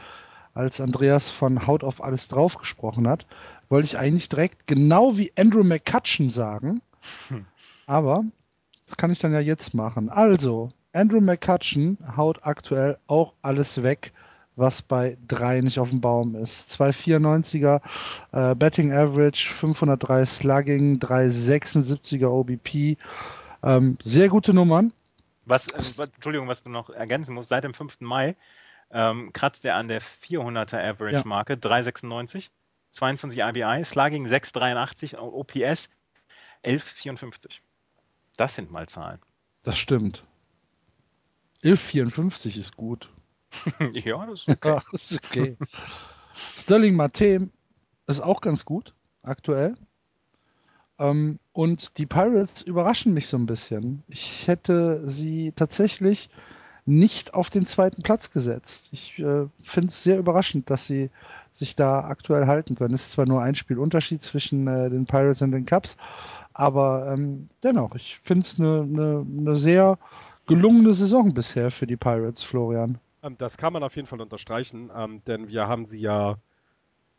als 0.52 0.80
Andreas 0.80 1.30
von 1.30 1.66
Haut 1.66 1.82
auf 1.82 2.02
alles 2.02 2.28
drauf 2.28 2.58
gesprochen 2.58 3.08
hat, 3.08 3.26
wollte 3.68 3.86
ich 3.86 3.98
eigentlich 3.98 4.28
direkt 4.28 4.66
genau 4.66 5.16
wie 5.16 5.32
Andrew 5.38 5.64
McCutcheon 5.64 6.30
sagen. 6.30 6.82
Aber 7.86 8.24
das 8.86 8.96
kann 8.96 9.10
ich 9.10 9.18
dann 9.18 9.32
ja 9.32 9.40
jetzt 9.40 9.74
machen. 9.74 10.08
Also, 10.10 10.70
Andrew 10.92 11.20
McCutcheon 11.20 11.98
haut 12.16 12.40
aktuell 12.42 12.98
auch 13.06 13.34
alles 13.42 13.82
weg, 13.82 14.12
was 14.56 14.82
bei 14.82 15.18
3 15.26 15.62
nicht 15.62 15.78
auf 15.78 15.90
dem 15.90 16.00
Baum 16.00 16.36
ist. 16.36 16.70
294er 16.80 17.80
äh, 18.32 18.54
Betting 18.54 18.92
Average, 18.92 19.48
503 19.52 20.26
Slugging, 20.26 20.98
376er 20.98 22.28
OBP. 22.28 22.96
Ähm, 23.62 23.98
sehr 24.02 24.28
gute 24.28 24.54
Nummern. 24.54 24.92
Was, 25.46 25.68
äh, 25.68 26.02
Entschuldigung, 26.14 26.48
was 26.48 26.62
du 26.62 26.70
noch 26.70 26.90
ergänzen 26.90 27.34
musst, 27.34 27.48
seit 27.48 27.64
dem 27.64 27.74
5. 27.74 28.00
Mai 28.00 28.36
ähm, 28.90 29.32
kratzt 29.32 29.64
er 29.64 29.76
an 29.76 29.88
der 29.88 30.00
400er 30.00 30.78
Average-Marke, 30.78 31.56
396, 31.56 32.50
22 32.94 33.42
RBI, 33.42 33.84
Slugging 33.84 34.26
683, 34.26 35.18
OPS 35.18 35.90
1154. 36.62 37.60
Das 38.36 38.54
sind 38.54 38.70
mal 38.70 38.86
Zahlen. 38.86 39.20
Das 39.64 39.76
stimmt. 39.76 40.24
1154 41.64 42.56
ist 42.56 42.76
gut. 42.76 43.10
ja, 43.92 44.26
das 44.26 44.40
ist 44.40 44.48
okay. 44.48 44.68
Ja, 44.68 44.82
ist 44.92 45.24
okay. 45.24 45.56
Sterling 46.56 46.94
Mate 46.94 47.50
ist 48.06 48.20
auch 48.20 48.40
ganz 48.40 48.64
gut 48.64 48.94
aktuell. 49.22 49.76
Ähm, 50.98 51.40
und 51.52 51.98
die 51.98 52.06
Pirates 52.06 52.62
überraschen 52.62 53.12
mich 53.14 53.26
so 53.26 53.36
ein 53.36 53.46
bisschen. 53.46 54.04
Ich 54.08 54.46
hätte 54.46 55.06
sie 55.06 55.52
tatsächlich 55.52 56.28
nicht 56.86 57.34
auf 57.34 57.50
den 57.50 57.66
zweiten 57.66 58.02
Platz 58.02 58.30
gesetzt. 58.30 58.88
Ich 58.92 59.18
äh, 59.18 59.46
finde 59.62 59.88
es 59.88 60.02
sehr 60.02 60.18
überraschend, 60.18 60.68
dass 60.68 60.86
sie 60.86 61.10
sich 61.50 61.76
da 61.76 62.00
aktuell 62.00 62.46
halten 62.46 62.74
können. 62.74 62.94
Es 62.94 63.06
ist 63.06 63.12
zwar 63.12 63.26
nur 63.26 63.42
ein 63.42 63.54
Spiel 63.54 63.78
Unterschied 63.78 64.22
zwischen 64.22 64.66
äh, 64.66 64.90
den 64.90 65.06
Pirates 65.06 65.40
und 65.42 65.52
den 65.52 65.66
Cubs, 65.66 65.96
aber 66.52 67.12
ähm, 67.12 67.48
dennoch, 67.62 67.94
ich 67.94 68.18
finde 68.22 68.42
es 68.42 68.58
eine 68.58 68.84
ne, 68.86 69.24
ne 69.26 69.56
sehr 69.56 69.98
gelungene 70.46 70.92
Saison 70.92 71.32
bisher 71.32 71.70
für 71.70 71.86
die 71.86 71.96
Pirates, 71.96 72.42
Florian. 72.42 72.98
Ähm, 73.22 73.36
das 73.38 73.56
kann 73.56 73.72
man 73.72 73.82
auf 73.82 73.96
jeden 73.96 74.06
Fall 74.06 74.20
unterstreichen, 74.20 74.90
ähm, 74.94 75.22
denn 75.26 75.48
wir 75.48 75.68
haben 75.68 75.86
sie 75.86 75.98
ja 75.98 76.36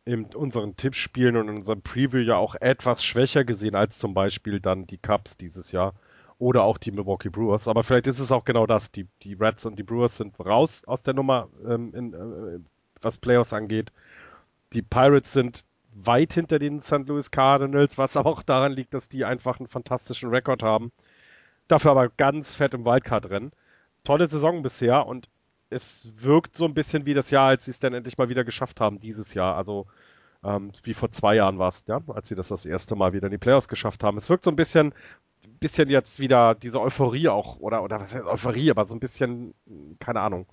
in 0.04 0.26
unseren 0.26 0.76
Tippspielen 0.76 1.36
und 1.36 1.48
in 1.48 1.56
unserem 1.56 1.82
Preview 1.82 2.20
ja 2.20 2.36
auch 2.36 2.54
etwas 2.54 3.02
schwächer 3.04 3.44
gesehen 3.44 3.74
als 3.74 3.98
zum 3.98 4.14
Beispiel 4.14 4.60
dann 4.60 4.86
die 4.86 4.98
Cubs 4.98 5.36
dieses 5.36 5.72
Jahr 5.72 5.94
oder 6.38 6.62
auch 6.64 6.78
die 6.78 6.90
Milwaukee 6.90 7.30
Brewers. 7.30 7.68
Aber 7.68 7.82
vielleicht 7.82 8.06
ist 8.06 8.18
es 8.18 8.32
auch 8.32 8.44
genau 8.44 8.66
das. 8.66 8.90
Die, 8.90 9.06
die 9.22 9.34
Reds 9.34 9.64
und 9.64 9.78
die 9.78 9.82
Brewers 9.82 10.16
sind 10.16 10.38
raus 10.38 10.84
aus 10.86 11.02
der 11.02 11.14
Nummer, 11.14 11.48
ähm, 11.66 11.94
in, 11.94 12.14
äh, 12.14 12.60
was 13.00 13.16
Playoffs 13.16 13.52
angeht. 13.52 13.92
Die 14.72 14.82
Pirates 14.82 15.32
sind 15.32 15.64
weit 15.94 16.34
hinter 16.34 16.58
den 16.58 16.80
St. 16.80 17.06
Louis 17.06 17.30
Cardinals, 17.30 17.96
was 17.96 18.16
auch 18.16 18.42
daran 18.42 18.72
liegt, 18.72 18.92
dass 18.92 19.08
die 19.08 19.24
einfach 19.24 19.58
einen 19.58 19.68
fantastischen 19.68 20.28
Rekord 20.28 20.62
haben. 20.62 20.92
Dafür 21.68 21.92
aber 21.92 22.08
ganz 22.10 22.54
fett 22.54 22.74
im 22.74 22.84
Wildcard-Rennen. 22.84 23.52
Tolle 24.04 24.28
Saison 24.28 24.62
bisher 24.62 25.06
und 25.06 25.28
es 25.70 26.08
wirkt 26.16 26.56
so 26.56 26.64
ein 26.64 26.74
bisschen 26.74 27.06
wie 27.06 27.14
das 27.14 27.30
Jahr, 27.30 27.48
als 27.48 27.64
sie 27.64 27.72
es 27.72 27.78
dann 27.78 27.94
endlich 27.94 28.18
mal 28.18 28.28
wieder 28.28 28.44
geschafft 28.44 28.80
haben, 28.80 29.00
dieses 29.00 29.34
Jahr. 29.34 29.56
Also 29.56 29.86
ähm, 30.44 30.70
wie 30.84 30.94
vor 30.94 31.10
zwei 31.10 31.34
Jahren 31.34 31.58
war 31.58 31.68
es, 31.68 31.84
ja, 31.86 32.00
als 32.08 32.28
sie 32.28 32.36
das 32.36 32.48
das 32.48 32.66
erste 32.66 32.94
Mal 32.94 33.12
wieder 33.12 33.26
in 33.26 33.32
die 33.32 33.38
Playoffs 33.38 33.66
geschafft 33.66 34.04
haben. 34.04 34.16
Es 34.16 34.30
wirkt 34.30 34.44
so 34.44 34.50
ein 34.50 34.56
bisschen, 34.56 34.94
bisschen 35.58 35.88
jetzt 35.88 36.20
wieder 36.20 36.54
diese 36.54 36.80
Euphorie 36.80 37.28
auch, 37.28 37.58
oder, 37.58 37.82
oder 37.82 38.00
was 38.00 38.14
heißt 38.14 38.24
Euphorie, 38.24 38.70
aber 38.70 38.86
so 38.86 38.94
ein 38.94 39.00
bisschen, 39.00 39.54
keine 39.98 40.20
Ahnung, 40.20 40.46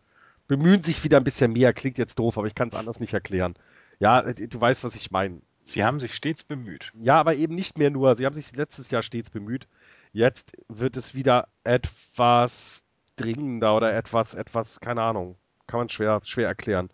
bemühen 0.48 0.84
sich 0.84 1.04
wieder 1.04 1.18
ein 1.18 1.24
bisschen 1.24 1.54
mehr. 1.54 1.74
Klingt 1.74 1.98
jetzt 1.98 2.20
doof, 2.20 2.38
aber 2.38 2.48
ich 2.48 2.56
kann 2.56 2.70
es 2.70 2.76
anders 2.76 3.00
nicht 3.00 3.14
erklären. 3.14 3.56
Ja, 4.00 4.22
du 4.22 4.62
weißt, 4.62 4.84
was 4.84 4.96
ich 4.96 5.12
meine. 5.12 5.42
Sie 5.64 5.84
haben 5.84 6.00
sich 6.00 6.14
stets 6.14 6.44
bemüht. 6.44 6.92
Ja, 7.02 7.20
aber 7.20 7.36
eben 7.36 7.56
nicht 7.56 7.78
mehr 7.78 7.90
nur. 7.90 8.16
Sie 8.18 8.26
haben 8.26 8.36
sich 8.36 8.56
letztes 8.56 8.92
Jahr 8.92 9.02
stets 9.02 9.30
bemüht. 9.30 9.68
Jetzt 10.12 10.58
wird 10.68 10.98
es 10.98 11.16
wieder 11.16 11.48
etwas 11.64 12.84
dringender 13.16 13.76
oder 13.76 13.96
etwas, 13.96 14.34
etwas, 14.34 14.80
keine 14.80 15.02
Ahnung, 15.02 15.36
kann 15.68 15.80
man 15.80 15.90
schwer, 15.90 16.22
schwer 16.24 16.48
erklären. 16.48 16.90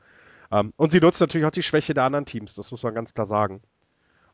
Ähm, 0.52 0.73
und 0.77 0.91
sie 0.91 0.99
nutzt 0.99 1.22
natürlich 1.22 1.45
auch 1.45 1.52
die 1.52 1.64
Schwäche 1.64 1.94
der 1.94 2.03
anderen 2.03 2.26
Teams, 2.26 2.56
das 2.56 2.72
muss 2.72 2.84
man 2.84 2.94
ganz 2.94 3.14
klar 3.14 3.26
sagen. 3.26 3.61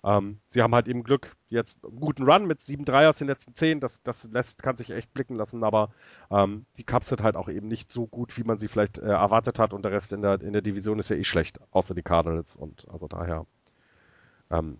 Ähm, 0.05 0.39
sie 0.49 0.61
haben 0.61 0.75
halt 0.75 0.87
eben 0.87 1.03
Glück, 1.03 1.35
jetzt 1.49 1.83
einen 1.83 1.99
guten 1.99 2.29
Run 2.29 2.45
mit 2.45 2.59
7-3 2.59 3.09
aus 3.09 3.17
den 3.17 3.27
letzten 3.27 3.55
10, 3.55 3.79
das, 3.79 4.03
das 4.03 4.29
lässt, 4.31 4.61
kann 4.61 4.77
sich 4.77 4.91
echt 4.91 5.11
blicken 5.15 5.35
lassen, 5.35 5.63
aber 5.63 5.89
ähm, 6.29 6.67
die 6.77 6.83
Cubs 6.83 7.09
sind 7.09 7.23
halt 7.23 7.35
auch 7.35 7.49
eben 7.49 7.67
nicht 7.67 7.91
so 7.91 8.05
gut, 8.05 8.37
wie 8.37 8.43
man 8.43 8.59
sie 8.59 8.67
vielleicht 8.67 8.99
äh, 8.99 9.07
erwartet 9.07 9.57
hat 9.57 9.73
und 9.73 9.83
der 9.83 9.91
Rest 9.91 10.13
in 10.13 10.21
der, 10.21 10.39
in 10.41 10.53
der 10.53 10.61
Division 10.61 10.99
ist 10.99 11.09
ja 11.09 11.15
eh 11.15 11.23
schlecht, 11.23 11.59
außer 11.71 11.95
die 11.95 12.03
Cardinals 12.03 12.55
und 12.55 12.87
also 12.91 13.07
daher 13.07 13.47
ähm, 14.51 14.79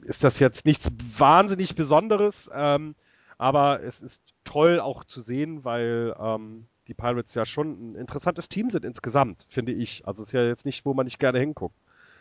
ist 0.00 0.24
das 0.24 0.38
jetzt 0.38 0.64
nichts 0.64 0.90
wahnsinnig 1.18 1.74
Besonderes, 1.74 2.50
ähm, 2.54 2.94
aber 3.36 3.82
es 3.82 4.00
ist 4.00 4.22
toll 4.44 4.80
auch 4.80 5.04
zu 5.04 5.20
sehen, 5.20 5.66
weil 5.66 6.16
ähm, 6.18 6.66
die 6.88 6.94
Pirates 6.94 7.34
ja 7.34 7.44
schon 7.44 7.92
ein 7.92 7.94
interessantes 7.96 8.48
Team 8.48 8.70
sind 8.70 8.86
insgesamt, 8.86 9.44
finde 9.48 9.72
ich. 9.72 10.06
Also 10.06 10.22
es 10.22 10.30
ist 10.30 10.32
ja 10.32 10.44
jetzt 10.44 10.64
nicht, 10.64 10.86
wo 10.86 10.94
man 10.94 11.04
nicht 11.04 11.18
gerne 11.18 11.40
hinguckt. 11.40 11.76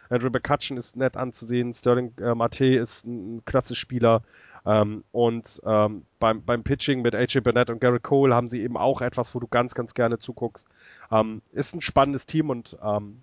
Andrew 0.10 0.30
McCutcheon 0.30 0.78
ist 0.78 0.96
nett 0.96 1.18
anzusehen, 1.18 1.74
Sterling 1.74 2.14
äh, 2.20 2.36
Mate 2.36 2.66
ist 2.66 3.06
ein, 3.06 3.38
ein 3.38 3.46
klasse 3.46 3.76
Spieler. 3.76 4.22
Ähm, 4.66 5.04
und 5.12 5.62
ähm, 5.66 6.06
beim, 6.20 6.44
beim 6.44 6.64
Pitching 6.64 7.02
mit 7.02 7.14
AJ 7.14 7.42
Burnett 7.42 7.70
und 7.70 7.80
Garrett 7.80 8.04
Cole 8.04 8.34
haben 8.34 8.48
sie 8.48 8.62
eben 8.62 8.78
auch 8.78 9.02
etwas, 9.02 9.36
wo 9.36 9.40
du 9.40 9.48
ganz, 9.48 9.76
ganz 9.76 9.94
gerne 9.94 10.18
zuguckst. 10.18 10.68
Ähm, 11.12 11.42
ist 11.52 11.76
ein 11.76 11.82
spannendes 11.82 12.26
Team 12.26 12.50
und 12.50 12.78
ähm, 12.84 13.22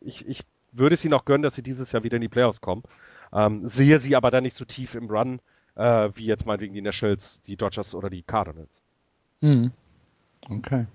ich, 0.00 0.26
ich 0.28 0.42
würde 0.70 0.94
es 0.94 1.04
ihnen 1.04 1.14
auch 1.14 1.24
gönnen, 1.24 1.42
dass 1.42 1.56
sie 1.56 1.62
dieses 1.62 1.90
Jahr 1.92 2.04
wieder 2.04 2.16
in 2.16 2.22
die 2.22 2.28
Playoffs 2.28 2.60
kommen. 2.60 2.82
Ähm, 3.32 3.66
sehe 3.66 3.98
sie 3.98 4.14
aber 4.14 4.30
dann 4.30 4.44
nicht 4.44 4.56
so 4.56 4.64
tief 4.64 4.94
im 4.94 5.10
Run, 5.10 5.40
äh, 5.74 6.10
wie 6.14 6.26
jetzt 6.26 6.46
meinetwegen 6.46 6.74
die 6.74 6.82
Nationals, 6.82 7.40
die 7.42 7.56
Dodgers 7.56 7.94
oder 7.94 8.08
die 8.08 8.22
Cardinals. 8.22 8.80
Hm. 9.40 9.72
Okay. 10.48 10.86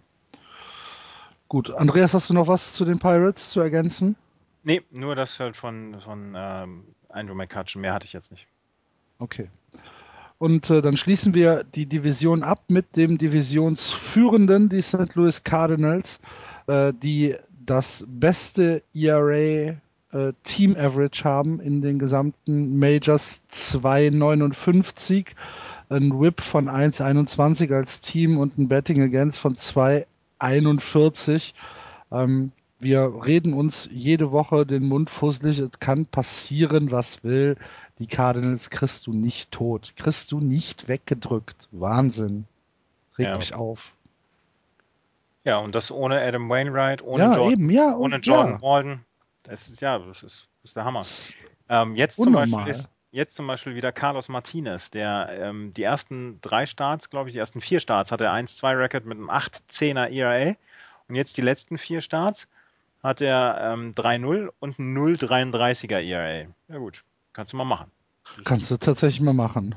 Gut, 1.50 1.72
Andreas, 1.72 2.14
hast 2.14 2.30
du 2.30 2.34
noch 2.34 2.48
was 2.48 2.74
zu 2.74 2.86
den 2.86 3.00
Pirates 3.00 3.50
zu 3.50 3.62
ergänzen? 3.62 4.16
Nee, 4.68 4.82
nur 4.92 5.16
das 5.16 5.40
halt 5.40 5.56
von, 5.56 6.02
von 6.02 6.34
ähm, 6.36 6.84
Andrew 7.08 7.34
McCutcheon. 7.34 7.80
Mehr 7.82 7.94
hatte 7.94 8.06
ich 8.06 8.12
jetzt 8.12 8.32
nicht. 8.32 8.48
Okay. 9.18 9.50
Und 10.40 10.70
äh, 10.70 10.82
dann 10.82 10.98
schließen 10.98 11.34
wir 11.34 11.64
die 11.64 11.86
Division 11.86 12.44
ab 12.44 12.66
mit 12.68 12.98
dem 12.98 13.18
Divisionsführenden, 13.18 14.68
die 14.68 14.82
St. 14.82 15.16
Louis 15.16 15.46
Cardinals, 15.46 16.20
äh, 16.68 16.92
die 16.92 17.38
das 17.66 18.04
beste 18.10 18.84
ERA 18.94 19.38
äh, 19.38 19.78
Team 20.44 20.76
Average 20.76 21.24
haben 21.24 21.62
in 21.62 21.82
den 21.82 21.98
gesamten 21.98 22.78
Majors 22.78 23.44
2,59, 23.54 25.28
ein 25.88 26.20
Whip 26.20 26.42
von 26.42 26.68
1,21 26.68 27.74
als 27.74 28.02
Team 28.02 28.38
und 28.38 28.58
ein 28.58 28.68
Betting 28.68 29.02
Against 29.02 29.40
von 29.40 29.56
2,41. 29.56 31.54
Ähm, 32.12 32.52
wir 32.80 33.26
reden 33.26 33.54
uns 33.54 33.90
jede 33.92 34.32
Woche 34.32 34.66
den 34.66 34.86
Mund 34.88 35.10
fusselig. 35.10 35.60
Es 35.60 35.80
kann 35.80 36.06
passieren, 36.06 36.92
was 36.92 37.24
will. 37.24 37.58
Die 38.00 38.08
Cardinals 38.08 38.70
kriegst 38.70 39.08
du 39.08 39.14
nicht 39.14 39.52
tot. 39.52 39.94
Kriegst 39.96 40.32
du 40.32 40.40
nicht 40.40 40.88
weggedrückt. 40.88 41.68
Wahnsinn. 41.72 42.46
Reg 43.18 43.28
Ja. 43.28 43.38
mich 43.38 43.56
auf. 43.56 43.94
Ja, 45.44 45.58
und 45.58 45.74
das 45.74 45.92
ohne 45.92 46.22
Adam 46.22 46.50
Wainwright, 46.50 47.02
ohne 47.02 47.24
ja, 47.24 47.36
Jordan, 47.36 47.54
eben, 47.54 47.70
ja. 47.70 47.96
ohne 47.96 48.18
Jordan 48.18 48.56
ja. 48.56 48.62
Walden. 48.62 49.06
Das 49.44 49.70
ist 49.70 49.82
ja, 49.82 49.98
das 49.98 50.22
ist, 50.22 50.48
das 50.62 50.72
ist 50.72 50.76
der 50.76 50.84
Hammer. 50.84 51.06
Ähm, 51.70 51.96
jetzt, 51.96 52.18
zum. 52.18 52.34
Beispiel 52.34 52.68
ist, 52.68 52.92
jetzt 53.12 53.36
zum 53.36 53.48
Beispiel 53.48 53.74
wieder 53.74 53.92
Carlos 53.94 54.28
Martinez, 54.28 54.92
der 54.92 55.30
ähm, 55.40 55.74
die 55.74 55.84
ersten 55.84 56.40
drei 56.42 56.66
Starts, 56.66 57.10
glaube 57.10 57.30
ich, 57.30 57.34
die 57.34 57.40
ersten 57.40 57.62
vier 57.62 57.80
Starts 57.80 58.12
hat 58.12 58.22
er 58.22 58.34
1-2-Record 58.34 59.06
mit 59.06 59.18
einem 59.18 59.30
8-10er 59.30 60.12
ERA. 60.12 60.56
Und 61.08 61.16
jetzt 61.16 61.38
die 61.38 61.42
letzten 61.42 61.78
vier 61.78 62.02
Starts 62.02 62.48
hat 63.04 63.22
er 63.22 63.74
ähm, 63.74 63.94
3-0 63.94 64.50
und 64.60 64.80
ein 64.80 64.98
0-33er 64.98 66.02
ERA. 66.02 66.48
Ja 66.68 66.78
gut, 66.78 67.04
kannst 67.34 67.54
du 67.54 67.58
mal 67.58 67.66
machen. 67.66 67.92
Kannst 68.44 68.72
du 68.72 68.78
tatsächlich 68.78 69.22
mal 69.22 69.34
machen. 69.34 69.76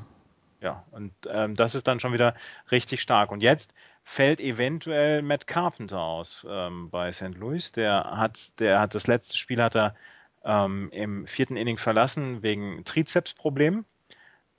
Ja, 0.61 0.85
und 0.91 1.13
ähm, 1.27 1.55
das 1.55 1.73
ist 1.73 1.87
dann 1.87 1.99
schon 1.99 2.13
wieder 2.13 2.35
richtig 2.71 3.01
stark. 3.01 3.31
Und 3.31 3.41
jetzt 3.41 3.73
fällt 4.03 4.39
eventuell 4.39 5.21
Matt 5.21 5.47
Carpenter 5.47 5.99
aus 5.99 6.45
ähm, 6.47 6.89
bei 6.89 7.11
St. 7.11 7.35
Louis. 7.35 7.71
Der 7.71 8.03
hat, 8.15 8.59
der 8.59 8.79
hat 8.79 8.93
das 8.93 9.07
letzte 9.07 9.37
Spiel 9.37 9.61
hat 9.61 9.75
er 9.75 9.95
ähm, 10.43 10.89
im 10.91 11.25
vierten 11.27 11.57
Inning 11.57 11.77
verlassen 11.77 12.43
wegen 12.43 12.83
Trizepsproblemen. 12.83 13.85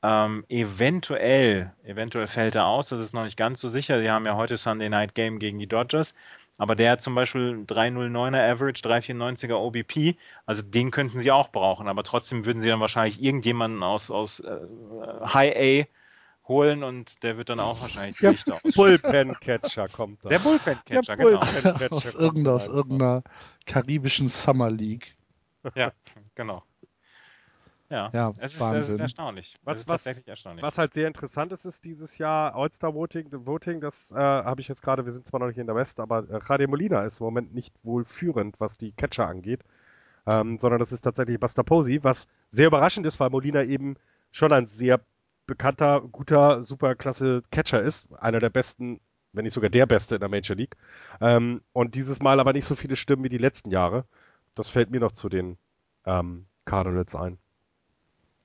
Ähm, 0.03 0.45
eventuell, 0.49 1.73
eventuell 1.85 2.27
fällt 2.27 2.57
er 2.57 2.67
aus. 2.67 2.89
Das 2.89 2.99
ist 2.99 3.15
noch 3.15 3.23
nicht 3.23 3.37
ganz 3.37 3.61
so 3.61 3.69
sicher. 3.69 4.01
Sie 4.01 4.11
haben 4.11 4.27
ja 4.27 4.35
heute 4.35 4.57
Sunday 4.57 4.89
Night 4.89 5.15
Game 5.15 5.39
gegen 5.39 5.61
die 5.61 5.69
Dodgers. 5.69 6.15
Aber 6.59 6.77
der 6.77 6.93
hat 6.93 7.03
zum 7.03 7.15
Beispiel 7.15 7.65
309er 7.67 8.53
Average, 8.53 8.83
394er 8.83 9.55
OBP. 9.55 10.17
Also 10.47 10.63
den 10.63 10.91
könnten 10.91 11.19
sie 11.21 11.33
auch 11.33 11.51
brauchen. 11.51 11.89
Aber 11.89 12.05
trotzdem 12.05 12.45
würden 12.45 12.61
sie 12.61 12.69
dann 12.69 12.81
wahrscheinlich 12.81 13.23
irgendjemanden 13.23 13.83
aus, 13.83 14.11
aus 14.11 14.41
äh, 14.41 14.61
High 15.25 15.87
A 15.87 15.89
holen 16.49 16.83
und 16.83 17.23
der 17.23 17.37
wird 17.37 17.49
dann 17.49 17.61
auch 17.61 17.81
wahrscheinlich 17.81 18.19
Der 18.19 18.33
nicht 18.33 18.51
aus. 18.51 18.61
Bullpen-Catcher 18.75 19.89
kommt 19.89 20.25
da. 20.25 20.29
Der 20.29 20.39
Bullpen-Catcher, 20.41 21.17
Der 21.17 21.27
genau. 21.27 21.39
Bullpen-Catcher 21.39 21.93
aus, 21.93 22.03
kommt 22.13 22.23
irgendeiner, 22.23 22.55
aus 22.57 22.67
irgendeiner 22.67 23.23
karibischen 23.67 24.29
Summer 24.29 24.71
League. 24.71 25.17
Ja, 25.75 25.93
genau. 26.35 26.63
Ja, 27.93 28.11
Ja, 28.13 28.31
es, 28.31 28.37
ist, 28.37 28.43
es 28.43 28.55
ist 28.55 28.61
Wahnsinn. 28.61 28.99
erstaunlich. 29.01 29.55
Was- 29.65 29.87
was- 29.87 30.03
tatsächlich 30.05 30.27
erstaunlich. 30.29 30.63
Was 30.63 30.79
halt 30.79 30.95
sehr 30.95 31.07
interessant 31.07 31.53
ist, 31.53 31.67
ist 31.67 31.85
dieses 31.85 32.17
Jahr 32.19 32.55
All-Star 32.55 32.95
Voting. 32.95 33.29
Voting, 33.31 33.81
das 33.81 34.11
äh, 34.13 34.17
habe 34.17 34.61
ich 34.63 34.69
jetzt 34.69 34.81
gerade, 34.83 35.05
wir 35.05 35.13
sind 35.13 35.27
zwar 35.27 35.41
noch 35.41 35.47
nicht 35.49 35.59
in 35.59 35.67
der 35.67 35.77
West, 35.77 36.01
aber 36.01 36.29
äh, 36.31 36.41
Jade 36.49 36.67
Molina 36.69 37.05
ist 37.05 37.21
im 37.21 37.25
Moment 37.25 37.55
nicht 37.55 37.75
wohl 37.83 38.05
führend, 38.05 38.59
was 38.59 38.79
die 38.79 38.93
Catcher 38.93 39.27
angeht. 39.29 39.61
Ähm, 40.27 40.59
sondern 40.61 40.79
das 40.81 40.93
ist 40.93 41.03
tatsächlich 41.03 41.39
Buster 41.39 41.65
Posey, 41.65 42.03
was 42.03 42.29
sehr 42.49 42.69
überraschend 42.69 43.05
ist, 43.07 43.19
weil 43.21 43.29
Molina 43.31 43.63
eben 43.65 43.97
schon 44.31 44.53
ein 44.53 44.69
sehr 44.69 45.01
bekannter, 45.47 46.01
guter, 46.01 46.63
superklasse 46.65 47.43
Catcher 47.51 47.83
ist. 47.83 48.07
Einer 48.15 48.39
der 48.39 48.49
besten, 48.51 49.01
wenn 49.33 49.45
nicht 49.45 49.53
sogar 49.55 49.69
der 49.69 49.85
beste 49.87 50.15
in 50.15 50.21
der 50.21 50.29
Major 50.31 50.57
League. 50.57 50.77
Ähm, 51.21 51.61
und 51.73 51.95
dieses 51.97 52.21
Mal 52.21 52.41
aber 52.41 52.53
nicht 52.53 52.65
so 52.67 52.75
viele 52.75 52.97
Stimmen 52.97 53.25
wie 53.25 53.29
die 53.29 53.39
letzten 53.39 53.71
Jahre. 53.71 54.05
Das 54.55 54.69
fällt 54.69 54.91
mir 54.91 55.01
noch 55.01 55.13
zu 55.13 55.29
den 55.29 55.59
ähm, 56.07 56.47
Cardinals 56.65 57.15
ein. 57.17 57.39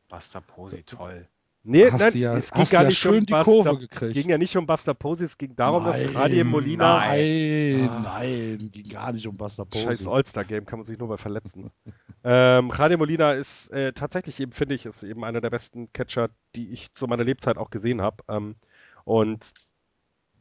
Buster 0.10 0.42
Posey, 0.42 0.84
toll. 0.84 1.28
Nee, 1.70 1.92
Hast 1.92 2.00
nein, 2.00 2.18
ja- 2.18 2.38
es 2.38 2.50
ging 2.52 2.64
gar 2.66 2.84
ja 2.84 2.88
nicht 2.88 2.98
schön 2.98 3.20
um 3.20 3.26
die 3.26 3.34
Buster, 3.34 3.44
Kurve 3.52 3.78
gekriegt. 3.80 4.14
ging 4.14 4.30
ja 4.30 4.38
nicht 4.38 4.56
um 4.56 4.66
Buster 4.66 4.94
Posey, 4.94 5.26
es 5.26 5.38
ging 5.38 5.54
darum, 5.56 5.84
dass 5.84 5.98
Nein, 6.02 6.14
Javier 6.14 6.46
Molina 6.46 7.00
Nein, 7.00 7.90
Ah. 7.90 8.00
nein, 8.00 8.70
ging 8.72 8.88
gar 8.88 9.12
nicht 9.12 9.28
um 9.28 9.36
Buster 9.36 9.66
Posey. 9.66 9.84
Scheiß 9.84 10.08
All-Star-Game 10.08 10.66
kann 10.66 10.80
man 10.80 10.86
sich 10.86 10.98
nur 10.98 11.10
bei 11.10 11.18
verletzen. 11.18 11.70
ähm, 12.24 12.72
Javier 12.78 12.98
Molina 12.98 13.34
ist 13.34 13.70
äh, 13.74 13.92
tatsächlich 13.92 14.40
eben, 14.40 14.54
finde 14.54 14.76
ich, 14.76 14.86
ist 14.86 15.04
eben 15.04 15.26
einer 15.26 15.42
der 15.42 15.50
besten 15.50 15.92
Catcher, 15.92 16.30
die 16.56 16.70
ich 16.70 16.94
zu 16.94 17.06
meiner 17.08 17.26
Lebzeit 17.26 17.58
auch 17.58 17.70
gesehen 17.70 18.02
habe. 18.02 18.24
Ähm, 18.30 18.56
und 19.04 19.52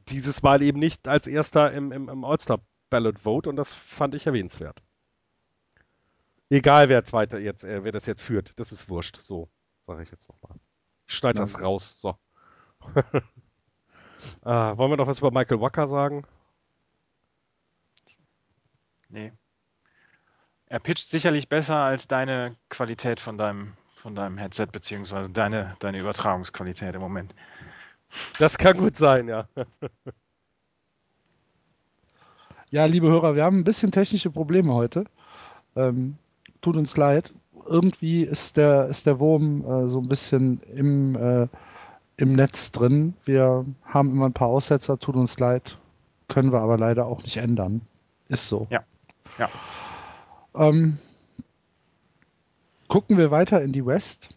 dieses 0.08 0.44
Mal 0.44 0.62
eben 0.62 0.78
nicht 0.78 1.08
als 1.08 1.26
erster 1.26 1.72
im, 1.72 1.90
im, 1.90 2.08
im 2.08 2.24
All-Star-Ballot-Vote 2.24 3.50
und 3.50 3.56
das 3.56 3.74
fand 3.74 4.14
ich 4.14 4.28
erwähnenswert. 4.28 4.80
Egal 6.50 6.88
wer 6.88 7.04
zweiter 7.04 7.40
jetzt, 7.40 7.64
äh, 7.64 7.82
wer 7.82 7.90
das 7.90 8.06
jetzt 8.06 8.22
führt, 8.22 8.60
das 8.60 8.70
ist 8.70 8.88
wurscht. 8.88 9.16
So, 9.16 9.48
sage 9.86 10.02
ich 10.02 10.10
jetzt 10.10 10.28
nochmal. 10.28 10.58
Ich 11.08 11.14
schneide 11.14 11.38
das 11.38 11.62
raus. 11.62 12.00
So. 12.00 12.16
äh, 14.44 14.50
wollen 14.50 14.90
wir 14.90 14.96
noch 14.96 15.06
was 15.06 15.20
über 15.20 15.30
Michael 15.30 15.60
Wacker 15.60 15.88
sagen? 15.88 16.26
Nee. 19.08 19.32
Er 20.66 20.80
pitcht 20.80 21.08
sicherlich 21.08 21.48
besser 21.48 21.76
als 21.76 22.08
deine 22.08 22.56
Qualität 22.68 23.20
von 23.20 23.38
deinem, 23.38 23.74
von 23.94 24.16
deinem 24.16 24.36
Headset, 24.36 24.66
beziehungsweise 24.72 25.30
deine, 25.30 25.76
deine 25.78 26.00
Übertragungsqualität 26.00 26.94
im 26.94 27.00
Moment. 27.00 27.34
Das 28.38 28.58
kann 28.58 28.76
gut 28.76 28.96
sein, 28.96 29.28
ja. 29.28 29.48
Ja, 32.72 32.84
liebe 32.84 33.06
Hörer, 33.06 33.36
wir 33.36 33.44
haben 33.44 33.60
ein 33.60 33.64
bisschen 33.64 33.92
technische 33.92 34.28
Probleme 34.28 34.74
heute. 34.74 35.04
Ähm, 35.76 36.18
tut 36.62 36.76
uns 36.76 36.96
leid. 36.96 37.32
Irgendwie 37.68 38.22
ist 38.22 38.56
der, 38.56 38.86
ist 38.86 39.06
der 39.06 39.18
Wurm 39.20 39.62
äh, 39.62 39.88
so 39.88 40.00
ein 40.00 40.08
bisschen 40.08 40.60
im, 40.74 41.16
äh, 41.16 41.48
im 42.16 42.34
Netz 42.34 42.72
drin. 42.72 43.14
Wir 43.24 43.64
haben 43.84 44.10
immer 44.10 44.26
ein 44.26 44.32
paar 44.32 44.48
Aussetzer, 44.48 44.98
tut 44.98 45.16
uns 45.16 45.38
leid. 45.38 45.78
Können 46.28 46.52
wir 46.52 46.60
aber 46.60 46.78
leider 46.78 47.06
auch 47.06 47.22
nicht 47.22 47.36
ändern. 47.36 47.82
Ist 48.28 48.48
so. 48.48 48.66
Ja. 48.70 48.82
Ja. 49.38 49.48
Ähm, 50.54 50.98
gucken 52.88 53.18
wir 53.18 53.30
weiter 53.30 53.62
in 53.62 53.72
die 53.72 53.84
West, 53.84 54.30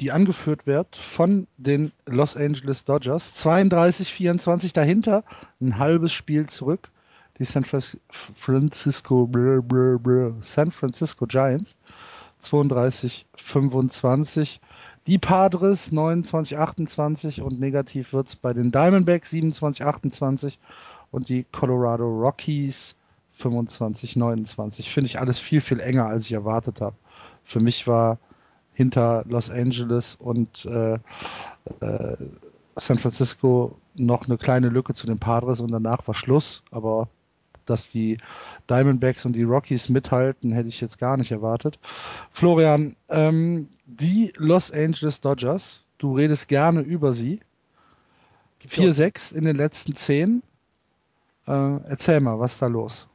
die 0.00 0.12
angeführt 0.12 0.66
wird 0.66 0.96
von 0.96 1.46
den 1.56 1.92
Los 2.04 2.36
Angeles 2.36 2.84
Dodgers. 2.84 3.42
32-24 3.44 4.74
dahinter, 4.74 5.24
ein 5.60 5.78
halbes 5.78 6.12
Spiel 6.12 6.46
zurück. 6.48 6.90
Die 7.38 7.44
San 7.44 7.64
Francisco, 7.64 9.28
San 10.40 10.72
Francisco 10.72 11.26
Giants 11.26 11.76
32-25. 12.42 14.58
Die 15.06 15.18
Padres 15.18 15.92
29-28 15.92 17.40
und 17.40 17.60
negativ 17.60 18.12
wird 18.12 18.28
es 18.28 18.36
bei 18.36 18.52
den 18.52 18.72
Diamondbacks 18.72 19.32
27-28 19.32 20.58
und 21.10 21.28
die 21.28 21.44
Colorado 21.44 22.04
Rockies 22.04 22.96
25-29. 23.38 24.88
Finde 24.88 25.06
ich 25.06 25.20
alles 25.20 25.38
viel, 25.38 25.60
viel 25.60 25.80
enger, 25.80 26.06
als 26.06 26.26
ich 26.26 26.32
erwartet 26.32 26.80
habe. 26.80 26.96
Für 27.44 27.60
mich 27.60 27.86
war 27.86 28.18
hinter 28.72 29.24
Los 29.28 29.50
Angeles 29.50 30.16
und 30.16 30.66
äh, 30.66 30.98
äh, 31.80 32.16
San 32.76 32.98
Francisco 32.98 33.78
noch 33.94 34.26
eine 34.26 34.36
kleine 34.36 34.68
Lücke 34.68 34.92
zu 34.92 35.06
den 35.06 35.18
Padres 35.18 35.60
und 35.60 35.70
danach 35.70 36.06
war 36.06 36.14
Schluss. 36.14 36.62
Aber 36.70 37.08
dass 37.66 37.90
die 37.90 38.16
Diamondbacks 38.68 39.24
und 39.24 39.34
die 39.34 39.42
Rockies 39.42 39.88
mithalten, 39.88 40.52
hätte 40.52 40.68
ich 40.68 40.80
jetzt 40.80 40.98
gar 40.98 41.16
nicht 41.16 41.32
erwartet. 41.32 41.78
Florian, 42.30 42.96
ähm, 43.08 43.68
die 43.86 44.32
Los 44.36 44.70
Angeles 44.70 45.20
Dodgers, 45.20 45.84
du 45.98 46.12
redest 46.12 46.48
gerne 46.48 46.80
über 46.80 47.12
sie. 47.12 47.40
4-6 48.66 49.34
in 49.34 49.44
den 49.44 49.56
letzten 49.56 49.94
10. 49.94 50.42
Äh, 51.46 51.52
erzähl 51.52 52.20
mal, 52.20 52.38
was 52.40 52.54
ist 52.54 52.62
da 52.62 52.66
los? 52.66 53.06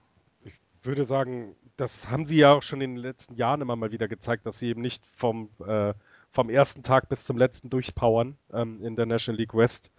würde 0.83 1.03
sagen, 1.03 1.55
das 1.77 2.09
haben 2.09 2.25
sie 2.25 2.37
ja 2.37 2.53
auch 2.53 2.61
schon 2.61 2.81
in 2.81 2.95
den 2.95 3.01
letzten 3.01 3.35
Jahren 3.35 3.61
immer 3.61 3.75
mal 3.75 3.91
wieder 3.91 4.07
gezeigt, 4.07 4.45
dass 4.45 4.59
sie 4.59 4.69
eben 4.69 4.81
nicht 4.81 5.03
vom, 5.15 5.49
äh, 5.65 5.93
vom 6.31 6.49
ersten 6.49 6.83
Tag 6.83 7.09
bis 7.09 7.25
zum 7.25 7.37
letzten 7.37 7.69
durchpowern 7.69 8.37
ähm, 8.53 8.83
in 8.83 8.95
der 8.95 9.05
National 9.05 9.39
League 9.39 9.53
West, 9.53 9.91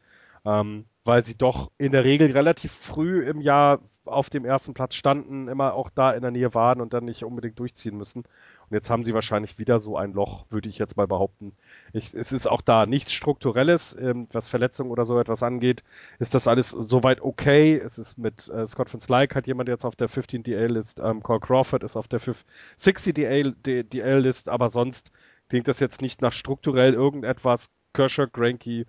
ähm, 0.44 0.84
weil 1.04 1.24
sie 1.24 1.36
doch 1.36 1.70
in 1.78 1.92
der 1.92 2.04
Regel 2.04 2.30
relativ 2.32 2.72
früh 2.72 3.26
im 3.28 3.40
Jahr 3.40 3.80
auf 4.04 4.30
dem 4.30 4.44
ersten 4.44 4.74
Platz 4.74 4.94
standen, 4.94 5.48
immer 5.48 5.74
auch 5.74 5.90
da 5.90 6.12
in 6.12 6.22
der 6.22 6.30
Nähe 6.30 6.54
waren 6.54 6.80
und 6.80 6.92
dann 6.92 7.04
nicht 7.04 7.24
unbedingt 7.24 7.58
durchziehen 7.58 7.96
müssen. 7.96 8.20
Und 8.20 8.74
jetzt 8.74 8.90
haben 8.90 9.04
sie 9.04 9.14
wahrscheinlich 9.14 9.58
wieder 9.58 9.80
so 9.80 9.96
ein 9.96 10.12
Loch, 10.12 10.46
würde 10.50 10.68
ich 10.68 10.78
jetzt 10.78 10.96
mal 10.96 11.06
behaupten. 11.06 11.52
Ich, 11.92 12.12
es 12.14 12.32
ist 12.32 12.48
auch 12.48 12.62
da 12.62 12.86
nichts 12.86 13.12
Strukturelles, 13.12 13.96
ähm, 14.00 14.28
was 14.32 14.48
Verletzungen 14.48 14.90
oder 14.90 15.06
so 15.06 15.18
etwas 15.20 15.42
angeht. 15.42 15.84
Ist 16.18 16.34
das 16.34 16.48
alles 16.48 16.70
soweit 16.70 17.20
okay? 17.20 17.76
Es 17.76 17.98
ist 17.98 18.18
mit 18.18 18.48
äh, 18.48 18.66
Scott 18.66 18.92
Van 18.92 19.00
Slyke 19.00 19.34
hat 19.34 19.46
jemand 19.46 19.68
jetzt 19.68 19.84
auf 19.84 19.96
der 19.96 20.08
15 20.08 20.42
DL-List, 20.42 21.00
ähm, 21.00 21.22
Cole 21.22 21.40
Crawford 21.40 21.84
ist 21.84 21.96
auf 21.96 22.08
der 22.08 22.20
5 22.20 22.44
60 22.76 23.14
DL-List, 23.14 24.48
aber 24.48 24.70
sonst 24.70 25.12
klingt 25.48 25.68
das 25.68 25.80
jetzt 25.80 26.00
nicht 26.00 26.22
nach 26.22 26.32
strukturell 26.32 26.94
irgendetwas. 26.94 27.66
Kershaw, 27.92 28.26
Granky, 28.26 28.86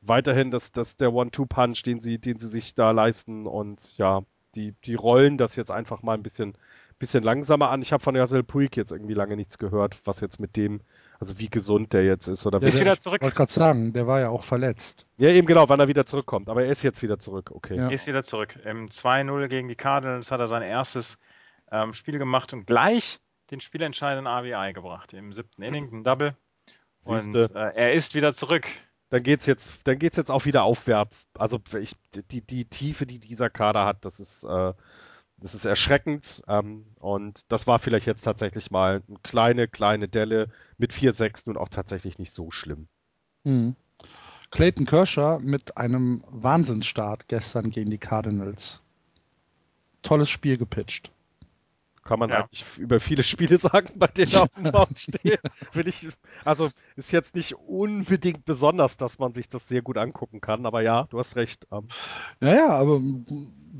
weiterhin 0.00 0.50
das, 0.50 0.72
das 0.72 0.96
der 0.96 1.12
One-Two-Punch, 1.12 1.82
den 1.82 2.00
sie, 2.00 2.18
den 2.18 2.38
sie 2.38 2.48
sich 2.48 2.74
da 2.74 2.90
leisten 2.90 3.46
und 3.46 3.96
ja, 3.98 4.22
die, 4.54 4.72
die 4.84 4.94
rollen 4.94 5.38
das 5.38 5.56
jetzt 5.56 5.70
einfach 5.70 6.02
mal 6.02 6.14
ein 6.14 6.22
bisschen, 6.22 6.54
bisschen 6.98 7.22
langsamer 7.22 7.70
an. 7.70 7.82
Ich 7.82 7.92
habe 7.92 8.02
von 8.02 8.14
Yasel 8.14 8.42
Puig 8.42 8.76
jetzt 8.76 8.92
irgendwie 8.92 9.14
lange 9.14 9.36
nichts 9.36 9.58
gehört, 9.58 10.00
was 10.04 10.20
jetzt 10.20 10.38
mit 10.40 10.56
dem, 10.56 10.80
also 11.18 11.38
wie 11.38 11.48
gesund 11.48 11.92
der 11.92 12.04
jetzt 12.04 12.28
ist 12.28 12.46
oder 12.46 12.60
Ja, 12.60 12.68
Ist 12.68 12.76
wie, 12.76 12.80
wieder 12.82 12.92
der- 12.92 13.00
zurück. 13.00 13.18
Ich 13.20 13.22
wollte 13.22 13.36
gerade 13.36 13.52
sagen, 13.52 13.92
der 13.92 14.06
war 14.06 14.20
ja 14.20 14.28
auch 14.30 14.44
verletzt. 14.44 15.06
ja 15.18 15.28
eben 15.30 15.46
genau, 15.46 15.68
wann 15.68 15.80
er 15.80 15.88
wieder 15.88 16.04
zurückkommt, 16.06 16.48
aber 16.48 16.64
er 16.64 16.70
ist 16.70 16.82
jetzt 16.82 17.02
wieder 17.02 17.18
zurück, 17.18 17.50
okay. 17.54 17.76
Ja. 17.76 17.88
Ist 17.88 18.06
wieder 18.06 18.22
zurück. 18.24 18.58
Im 18.64 18.88
2-0 18.88 19.48
gegen 19.48 19.68
die 19.68 19.76
Cardinals 19.76 20.30
hat 20.30 20.40
er 20.40 20.48
sein 20.48 20.62
erstes 20.62 21.18
ähm, 21.72 21.92
Spiel 21.92 22.18
gemacht 22.18 22.52
und 22.52 22.66
gleich 22.66 23.20
den 23.50 23.60
spielentscheidenden 23.60 24.26
RBI 24.32 24.72
gebracht. 24.72 25.12
Im 25.12 25.32
siebten 25.32 25.62
Inning, 25.62 25.90
ein 25.92 26.04
Double. 26.04 26.36
Und 27.02 27.32
Siehste. 27.32 27.54
äh, 27.54 27.76
er 27.76 27.92
ist 27.94 28.14
wieder 28.14 28.34
zurück. 28.34 28.66
Dann 29.10 29.22
geht's 29.24 29.46
jetzt, 29.46 29.86
dann 29.86 29.98
geht's 29.98 30.16
jetzt 30.16 30.30
auch 30.30 30.44
wieder 30.44 30.62
aufwärts. 30.62 31.28
Also 31.36 31.60
ich, 31.78 31.94
die, 32.30 32.42
die 32.42 32.64
Tiefe, 32.64 33.06
die 33.06 33.18
dieser 33.18 33.50
Kader 33.50 33.84
hat, 33.84 34.04
das 34.04 34.20
ist, 34.20 34.44
äh, 34.44 34.72
das 35.36 35.54
ist 35.54 35.64
erschreckend. 35.64 36.42
Ähm, 36.46 36.86
und 37.00 37.42
das 37.50 37.66
war 37.66 37.78
vielleicht 37.80 38.06
jetzt 38.06 38.22
tatsächlich 38.22 38.70
mal 38.70 39.02
eine 39.08 39.18
kleine, 39.22 39.68
kleine 39.68 40.08
Delle 40.08 40.48
mit 40.78 40.92
4-6 40.92 41.42
nun 41.46 41.56
auch 41.56 41.68
tatsächlich 41.68 42.18
nicht 42.18 42.32
so 42.32 42.50
schlimm. 42.50 42.88
Mhm. 43.44 43.74
Clayton 44.50 44.86
Kershaw 44.86 45.38
mit 45.40 45.76
einem 45.76 46.24
Wahnsinnsstart 46.28 47.28
gestern 47.28 47.70
gegen 47.70 47.90
die 47.90 47.98
Cardinals. 47.98 48.80
Tolles 50.02 50.30
Spiel 50.30 50.56
gepitcht. 50.56 51.10
Kann 52.10 52.18
man 52.18 52.30
Ja. 52.30 52.38
eigentlich 52.40 52.64
über 52.76 52.98
viele 52.98 53.22
Spiele 53.22 53.56
sagen, 53.58 53.88
bei 53.94 54.08
denen 54.08 54.34
auf 54.34 54.48
dem 54.56 54.72
Mount 54.72 54.98
steht. 54.98 55.38
Finde 55.70 55.90
ich, 55.90 56.08
also 56.44 56.68
ist 56.96 57.12
jetzt 57.12 57.36
nicht 57.36 57.54
unbedingt 57.54 58.44
besonders, 58.44 58.96
dass 58.96 59.20
man 59.20 59.32
sich 59.32 59.48
das 59.48 59.68
sehr 59.68 59.80
gut 59.80 59.96
angucken 59.96 60.40
kann, 60.40 60.66
aber 60.66 60.82
ja, 60.82 61.04
du 61.10 61.20
hast 61.20 61.36
recht. 61.36 61.68
Ähm, 61.70 61.86
Naja, 62.40 62.70
aber 62.70 62.96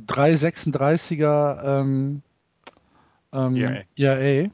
3,36er 0.07 1.81
ähm, 1.81 2.23
ähm, 3.33 3.57
ERA. 3.57 3.83
ERA 3.99 4.51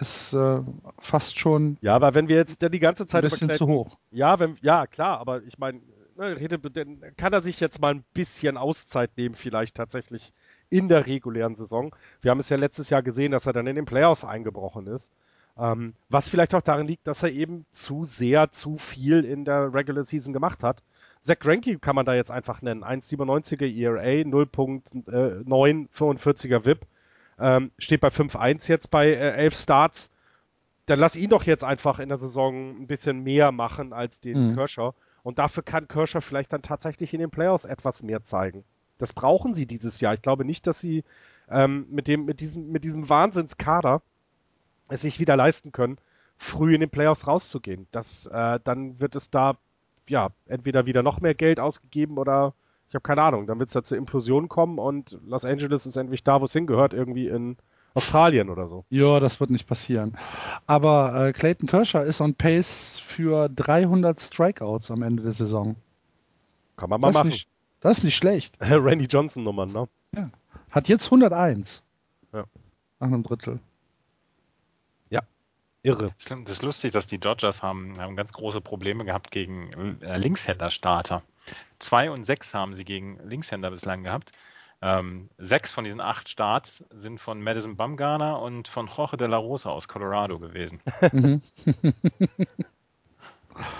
ist 0.00 0.32
äh, 0.32 0.60
fast 0.98 1.38
schon 1.38 1.76
ja, 1.82 1.94
aber 1.94 2.14
wenn 2.14 2.28
wir 2.28 2.34
jetzt 2.34 2.60
ja 2.60 2.68
die 2.68 2.80
ganze 2.80 3.04
ein 3.04 3.08
Zeit 3.08 3.22
über 3.22 3.30
bisschen 3.30 3.52
zu 3.52 3.68
hoch. 3.68 3.98
Ja, 4.10 4.40
wenn, 4.40 4.56
ja, 4.62 4.88
klar, 4.88 5.20
aber 5.20 5.44
ich 5.44 5.58
meine, 5.58 5.80
ne, 6.16 6.34
kann 7.16 7.32
er 7.32 7.42
sich 7.42 7.60
jetzt 7.60 7.80
mal 7.80 7.94
ein 7.94 8.04
bisschen 8.14 8.56
Auszeit 8.56 9.16
nehmen, 9.16 9.36
vielleicht 9.36 9.76
tatsächlich 9.76 10.32
in 10.70 10.88
der 10.88 11.06
regulären 11.06 11.56
Saison. 11.56 11.94
Wir 12.22 12.30
haben 12.30 12.40
es 12.40 12.48
ja 12.48 12.56
letztes 12.56 12.88
Jahr 12.90 13.02
gesehen, 13.02 13.32
dass 13.32 13.46
er 13.46 13.52
dann 13.52 13.66
in 13.66 13.76
den 13.76 13.84
Playoffs 13.84 14.24
eingebrochen 14.24 14.86
ist. 14.86 15.12
Ähm, 15.58 15.94
was 16.08 16.28
vielleicht 16.28 16.54
auch 16.54 16.62
darin 16.62 16.86
liegt, 16.86 17.06
dass 17.06 17.22
er 17.22 17.30
eben 17.30 17.66
zu 17.70 18.04
sehr, 18.04 18.50
zu 18.52 18.78
viel 18.78 19.24
in 19.24 19.44
der 19.44 19.74
Regular 19.74 20.04
Season 20.04 20.32
gemacht 20.32 20.62
hat. 20.62 20.82
Zach 21.22 21.38
Greinke 21.38 21.78
kann 21.78 21.96
man 21.96 22.06
da 22.06 22.14
jetzt 22.14 22.30
einfach 22.30 22.62
nennen. 22.62 22.82
1,97er 22.82 23.66
ERA, 23.66 24.22
0.945er 24.24 26.64
VIP. 26.64 26.86
Ähm, 27.38 27.70
steht 27.78 28.00
bei 28.00 28.08
5-1 28.08 28.68
jetzt 28.68 28.90
bei 28.90 29.08
äh, 29.08 29.32
11 29.32 29.54
Starts 29.54 30.10
dann 30.86 30.98
lass 30.98 31.14
ihn 31.14 31.30
doch 31.30 31.44
jetzt 31.44 31.62
einfach 31.62 32.00
in 32.00 32.08
der 32.08 32.18
Saison 32.18 32.82
ein 32.82 32.88
bisschen 32.88 33.22
mehr 33.22 33.52
machen 33.52 33.92
als 33.92 34.20
den 34.20 34.50
Mhm. 34.50 34.54
Kershaw. 34.56 34.92
Und 35.22 35.38
dafür 35.38 35.62
kann 35.62 35.86
Kershaw 35.86 36.20
vielleicht 36.20 36.52
dann 36.52 36.62
tatsächlich 36.62 37.14
in 37.14 37.20
den 37.20 37.30
Playoffs 37.30 37.64
etwas 37.64 38.02
mehr 38.02 38.24
zeigen. 38.24 38.64
Das 39.00 39.12
brauchen 39.12 39.54
sie 39.54 39.66
dieses 39.66 40.00
Jahr. 40.00 40.14
Ich 40.14 40.22
glaube 40.22 40.44
nicht, 40.44 40.66
dass 40.66 40.80
sie 40.80 41.04
ähm, 41.50 41.86
mit, 41.90 42.08
dem, 42.08 42.24
mit, 42.24 42.40
diesem, 42.40 42.70
mit 42.70 42.84
diesem 42.84 43.08
Wahnsinnskader 43.08 44.02
es 44.88 45.02
sich 45.02 45.20
wieder 45.20 45.36
leisten 45.36 45.72
können, 45.72 45.98
früh 46.36 46.74
in 46.74 46.80
den 46.80 46.90
Playoffs 46.90 47.26
rauszugehen. 47.26 47.86
Das, 47.92 48.26
äh, 48.26 48.58
dann 48.62 49.00
wird 49.00 49.14
es 49.16 49.30
da 49.30 49.56
ja 50.08 50.30
entweder 50.46 50.86
wieder 50.86 51.02
noch 51.02 51.20
mehr 51.20 51.34
Geld 51.34 51.60
ausgegeben 51.60 52.18
oder 52.18 52.54
ich 52.88 52.94
habe 52.94 53.02
keine 53.02 53.22
Ahnung. 53.22 53.46
Dann 53.46 53.58
wird 53.58 53.68
es 53.68 53.72
da 53.72 53.84
zur 53.84 53.98
Implosion 53.98 54.48
kommen 54.48 54.78
und 54.78 55.18
Los 55.24 55.44
Angeles 55.44 55.86
ist 55.86 55.96
endlich 55.96 56.24
da, 56.24 56.40
wo 56.40 56.46
es 56.46 56.52
hingehört, 56.52 56.92
irgendwie 56.92 57.28
in 57.28 57.56
Australien 57.94 58.50
oder 58.50 58.68
so. 58.68 58.84
Ja, 58.90 59.20
das 59.20 59.40
wird 59.40 59.50
nicht 59.50 59.66
passieren. 59.66 60.16
Aber 60.66 61.28
äh, 61.28 61.32
Clayton 61.32 61.68
Kershaw 61.68 62.02
ist 62.02 62.20
on 62.20 62.34
pace 62.34 63.00
für 63.00 63.48
300 63.48 64.20
Strikeouts 64.20 64.90
am 64.90 65.02
Ende 65.02 65.22
der 65.22 65.32
Saison. 65.32 65.76
Kann 66.76 66.90
man 66.90 67.00
mal 67.00 67.08
das, 67.08 67.14
machen. 67.14 67.28
nicht, 67.28 67.48
das 67.80 67.98
ist 67.98 68.04
nicht 68.04 68.16
schlecht. 68.16 68.54
Randy 68.60 69.06
Johnson 69.06 69.44
Nummern, 69.44 69.72
ne? 69.72 69.88
Hat 70.70 70.88
jetzt 70.88 71.06
101. 71.06 71.82
Ja. 72.32 72.44
Nach 72.98 73.08
einem 73.08 73.22
Drittel. 73.22 73.60
Irre. 75.82 76.14
Schlimm. 76.18 76.44
Das 76.44 76.54
ist 76.54 76.62
lustig, 76.62 76.92
dass 76.92 77.06
die 77.06 77.18
Dodgers 77.18 77.62
haben, 77.62 77.98
haben 77.98 78.16
ganz 78.16 78.32
große 78.32 78.60
Probleme 78.60 79.04
gehabt 79.04 79.30
gegen 79.30 80.00
äh, 80.02 80.16
Linkshänder-Starter. 80.16 81.22
Zwei 81.78 82.10
und 82.10 82.24
sechs 82.24 82.52
haben 82.52 82.74
sie 82.74 82.84
gegen 82.84 83.18
Linkshänder 83.26 83.70
bislang 83.70 84.02
gehabt. 84.02 84.32
Ähm, 84.82 85.28
sechs 85.38 85.72
von 85.72 85.84
diesen 85.84 86.00
acht 86.00 86.28
Starts 86.28 86.84
sind 86.90 87.18
von 87.18 87.42
Madison 87.42 87.76
Bumgarner 87.76 88.40
und 88.40 88.68
von 88.68 88.88
Jorge 88.88 89.16
de 89.16 89.28
la 89.28 89.36
Rosa 89.36 89.70
aus 89.70 89.88
Colorado 89.88 90.38
gewesen. 90.38 90.80
Mhm. 91.12 91.42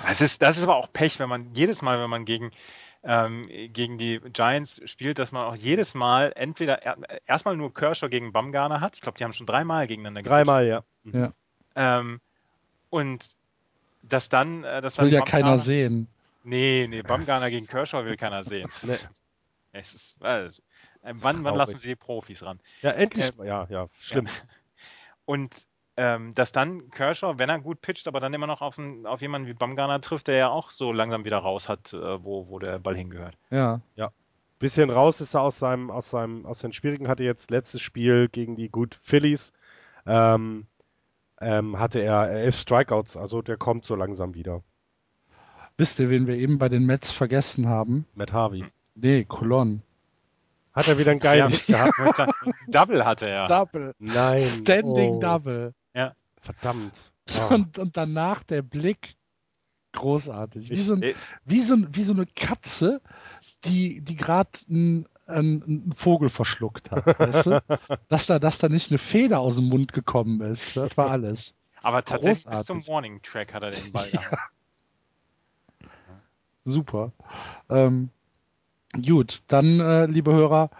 Das 0.06 0.20
ist, 0.20 0.42
das 0.42 0.58
ist 0.58 0.64
aber 0.64 0.76
auch 0.76 0.92
Pech, 0.92 1.18
wenn 1.20 1.30
man 1.30 1.54
jedes 1.54 1.80
Mal, 1.80 2.02
wenn 2.02 2.10
man 2.10 2.26
gegen, 2.26 2.50
ähm, 3.02 3.48
gegen 3.72 3.98
die 3.98 4.20
Giants 4.32 4.80
spielt, 4.84 5.18
dass 5.18 5.32
man 5.32 5.46
auch 5.46 5.56
jedes 5.56 5.94
Mal 5.94 6.32
entweder 6.36 6.82
er, 6.82 6.98
erstmal 7.26 7.56
nur 7.56 7.72
Kershaw 7.72 8.08
gegen 8.08 8.32
Bumgarner 8.32 8.80
hat. 8.80 8.94
Ich 8.94 9.00
glaube, 9.00 9.18
die 9.18 9.24
haben 9.24 9.32
schon 9.32 9.46
dreimal 9.46 9.86
gegeneinander 9.86 10.22
Dreimal, 10.22 10.66
ja. 10.66 10.82
Ja. 11.04 11.32
Ähm, 11.76 12.20
und 12.90 13.24
dass 14.02 14.28
dann, 14.28 14.64
äh, 14.64 14.80
dass 14.80 14.94
Das 14.94 15.04
will 15.04 15.10
dann 15.10 15.20
ja 15.20 15.24
keiner 15.24 15.58
sehen. 15.58 16.08
Nee, 16.44 16.86
nee, 16.88 17.02
Bumgarner 17.02 17.50
gegen 17.50 17.66
Kershaw 17.66 18.04
will 18.04 18.16
keiner 18.16 18.44
sehen. 18.44 18.68
Nee. 18.82 18.96
Es 19.72 19.94
ist, 19.94 20.16
äh, 20.20 20.46
äh, 20.46 20.50
wann, 21.02 21.44
wann 21.44 21.54
lassen 21.54 21.78
sie 21.78 21.88
die 21.88 21.96
Profis 21.96 22.42
ran? 22.42 22.58
Ja, 22.82 22.90
endlich. 22.90 23.30
Ähm, 23.38 23.46
ja, 23.46 23.66
ja, 23.70 23.86
schlimm. 24.00 24.26
Und 25.26 25.54
ähm, 26.00 26.34
dass 26.34 26.50
dann 26.50 26.90
Kershaw, 26.90 27.38
wenn 27.38 27.50
er 27.50 27.60
gut 27.60 27.82
pitcht, 27.82 28.08
aber 28.08 28.20
dann 28.20 28.32
immer 28.32 28.46
noch 28.46 28.62
auf, 28.62 28.78
einen, 28.78 29.04
auf 29.04 29.20
jemanden 29.20 29.48
wie 29.48 29.52
Bumgarner 29.52 30.00
trifft, 30.00 30.28
der 30.28 30.36
ja 30.36 30.48
auch 30.48 30.70
so 30.70 30.92
langsam 30.92 31.26
wieder 31.26 31.36
raus 31.36 31.68
hat, 31.68 31.92
äh, 31.92 32.24
wo, 32.24 32.48
wo 32.48 32.58
der 32.58 32.78
Ball 32.78 32.96
hingehört. 32.96 33.36
Ja. 33.50 33.82
Bisschen 34.58 34.88
raus 34.88 35.20
ist 35.20 35.34
er 35.34 35.42
aus 35.42 35.58
seinem, 35.58 35.90
aus 35.90 36.08
seinem, 36.08 36.46
aus 36.46 36.60
den 36.60 36.72
Schwierigen, 36.72 37.06
hatte 37.06 37.22
jetzt 37.22 37.50
letztes 37.50 37.82
Spiel 37.82 38.28
gegen 38.28 38.56
die 38.56 38.70
gut 38.70 38.98
Phillies, 39.02 39.52
ähm, 40.06 40.66
ähm, 41.38 41.78
hatte 41.78 42.00
er 42.00 42.30
elf 42.30 42.56
Strikeouts, 42.56 43.18
also 43.18 43.42
der 43.42 43.58
kommt 43.58 43.84
so 43.84 43.94
langsam 43.94 44.34
wieder. 44.34 44.62
Wisst 45.76 45.98
ihr, 45.98 46.08
wen 46.08 46.26
wir 46.26 46.36
eben 46.36 46.56
bei 46.56 46.70
den 46.70 46.86
Mets 46.86 47.10
vergessen 47.10 47.68
haben? 47.68 48.06
Matt 48.14 48.32
Harvey. 48.32 48.64
Nee, 48.94 49.24
Colon. 49.24 49.82
Hat 50.72 50.88
er 50.88 50.98
wieder 50.98 51.10
einen 51.10 51.20
geilen 51.20 51.50
Ja. 51.50 51.56
Hit 51.56 51.66
gehabt? 51.66 52.32
Double 52.68 53.04
hatte 53.04 53.28
er. 53.28 53.48
Double. 53.48 53.94
Nein. 53.98 54.40
Standing 54.40 55.10
oh, 55.16 55.20
Double. 55.20 55.74
Verdammt. 56.40 56.92
Oh. 57.48 57.54
Und, 57.54 57.78
und 57.78 57.96
danach 57.96 58.42
der 58.42 58.60
Blick. 58.60 59.14
Großartig. 59.92 60.68
Wie 60.68 60.82
so, 60.82 60.94
ein, 60.94 61.14
wie 61.44 61.60
so, 61.60 61.74
ein, 61.74 61.94
wie 61.94 62.02
so 62.02 62.12
eine 62.12 62.26
Katze, 62.26 63.00
die, 63.64 64.00
die 64.00 64.16
gerade 64.16 64.50
einen, 64.68 65.06
einen, 65.28 65.92
Vogel 65.94 66.28
verschluckt 66.28 66.90
hat. 66.90 67.06
Weißt 67.06 67.46
du? 67.46 67.62
Dass 68.08 68.26
da, 68.26 68.40
dass 68.40 68.58
da 68.58 68.68
nicht 68.68 68.90
eine 68.90 68.98
Feder 68.98 69.38
aus 69.38 69.56
dem 69.56 69.68
Mund 69.68 69.92
gekommen 69.92 70.40
ist. 70.40 70.76
Das 70.76 70.96
war 70.96 71.08
alles. 71.12 71.54
Aber 71.82 72.04
tatsächlich 72.04 72.38
bis 72.38 72.44
Großartig. 72.46 72.66
zum 72.66 72.92
Warning 72.92 73.22
Track 73.22 73.54
hat 73.54 73.62
er 73.62 73.70
den 73.70 73.92
Ball 73.92 74.10
gehabt. 74.10 74.52
Super. 76.64 77.12
Ähm, 77.68 78.10
gut, 78.92 79.42
dann, 79.46 79.78
äh, 79.78 80.06
liebe 80.06 80.32
Hörer, 80.32 80.70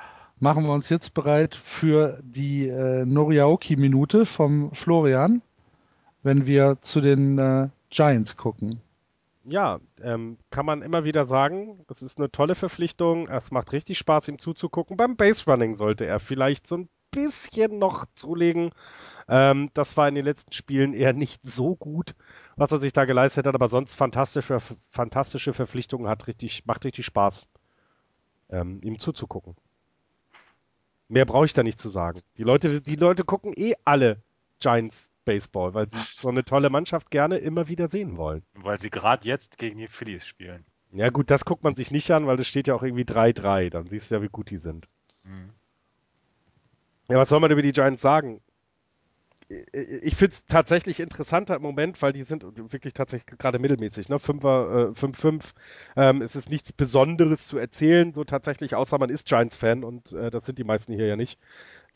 machen 0.41 0.65
wir 0.65 0.73
uns 0.73 0.89
jetzt 0.89 1.15
bereit 1.15 1.55
für 1.55 2.20
die 2.23 2.66
äh, 2.66 3.05
Noriaoki-Minute 3.05 4.27
vom 4.27 4.73
Florian, 4.74 5.43
wenn 6.22 6.47
wir 6.47 6.78
zu 6.80 7.01
den 7.01 7.38
äh, 7.38 7.68
Giants 7.90 8.36
gucken. 8.36 8.80
Ja, 9.44 9.80
ähm, 10.02 10.36
kann 10.51 10.66
man 10.66 10.82
immer 10.82 11.05
wieder 11.05 11.26
sagen, 11.26 11.80
das 11.88 12.02
ist 12.02 12.18
eine 12.18 12.30
tolle 12.30 12.55
Verpflichtung. 12.55 13.28
Es 13.28 13.51
macht 13.51 13.72
richtig 13.72 13.98
Spaß, 13.98 14.28
ihm 14.28 14.38
zuzugucken. 14.38 14.97
Beim 14.97 15.16
Base 15.16 15.44
Running 15.47 15.76
sollte 15.76 16.05
er 16.05 16.20
vielleicht 16.20 16.66
so 16.66 16.76
ein 16.76 16.88
bisschen 17.10 17.78
noch 17.78 18.06
zulegen. 18.14 18.70
Ähm, 19.28 19.70
das 19.74 19.97
war 19.97 20.09
in 20.09 20.14
den 20.14 20.24
letzten 20.24 20.52
Spielen 20.52 20.92
eher 20.92 21.12
nicht 21.12 21.40
so 21.42 21.74
gut, 21.74 22.14
was 22.56 22.70
er 22.72 22.78
sich 22.78 22.92
da 22.92 23.06
geleistet 23.06 23.47
hat, 23.47 23.55
aber 23.55 23.68
sonst 23.68 23.94
fantastische, 23.94 24.59
fantastische 24.90 25.55
Verpflichtungen 25.55 26.09
hat 26.09 26.26
richtig, 26.26 26.66
macht 26.66 26.84
richtig 26.84 27.06
Spaß, 27.06 27.47
ähm, 28.51 28.80
ihm 28.82 28.98
zuzugucken. 28.98 29.56
Mehr 31.09 31.24
brauche 31.24 31.47
ich 31.47 31.55
da 31.55 31.62
nicht 31.62 31.80
zu 31.80 31.88
sagen. 31.88 32.20
Die 32.36 32.44
Leute, 32.44 32.80
die 32.82 32.97
Leute 32.97 33.24
gucken 33.24 33.52
eh 33.56 33.74
alle 33.84 34.22
Giants 34.61 35.11
Baseball, 35.24 35.74
weil 35.74 35.89
sie 35.89 35.99
so 36.19 36.28
eine 36.28 36.45
tolle 36.45 36.70
Mannschaft 36.70 37.11
gerne 37.11 37.39
immer 37.39 37.69
wieder 37.69 37.89
sehen 37.89 38.16
wollen. 38.16 38.43
Weil 38.55 38.81
sie 38.81 38.91
gerade 38.91 39.27
jetzt 39.28 39.59
gegen 39.59 39.78
die 39.78 39.89
Phillies 39.89 40.27
spielen. 40.27 40.65
Ja 40.93 41.11
gut, 41.11 41.31
das 41.31 41.45
guckt 41.45 41.62
man 41.62 41.74
sich 41.74 41.91
nicht 41.91 42.11
an, 42.11 42.27
weil 42.27 42.37
das 42.37 42.49
steht 42.49 42.66
ja 42.66 42.74
auch 42.74 42.82
irgendwie 42.82 43.05
3-3. 43.05 43.70
Dann 43.70 43.87
siehst 43.87 44.11
du 44.11 44.16
ja, 44.16 44.23
wie 44.23 44.28
gut 44.28 44.51
die 44.51 44.59
sind. 44.59 44.89
Mhm. 45.23 45.51
Ja, 47.09 47.19
was 47.19 47.28
soll 47.28 47.41
man 47.41 47.51
über 47.51 47.62
die 47.62 47.73
Giants 47.73 48.03
sagen? 48.03 48.41
Ich 49.73 50.15
finde 50.15 50.32
es 50.32 50.47
tatsächlich 50.47 51.01
interessanter 51.01 51.57
im 51.57 51.62
Moment, 51.62 52.01
weil 52.03 52.12
die 52.12 52.23
sind 52.23 52.45
wirklich 52.73 52.95
tatsächlich 52.95 53.37
gerade 53.37 53.59
mittelmäßig. 53.59 54.09
Ne? 54.09 54.19
5er, 54.19 54.91
äh, 54.91 54.95
5-5. 54.95 55.55
Ähm, 55.97 56.23
es 56.23 56.37
ist 56.37 56.51
nichts 56.51 56.73
Besonderes 56.73 57.49
zu 57.49 57.59
erzählen, 57.59 58.12
so 58.12 58.23
tatsächlich, 58.23 58.77
außer 58.77 58.97
man 58.99 59.11
ist 59.11 59.27
Giants-Fan 59.27 59.82
und 59.82 60.12
äh, 60.12 60.31
das 60.31 60.47
sind 60.47 60.59
die 60.59 60.65
meisten 60.65 60.93
hier 60.93 61.07
ja 61.07 61.16
nicht. 61.16 61.41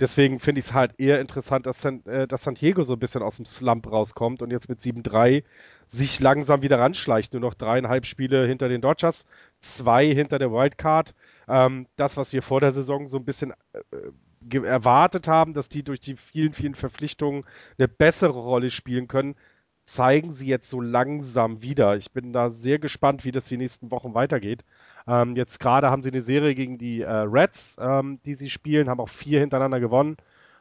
Deswegen 0.00 0.40
finde 0.40 0.60
ich 0.60 0.66
es 0.66 0.72
halt 0.72 0.92
eher 0.98 1.20
interessant, 1.20 1.66
dass 1.66 1.80
San, 1.80 2.04
äh, 2.06 2.26
dass 2.26 2.44
San 2.44 2.54
Diego 2.54 2.82
so 2.82 2.94
ein 2.94 2.98
bisschen 2.98 3.22
aus 3.22 3.36
dem 3.36 3.46
Slump 3.46 3.90
rauskommt 3.90 4.42
und 4.42 4.50
jetzt 4.50 4.68
mit 4.68 4.80
7-3 4.80 5.44
sich 5.88 6.20
langsam 6.20 6.62
wieder 6.62 6.78
ranschleicht. 6.78 7.32
Nur 7.32 7.40
noch 7.40 7.54
dreieinhalb 7.54 8.06
Spiele 8.06 8.46
hinter 8.46 8.68
den 8.68 8.80
Dodgers, 8.80 9.24
zwei 9.60 10.06
hinter 10.06 10.38
der 10.38 10.50
Wildcard. 10.50 11.14
Ähm, 11.48 11.86
das, 11.96 12.16
was 12.16 12.32
wir 12.32 12.42
vor 12.42 12.60
der 12.60 12.72
Saison 12.72 13.08
so 13.08 13.18
ein 13.18 13.24
bisschen 13.24 13.52
äh, 13.72 14.58
erwartet 14.58 15.28
haben, 15.28 15.54
dass 15.54 15.68
die 15.68 15.82
durch 15.82 16.00
die 16.00 16.16
vielen, 16.16 16.52
vielen 16.52 16.74
Verpflichtungen 16.74 17.44
eine 17.78 17.88
bessere 17.88 18.38
Rolle 18.38 18.70
spielen 18.70 19.08
können, 19.08 19.36
zeigen 19.84 20.32
sie 20.32 20.46
jetzt 20.46 20.70
so 20.70 20.80
langsam 20.80 21.62
wieder. 21.62 21.96
Ich 21.96 22.10
bin 22.12 22.32
da 22.32 22.50
sehr 22.50 22.78
gespannt, 22.78 23.24
wie 23.24 23.32
das 23.32 23.46
die 23.46 23.56
nächsten 23.56 23.90
Wochen 23.90 24.14
weitergeht. 24.14 24.64
Ähm, 25.06 25.36
jetzt 25.36 25.60
gerade 25.60 25.90
haben 25.90 26.02
sie 26.02 26.10
eine 26.10 26.22
Serie 26.22 26.54
gegen 26.54 26.78
die 26.78 27.02
äh, 27.02 27.10
Reds, 27.10 27.76
ähm, 27.78 28.18
die 28.24 28.34
sie 28.34 28.50
spielen, 28.50 28.88
haben 28.88 29.00
auch 29.00 29.08
vier 29.08 29.40
hintereinander 29.40 29.80
gewonnen. 29.80 30.16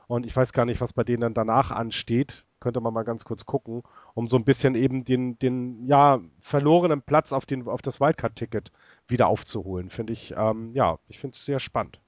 Und 0.08 0.26
ich 0.26 0.36
weiß 0.36 0.52
gar 0.52 0.66
nicht, 0.66 0.82
was 0.82 0.94
bei 0.94 1.04
denen 1.04 1.22
dann 1.22 1.34
danach 1.34 1.72
ansteht. 1.72 2.46
Könnte 2.60 2.82
man 2.82 2.94
mal 2.94 3.04
ganz 3.04 3.26
kurz 3.26 3.46
gucken, 3.46 3.84
um 4.14 4.28
so 4.30 4.38
ein 4.38 4.46
bisschen 4.46 4.76
eben 4.76 5.04
den, 5.04 5.38
den 5.40 5.86
ja, 5.86 6.20
verlorenen 6.40 7.02
Platz 7.02 7.34
auf, 7.34 7.46
den, 7.46 7.68
auf 7.68 7.82
das 7.82 8.00
Wildcard-Ticket 8.00 8.72
wieder 9.08 9.28
aufzuholen. 9.28 9.90
Finde 9.90 10.14
ich, 10.14 10.34
ähm, 10.38 10.72
ja, 10.74 10.98
ich 11.08 11.20
finde 11.20 11.36
es 11.36 11.46
sehr 11.46 11.60
spannend. 11.60 12.00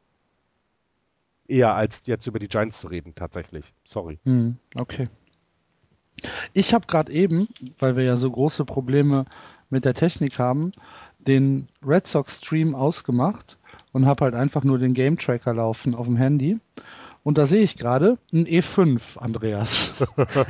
Eher 1.48 1.76
als 1.76 2.04
jetzt 2.06 2.28
über 2.28 2.40
die 2.40 2.48
Giants 2.48 2.80
zu 2.80 2.88
reden, 2.88 3.16
tatsächlich. 3.16 3.74
Sorry. 3.86 4.20
Hm, 4.24 4.58
okay. 4.76 5.10
Ich 6.54 6.74
habe 6.74 6.88
gerade 6.88 7.12
eben, 7.12 7.48
weil 7.80 7.96
wir 7.96 8.04
ja 8.04 8.18
so 8.18 8.30
große 8.32 8.66
Probleme 8.66 9.26
mit 9.70 9.86
der 9.86 9.94
Technik 9.94 10.40
haben, 10.40 10.72
den 11.20 11.68
Red 11.86 12.08
Sox 12.08 12.38
Stream 12.38 12.76
ausgemacht 12.76 13.58
und 13.92 14.06
habe 14.06 14.26
halt 14.26 14.36
einfach 14.36 14.64
nur 14.64 14.78
den 14.78 14.94
Game 14.94 15.18
Tracker 15.18 15.54
laufen 15.54 15.96
auf 15.96 16.06
dem 16.06 16.18
Handy. 16.18 16.60
Und 17.24 17.38
da 17.38 17.46
sehe 17.46 17.62
ich 17.64 17.76
gerade 17.76 18.18
ein 18.32 18.46
E5, 18.46 19.18
Andreas. 19.18 19.92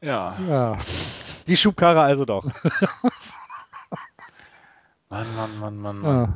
Ja, 0.00 0.38
ja, 0.46 0.78
Die 1.48 1.56
Schubkarre 1.56 2.02
also 2.02 2.24
doch. 2.24 2.44
Mann, 5.08 5.34
Mann, 5.34 5.58
Mann, 5.58 5.76
Mann, 5.78 5.98
Mann. 5.98 6.04
ja. 6.04 6.32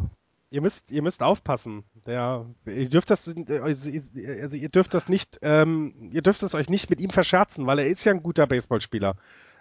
Ihr 0.53 0.61
müsst, 0.61 0.91
ihr 0.91 1.03
müsst 1.03 1.23
aufpassen. 1.23 1.85
Der, 2.07 2.47
ihr 2.67 2.89
dürft 2.91 3.11
das, 3.11 3.27
äh, 3.27 3.59
also 3.61 4.57
ihr 4.57 4.69
dürft 4.69 4.95
das 4.95 5.09
nicht, 5.09 5.39
ähm, 5.43 6.11
ihr 6.13 6.23
dürft 6.23 6.43
es 6.43 6.55
euch 6.55 6.69
nicht 6.69 6.91
mit 6.91 7.01
ihm 7.01 7.11
verscherzen, 7.11 7.67
weil 7.67 7.79
er 7.79 7.87
ist 7.87 8.05
ja 8.05 8.13
ein 8.13 8.23
guter 8.23 8.47
Baseballspieler. 8.47 9.17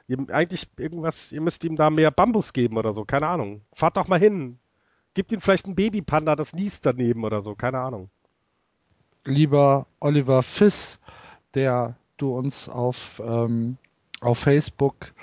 Ihr, 0.07 0.17
eigentlich 0.29 0.67
irgendwas, 0.77 1.31
ihr 1.31 1.41
müsst 1.41 1.63
ihm 1.63 1.77
da 1.77 1.89
mehr 1.89 2.11
Bambus 2.11 2.53
geben 2.53 2.77
oder 2.77 2.93
so, 2.93 3.05
keine 3.05 3.27
Ahnung. 3.27 3.61
Fahrt 3.73 3.97
doch 3.97 4.07
mal 4.09 4.19
hin. 4.19 4.59
Gebt 5.13 5.31
ihm 5.31 5.41
vielleicht 5.41 5.65
einen 5.65 5.75
Babypanda, 5.75 6.35
das 6.35 6.53
niest 6.53 6.85
daneben 6.85 7.23
oder 7.23 7.41
so, 7.41 7.55
keine 7.55 7.79
Ahnung. 7.79 8.09
lieber 9.25 9.87
Oliver 9.99 10.43
Fiss, 10.43 10.99
der 11.53 11.95
du 12.17 12.35
uns 12.35 12.69
auf, 12.69 13.21
ähm, 13.25 13.77
auf 14.21 14.39
Facebook 14.39 15.13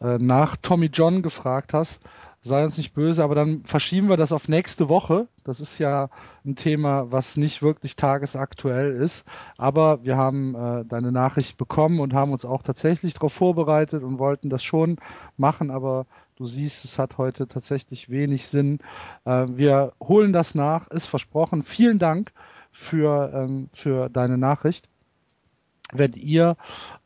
äh, 0.00 0.18
nach 0.18 0.56
Tommy 0.56 0.86
John 0.86 1.22
gefragt 1.22 1.74
hast, 1.74 2.02
sei 2.40 2.64
uns 2.64 2.78
nicht 2.78 2.94
böse, 2.94 3.24
aber 3.24 3.34
dann 3.34 3.64
verschieben 3.64 4.08
wir 4.08 4.16
das 4.16 4.32
auf 4.32 4.48
nächste 4.48 4.88
Woche. 4.88 5.28
Das 5.44 5.60
ist 5.60 5.78
ja 5.78 6.08
ein 6.44 6.54
Thema, 6.54 7.10
was 7.10 7.36
nicht 7.36 7.62
wirklich 7.62 7.96
tagesaktuell 7.96 8.92
ist. 8.92 9.24
Aber 9.56 10.04
wir 10.04 10.16
haben 10.16 10.54
äh, 10.54 10.84
deine 10.84 11.10
Nachricht 11.10 11.56
bekommen 11.56 12.00
und 12.00 12.14
haben 12.14 12.32
uns 12.32 12.44
auch 12.44 12.62
tatsächlich 12.62 13.14
darauf 13.14 13.32
vorbereitet 13.32 14.02
und 14.02 14.18
wollten 14.18 14.50
das 14.50 14.62
schon 14.62 14.96
machen. 15.36 15.70
Aber 15.70 16.06
du 16.36 16.46
siehst, 16.46 16.84
es 16.84 16.98
hat 16.98 17.18
heute 17.18 17.48
tatsächlich 17.48 18.08
wenig 18.08 18.46
Sinn. 18.46 18.78
Äh, 19.24 19.46
wir 19.48 19.92
holen 20.00 20.32
das 20.32 20.54
nach, 20.54 20.88
ist 20.88 21.06
versprochen. 21.06 21.64
Vielen 21.64 21.98
Dank 21.98 22.32
für, 22.70 23.32
ähm, 23.34 23.68
für 23.72 24.08
deine 24.08 24.38
Nachricht 24.38 24.88
wenn 25.92 26.12
ihr 26.12 26.56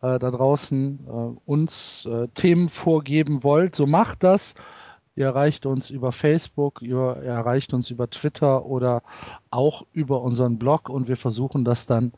äh, 0.00 0.18
da 0.18 0.30
draußen 0.30 1.06
äh, 1.06 1.40
uns 1.48 2.04
äh, 2.06 2.26
Themen 2.34 2.68
vorgeben 2.68 3.44
wollt, 3.44 3.76
so 3.76 3.86
macht 3.86 4.24
das. 4.24 4.56
Ihr 5.14 5.26
erreicht 5.26 5.66
uns 5.66 5.90
über 5.90 6.10
Facebook, 6.10 6.80
ihr 6.80 6.98
erreicht 6.98 7.74
uns 7.74 7.90
über 7.90 8.08
Twitter 8.08 8.64
oder 8.64 9.02
auch 9.50 9.84
über 9.92 10.22
unseren 10.22 10.58
Blog 10.58 10.88
und 10.88 11.06
wir 11.06 11.16
versuchen 11.16 11.64
das 11.64 11.86
dann 11.86 12.12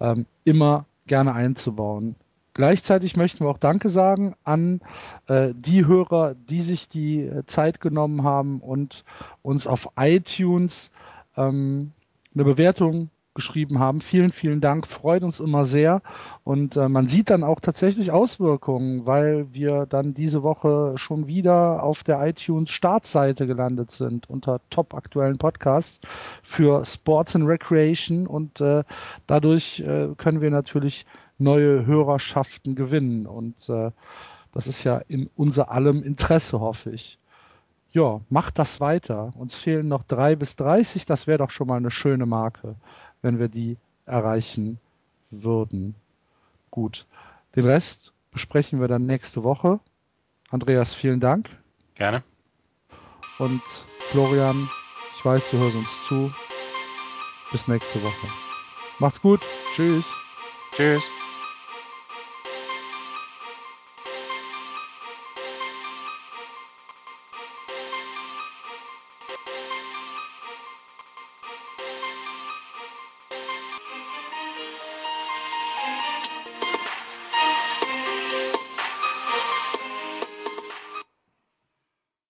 ähm, 0.00 0.24
immer 0.44 0.86
gerne 1.06 1.34
einzubauen. 1.34 2.14
Gleichzeitig 2.54 3.16
möchten 3.16 3.44
wir 3.44 3.50
auch 3.50 3.58
Danke 3.58 3.88
sagen 3.88 4.34
an 4.44 4.80
äh, 5.26 5.52
die 5.54 5.86
Hörer, 5.86 6.34
die 6.34 6.62
sich 6.62 6.88
die 6.88 7.20
äh, 7.20 7.44
Zeit 7.46 7.80
genommen 7.80 8.24
haben 8.24 8.60
und 8.60 9.04
uns 9.42 9.66
auf 9.66 9.90
iTunes 9.96 10.90
ähm, 11.36 11.92
eine 12.34 12.44
Bewertung 12.44 13.10
geschrieben 13.38 13.78
haben. 13.78 14.00
Vielen, 14.00 14.32
vielen 14.32 14.60
Dank, 14.60 14.88
freut 14.88 15.22
uns 15.22 15.38
immer 15.38 15.64
sehr. 15.64 16.02
Und 16.42 16.76
äh, 16.76 16.88
man 16.88 17.06
sieht 17.06 17.30
dann 17.30 17.44
auch 17.44 17.60
tatsächlich 17.60 18.10
Auswirkungen, 18.10 19.06
weil 19.06 19.46
wir 19.52 19.86
dann 19.86 20.12
diese 20.12 20.42
Woche 20.42 20.94
schon 20.96 21.28
wieder 21.28 21.84
auf 21.84 22.02
der 22.02 22.26
iTunes 22.26 22.72
Startseite 22.72 23.46
gelandet 23.46 23.92
sind 23.92 24.28
unter 24.28 24.60
top 24.70 24.92
aktuellen 24.92 25.38
Podcasts 25.38 26.00
für 26.42 26.84
Sports 26.84 27.36
and 27.36 27.46
Recreation. 27.46 28.26
Und 28.26 28.60
äh, 28.60 28.82
dadurch 29.28 29.80
äh, 29.80 30.08
können 30.16 30.40
wir 30.40 30.50
natürlich 30.50 31.06
neue 31.38 31.86
Hörerschaften 31.86 32.74
gewinnen. 32.74 33.24
Und 33.24 33.68
äh, 33.68 33.92
das 34.52 34.66
ist 34.66 34.82
ja 34.82 34.96
in 35.06 35.30
unser 35.36 35.70
allem 35.70 36.02
Interesse, 36.02 36.58
hoffe 36.58 36.90
ich. 36.90 37.20
Ja, 37.90 38.20
macht 38.28 38.58
das 38.58 38.80
weiter. 38.80 39.32
Uns 39.36 39.54
fehlen 39.54 39.88
noch 39.88 40.02
drei 40.02 40.36
bis 40.36 40.56
dreißig. 40.56 41.06
Das 41.06 41.26
wäre 41.26 41.38
doch 41.38 41.50
schon 41.50 41.68
mal 41.68 41.76
eine 41.76 41.90
schöne 41.90 42.26
Marke 42.26 42.74
wenn 43.22 43.38
wir 43.38 43.48
die 43.48 43.76
erreichen 44.06 44.78
würden. 45.30 45.94
Gut. 46.70 47.06
Den 47.56 47.64
Rest 47.64 48.12
besprechen 48.30 48.80
wir 48.80 48.88
dann 48.88 49.06
nächste 49.06 49.44
Woche. 49.44 49.80
Andreas, 50.50 50.94
vielen 50.94 51.20
Dank. 51.20 51.50
Gerne. 51.94 52.22
Und 53.38 53.62
Florian, 54.10 54.68
ich 55.14 55.24
weiß, 55.24 55.50
du 55.50 55.58
hörst 55.58 55.76
uns 55.76 56.04
zu. 56.06 56.32
Bis 57.50 57.66
nächste 57.68 58.02
Woche. 58.02 58.26
Macht's 58.98 59.20
gut. 59.20 59.40
Tschüss. 59.72 60.06
Tschüss. 60.74 61.02